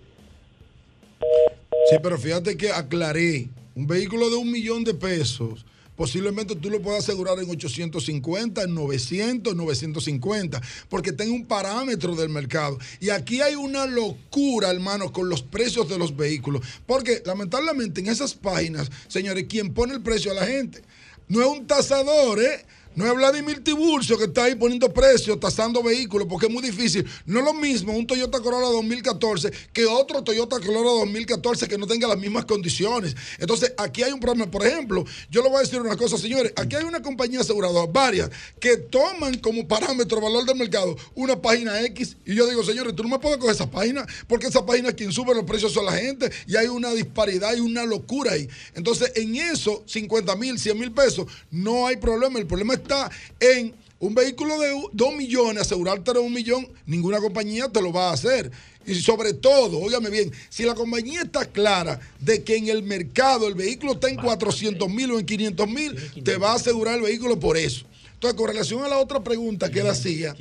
Sí, 1.89 1.97
pero 2.01 2.17
fíjate 2.17 2.57
que 2.57 2.71
aclaré, 2.71 3.49
un 3.75 3.85
vehículo 3.85 4.31
de 4.31 4.37
un 4.37 4.51
millón 4.51 4.83
de 4.83 4.95
pesos, 4.95 5.63
posiblemente 5.99 6.55
tú 6.55 6.69
lo 6.69 6.81
puedas 6.81 7.03
asegurar 7.03 7.37
en 7.39 7.49
850, 7.49 8.63
en 8.63 8.73
900, 8.73 9.53
950, 9.53 10.61
porque 10.87 11.11
tenga 11.11 11.33
un 11.33 11.45
parámetro 11.45 12.15
del 12.15 12.29
mercado. 12.29 12.79
Y 13.01 13.09
aquí 13.09 13.41
hay 13.41 13.55
una 13.55 13.85
locura, 13.85 14.71
hermano, 14.71 15.11
con 15.11 15.27
los 15.27 15.41
precios 15.41 15.89
de 15.89 15.97
los 15.97 16.15
vehículos, 16.15 16.65
porque 16.85 17.21
lamentablemente 17.25 17.99
en 17.99 18.07
esas 18.07 18.33
páginas, 18.33 18.89
señores, 19.09 19.47
quien 19.49 19.73
pone 19.73 19.93
el 19.93 20.01
precio 20.01 20.31
a 20.31 20.35
la 20.35 20.45
gente 20.45 20.81
no 21.27 21.41
es 21.41 21.47
un 21.47 21.67
tasador, 21.67 22.41
¿eh? 22.41 22.65
No 22.99 23.07
es 23.07 23.15
Vladimir 23.15 23.63
Tiburcio 23.63 24.17
que 24.17 24.25
está 24.25 24.43
ahí 24.43 24.55
poniendo 24.55 24.93
precios, 24.93 25.39
tasando 25.39 25.81
vehículos, 25.81 26.27
porque 26.29 26.47
es 26.47 26.51
muy 26.51 26.61
difícil. 26.61 27.07
No 27.25 27.39
es 27.39 27.45
lo 27.45 27.53
mismo 27.53 27.93
un 27.93 28.05
Toyota 28.05 28.41
Corolla 28.41 28.67
2014 28.73 29.53
que 29.71 29.85
otro 29.85 30.21
Toyota 30.21 30.59
Corolla 30.59 30.99
2014 30.99 31.69
que 31.69 31.77
no 31.77 31.87
tenga 31.87 32.09
las 32.09 32.17
mismas 32.17 32.43
condiciones. 32.43 33.15
Entonces, 33.37 33.73
aquí 33.77 34.03
hay 34.03 34.11
un 34.11 34.19
problema. 34.19 34.51
Por 34.51 34.67
ejemplo, 34.67 35.05
yo 35.31 35.41
le 35.41 35.47
voy 35.47 35.59
a 35.59 35.61
decir 35.61 35.79
una 35.79 35.95
cosa, 35.95 36.17
señores. 36.17 36.51
Aquí 36.57 36.75
hay 36.75 36.83
una 36.83 37.01
compañía 37.01 37.39
aseguradora, 37.39 37.89
varias, 37.89 38.31
que 38.59 38.75
toman 38.75 39.37
como 39.37 39.65
parámetro 39.65 40.19
valor 40.19 40.43
del 40.43 40.57
mercado 40.57 40.97
una 41.15 41.41
página 41.41 41.79
X. 41.83 42.17
Y 42.25 42.35
yo 42.35 42.47
digo, 42.47 42.65
señores, 42.65 42.93
tú 42.97 43.03
no 43.03 43.07
me 43.07 43.19
puedes 43.19 43.37
coger 43.37 43.55
esa 43.55 43.71
página, 43.71 44.05
porque 44.27 44.47
esa 44.47 44.65
página 44.65 44.91
quien 44.91 45.13
sube 45.13 45.33
los 45.33 45.45
precios 45.45 45.71
son 45.71 45.85
la 45.85 45.93
gente. 45.93 46.29
Y 46.47 46.57
hay 46.57 46.67
una 46.67 46.91
disparidad 46.91 47.55
y 47.55 47.61
una 47.61 47.85
locura 47.85 48.33
ahí. 48.33 48.49
Entonces, 48.75 49.13
en 49.15 49.37
eso, 49.37 49.85
50 49.87 50.35
mil, 50.35 50.59
100 50.59 50.77
mil 50.77 50.91
pesos, 50.91 51.27
no 51.49 51.87
hay 51.87 51.95
problema. 51.95 52.39
El 52.39 52.45
problema 52.45 52.73
está 52.89 53.11
en 53.39 53.75
un 53.99 54.15
vehículo 54.15 54.57
de 54.59 54.73
2 54.93 55.15
millones, 55.15 55.61
asegurarte 55.61 56.13
de 56.13 56.19
un 56.19 56.33
millón, 56.33 56.67
ninguna 56.85 57.19
compañía 57.19 57.67
te 57.69 57.81
lo 57.81 57.93
va 57.93 58.09
a 58.09 58.13
hacer. 58.13 58.51
Y 58.85 58.95
sobre 58.95 59.33
todo, 59.33 59.79
óigame 59.79 60.09
bien, 60.09 60.31
si 60.49 60.63
la 60.63 60.73
compañía 60.73 61.21
está 61.21 61.45
clara 61.45 61.99
de 62.19 62.43
que 62.43 62.55
en 62.55 62.69
el 62.69 62.81
mercado 62.81 63.47
el 63.47 63.53
vehículo 63.53 63.93
está 63.93 64.09
en 64.09 64.15
400 64.15 64.89
mil 64.89 65.11
o 65.11 65.19
en 65.19 65.25
500 65.25 65.67
mil, 65.67 66.23
te 66.23 66.37
va 66.37 66.53
a 66.53 66.55
asegurar 66.55 66.95
el 66.95 67.01
vehículo 67.01 67.39
por 67.39 67.57
eso. 67.57 67.85
Entonces, 68.19 68.37
con 68.37 68.49
relación 68.49 68.83
a 68.83 68.89
la 68.89 68.97
otra 68.97 69.23
pregunta 69.23 69.71
que 69.71 69.79
él 69.79 69.87
hacía, 69.87 70.35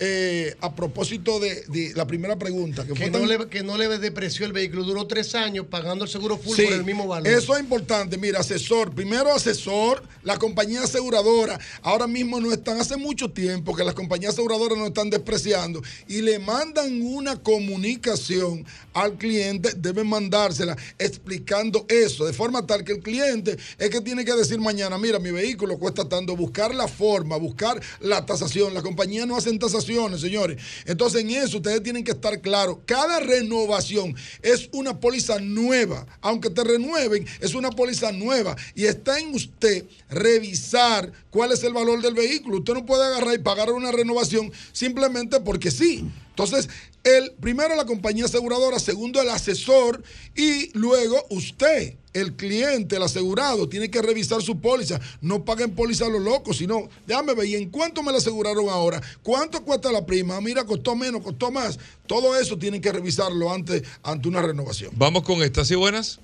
eh, 0.00 0.54
a 0.60 0.74
propósito 0.74 1.40
de, 1.40 1.62
de 1.68 1.92
la 1.94 2.06
primera 2.06 2.38
pregunta, 2.38 2.82
que, 2.82 2.92
Que 2.92 2.98
fue 3.04 3.10
no, 3.10 3.20
tan- 3.20 3.28
le, 3.28 3.48
que 3.48 3.62
no 3.62 3.78
le 3.78 3.88
depreció 3.98 4.44
el 4.44 4.52
vehículo. 4.52 4.84
Duró 4.84 5.06
tres 5.06 5.34
años 5.34 5.64
pagando 5.70 6.04
el 6.04 6.10
seguro 6.10 6.36
full 6.36 6.54
Sí, 6.54 6.64
por 6.64 6.74
el 6.74 6.84
mismo 6.84 7.06
valor. 7.06 7.26
Eso 7.32 7.54
es 7.56 7.60
importante. 7.62 8.18
Mira, 8.18 8.40
asesor. 8.40 8.94
Primero 8.94 9.32
asesor, 9.32 10.02
la 10.22 10.36
compañía 10.36 10.82
aseguradora. 10.82 11.58
Ahora 11.80 12.06
mismo 12.06 12.38
no 12.38 12.52
están, 12.52 12.78
hace 12.78 12.98
mucho 12.98 13.30
tiempo 13.30 13.74
que 13.74 13.82
las 13.82 13.94
compañías 13.94 14.34
aseguradoras 14.34 14.76
no 14.76 14.88
están 14.88 15.08
despreciando 15.08 15.80
y 16.08 16.20
le 16.20 16.38
mandan 16.38 17.00
una 17.00 17.36
comunicación 17.42 18.66
al 18.92 19.16
cliente, 19.16 19.72
deben 19.74 20.06
mandársela 20.06 20.76
explicando 20.98 21.86
eso, 21.88 22.26
de 22.26 22.34
forma 22.34 22.66
tal 22.66 22.84
que 22.84 22.92
el 22.92 23.00
cliente 23.00 23.56
es 23.78 23.88
que 23.88 24.02
tiene 24.02 24.22
que 24.22 24.34
decir 24.34 24.58
mañana, 24.60 24.98
mira, 24.98 25.18
mi 25.18 25.30
vehículo 25.30 25.78
cuesta 25.78 26.06
tanto, 26.06 26.36
buscar 26.36 26.74
la 26.74 26.86
forma, 26.86 27.21
buscar 27.22 27.80
la 28.00 28.24
tasación. 28.26 28.74
La 28.74 28.82
compañía 28.82 29.26
no 29.26 29.36
hacen 29.36 29.58
tasaciones, 29.58 30.20
señores. 30.20 30.58
Entonces 30.86 31.22
en 31.22 31.30
eso 31.30 31.58
ustedes 31.58 31.82
tienen 31.82 32.04
que 32.04 32.12
estar 32.12 32.40
claros. 32.40 32.78
Cada 32.86 33.20
renovación 33.20 34.14
es 34.42 34.68
una 34.72 34.98
póliza 35.00 35.38
nueva. 35.40 36.06
Aunque 36.20 36.50
te 36.50 36.64
renueven, 36.64 37.26
es 37.40 37.54
una 37.54 37.70
póliza 37.70 38.12
nueva. 38.12 38.56
Y 38.74 38.84
está 38.84 39.18
en 39.18 39.34
usted 39.34 39.84
revisar 40.10 41.12
cuál 41.30 41.52
es 41.52 41.62
el 41.64 41.72
valor 41.72 42.02
del 42.02 42.14
vehículo. 42.14 42.58
Usted 42.58 42.74
no 42.74 42.86
puede 42.86 43.04
agarrar 43.04 43.34
y 43.34 43.38
pagar 43.38 43.70
una 43.72 43.92
renovación 43.92 44.52
simplemente 44.72 45.40
porque 45.40 45.70
sí. 45.70 46.04
Entonces, 46.32 46.70
el 47.04 47.32
primero 47.40 47.76
la 47.76 47.84
compañía 47.84 48.24
aseguradora, 48.24 48.78
segundo 48.78 49.20
el 49.20 49.28
asesor 49.28 50.02
y 50.34 50.76
luego 50.78 51.16
usted, 51.28 51.94
el 52.14 52.32
cliente, 52.36 52.96
el 52.96 53.02
asegurado, 53.02 53.68
tiene 53.68 53.90
que 53.90 54.00
revisar 54.00 54.40
su 54.40 54.58
póliza. 54.58 54.98
No 55.20 55.44
paguen 55.44 55.74
póliza 55.74 56.06
a 56.06 56.08
los 56.08 56.22
locos, 56.22 56.56
sino 56.56 56.88
déjame 57.06 57.34
ver, 57.34 57.46
¿y 57.46 57.56
en 57.56 57.68
cuánto 57.68 58.02
me 58.02 58.12
la 58.12 58.18
aseguraron 58.18 58.68
ahora? 58.70 59.00
¿Cuánto 59.22 59.62
cuesta 59.62 59.92
la 59.92 60.06
prima? 60.06 60.40
Mira, 60.40 60.64
costó 60.64 60.96
menos, 60.96 61.22
costó 61.22 61.50
más. 61.50 61.78
Todo 62.06 62.34
eso 62.34 62.56
tienen 62.56 62.80
que 62.80 62.90
revisarlo 62.90 63.52
antes 63.52 63.82
ante 64.02 64.28
una 64.28 64.40
renovación. 64.40 64.92
Vamos 64.94 65.22
con 65.22 65.42
esta, 65.42 65.66
¿sí 65.66 65.74
buenas? 65.74 66.18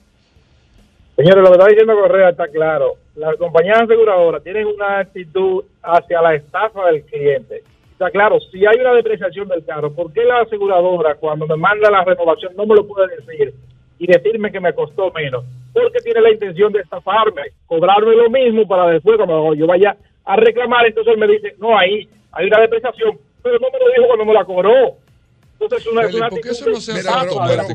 Señores, 1.17 1.43
lo 1.43 1.51
que 1.51 1.59
está 1.59 1.67
diciendo 1.67 2.01
Correa 2.01 2.31
está 2.31 2.49
claro. 2.49 2.95
Las 3.15 3.37
compañías 3.37 3.83
aseguradoras 3.83 4.43
tienen 4.43 4.67
una 4.67 5.01
actitud 5.01 5.65
hacia 5.83 6.23
la 6.23 6.35
estafa 6.35 6.87
del 6.87 7.03
cliente. 7.03 7.63
Está 7.99 8.13
claro, 8.13 8.39
si 8.53 8.65
hay 8.65 8.79
una 8.79 8.93
depreciación 8.93 9.49
del 9.49 9.65
carro, 9.65 9.93
¿por 9.93 10.13
qué 10.13 10.23
la 10.25 10.43
aseguradora 10.43 11.17
cuando 11.17 11.49
me 11.49 11.57
manda 11.57 11.91
la 11.91 12.05
renovación 12.05 12.55
no 12.55 12.65
me 12.65 12.77
lo 12.77 12.87
puede 12.87 13.09
decir 13.17 13.53
y 13.99 14.07
decirme 14.07 14.53
que 14.53 14.61
me 14.61 14.73
costó 14.73 15.11
menos? 15.11 15.45
Porque 15.73 15.99
tiene 16.05 16.21
la 16.21 16.31
intención 16.31 16.73
de 16.73 16.79
estafarme, 16.79 17.43
cobrarme 17.67 18.15
lo 18.15 18.31
mismo 18.31 18.69
para 18.69 18.87
después 18.87 19.17
cuando 19.17 19.53
yo 19.53 19.67
vaya 19.67 19.97
a 20.25 20.37
reclamar, 20.37 20.87
entonces 20.87 21.13
él 21.13 21.19
me 21.19 21.27
dice, 21.27 21.57
no, 21.59 21.77
ahí 21.77 22.09
hay 22.31 22.47
una 22.47 22.61
depreciación, 22.61 23.19
pero 23.43 23.59
no 23.59 23.67
me 23.73 23.81
lo 23.81 23.91
dijo 23.91 24.07
cuando 24.07 24.25
me 24.27 24.35
la 24.35 24.45
cobró. 24.45 24.95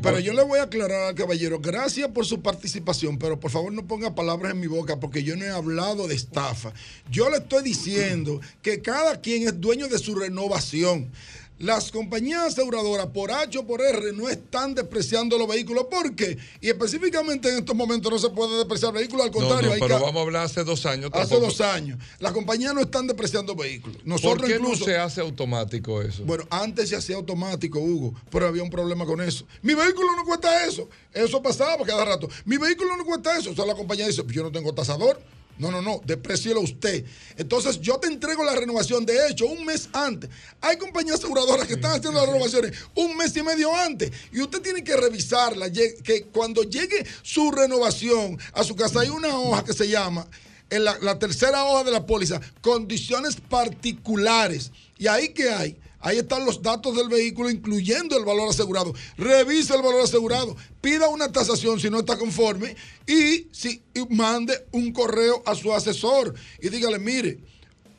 Pero 0.02 0.20
yo 0.20 0.34
le 0.34 0.44
voy 0.44 0.60
a 0.60 0.64
aclarar 0.64 1.10
al 1.10 1.16
caballero, 1.16 1.60
gracias 1.60 2.10
por 2.10 2.26
su 2.26 2.42
participación, 2.42 3.18
pero 3.18 3.40
por 3.40 3.52
favor 3.52 3.74
no 3.74 3.86
ponga 3.86 4.16
palabras 4.16 4.54
en 4.54 4.62
mi 4.62 4.68
boca 4.68 5.00
porque 5.00 5.24
yo 5.24 5.36
no 5.36 5.44
he 5.44 5.50
hablado 5.50 6.08
de 6.08 6.16
estafa. 6.16 6.74
Yo 7.12 7.30
le 7.30 7.38
estoy 7.38 7.64
diciendo 7.64 8.40
que 8.62 8.82
cada 8.82 9.20
quien 9.20 9.48
es 9.48 9.60
dueño 9.60 9.90
de 9.90 9.98
su 9.98 10.16
renovación. 10.16 11.12
Las 11.60 11.92
compañías 11.92 12.42
aseguradoras 12.48 13.08
por 13.08 13.32
H 13.32 13.58
o 13.60 13.66
por 13.66 13.80
R 13.80 14.12
no 14.14 14.28
están 14.28 14.74
despreciando 14.76 15.38
los 15.38 15.48
vehículos. 15.48 15.86
¿Por 15.90 16.14
qué? 16.16 16.38
Y 16.60 16.68
específicamente 16.68 17.48
en 17.50 17.60
estos 17.60 17.76
momentos 17.76 18.12
no 18.12 18.20
se 18.20 18.30
puede 18.32 18.58
despreciar 18.58 18.92
vehículos, 18.92 19.28
al 19.28 19.32
contrario, 19.32 19.70
no, 19.70 19.76
pero 19.80 19.88
que- 20.00 20.04
vamos 20.04 20.16
a 20.20 20.22
hablar 20.24 20.46
hace 20.46 20.64
dos 20.64 20.86
años. 20.86 21.10
hace 21.14 21.22
tampoco. 21.30 21.46
dos 21.46 21.62
años. 21.62 22.00
Las 22.20 22.34
compañías 22.34 22.74
no 22.74 22.82
están 22.82 23.08
despreciando 23.08 23.56
vehículos. 23.56 23.98
¿Por 23.98 24.08
Nosotros 24.08 24.50
qué 24.50 24.56
incluso 24.56 24.80
no 24.80 24.86
se 24.86 24.98
hace 24.98 25.22
automático 25.22 26.02
eso? 26.02 26.24
bueno, 26.26 26.46
antes 26.50 26.90
se 26.90 26.96
hacía 26.98 27.16
automático, 27.16 27.80
Hugo, 27.80 28.14
pero 28.30 28.48
había 28.48 28.64
un 28.64 28.70
problema 28.72 29.06
con 29.06 29.22
eso. 29.22 29.46
Mi 29.62 29.74
vehículo 29.74 30.08
no 30.18 30.26
cuesta 30.26 30.66
eso. 30.66 30.90
Eso 31.14 31.42
pasaba 31.42 31.86
cada 31.86 32.04
rato. 32.04 32.28
Mi 32.46 32.58
vehículo 32.58 32.98
no 32.98 33.06
cuesta 33.06 33.38
eso. 33.38 33.52
O 33.52 33.56
sea, 33.56 33.66
la 33.66 33.76
compañía 33.76 34.08
dice, 34.08 34.24
"Pues 34.24 34.36
yo 34.36 34.44
no 34.44 34.52
tengo 34.52 34.74
tasador. 34.74 35.22
No, 35.58 35.70
no, 35.72 35.82
no, 35.82 36.02
deprecielo 36.04 36.62
usted. 36.62 37.06
Entonces, 37.38 37.80
yo 37.80 37.98
te 37.98 38.08
entrego 38.08 38.44
la 38.44 38.56
renovación. 38.56 39.06
De 39.06 39.28
hecho, 39.28 39.46
un 39.46 39.66
mes 39.66 39.88
antes. 39.94 40.30
Hay 40.62 40.78
compañías 40.78 41.20
aseguradoras 41.20 41.68
que 41.68 41.74
están 41.74 41.92
haciendo 41.92 42.20
las 42.20 42.28
renovaciones 42.28 42.74
un 42.96 43.16
mes 43.16 43.36
y 43.38 43.44
medio 43.44 43.76
antes. 43.76 44.12
Y 44.32 44.42
usted 44.42 44.62
tiene 44.62 44.84
que 44.84 44.98
revisarla. 44.98 45.72
Que 45.72 46.26
cuando 46.32 46.64
llegue 46.64 47.06
su 47.22 47.52
renovación 47.52 48.40
a 48.54 48.64
su 48.64 48.76
casa, 48.76 49.02
hay 49.02 49.10
una 49.10 49.38
hoja 49.38 49.64
que 49.64 49.74
se 49.74 49.88
llama 49.88 50.28
en 50.70 50.84
la, 50.86 50.98
la 51.02 51.20
tercera 51.20 51.66
hoja 51.66 51.84
de 51.84 51.92
la 51.92 52.06
póliza, 52.06 52.42
condiciones 52.62 53.36
particulares. 53.36 54.72
¿Y 54.98 55.08
ahí 55.08 55.30
qué 55.30 55.52
hay? 55.52 55.78
Ahí 56.04 56.18
están 56.18 56.46
los 56.46 56.62
datos 56.62 56.94
del 56.98 57.08
vehículo, 57.08 57.50
incluyendo 57.50 58.18
el 58.18 58.26
valor 58.26 58.50
asegurado. 58.50 58.94
Revise 59.18 59.74
el 59.74 59.82
valor 59.82 60.02
asegurado, 60.02 60.54
pida 60.82 61.08
una 61.08 61.32
tasación 61.32 61.80
si 61.80 61.90
no 61.90 62.00
está 62.00 62.18
conforme 62.18 62.76
y, 63.08 63.48
si, 63.54 63.82
y 63.94 64.06
mande 64.14 64.66
un 64.74 64.92
correo 64.92 65.42
a 65.46 65.56
su 65.56 65.74
asesor 65.74 66.36
y 66.62 66.68
dígale, 66.68 67.00
mire, 67.00 67.40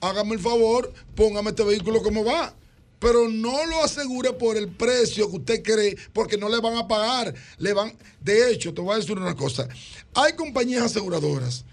hágame 0.02 0.34
el 0.34 0.38
favor, 0.38 0.92
póngame 1.14 1.50
este 1.50 1.64
vehículo 1.64 2.02
como 2.02 2.24
va. 2.24 2.54
Pero 2.98 3.26
no 3.28 3.66
lo 3.66 3.82
asegure 3.82 4.34
por 4.34 4.58
el 4.58 4.68
precio 4.68 5.30
que 5.30 5.36
usted 5.36 5.62
cree, 5.62 5.96
porque 6.12 6.36
no 6.36 6.50
le 6.50 6.60
van 6.60 6.76
a 6.76 6.86
pagar. 6.86 7.34
Le 7.56 7.72
van, 7.72 7.96
de 8.20 8.50
hecho, 8.50 8.74
te 8.74 8.82
voy 8.82 8.94
a 8.94 8.98
decir 8.98 9.16
una 9.16 9.34
cosa. 9.34 9.66
Hay 10.14 10.34
compañías 10.34 10.84
aseguradoras 10.84 11.64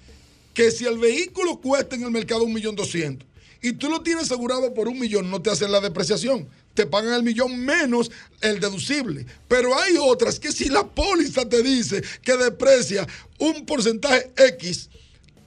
que 0.53 0.71
si 0.71 0.85
el 0.85 0.97
vehículo 0.97 1.59
cuesta 1.59 1.95
en 1.95 2.03
el 2.03 2.11
mercado 2.11 2.43
un 2.43 2.53
millón 2.53 2.75
doscientos 2.75 3.30
y 3.61 3.73
tú 3.73 3.89
lo 3.89 4.01
tienes 4.01 4.23
asegurado 4.23 4.73
por 4.73 4.87
un 4.87 4.99
millón, 4.99 5.29
no 5.29 5.41
te 5.41 5.51
hacen 5.51 5.71
la 5.71 5.79
depreciación. 5.79 6.47
Te 6.73 6.85
pagan 6.85 7.13
el 7.13 7.23
millón 7.23 7.59
menos 7.59 8.09
el 8.41 8.59
deducible. 8.59 9.25
Pero 9.47 9.77
hay 9.77 9.97
otras 9.99 10.39
que 10.39 10.51
si 10.51 10.69
la 10.69 10.87
póliza 10.87 11.47
te 11.47 11.61
dice 11.61 12.01
que 12.23 12.37
deprecia 12.37 13.07
un 13.37 13.65
porcentaje 13.65 14.31
X 14.35 14.89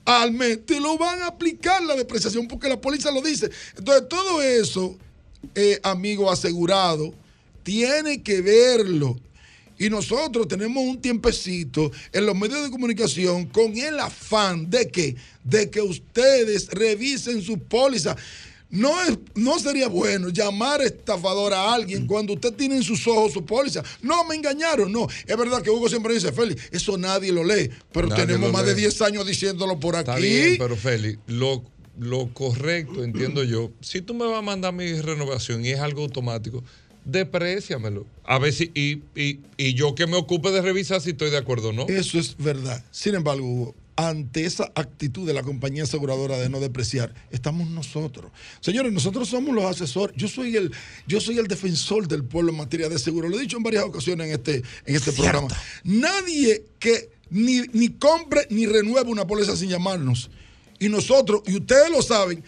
al 0.05 0.31
mes, 0.31 0.65
te 0.65 0.79
lo 0.79 0.97
van 0.97 1.23
a 1.23 1.27
aplicar 1.27 1.83
la 1.83 1.95
depreciación 1.95 2.47
porque 2.47 2.69
la 2.69 2.79
póliza 2.79 3.11
lo 3.11 3.21
dice. 3.21 3.49
Entonces, 3.77 4.07
todo 4.07 4.41
eso, 4.41 4.97
eh, 5.55 5.79
amigo 5.83 6.31
asegurado, 6.31 7.13
tiene 7.63 8.21
que 8.23 8.41
verlo. 8.41 9.19
Y 9.77 9.89
nosotros 9.89 10.47
tenemos 10.47 10.83
un 10.83 11.01
tiempecito 11.01 11.91
en 12.13 12.25
los 12.25 12.35
medios 12.35 12.63
de 12.63 12.69
comunicación 12.71 13.45
con 13.47 13.77
el 13.77 13.99
afán 13.99 14.69
de 14.69 14.87
que, 14.89 15.15
de 15.43 15.69
que 15.69 15.81
ustedes 15.81 16.67
revisen 16.69 17.41
su 17.41 17.59
póliza. 17.59 18.15
No, 18.69 18.99
es, 19.03 19.17
no 19.35 19.59
sería 19.59 19.87
bueno 19.87 20.29
llamar 20.29 20.81
estafador 20.81 21.53
a 21.53 21.73
alguien 21.73 22.07
cuando 22.07 22.33
usted 22.33 22.53
tiene 22.53 22.75
en 22.77 22.83
sus 22.83 23.07
ojos 23.07 23.31
su 23.33 23.45
póliza. 23.45 23.83
No, 24.01 24.25
me 24.25 24.35
engañaron. 24.35 24.91
No, 24.91 25.07
es 25.25 25.37
verdad 25.37 25.61
que 25.61 25.69
Hugo 25.69 25.87
siempre 25.87 26.13
dice, 26.13 26.31
Félix, 26.33 26.63
eso 26.71 26.97
nadie 26.97 27.31
lo 27.31 27.43
lee. 27.43 27.69
Pero 27.91 28.07
Nadie 28.07 28.25
tenemos 28.25 28.51
más 28.51 28.65
de 28.65 28.73
lee. 28.75 28.81
10 28.81 29.01
años 29.03 29.27
diciéndolo 29.27 29.79
por 29.79 29.95
Está 29.95 30.15
aquí. 30.15 30.23
bien, 30.23 30.55
pero 30.57 30.75
Félix, 30.75 31.19
lo, 31.27 31.63
lo 31.99 32.33
correcto, 32.33 33.03
entiendo 33.03 33.43
yo, 33.43 33.71
si 33.81 34.01
tú 34.01 34.13
me 34.13 34.25
vas 34.25 34.39
a 34.39 34.41
mandar 34.41 34.73
mi 34.73 34.91
renovación 34.99 35.63
y 35.63 35.69
es 35.69 35.79
algo 35.79 36.01
automático, 36.01 36.63
depréciamelo. 37.05 38.05
A 38.25 38.39
ver 38.39 38.53
si, 38.53 38.71
y, 38.73 39.03
y, 39.15 39.39
y 39.57 39.73
yo 39.73 39.95
que 39.95 40.07
me 40.07 40.17
ocupe 40.17 40.51
de 40.51 40.61
revisar 40.61 41.01
si 41.01 41.11
estoy 41.11 41.29
de 41.29 41.37
acuerdo 41.37 41.69
o 41.69 41.73
no. 41.73 41.87
Eso 41.87 42.19
es 42.19 42.35
verdad. 42.37 42.83
Sin 42.91 43.15
embargo, 43.15 43.45
Hugo, 43.45 43.75
ante 43.95 44.45
esa 44.45 44.71
actitud 44.75 45.25
de 45.25 45.33
la 45.33 45.43
compañía 45.43 45.83
aseguradora 45.83 46.37
de 46.37 46.49
no 46.49 46.59
depreciar, 46.59 47.13
estamos 47.31 47.69
nosotros. 47.69 48.31
Señores, 48.59 48.91
nosotros 48.91 49.29
somos 49.29 49.55
los 49.55 49.63
asesores. 49.63 50.15
Yo 50.17 50.27
soy 50.27 50.57
el, 50.57 50.71
yo 51.07 51.21
soy 51.21 51.37
el 51.37 51.47
defensor 51.47 52.07
del 52.07 52.23
pueblo 52.23 52.51
en 52.51 52.57
materia 52.57 52.89
de 52.89 52.99
seguro. 52.99 53.29
Lo 53.29 53.37
he 53.37 53.41
dicho 53.41 53.57
en 53.57 53.63
varias 53.63 53.83
ocasiones 53.83 54.27
en 54.27 54.33
este, 54.33 54.63
en 54.85 54.95
este 54.95 55.11
programa. 55.13 55.47
Nadie 55.83 56.65
que 56.79 57.09
ni, 57.29 57.61
ni 57.73 57.89
compre 57.89 58.47
ni 58.49 58.65
renueve 58.65 59.09
una 59.09 59.25
póliza 59.25 59.55
sin 59.55 59.69
llamarnos. 59.69 60.29
Y 60.77 60.89
nosotros, 60.89 61.41
y 61.47 61.55
ustedes 61.55 61.89
lo 61.89 62.01
saben, 62.01 62.43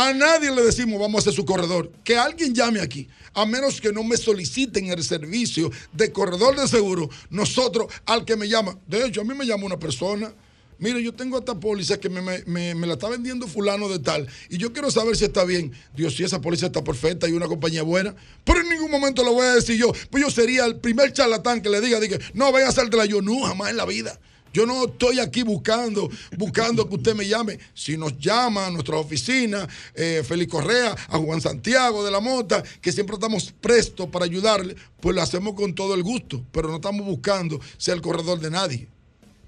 a 0.00 0.12
nadie 0.14 0.50
le 0.54 0.62
decimos 0.62 1.00
vamos 1.00 1.16
a 1.16 1.20
hacer 1.20 1.32
su 1.32 1.44
corredor. 1.44 1.90
Que 2.04 2.16
alguien 2.16 2.54
llame 2.54 2.80
aquí. 2.80 3.08
A 3.34 3.44
menos 3.46 3.80
que 3.80 3.92
no 3.92 4.02
me 4.04 4.16
soliciten 4.16 4.86
el 4.86 5.02
servicio 5.04 5.70
de 5.92 6.12
corredor 6.12 6.56
de 6.58 6.66
seguro. 6.68 7.08
Nosotros, 7.30 7.92
al 8.06 8.24
que 8.24 8.36
me 8.36 8.48
llama. 8.48 8.78
De 8.86 9.04
hecho, 9.06 9.20
a 9.20 9.24
mí 9.24 9.34
me 9.34 9.46
llama 9.46 9.64
una 9.66 9.78
persona. 9.78 10.32
Mire, 10.80 11.02
yo 11.02 11.12
tengo 11.12 11.36
esta 11.38 11.58
póliza 11.58 11.98
que 11.98 12.08
me, 12.08 12.20
me- 12.22 12.74
me- 12.74 12.86
la 12.86 12.92
está 12.94 13.08
vendiendo 13.08 13.48
fulano 13.48 13.88
de 13.88 13.98
tal. 13.98 14.28
Y 14.48 14.58
yo 14.58 14.72
quiero 14.72 14.90
saber 14.92 15.16
si 15.16 15.24
está 15.24 15.42
bien. 15.44 15.72
Dios, 15.96 16.14
si 16.16 16.22
esa 16.22 16.40
póliza 16.40 16.66
está 16.66 16.84
perfecta 16.84 17.28
y 17.28 17.32
una 17.32 17.48
compañía 17.48 17.82
buena. 17.82 18.14
Pero 18.44 18.60
en 18.60 18.68
ningún 18.68 18.90
momento 18.90 19.24
lo 19.24 19.32
voy 19.32 19.46
a 19.46 19.54
decir 19.56 19.76
yo. 19.76 19.92
Pues 20.10 20.22
yo 20.22 20.30
sería 20.30 20.64
el 20.66 20.76
primer 20.76 21.12
charlatán 21.12 21.60
que 21.62 21.68
le 21.68 21.80
diga, 21.80 21.98
diga, 21.98 22.18
no, 22.32 22.52
ven 22.52 22.64
a 22.64 22.68
hacértela 22.68 23.06
yo. 23.06 23.20
No, 23.22 23.40
jamás 23.42 23.70
en 23.70 23.76
la 23.76 23.86
vida. 23.86 24.20
Yo 24.52 24.66
no 24.66 24.84
estoy 24.86 25.20
aquí 25.20 25.42
buscando, 25.42 26.08
buscando 26.36 26.88
que 26.88 26.94
usted 26.94 27.14
me 27.14 27.26
llame. 27.26 27.58
Si 27.74 27.96
nos 27.96 28.18
llama 28.18 28.66
a 28.66 28.70
nuestra 28.70 28.96
oficina, 28.96 29.66
eh, 29.94 30.22
Félix 30.24 30.50
Correa, 30.50 30.92
a 30.92 31.18
Juan 31.18 31.40
Santiago 31.40 32.04
de 32.04 32.10
la 32.10 32.20
Mota, 32.20 32.62
que 32.80 32.92
siempre 32.92 33.14
estamos 33.14 33.52
prestos 33.52 34.08
para 34.08 34.24
ayudarle, 34.24 34.74
pues 35.00 35.14
lo 35.14 35.22
hacemos 35.22 35.54
con 35.54 35.74
todo 35.74 35.94
el 35.94 36.02
gusto. 36.02 36.40
Pero 36.52 36.68
no 36.68 36.76
estamos 36.76 37.04
buscando 37.04 37.60
ser 37.76 37.94
el 37.96 38.02
corredor 38.02 38.40
de 38.40 38.50
nadie. 38.50 38.88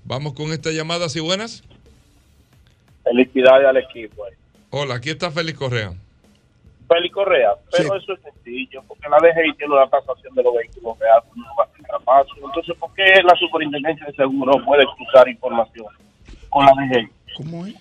Vamos 0.04 0.34
con 0.34 0.52
esta 0.52 0.70
llamada, 0.70 1.08
si 1.08 1.20
buenas. 1.20 1.62
Felicidades 3.04 3.66
al 3.66 3.76
equipo. 3.78 4.26
eh. 4.26 4.36
Hola, 4.70 4.96
aquí 4.96 5.10
está 5.10 5.30
Félix 5.30 5.58
Correa. 5.58 5.92
Félix 6.88 7.14
Correa, 7.14 7.50
pero 7.70 7.94
eso 7.96 8.12
es 8.14 8.20
sencillo, 8.20 8.82
porque 8.88 9.08
la 9.08 9.18
DGI 9.18 9.56
tiene 9.56 9.74
una 9.74 9.88
tasación 9.88 10.34
de 10.34 10.42
los 10.42 10.54
vehículos 10.54 10.98
reales, 10.98 11.24
Entonces, 12.44 12.76
¿por 12.78 12.92
qué 12.94 13.22
la 13.22 13.34
superintendencia 13.38 14.06
de 14.06 14.12
seguro 14.12 14.52
puede 14.64 14.84
cruzar 14.96 15.28
información 15.28 15.86
con 16.48 16.66
la 16.66 16.72
DGI? 16.72 17.08
¿Cómo 17.36 17.66
es? 17.66 17.74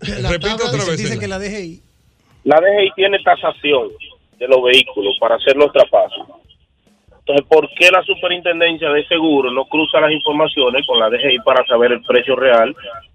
Repite 0.00 0.54
otra 0.54 0.70
vez. 0.72 0.96
Dice 0.96 1.08
señor. 1.08 1.20
que 1.20 1.28
la 1.28 1.38
DGI. 1.38 1.82
La 2.44 2.60
DGI 2.60 2.90
tiene 2.94 3.18
tasación 3.22 3.88
de 4.38 4.48
los 4.48 4.62
vehículos 4.62 5.16
para 5.20 5.36
hacer 5.36 5.56
los 5.56 5.72
traspasos. 5.72 6.26
Entonces, 7.18 7.46
¿por 7.48 7.68
qué 7.74 7.90
la 7.90 8.02
superintendencia 8.02 8.88
de 8.90 9.06
seguro 9.08 9.50
no 9.50 9.64
cruza 9.64 10.00
las 10.00 10.12
informaciones 10.12 10.86
con 10.86 11.00
la 11.00 11.10
DGI 11.10 11.40
para 11.44 11.66
saber 11.66 11.92
el 11.92 12.02
precio 12.02 12.36
real 12.36 12.74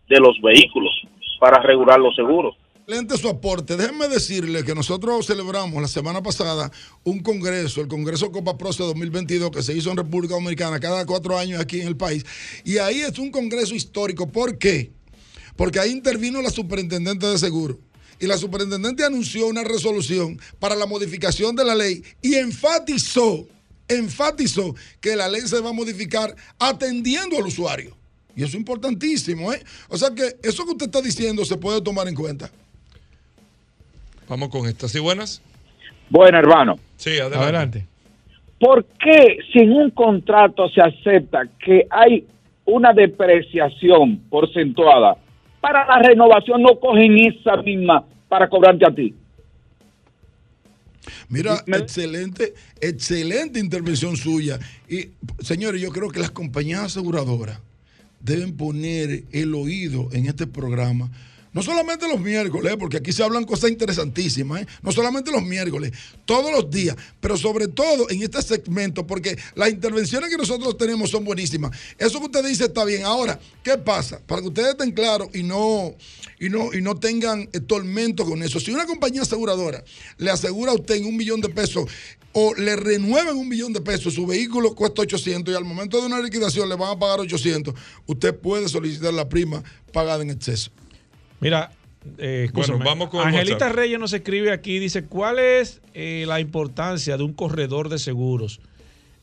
de 0.09 0.19
los 0.19 0.39
vehículos, 0.41 0.91
para 1.39 1.61
regular 1.61 1.99
los 1.99 2.13
seguros? 2.15 2.55
Excelente 2.81 3.15
su 3.15 3.29
aporte. 3.29 3.77
Déjenme 3.77 4.07
decirle 4.07 4.63
que 4.63 4.73
nosotros 4.73 5.27
celebramos 5.27 5.79
la 5.79 5.87
semana 5.87 6.23
pasada 6.23 6.71
un 7.03 7.19
congreso, 7.19 7.79
el 7.79 7.87
Congreso 7.87 8.31
Copa 8.31 8.57
Proce 8.57 8.81
2022, 8.81 9.51
que 9.51 9.61
se 9.61 9.75
hizo 9.75 9.91
en 9.91 9.97
República 9.97 10.33
Dominicana 10.33 10.79
cada 10.79 11.05
cuatro 11.05 11.37
años 11.37 11.61
aquí 11.61 11.79
en 11.79 11.87
el 11.87 11.95
país. 11.95 12.25
Y 12.65 12.79
ahí 12.79 13.01
es 13.01 13.19
un 13.19 13.29
congreso 13.29 13.75
histórico. 13.75 14.27
¿Por 14.27 14.57
qué? 14.57 14.91
Porque 15.55 15.79
ahí 15.79 15.91
intervino 15.91 16.41
la 16.41 16.49
superintendente 16.49 17.27
de 17.27 17.37
seguro. 17.37 17.79
Y 18.19 18.25
la 18.25 18.37
superintendente 18.37 19.05
anunció 19.05 19.45
una 19.45 19.63
resolución 19.63 20.41
para 20.57 20.75
la 20.75 20.87
modificación 20.87 21.55
de 21.55 21.63
la 21.63 21.75
ley 21.75 22.03
y 22.19 22.33
enfatizó, 22.33 23.47
enfatizó 23.87 24.73
que 24.99 25.15
la 25.15 25.29
ley 25.29 25.41
se 25.41 25.59
va 25.59 25.69
a 25.69 25.73
modificar 25.73 26.35
atendiendo 26.57 27.37
al 27.37 27.45
usuario. 27.45 27.95
Y 28.35 28.41
eso 28.41 28.49
es 28.49 28.55
importantísimo, 28.55 29.53
¿eh? 29.53 29.63
O 29.87 29.97
sea 29.99 30.09
que 30.15 30.35
eso 30.41 30.65
que 30.65 30.71
usted 30.71 30.87
está 30.87 31.01
diciendo 31.01 31.45
se 31.45 31.57
puede 31.57 31.79
tomar 31.81 32.07
en 32.07 32.15
cuenta. 32.15 32.51
Vamos 34.31 34.47
con 34.47 34.65
esta, 34.65 34.87
si 34.87 34.97
buenas. 34.97 35.41
Bueno, 36.09 36.37
hermano, 36.37 36.79
Sí, 36.95 37.19
adelante. 37.19 37.37
Adelante. 37.37 37.87
¿por 38.61 38.85
qué 38.85 39.39
si 39.51 39.59
en 39.59 39.73
un 39.73 39.89
contrato 39.91 40.69
se 40.69 40.79
acepta 40.79 41.49
que 41.59 41.85
hay 41.89 42.25
una 42.63 42.93
depreciación 42.93 44.19
porcentuada, 44.29 45.17
para 45.59 45.85
la 45.85 45.99
renovación 46.07 46.61
no 46.61 46.79
cogen 46.79 47.17
esa 47.17 47.57
misma 47.57 48.05
para 48.29 48.47
cobrarte 48.47 48.85
a 48.87 48.95
ti? 48.95 49.13
Mira, 51.27 51.61
excelente, 51.67 52.53
excelente 52.79 53.59
intervención 53.59 54.15
suya. 54.15 54.59
Y 54.87 55.09
señores, 55.39 55.81
yo 55.81 55.89
creo 55.89 56.07
que 56.07 56.21
las 56.21 56.31
compañías 56.31 56.83
aseguradoras 56.85 57.59
deben 58.21 58.55
poner 58.55 59.23
el 59.33 59.53
oído 59.55 60.07
en 60.13 60.27
este 60.27 60.47
programa 60.47 61.11
No 61.53 61.61
solamente 61.61 62.07
los 62.07 62.19
miércoles, 62.19 62.75
porque 62.79 62.97
aquí 62.97 63.11
se 63.11 63.23
hablan 63.23 63.43
cosas 63.43 63.71
interesantísimas, 63.71 64.61
¿eh? 64.61 64.67
no 64.81 64.91
solamente 64.93 65.31
los 65.31 65.43
miércoles, 65.43 65.91
todos 66.23 66.49
los 66.49 66.71
días, 66.71 66.95
pero 67.19 67.35
sobre 67.35 67.67
todo 67.67 68.09
en 68.09 68.23
este 68.23 68.41
segmento, 68.41 69.05
porque 69.05 69.37
las 69.55 69.69
intervenciones 69.69 70.29
que 70.29 70.37
nosotros 70.37 70.77
tenemos 70.77 71.09
son 71.09 71.25
buenísimas. 71.25 71.77
Eso 71.97 72.19
que 72.19 72.25
usted 72.27 72.45
dice 72.45 72.65
está 72.65 72.85
bien. 72.85 73.03
Ahora, 73.03 73.37
¿qué 73.63 73.77
pasa? 73.77 74.21
Para 74.25 74.41
que 74.41 74.47
ustedes 74.47 74.69
estén 74.69 74.91
claros 74.91 75.27
y 75.33 75.43
no, 75.43 75.93
y 76.39 76.47
no, 76.47 76.73
y 76.73 76.81
no 76.81 76.95
tengan 76.95 77.49
eh, 77.51 77.59
tormento 77.59 78.23
con 78.23 78.41
eso. 78.43 78.59
Si 78.61 78.71
una 78.71 78.85
compañía 78.85 79.23
aseguradora 79.23 79.83
le 80.17 80.31
asegura 80.31 80.71
a 80.71 80.75
usted 80.75 80.95
en 80.95 81.05
un 81.05 81.17
millón 81.17 81.41
de 81.41 81.49
pesos 81.49 81.85
o 82.31 82.55
le 82.55 82.77
renuevan 82.77 83.35
un 83.35 83.49
millón 83.49 83.73
de 83.73 83.81
pesos, 83.81 84.13
su 84.13 84.25
vehículo 84.25 84.73
cuesta 84.73 85.01
800 85.01 85.53
y 85.53 85.57
al 85.57 85.65
momento 85.65 85.99
de 85.99 86.05
una 86.05 86.21
liquidación 86.21 86.69
le 86.69 86.75
van 86.75 86.91
a 86.91 86.99
pagar 86.99 87.19
800, 87.19 87.75
usted 88.05 88.33
puede 88.33 88.69
solicitar 88.69 89.13
la 89.13 89.27
prima 89.27 89.61
pagada 89.91 90.23
en 90.23 90.29
exceso. 90.29 90.71
Mira, 91.41 91.71
eh, 92.17 92.43
escúchame. 92.45 92.77
Bueno, 92.77 92.89
vamos 92.89 93.09
con 93.09 93.21
el 93.21 93.27
Angelita 93.27 93.65
WhatsApp. 93.65 93.75
Reyes 93.75 93.99
nos 93.99 94.13
escribe 94.13 94.51
aquí, 94.51 94.79
dice, 94.79 95.05
¿cuál 95.05 95.39
es 95.39 95.81
eh, 95.93 96.23
la 96.27 96.39
importancia 96.39 97.17
de 97.17 97.23
un 97.23 97.33
corredor 97.33 97.89
de 97.89 97.99
seguros 97.99 98.61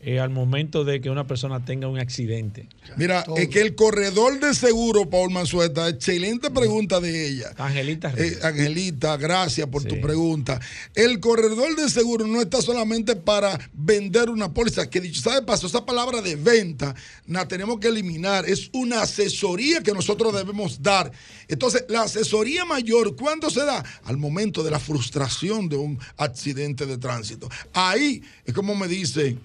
eh, 0.01 0.20
al 0.20 0.31
momento 0.31 0.85
de 0.85 1.01
que 1.01 1.11
una 1.11 1.27
persona 1.27 1.65
tenga 1.65 1.89
un 1.89 1.99
accidente? 1.99 2.69
Mira, 2.97 3.25
es 3.37 3.49
que 3.49 3.61
el 3.61 3.75
corredor 3.75 4.39
de 4.39 4.55
seguro, 4.55 5.11
Paul 5.11 5.33
Manzueta, 5.33 5.89
excelente 5.89 6.51
pregunta 6.51 7.01
de 7.01 7.27
ella. 7.27 7.53
Angelita 7.59 8.12
Reyes. 8.12 8.39
Eh, 8.39 8.47
Angelita, 8.47 9.16
gracias 9.16 9.66
por 9.66 9.83
tu 9.83 10.01
pregunta. 10.01 10.61
El 10.95 11.19
corredor 11.19 11.75
de 11.75 11.91
seguro 11.91 12.27
no 12.27 12.41
está 12.41 12.62
solamente 12.62 13.16
para 13.16 13.59
vender 13.73 14.31
una 14.31 14.55
póliza, 14.55 14.89
que 14.89 15.01
dicho 15.01 15.20
sea 15.20 15.35
de 15.35 15.43
paso, 15.43 15.66
esa 15.66 15.85
palabra 15.85 16.23
de 16.23 16.37
venta 16.37 16.95
la 17.27 17.49
tenemos 17.49 17.81
que 17.81 17.89
eliminar. 17.89 18.49
Es 18.49 18.70
una 18.73 19.03
asesoría 19.03 19.83
que 19.83 19.93
nosotros 19.93 20.33
debemos 20.33 20.81
dar. 20.81 21.11
Entonces, 21.49 21.85
la 21.89 22.03
asesoría 22.03 22.65
mayor, 22.65 23.16
¿cuándo 23.16 23.51
se 23.51 23.65
da? 23.65 23.85
Al 24.05 24.16
momento 24.16 24.62
de 24.62 24.70
la 24.70 24.79
frustración 24.79 25.69
de 25.69 25.77
un 25.77 25.99
accidente 26.16 26.87
de 26.87 26.99
tránsito. 26.99 27.49
Ahí 27.73 28.23
es 28.45 28.55
como 28.55 28.75
me 28.75 28.87
dice 28.87 29.37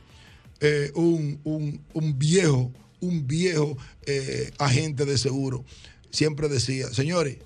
eh, 0.60 0.92
un, 0.96 1.40
un- 1.44 1.82
un 1.94 2.18
viejo, 2.20 2.72
un 3.02 3.28
viejo 3.28 3.78
eh, 4.06 4.52
agente 4.58 5.06
de 5.06 5.18
seguro. 5.18 5.64
Siempre 6.12 6.48
decía, 6.50 6.88
señores, 6.94 7.38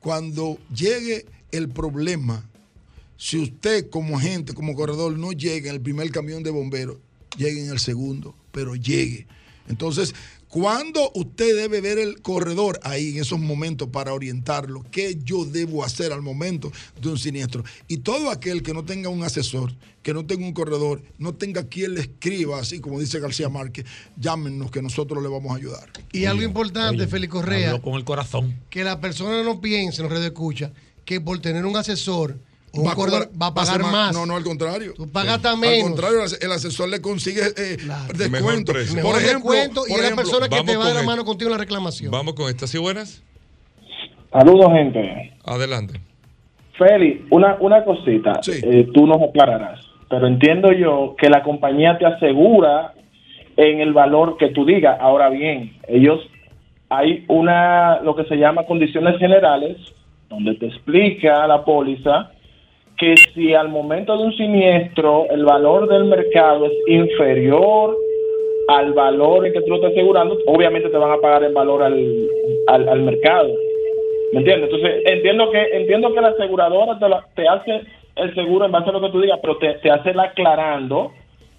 cuando 0.00 0.58
llegue 0.74 1.26
el 1.50 1.68
problema, 1.68 2.48
si 3.16 3.38
usted 3.38 3.88
como 3.90 4.18
agente, 4.18 4.54
como 4.54 4.74
corredor, 4.74 5.16
no 5.18 5.32
llega 5.32 5.68
en 5.70 5.76
el 5.76 5.80
primer 5.80 6.10
camión 6.10 6.42
de 6.42 6.50
bomberos, 6.50 6.98
llegue 7.36 7.64
en 7.64 7.70
el 7.70 7.78
segundo, 7.78 8.34
pero 8.52 8.74
llegue. 8.76 9.26
Entonces, 9.68 10.14
¿cuándo 10.54 11.10
usted 11.14 11.56
debe 11.56 11.80
ver 11.80 11.98
el 11.98 12.22
corredor 12.22 12.78
ahí 12.84 13.16
en 13.16 13.22
esos 13.22 13.40
momentos 13.40 13.88
para 13.88 14.14
orientarlo? 14.14 14.84
¿Qué 14.92 15.18
yo 15.24 15.44
debo 15.44 15.82
hacer 15.82 16.12
al 16.12 16.22
momento 16.22 16.70
de 17.02 17.08
un 17.08 17.18
siniestro? 17.18 17.64
Y 17.88 17.96
todo 17.96 18.30
aquel 18.30 18.62
que 18.62 18.72
no 18.72 18.84
tenga 18.84 19.08
un 19.08 19.24
asesor, 19.24 19.74
que 20.00 20.14
no 20.14 20.24
tenga 20.24 20.46
un 20.46 20.52
corredor, 20.52 21.02
no 21.18 21.34
tenga 21.34 21.64
quien 21.68 21.94
le 21.94 22.02
escriba, 22.02 22.60
así 22.60 22.78
como 22.78 23.00
dice 23.00 23.18
García 23.18 23.48
Márquez, 23.48 23.84
llámenos 24.16 24.70
que 24.70 24.80
nosotros 24.80 25.20
le 25.24 25.28
vamos 25.28 25.50
a 25.50 25.56
ayudar. 25.56 25.90
Y 26.12 26.26
algo 26.26 26.44
importante, 26.44 27.08
Félix 27.08 27.32
Correa, 27.32 27.80
con 27.80 27.94
el 27.94 28.04
corazón. 28.04 28.56
que 28.70 28.84
la 28.84 29.00
persona 29.00 29.42
no 29.42 29.60
piense 29.60 30.02
en 30.02 30.04
los 30.04 30.12
redes 30.12 30.26
escucha 30.26 30.72
que 31.04 31.20
por 31.20 31.40
tener 31.40 31.66
un 31.66 31.76
asesor 31.76 32.38
un 32.76 32.86
Va 32.86 32.92
a 32.92 32.94
cobrar- 32.94 33.28
va 33.40 33.46
a 33.48 33.54
pagar 33.54 33.76
ser 33.82 33.82
más. 33.90 34.12
No, 34.12 34.26
no, 34.26 34.36
al 34.36 34.44
contrario. 34.44 34.92
Tú 34.96 35.10
pagas 35.10 35.34
hasta 35.36 35.52
Al 35.52 35.80
contrario, 35.82 36.18
el 36.18 36.24
as- 36.24 36.38
el 36.42 36.52
asesor 36.52 36.88
le 36.88 37.00
consigue 37.00 37.40
eh, 37.56 37.76
Mejor 37.84 38.16
descuento. 38.16 38.72
precio. 38.72 38.94
Mejor 38.96 39.12
Por 39.12 39.20
ejemplo, 39.22 39.50
descuento 39.52 39.82
y 39.88 39.92
es 39.92 40.10
la 40.10 40.16
persona 40.16 40.48
que 40.48 40.62
te 40.62 40.76
va 40.76 40.84
a 40.84 40.86
dar 40.88 40.96
la 40.96 41.02
mano 41.02 41.24
contigo 41.24 41.48
en 41.50 41.52
la 41.52 41.58
reclamación. 41.58 42.10
Vamos 42.10 42.34
con 42.34 42.48
estas. 42.48 42.70
¿Sí 42.70 42.78
buenas? 42.78 43.22
Saludos, 44.32 44.72
gente. 44.72 45.32
Adelante. 45.44 46.00
Feli, 46.76 47.24
una, 47.30 47.56
una 47.60 47.84
cosita, 47.84 48.40
eh, 48.48 48.88
tú 48.92 49.06
nos 49.06 49.22
aclararás, 49.22 49.78
pero 50.10 50.26
entiendo 50.26 50.72
yo 50.72 51.14
que 51.16 51.30
la 51.30 51.42
compañía 51.44 51.96
te 51.98 52.04
asegura 52.06 52.94
en 53.56 53.80
el 53.80 53.92
valor 53.92 54.36
que 54.38 54.48
tú 54.48 54.64
digas. 54.66 54.98
Ahora 55.00 55.28
bien, 55.30 55.76
ellos 55.86 56.18
hay 56.88 57.24
una, 57.28 58.00
lo 58.00 58.16
que 58.16 58.24
se 58.24 58.34
llama 58.36 58.66
condiciones 58.66 59.16
generales, 59.20 59.76
donde 60.28 60.54
te 60.56 60.66
explica 60.66 61.46
la 61.46 61.64
póliza 61.64 62.32
que 62.98 63.14
si 63.34 63.54
al 63.54 63.68
momento 63.68 64.16
de 64.16 64.24
un 64.24 64.32
siniestro 64.36 65.26
el 65.30 65.44
valor 65.44 65.88
del 65.88 66.04
mercado 66.04 66.66
es 66.66 66.72
inferior 66.86 67.96
al 68.68 68.92
valor 68.94 69.46
en 69.46 69.52
que 69.52 69.60
tú 69.62 69.68
lo 69.70 69.76
estás 69.76 69.92
asegurando, 69.92 70.38
obviamente 70.46 70.88
te 70.88 70.96
van 70.96 71.10
a 71.12 71.18
pagar 71.20 71.44
el 71.44 71.52
valor 71.52 71.82
al, 71.82 72.28
al, 72.68 72.88
al 72.88 73.00
mercado. 73.02 73.50
¿Me 74.32 74.38
entiendes? 74.40 74.70
Entonces, 74.72 75.02
entiendo 75.06 75.50
que 75.50 75.62
entiendo 75.72 76.12
que 76.14 76.20
la 76.20 76.28
aseguradora 76.28 76.98
te, 76.98 77.08
la- 77.08 77.26
te 77.36 77.46
hace 77.46 77.82
el 78.16 78.34
seguro 78.34 78.64
en 78.64 78.72
base 78.72 78.88
a 78.90 78.92
lo 78.92 79.00
que 79.00 79.10
tú 79.10 79.20
digas, 79.20 79.38
pero 79.42 79.58
te, 79.58 79.74
te 79.74 79.90
hace 79.90 80.14
la 80.14 80.24
aclarando 80.24 81.12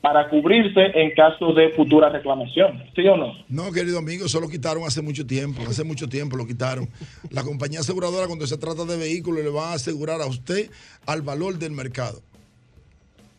para 0.06 0.30
cubrirse 0.30 0.92
en 0.94 1.16
caso 1.16 1.52
de 1.54 1.72
futura 1.72 2.10
reclamación. 2.10 2.84
¿Sí 2.96 3.02
o 3.08 3.18
no? 3.18 3.34
No, 3.50 3.72
querido 3.72 3.98
amigo, 3.98 4.28
eso 4.28 4.40
lo 4.40 4.48
quitaron 4.48 4.84
hace 4.84 5.02
mucho 5.02 5.26
tiempo. 5.26 5.64
Hace 5.68 5.84
mucho 5.84 6.08
tiempo 6.08 6.38
lo 6.38 6.46
quitaron. 6.46 6.88
La 7.32 7.42
compañía 7.42 7.80
aseguradora, 7.80 8.28
cuando 8.28 8.46
se 8.46 8.56
trata 8.60 8.86
de 8.86 8.98
vehículos, 8.98 9.44
le 9.44 9.50
va 9.50 9.72
a 9.72 9.74
asegurar 9.74 10.22
a 10.22 10.28
usted 10.28 10.70
al 11.08 11.24
valor 11.24 11.58
del 11.58 11.72
mercado. 11.72 12.22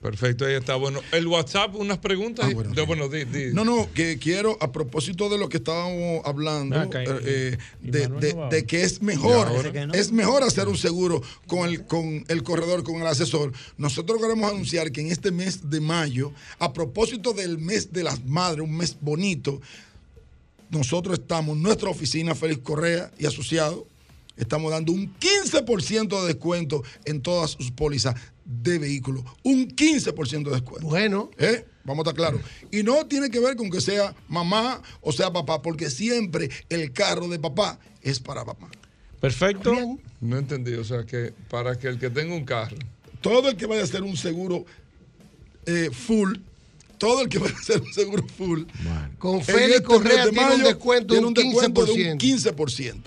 Perfecto, 0.07 0.45
ahí 0.47 0.55
está. 0.55 0.77
Bueno, 0.77 1.01
el 1.11 1.27
WhatsApp, 1.27 1.74
unas 1.74 1.99
preguntas. 1.99 2.49
De- 2.49 2.83
bueno, 2.83 3.09
di- 3.09 3.24
di- 3.24 3.53
No, 3.53 3.65
no, 3.65 3.89
que 3.93 4.19
quiero, 4.19 4.57
a 4.61 4.70
propósito 4.70 5.28
de 5.28 5.37
lo 5.37 5.49
que 5.49 5.57
estábamos 5.57 6.20
hablando, 6.24 6.78
acá, 6.78 7.03
eh, 7.03 7.07
eh, 7.24 7.59
y 7.83 7.91
de, 7.91 8.03
Manuel 8.03 8.20
de- 8.20 8.33
no 8.35 8.41
va. 8.43 8.49
de 8.51 8.66
que 8.66 8.83
es 8.85 9.03
mejor. 9.03 9.73
Que 9.73 9.85
no. 9.87 9.95
es 9.95 10.12
mejor 10.12 10.45
hacer 10.45 10.69
un 10.69 10.77
seguro 10.78 11.23
con 11.49 11.69
el, 11.69 11.85
con 11.87 12.24
el 12.28 12.43
corredor, 12.45 12.85
con 12.85 13.01
el 13.01 13.07
asesor. 13.09 13.53
Nosotros 13.78 14.23
queremos 14.23 14.49
anunciar 14.49 14.93
que 14.93 15.01
en 15.01 15.09
este 15.11 15.33
mes 15.33 15.69
de 15.70 15.81
mayo, 15.81 16.31
a 16.61 16.73
propósito 16.73 17.33
del 17.33 17.59
mes 17.59 17.93
de 17.93 18.05
las 18.05 18.24
madres, 18.24 18.62
un 18.62 18.77
mes 18.77 18.97
bonito, 19.01 19.61
nosotros 20.70 21.19
estamos, 21.19 21.57
nuestra 21.57 21.91
oficina, 21.91 22.35
Félix 22.37 22.61
Correa 22.62 23.11
y 23.19 23.27
asociados, 23.27 23.81
estamos 24.37 24.71
dando 24.71 24.93
un 24.93 25.15
15% 25.19 26.21
de 26.21 26.27
descuento 26.27 26.83
en 27.05 27.23
todas 27.23 27.53
sus 27.53 27.71
pólizas 27.71 28.15
de 28.45 28.79
vehículos. 28.79 29.25
Un 29.43 29.69
15% 29.69 30.45
de 30.45 30.51
descuento. 30.51 30.87
Bueno. 30.87 31.31
¿Eh? 31.39 31.65
Vamos 31.85 32.05
a 32.05 32.11
estar 32.11 32.15
claros. 32.15 32.41
Y 32.71 32.83
no 32.83 33.07
tiene 33.07 33.31
que 33.31 33.39
ver 33.39 33.57
con 33.57 33.71
que 33.71 33.81
sea 33.81 34.15
mamá 34.29 34.83
o 35.01 35.13
sea 35.13 35.33
papá, 35.33 35.63
porque 35.63 35.89
siempre 35.89 36.51
el 36.69 36.93
carro 36.93 37.29
de 37.29 37.39
papá 37.39 37.79
es 38.03 38.19
para 38.19 38.45
papá. 38.45 38.69
Perfecto. 39.21 39.73
No 40.21 40.39
entendí, 40.39 40.75
o 40.75 40.85
sea, 40.85 41.05
que 41.05 41.33
para 41.49 41.79
que 41.79 41.89
el 41.89 41.99
que 41.99 42.11
tenga 42.11 42.35
un 42.35 42.45
carro. 42.45 42.77
Todo 43.21 43.49
el 43.49 43.57
que 43.57 43.67
vaya 43.67 43.83
a 43.83 43.85
hacer 43.85 44.03
un 44.03 44.17
seguro 44.17 44.65
eh, 45.65 45.91
full, 45.93 46.37
todo 46.99 47.23
el 47.23 47.29
que 47.29 47.39
vaya 47.39 47.55
a 47.55 47.59
hacer 47.59 47.81
un 47.81 47.93
seguro 47.93 48.25
full, 48.37 48.65
Con 49.19 49.43
Félix 49.43 49.77
este 49.77 49.83
Correa 49.83 50.29
tiene 50.31 50.55
un 50.55 50.63
descuento 50.63 51.15
de 51.15 51.21
un 51.21 51.27
un 51.27 51.35
descuento 51.35 51.87
de 51.87 51.93
un 52.13 52.19
15%. 52.19 53.03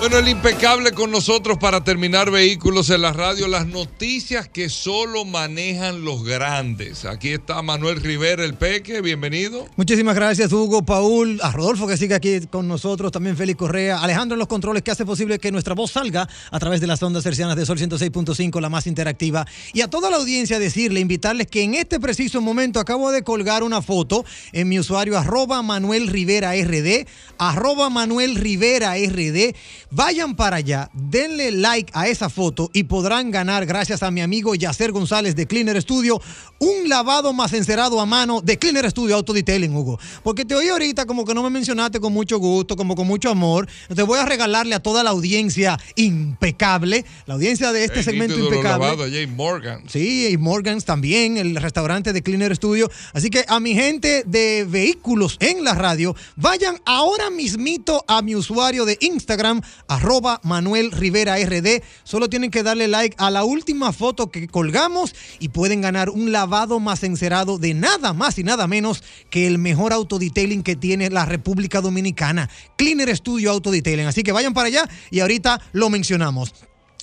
Bueno, 0.00 0.16
el 0.16 0.30
impecable 0.30 0.92
con 0.92 1.10
nosotros 1.10 1.58
para 1.58 1.84
terminar 1.84 2.30
vehículos 2.30 2.88
en 2.88 3.02
la 3.02 3.12
radio, 3.12 3.46
las 3.48 3.66
noticias 3.66 4.48
que 4.48 4.70
solo 4.70 5.26
manejan 5.26 6.06
los 6.06 6.24
grandes. 6.24 7.04
Aquí 7.04 7.28
está 7.28 7.60
Manuel 7.60 8.00
Rivera, 8.00 8.42
el 8.42 8.54
Peque, 8.54 9.02
bienvenido. 9.02 9.68
Muchísimas 9.76 10.14
gracias, 10.14 10.54
Hugo, 10.54 10.82
Paul, 10.86 11.38
a 11.42 11.52
Rodolfo 11.52 11.86
que 11.86 11.98
sigue 11.98 12.14
aquí 12.14 12.40
con 12.46 12.66
nosotros, 12.66 13.12
también 13.12 13.36
Félix 13.36 13.58
Correa, 13.58 13.98
Alejandro 14.00 14.36
en 14.36 14.38
los 14.38 14.48
controles 14.48 14.82
que 14.82 14.90
hace 14.90 15.04
posible 15.04 15.38
que 15.38 15.52
nuestra 15.52 15.74
voz 15.74 15.90
salga 15.90 16.26
a 16.50 16.58
través 16.58 16.80
de 16.80 16.86
las 16.86 17.02
ondas 17.02 17.22
cercianas 17.22 17.56
de 17.56 17.66
Sol 17.66 17.78
106.5, 17.78 18.58
la 18.58 18.70
más 18.70 18.86
interactiva. 18.86 19.46
Y 19.74 19.82
a 19.82 19.90
toda 19.90 20.08
la 20.08 20.16
audiencia 20.16 20.58
decirle, 20.58 21.00
invitarles 21.00 21.46
que 21.46 21.62
en 21.62 21.74
este 21.74 22.00
preciso 22.00 22.40
momento 22.40 22.80
acabo 22.80 23.12
de 23.12 23.22
colgar 23.22 23.62
una 23.62 23.82
foto 23.82 24.24
en 24.52 24.66
mi 24.66 24.78
usuario 24.78 25.18
arroba 25.18 25.60
Manuel 25.60 26.08
Rivera 26.08 26.54
RD, 26.54 27.06
arroba 27.36 27.90
Manuel 27.90 28.36
Rivera 28.36 28.94
RD. 28.94 29.54
Vayan 29.92 30.36
para 30.36 30.56
allá, 30.56 30.88
denle 30.94 31.50
like 31.50 31.90
a 31.94 32.06
esa 32.06 32.30
foto 32.30 32.70
y 32.72 32.84
podrán 32.84 33.32
ganar, 33.32 33.66
gracias 33.66 34.04
a 34.04 34.12
mi 34.12 34.20
amigo 34.20 34.54
Yacer 34.54 34.92
González 34.92 35.34
de 35.34 35.48
Cleaner 35.48 35.82
Studio, 35.82 36.22
un 36.60 36.88
lavado 36.88 37.32
más 37.32 37.52
encerado 37.54 38.00
a 38.00 38.06
mano 38.06 38.40
de 38.40 38.56
Cleaner 38.56 38.88
Studio 38.88 39.16
Auto 39.16 39.32
Detailing, 39.32 39.74
Hugo. 39.74 39.98
Porque 40.22 40.44
te 40.44 40.54
oí 40.54 40.68
ahorita 40.68 41.06
como 41.06 41.24
que 41.24 41.34
no 41.34 41.42
me 41.42 41.50
mencionaste 41.50 41.98
con 41.98 42.12
mucho 42.12 42.38
gusto, 42.38 42.76
como 42.76 42.94
con 42.94 43.08
mucho 43.08 43.30
amor. 43.30 43.66
Te 43.92 44.02
voy 44.04 44.20
a 44.20 44.24
regalarle 44.26 44.76
a 44.76 44.80
toda 44.80 45.02
la 45.02 45.10
audiencia 45.10 45.76
impecable, 45.96 47.04
la 47.26 47.34
audiencia 47.34 47.72
de 47.72 47.82
este 47.84 47.98
El 47.98 48.04
segmento 48.04 48.38
impecable. 48.38 48.86
lavado, 48.86 49.10
Jay 49.10 49.26
Morgan. 49.26 49.82
Sí, 49.88 50.28
y 50.30 50.36
Morgans 50.36 50.84
también, 50.84 51.36
el 51.36 51.56
restaurante 51.56 52.12
de 52.12 52.22
Cleaner 52.22 52.54
Studio. 52.54 52.88
Así 53.12 53.28
que 53.28 53.44
a 53.48 53.58
mi 53.58 53.74
gente 53.74 54.22
de 54.24 54.64
vehículos 54.68 55.36
en 55.40 55.64
la 55.64 55.74
radio, 55.74 56.14
vayan 56.36 56.76
ahora 56.84 57.30
mismito 57.30 58.04
a 58.06 58.22
mi 58.22 58.36
usuario 58.36 58.84
de 58.84 58.96
Instagram, 59.00 59.62
arroba 59.88 60.40
Manuel 60.42 60.90
Rivera 60.90 61.36
RD. 61.36 61.82
Solo 62.04 62.28
tienen 62.28 62.50
que 62.50 62.62
darle 62.62 62.88
like 62.88 63.16
a 63.18 63.30
la 63.30 63.44
última 63.44 63.92
foto 63.92 64.30
que 64.30 64.48
colgamos 64.48 65.14
y 65.38 65.48
pueden 65.48 65.80
ganar 65.80 66.10
un 66.10 66.32
lavado 66.32 66.80
más 66.80 67.02
encerado 67.02 67.58
de 67.58 67.74
nada 67.74 68.12
más 68.12 68.38
y 68.38 68.44
nada 68.44 68.66
menos 68.66 69.02
que 69.30 69.46
el 69.46 69.58
mejor 69.58 69.92
autodetailing 69.92 70.62
que 70.62 70.76
tiene 70.76 71.10
la 71.10 71.26
República 71.26 71.80
Dominicana, 71.80 72.48
Cleaner 72.76 73.14
Studio 73.16 73.50
Autodetailing. 73.50 74.06
Así 74.06 74.22
que 74.22 74.32
vayan 74.32 74.54
para 74.54 74.68
allá 74.68 74.88
y 75.10 75.20
ahorita 75.20 75.60
lo 75.72 75.90
mencionamos. 75.90 76.54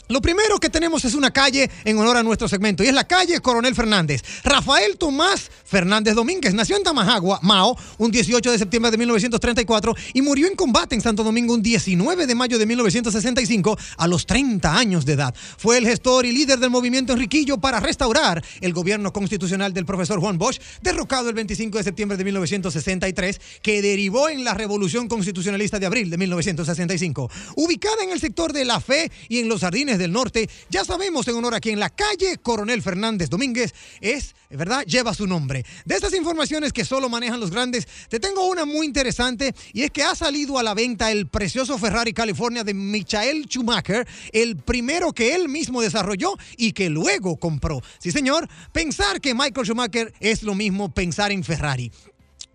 Lo 0.10 0.22
primero 0.22 0.58
que 0.58 0.70
tenemos 0.70 1.04
es 1.04 1.16
una 1.16 1.32
calle 1.32 1.70
en 1.84 1.98
honor 1.98 2.16
a 2.16 2.24
nuestro 2.24 2.48
segmento 2.48 2.82
y 2.82 2.88
es 2.88 2.94
la 2.94 3.06
calle 3.06 3.42
Coronel 3.42 3.76
Fernández. 3.76 4.24
Rafael 4.42 4.98
Tomás 4.98 5.52
Fernández 5.66 6.16
Domínguez 6.16 6.54
nació 6.54 6.78
en 6.78 6.84
Tamajagua, 6.84 7.40
Mao, 7.44 7.78
un 7.98 8.10
18 8.10 8.52
de 8.52 8.58
septiembre 8.58 8.90
de 8.90 8.98
1934 8.98 9.96
y 10.14 10.22
murió 10.22 10.48
en 10.48 10.56
combate 10.56 10.96
en 10.96 11.02
Santo 11.02 11.26
Domingo 11.26 11.54
un 11.54 11.62
19 11.62 12.26
de 12.26 12.36
mayo 12.36 12.58
de 12.58 12.66
1965 12.66 13.78
a 13.98 14.08
los 14.08 14.26
30 14.26 14.78
años 14.78 15.06
de 15.06 15.14
edad. 15.14 15.36
Fue 15.58 15.78
el 15.78 15.86
gestor 15.86 16.26
y 16.26 16.32
líder 16.32 16.60
del 16.60 16.70
movimiento 16.70 17.12
Enriquillo 17.12 17.58
para 17.58 17.82
restaurar 17.82 18.42
el 18.62 18.72
gobierno 18.72 19.12
constitucional 19.12 19.74
del 19.74 19.86
profesor 19.86 20.22
Juan 20.22 20.38
Bosch, 20.38 20.62
derrocado 20.82 21.28
el 21.28 21.36
25 21.36 21.80
de 21.80 21.84
septiembre 21.84 22.18
de 22.18 22.24
1963, 22.24 23.42
que 23.62 23.82
derivó 23.82 24.30
en 24.30 24.46
la 24.46 24.54
Revolución 24.54 25.10
Constitucionalista 25.10 25.80
de 25.80 25.86
abril 25.86 26.10
de 26.10 26.18
1965. 26.18 27.30
Ubicada 27.58 28.04
en 28.06 28.12
el 28.12 28.22
sector 28.22 28.54
de 28.54 28.64
La 28.64 28.80
Fe 28.80 29.12
y 29.28 29.40
en 29.40 29.50
los 29.50 29.60
Jardines 29.60 29.97
del 29.98 30.12
Norte, 30.12 30.50
ya 30.70 30.84
sabemos 30.84 31.28
en 31.28 31.36
honor 31.36 31.56
a 31.56 31.60
quien 31.60 31.80
la 31.80 31.90
calle 31.90 32.38
Coronel 32.42 32.82
Fernández 32.82 33.30
Domínguez 33.30 33.74
es, 34.02 34.36
¿verdad? 34.50 34.86
Lleva 34.86 35.14
su 35.14 35.28
nombre. 35.28 35.66
De 35.86 35.96
estas 35.96 36.14
informaciones 36.14 36.74
que 36.74 36.86
solo 36.86 37.10
manejan 37.10 37.40
los 37.40 37.52
grandes, 37.52 37.88
te 38.10 38.20
tengo 38.20 38.48
una 38.48 38.66
muy 38.66 38.86
interesante 38.86 39.54
y 39.74 39.84
es 39.84 39.92
que 39.92 40.04
ha 40.04 40.16
salido 40.16 40.58
a 40.58 40.64
la 40.64 40.74
venta 40.74 41.12
el 41.12 41.28
precioso 41.28 41.78
Ferrari 41.78 42.14
California 42.14 42.64
de 42.64 42.74
Michael 42.74 43.46
Schumacher, 43.48 44.08
el 44.32 44.58
primero 44.58 45.14
que 45.14 45.36
él 45.36 45.50
mismo 45.50 45.82
desarrolló 45.82 46.34
y 46.58 46.74
que 46.74 46.90
luego 46.90 47.38
compró. 47.38 47.82
Sí, 48.00 48.12
señor, 48.12 48.48
pensar 48.72 49.22
que 49.22 49.34
Michael 49.34 49.66
Schumacher 49.66 50.14
es 50.20 50.44
lo 50.44 50.56
mismo 50.56 50.94
pensar 50.94 51.32
en 51.32 51.44
Ferrari. 51.44 51.92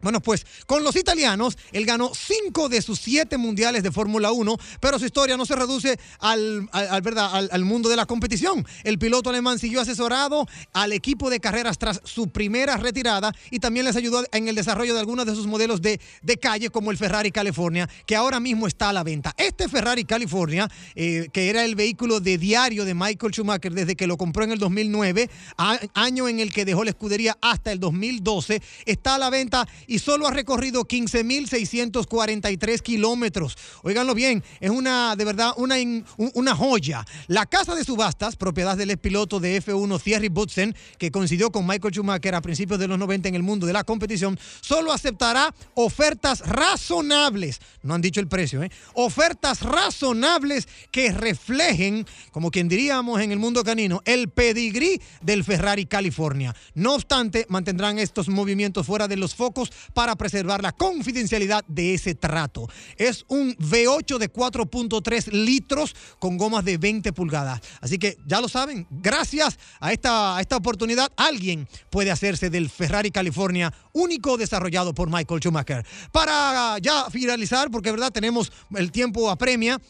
Bueno, 0.03 0.21
pues 0.21 0.45
con 0.67 0.83
los 0.85 0.97
italianos, 0.97 1.57
él 1.73 1.87
ganó 1.87 2.13
cinco 2.15 2.69
de 2.69 2.83
sus 2.83 2.99
siete 3.01 3.39
mundiales 3.39 3.83
de 3.83 3.93
Fórmula 3.93 4.33
1, 4.33 4.57
pero 4.81 4.99
su 4.99 5.07
historia 5.07 5.37
no 5.37 5.47
se 5.47 5.55
reduce 5.57 5.99
al, 6.19 6.69
al- 6.73 7.01
¿verdad? 7.03 7.49
al, 7.51 7.65
mundo 7.65 7.89
de 7.89 7.97
la 7.97 8.05
competición. 8.07 8.67
El 8.85 8.99
piloto 8.99 9.31
alemán 9.31 9.59
siguió 9.59 9.81
asesorado 9.81 10.47
al 10.73 10.93
equipo 10.93 11.31
de 11.31 11.41
carreras 11.41 11.79
tras 11.79 12.01
su 12.05 12.29
primera 12.29 12.77
retirada 12.77 13.33
y 13.51 13.61
también 13.61 13.87
les 13.87 13.97
ayudó 13.97 14.25
en 14.33 14.49
el 14.49 14.55
desarrollo 14.57 14.93
de 14.95 15.01
algunos 15.01 15.25
de 15.25 15.35
sus 15.35 15.47
modelos 15.47 15.81
de, 15.81 16.01
de 16.23 16.37
calle, 16.37 16.71
como 16.71 16.91
el 16.91 16.99
Ferrari 16.99 17.31
California, 17.31 17.89
que 18.05 18.17
ahora 18.17 18.41
mismo 18.41 18.67
está 18.67 18.89
a 18.89 18.93
la 18.93 19.05
venta. 19.05 19.33
Este 19.37 19.69
Ferrari 19.69 20.05
California, 20.05 20.69
eh, 20.97 21.29
que 21.33 21.49
era 21.49 21.65
el 21.65 21.77
vehículo 21.77 22.19
de 22.21 22.39
diario 22.39 22.85
de 22.85 22.95
Michael 22.95 23.33
Schumacher 23.33 23.73
desde 23.73 23.95
que 23.95 24.07
lo 24.09 24.17
compró 24.17 24.43
en 24.45 24.51
el 24.53 24.59
2009, 24.59 25.31
a- 25.57 25.79
año 25.95 26.29
en 26.29 26.41
el 26.41 26.53
que 26.53 26.65
dejó 26.65 26.83
la 26.83 26.91
escudería 26.91 27.39
hasta 27.41 27.71
el 27.71 27.79
2012, 27.79 28.61
está 28.87 29.15
a 29.15 29.19
la 29.19 29.31
venta 29.31 29.69
solo 29.99 30.27
ha 30.27 30.31
recorrido 30.31 30.85
15.643 30.85 32.81
kilómetros. 32.81 33.57
Óiganlo 33.83 34.15
bien, 34.15 34.43
es 34.61 34.71
una, 34.71 35.17
de 35.17 35.25
verdad, 35.25 35.53
una, 35.57 35.77
una 36.17 36.55
joya. 36.55 37.05
La 37.27 37.47
casa 37.47 37.75
de 37.75 37.85
subastas, 37.85 38.37
propiedad 38.37 38.77
del 38.77 38.91
expiloto 38.91 39.41
de 39.41 39.63
F1 39.63 40.01
Thierry 40.03 40.29
Boutsen, 40.29 40.75
que 40.99 41.11
coincidió 41.11 41.51
con 41.51 41.67
Michael 41.67 41.93
Schumacher 41.93 42.35
a 42.35 42.43
principios 42.43 42.79
de 42.79 42.89
los 42.89 42.99
90 42.99 43.29
en 43.29 43.35
el 43.35 43.43
mundo 43.43 43.67
de 43.67 43.73
la 43.73 43.85
competición, 43.85 44.39
solo 44.61 44.93
aceptará 44.93 45.55
ofertas 45.75 46.41
razonables. 46.41 47.61
No 47.83 47.95
han 47.95 48.03
dicho 48.03 48.21
el 48.21 48.29
precio, 48.29 48.63
¿eh? 48.63 48.71
Ofertas 48.95 49.63
razonables 49.63 50.69
que 50.91 51.13
reflejen, 51.13 52.07
como 52.31 52.51
quien 52.51 52.69
diríamos 52.69 53.21
en 53.21 53.33
el 53.33 53.39
mundo 53.39 53.65
canino, 53.65 54.03
el 54.05 54.29
pedigrí 54.29 55.01
del 55.21 55.45
Ferrari 55.45 55.87
California. 55.87 56.55
No 56.75 56.95
obstante, 56.95 57.47
mantendrán 57.49 57.99
estos 57.99 58.29
movimientos 58.29 58.87
fuera 58.87 59.09
de 59.09 59.17
los 59.17 59.35
focos 59.35 59.73
para 59.95 60.17
preservar 60.17 60.63
la 60.63 60.73
confidencialidad 60.73 61.65
de 61.69 61.95
ese 61.95 62.15
trato. 62.15 62.69
Es 62.97 63.25
un 63.29 63.57
V8 63.57 64.19
de 64.19 64.33
4.3 64.33 65.33
litros 65.33 65.95
con 66.19 66.37
gomas 66.37 66.65
de 66.65 66.79
20 66.79 67.13
pulgadas. 67.13 67.61
Así 67.81 67.99
que 67.99 68.17
ya 68.27 68.41
lo 68.41 68.49
saben, 68.49 68.87
gracias 68.91 69.59
a 69.81 69.93
esta, 69.93 70.41
esta 70.41 70.57
oportunidad, 70.57 71.11
alguien 71.17 71.69
puede 71.91 72.11
hacerse 72.11 72.51
del 72.51 72.71
Ferrari 72.71 73.11
California 73.11 73.73
único 73.93 74.37
desarrollado 74.37 74.95
por 74.95 75.11
Michael 75.11 75.41
Schumacher. 75.41 75.85
Para 76.11 76.79
ya 76.79 77.11
finalizar, 77.11 77.71
porque 77.71 77.91
verdad 77.91 78.13
tenemos 78.13 78.53
el 78.75 78.91
tiempo 78.91 79.31
apremia. 79.31 79.81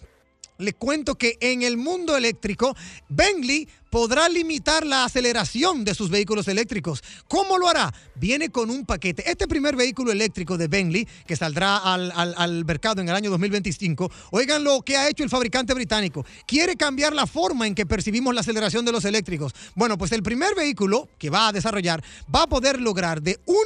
Les 0.58 0.74
cuento 0.74 1.16
que 1.16 1.38
en 1.40 1.62
el 1.62 1.76
mundo 1.76 2.16
eléctrico, 2.16 2.76
Bentley 3.08 3.68
podrá 3.92 4.26
limitar 4.30 4.86
la 4.86 5.04
aceleración 5.04 5.84
de 5.84 5.94
sus 5.94 6.08
vehículos 6.08 6.48
eléctricos. 6.48 7.04
¿Cómo 7.28 7.58
lo 7.58 7.68
hará? 7.68 7.92
Viene 8.14 8.48
con 8.48 8.70
un 8.70 8.86
paquete. 8.86 9.30
Este 9.30 9.46
primer 9.46 9.76
vehículo 9.76 10.10
eléctrico 10.10 10.56
de 10.56 10.66
Bentley, 10.66 11.06
que 11.26 11.36
saldrá 11.36 11.76
al, 11.76 12.64
mercado 12.64 13.02
en 13.02 13.10
el 13.10 13.14
año 13.14 13.28
2025, 13.28 14.10
oigan 14.30 14.64
lo 14.64 14.80
que 14.80 14.96
ha 14.96 15.10
hecho 15.10 15.22
el 15.22 15.28
fabricante 15.28 15.74
británico. 15.74 16.24
Quiere 16.46 16.74
cambiar 16.74 17.12
la 17.12 17.26
forma 17.26 17.66
en 17.66 17.74
que 17.74 17.84
percibimos 17.84 18.34
la 18.34 18.40
aceleración 18.40 18.86
de 18.86 18.92
los 18.92 19.04
eléctricos. 19.04 19.52
Bueno, 19.74 19.98
pues 19.98 20.10
el 20.12 20.22
primer 20.22 20.54
vehículo 20.54 21.10
que 21.18 21.28
va 21.28 21.48
a 21.48 21.52
desarrollar 21.52 22.02
va 22.34 22.44
a 22.44 22.46
poder 22.46 22.80
lograr 22.80 23.20
de 23.20 23.40
1 23.44 23.58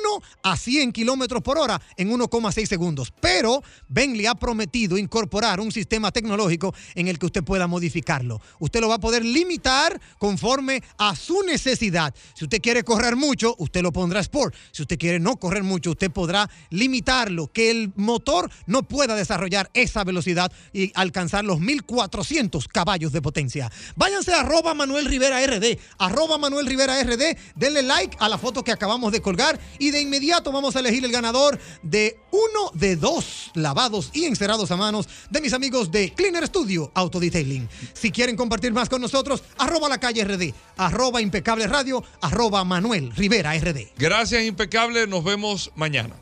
a 0.42 0.56
100 0.56 0.90
kilómetros 0.90 1.40
por 1.40 1.56
hora 1.56 1.80
en 1.96 2.10
1,6 2.10 2.66
segundos. 2.66 3.12
Pero 3.20 3.62
Bentley 3.86 4.26
ha 4.26 4.34
prometido 4.34 4.98
incorporar 4.98 5.60
un 5.60 5.70
sistema 5.70 6.10
tecnológico 6.10 6.74
en 6.96 7.06
el 7.06 7.20
que 7.20 7.26
usted 7.26 7.44
pueda 7.44 7.68
modificarlo. 7.68 8.40
Usted 8.58 8.80
lo 8.80 8.88
va 8.88 8.96
a 8.96 9.00
poder 9.00 9.24
limitar 9.24 10.00
conforme 10.18 10.82
a 10.98 11.14
su 11.14 11.42
necesidad. 11.42 12.14
Si 12.34 12.44
usted 12.44 12.60
quiere 12.60 12.84
correr 12.84 13.16
mucho, 13.16 13.54
usted 13.58 13.82
lo 13.82 13.92
pondrá 13.92 14.20
Sport. 14.20 14.54
Si 14.72 14.82
usted 14.82 14.98
quiere 14.98 15.18
no 15.18 15.36
correr 15.36 15.62
mucho, 15.62 15.90
usted 15.90 16.10
podrá 16.10 16.48
limitarlo, 16.70 17.52
que 17.52 17.70
el 17.70 17.92
motor 17.96 18.50
no 18.66 18.82
pueda 18.82 19.14
desarrollar 19.14 19.70
esa 19.74 20.04
velocidad 20.04 20.52
y 20.72 20.92
alcanzar 20.94 21.44
los 21.44 21.60
1400 21.60 22.68
caballos 22.68 23.12
de 23.12 23.22
potencia. 23.22 23.70
Váyanse 23.96 24.32
a 24.32 24.40
arroba 24.40 24.74
Manuel 24.74 25.06
Rivera 25.06 25.44
RD, 25.44 25.78
arroba 25.98 26.38
Manuel 26.38 26.66
Rivera 26.66 27.02
RD, 27.02 27.36
denle 27.54 27.82
like 27.82 28.16
a 28.20 28.28
la 28.28 28.38
foto 28.38 28.62
que 28.62 28.72
acabamos 28.72 29.12
de 29.12 29.20
colgar 29.20 29.58
y 29.78 29.90
de 29.90 30.00
inmediato 30.00 30.52
vamos 30.52 30.76
a 30.76 30.80
elegir 30.80 31.04
el 31.04 31.12
ganador 31.12 31.58
de 31.82 32.18
uno 32.30 32.70
de 32.74 32.96
dos 32.96 33.50
lavados 33.54 34.10
y 34.12 34.24
encerados 34.24 34.70
a 34.70 34.76
manos 34.76 35.08
de 35.30 35.40
mis 35.40 35.52
amigos 35.52 35.90
de 35.90 36.12
Cleaner 36.14 36.46
Studio 36.46 36.90
Auto 36.94 37.18
Detailing. 37.20 37.68
Si 37.92 38.10
quieren 38.10 38.36
compartir 38.36 38.72
más 38.72 38.88
con 38.88 39.00
nosotros, 39.00 39.42
arroba 39.58 39.88
la 39.88 39.98
calle 40.06 40.24
RD, 40.24 40.54
arroba 40.76 41.20
impecable 41.20 41.66
radio, 41.66 42.04
arroba 42.20 42.62
Manuel 42.64 43.12
Rivera 43.16 43.58
RD. 43.58 43.88
Gracias, 43.98 44.44
impecable. 44.44 45.06
Nos 45.08 45.24
vemos 45.24 45.72
mañana. 45.74 46.14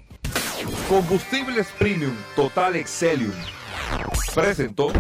Combustibles 0.89 1.67
Premium 1.79 2.17
Total 2.35 2.77
Excelium. 2.77 3.33
Presentó. 4.35 4.91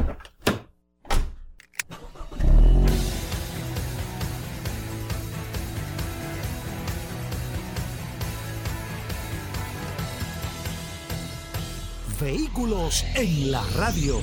Vehículos 12.21 13.05
en 13.15 13.51
la 13.51 13.63
radio. 13.77 14.23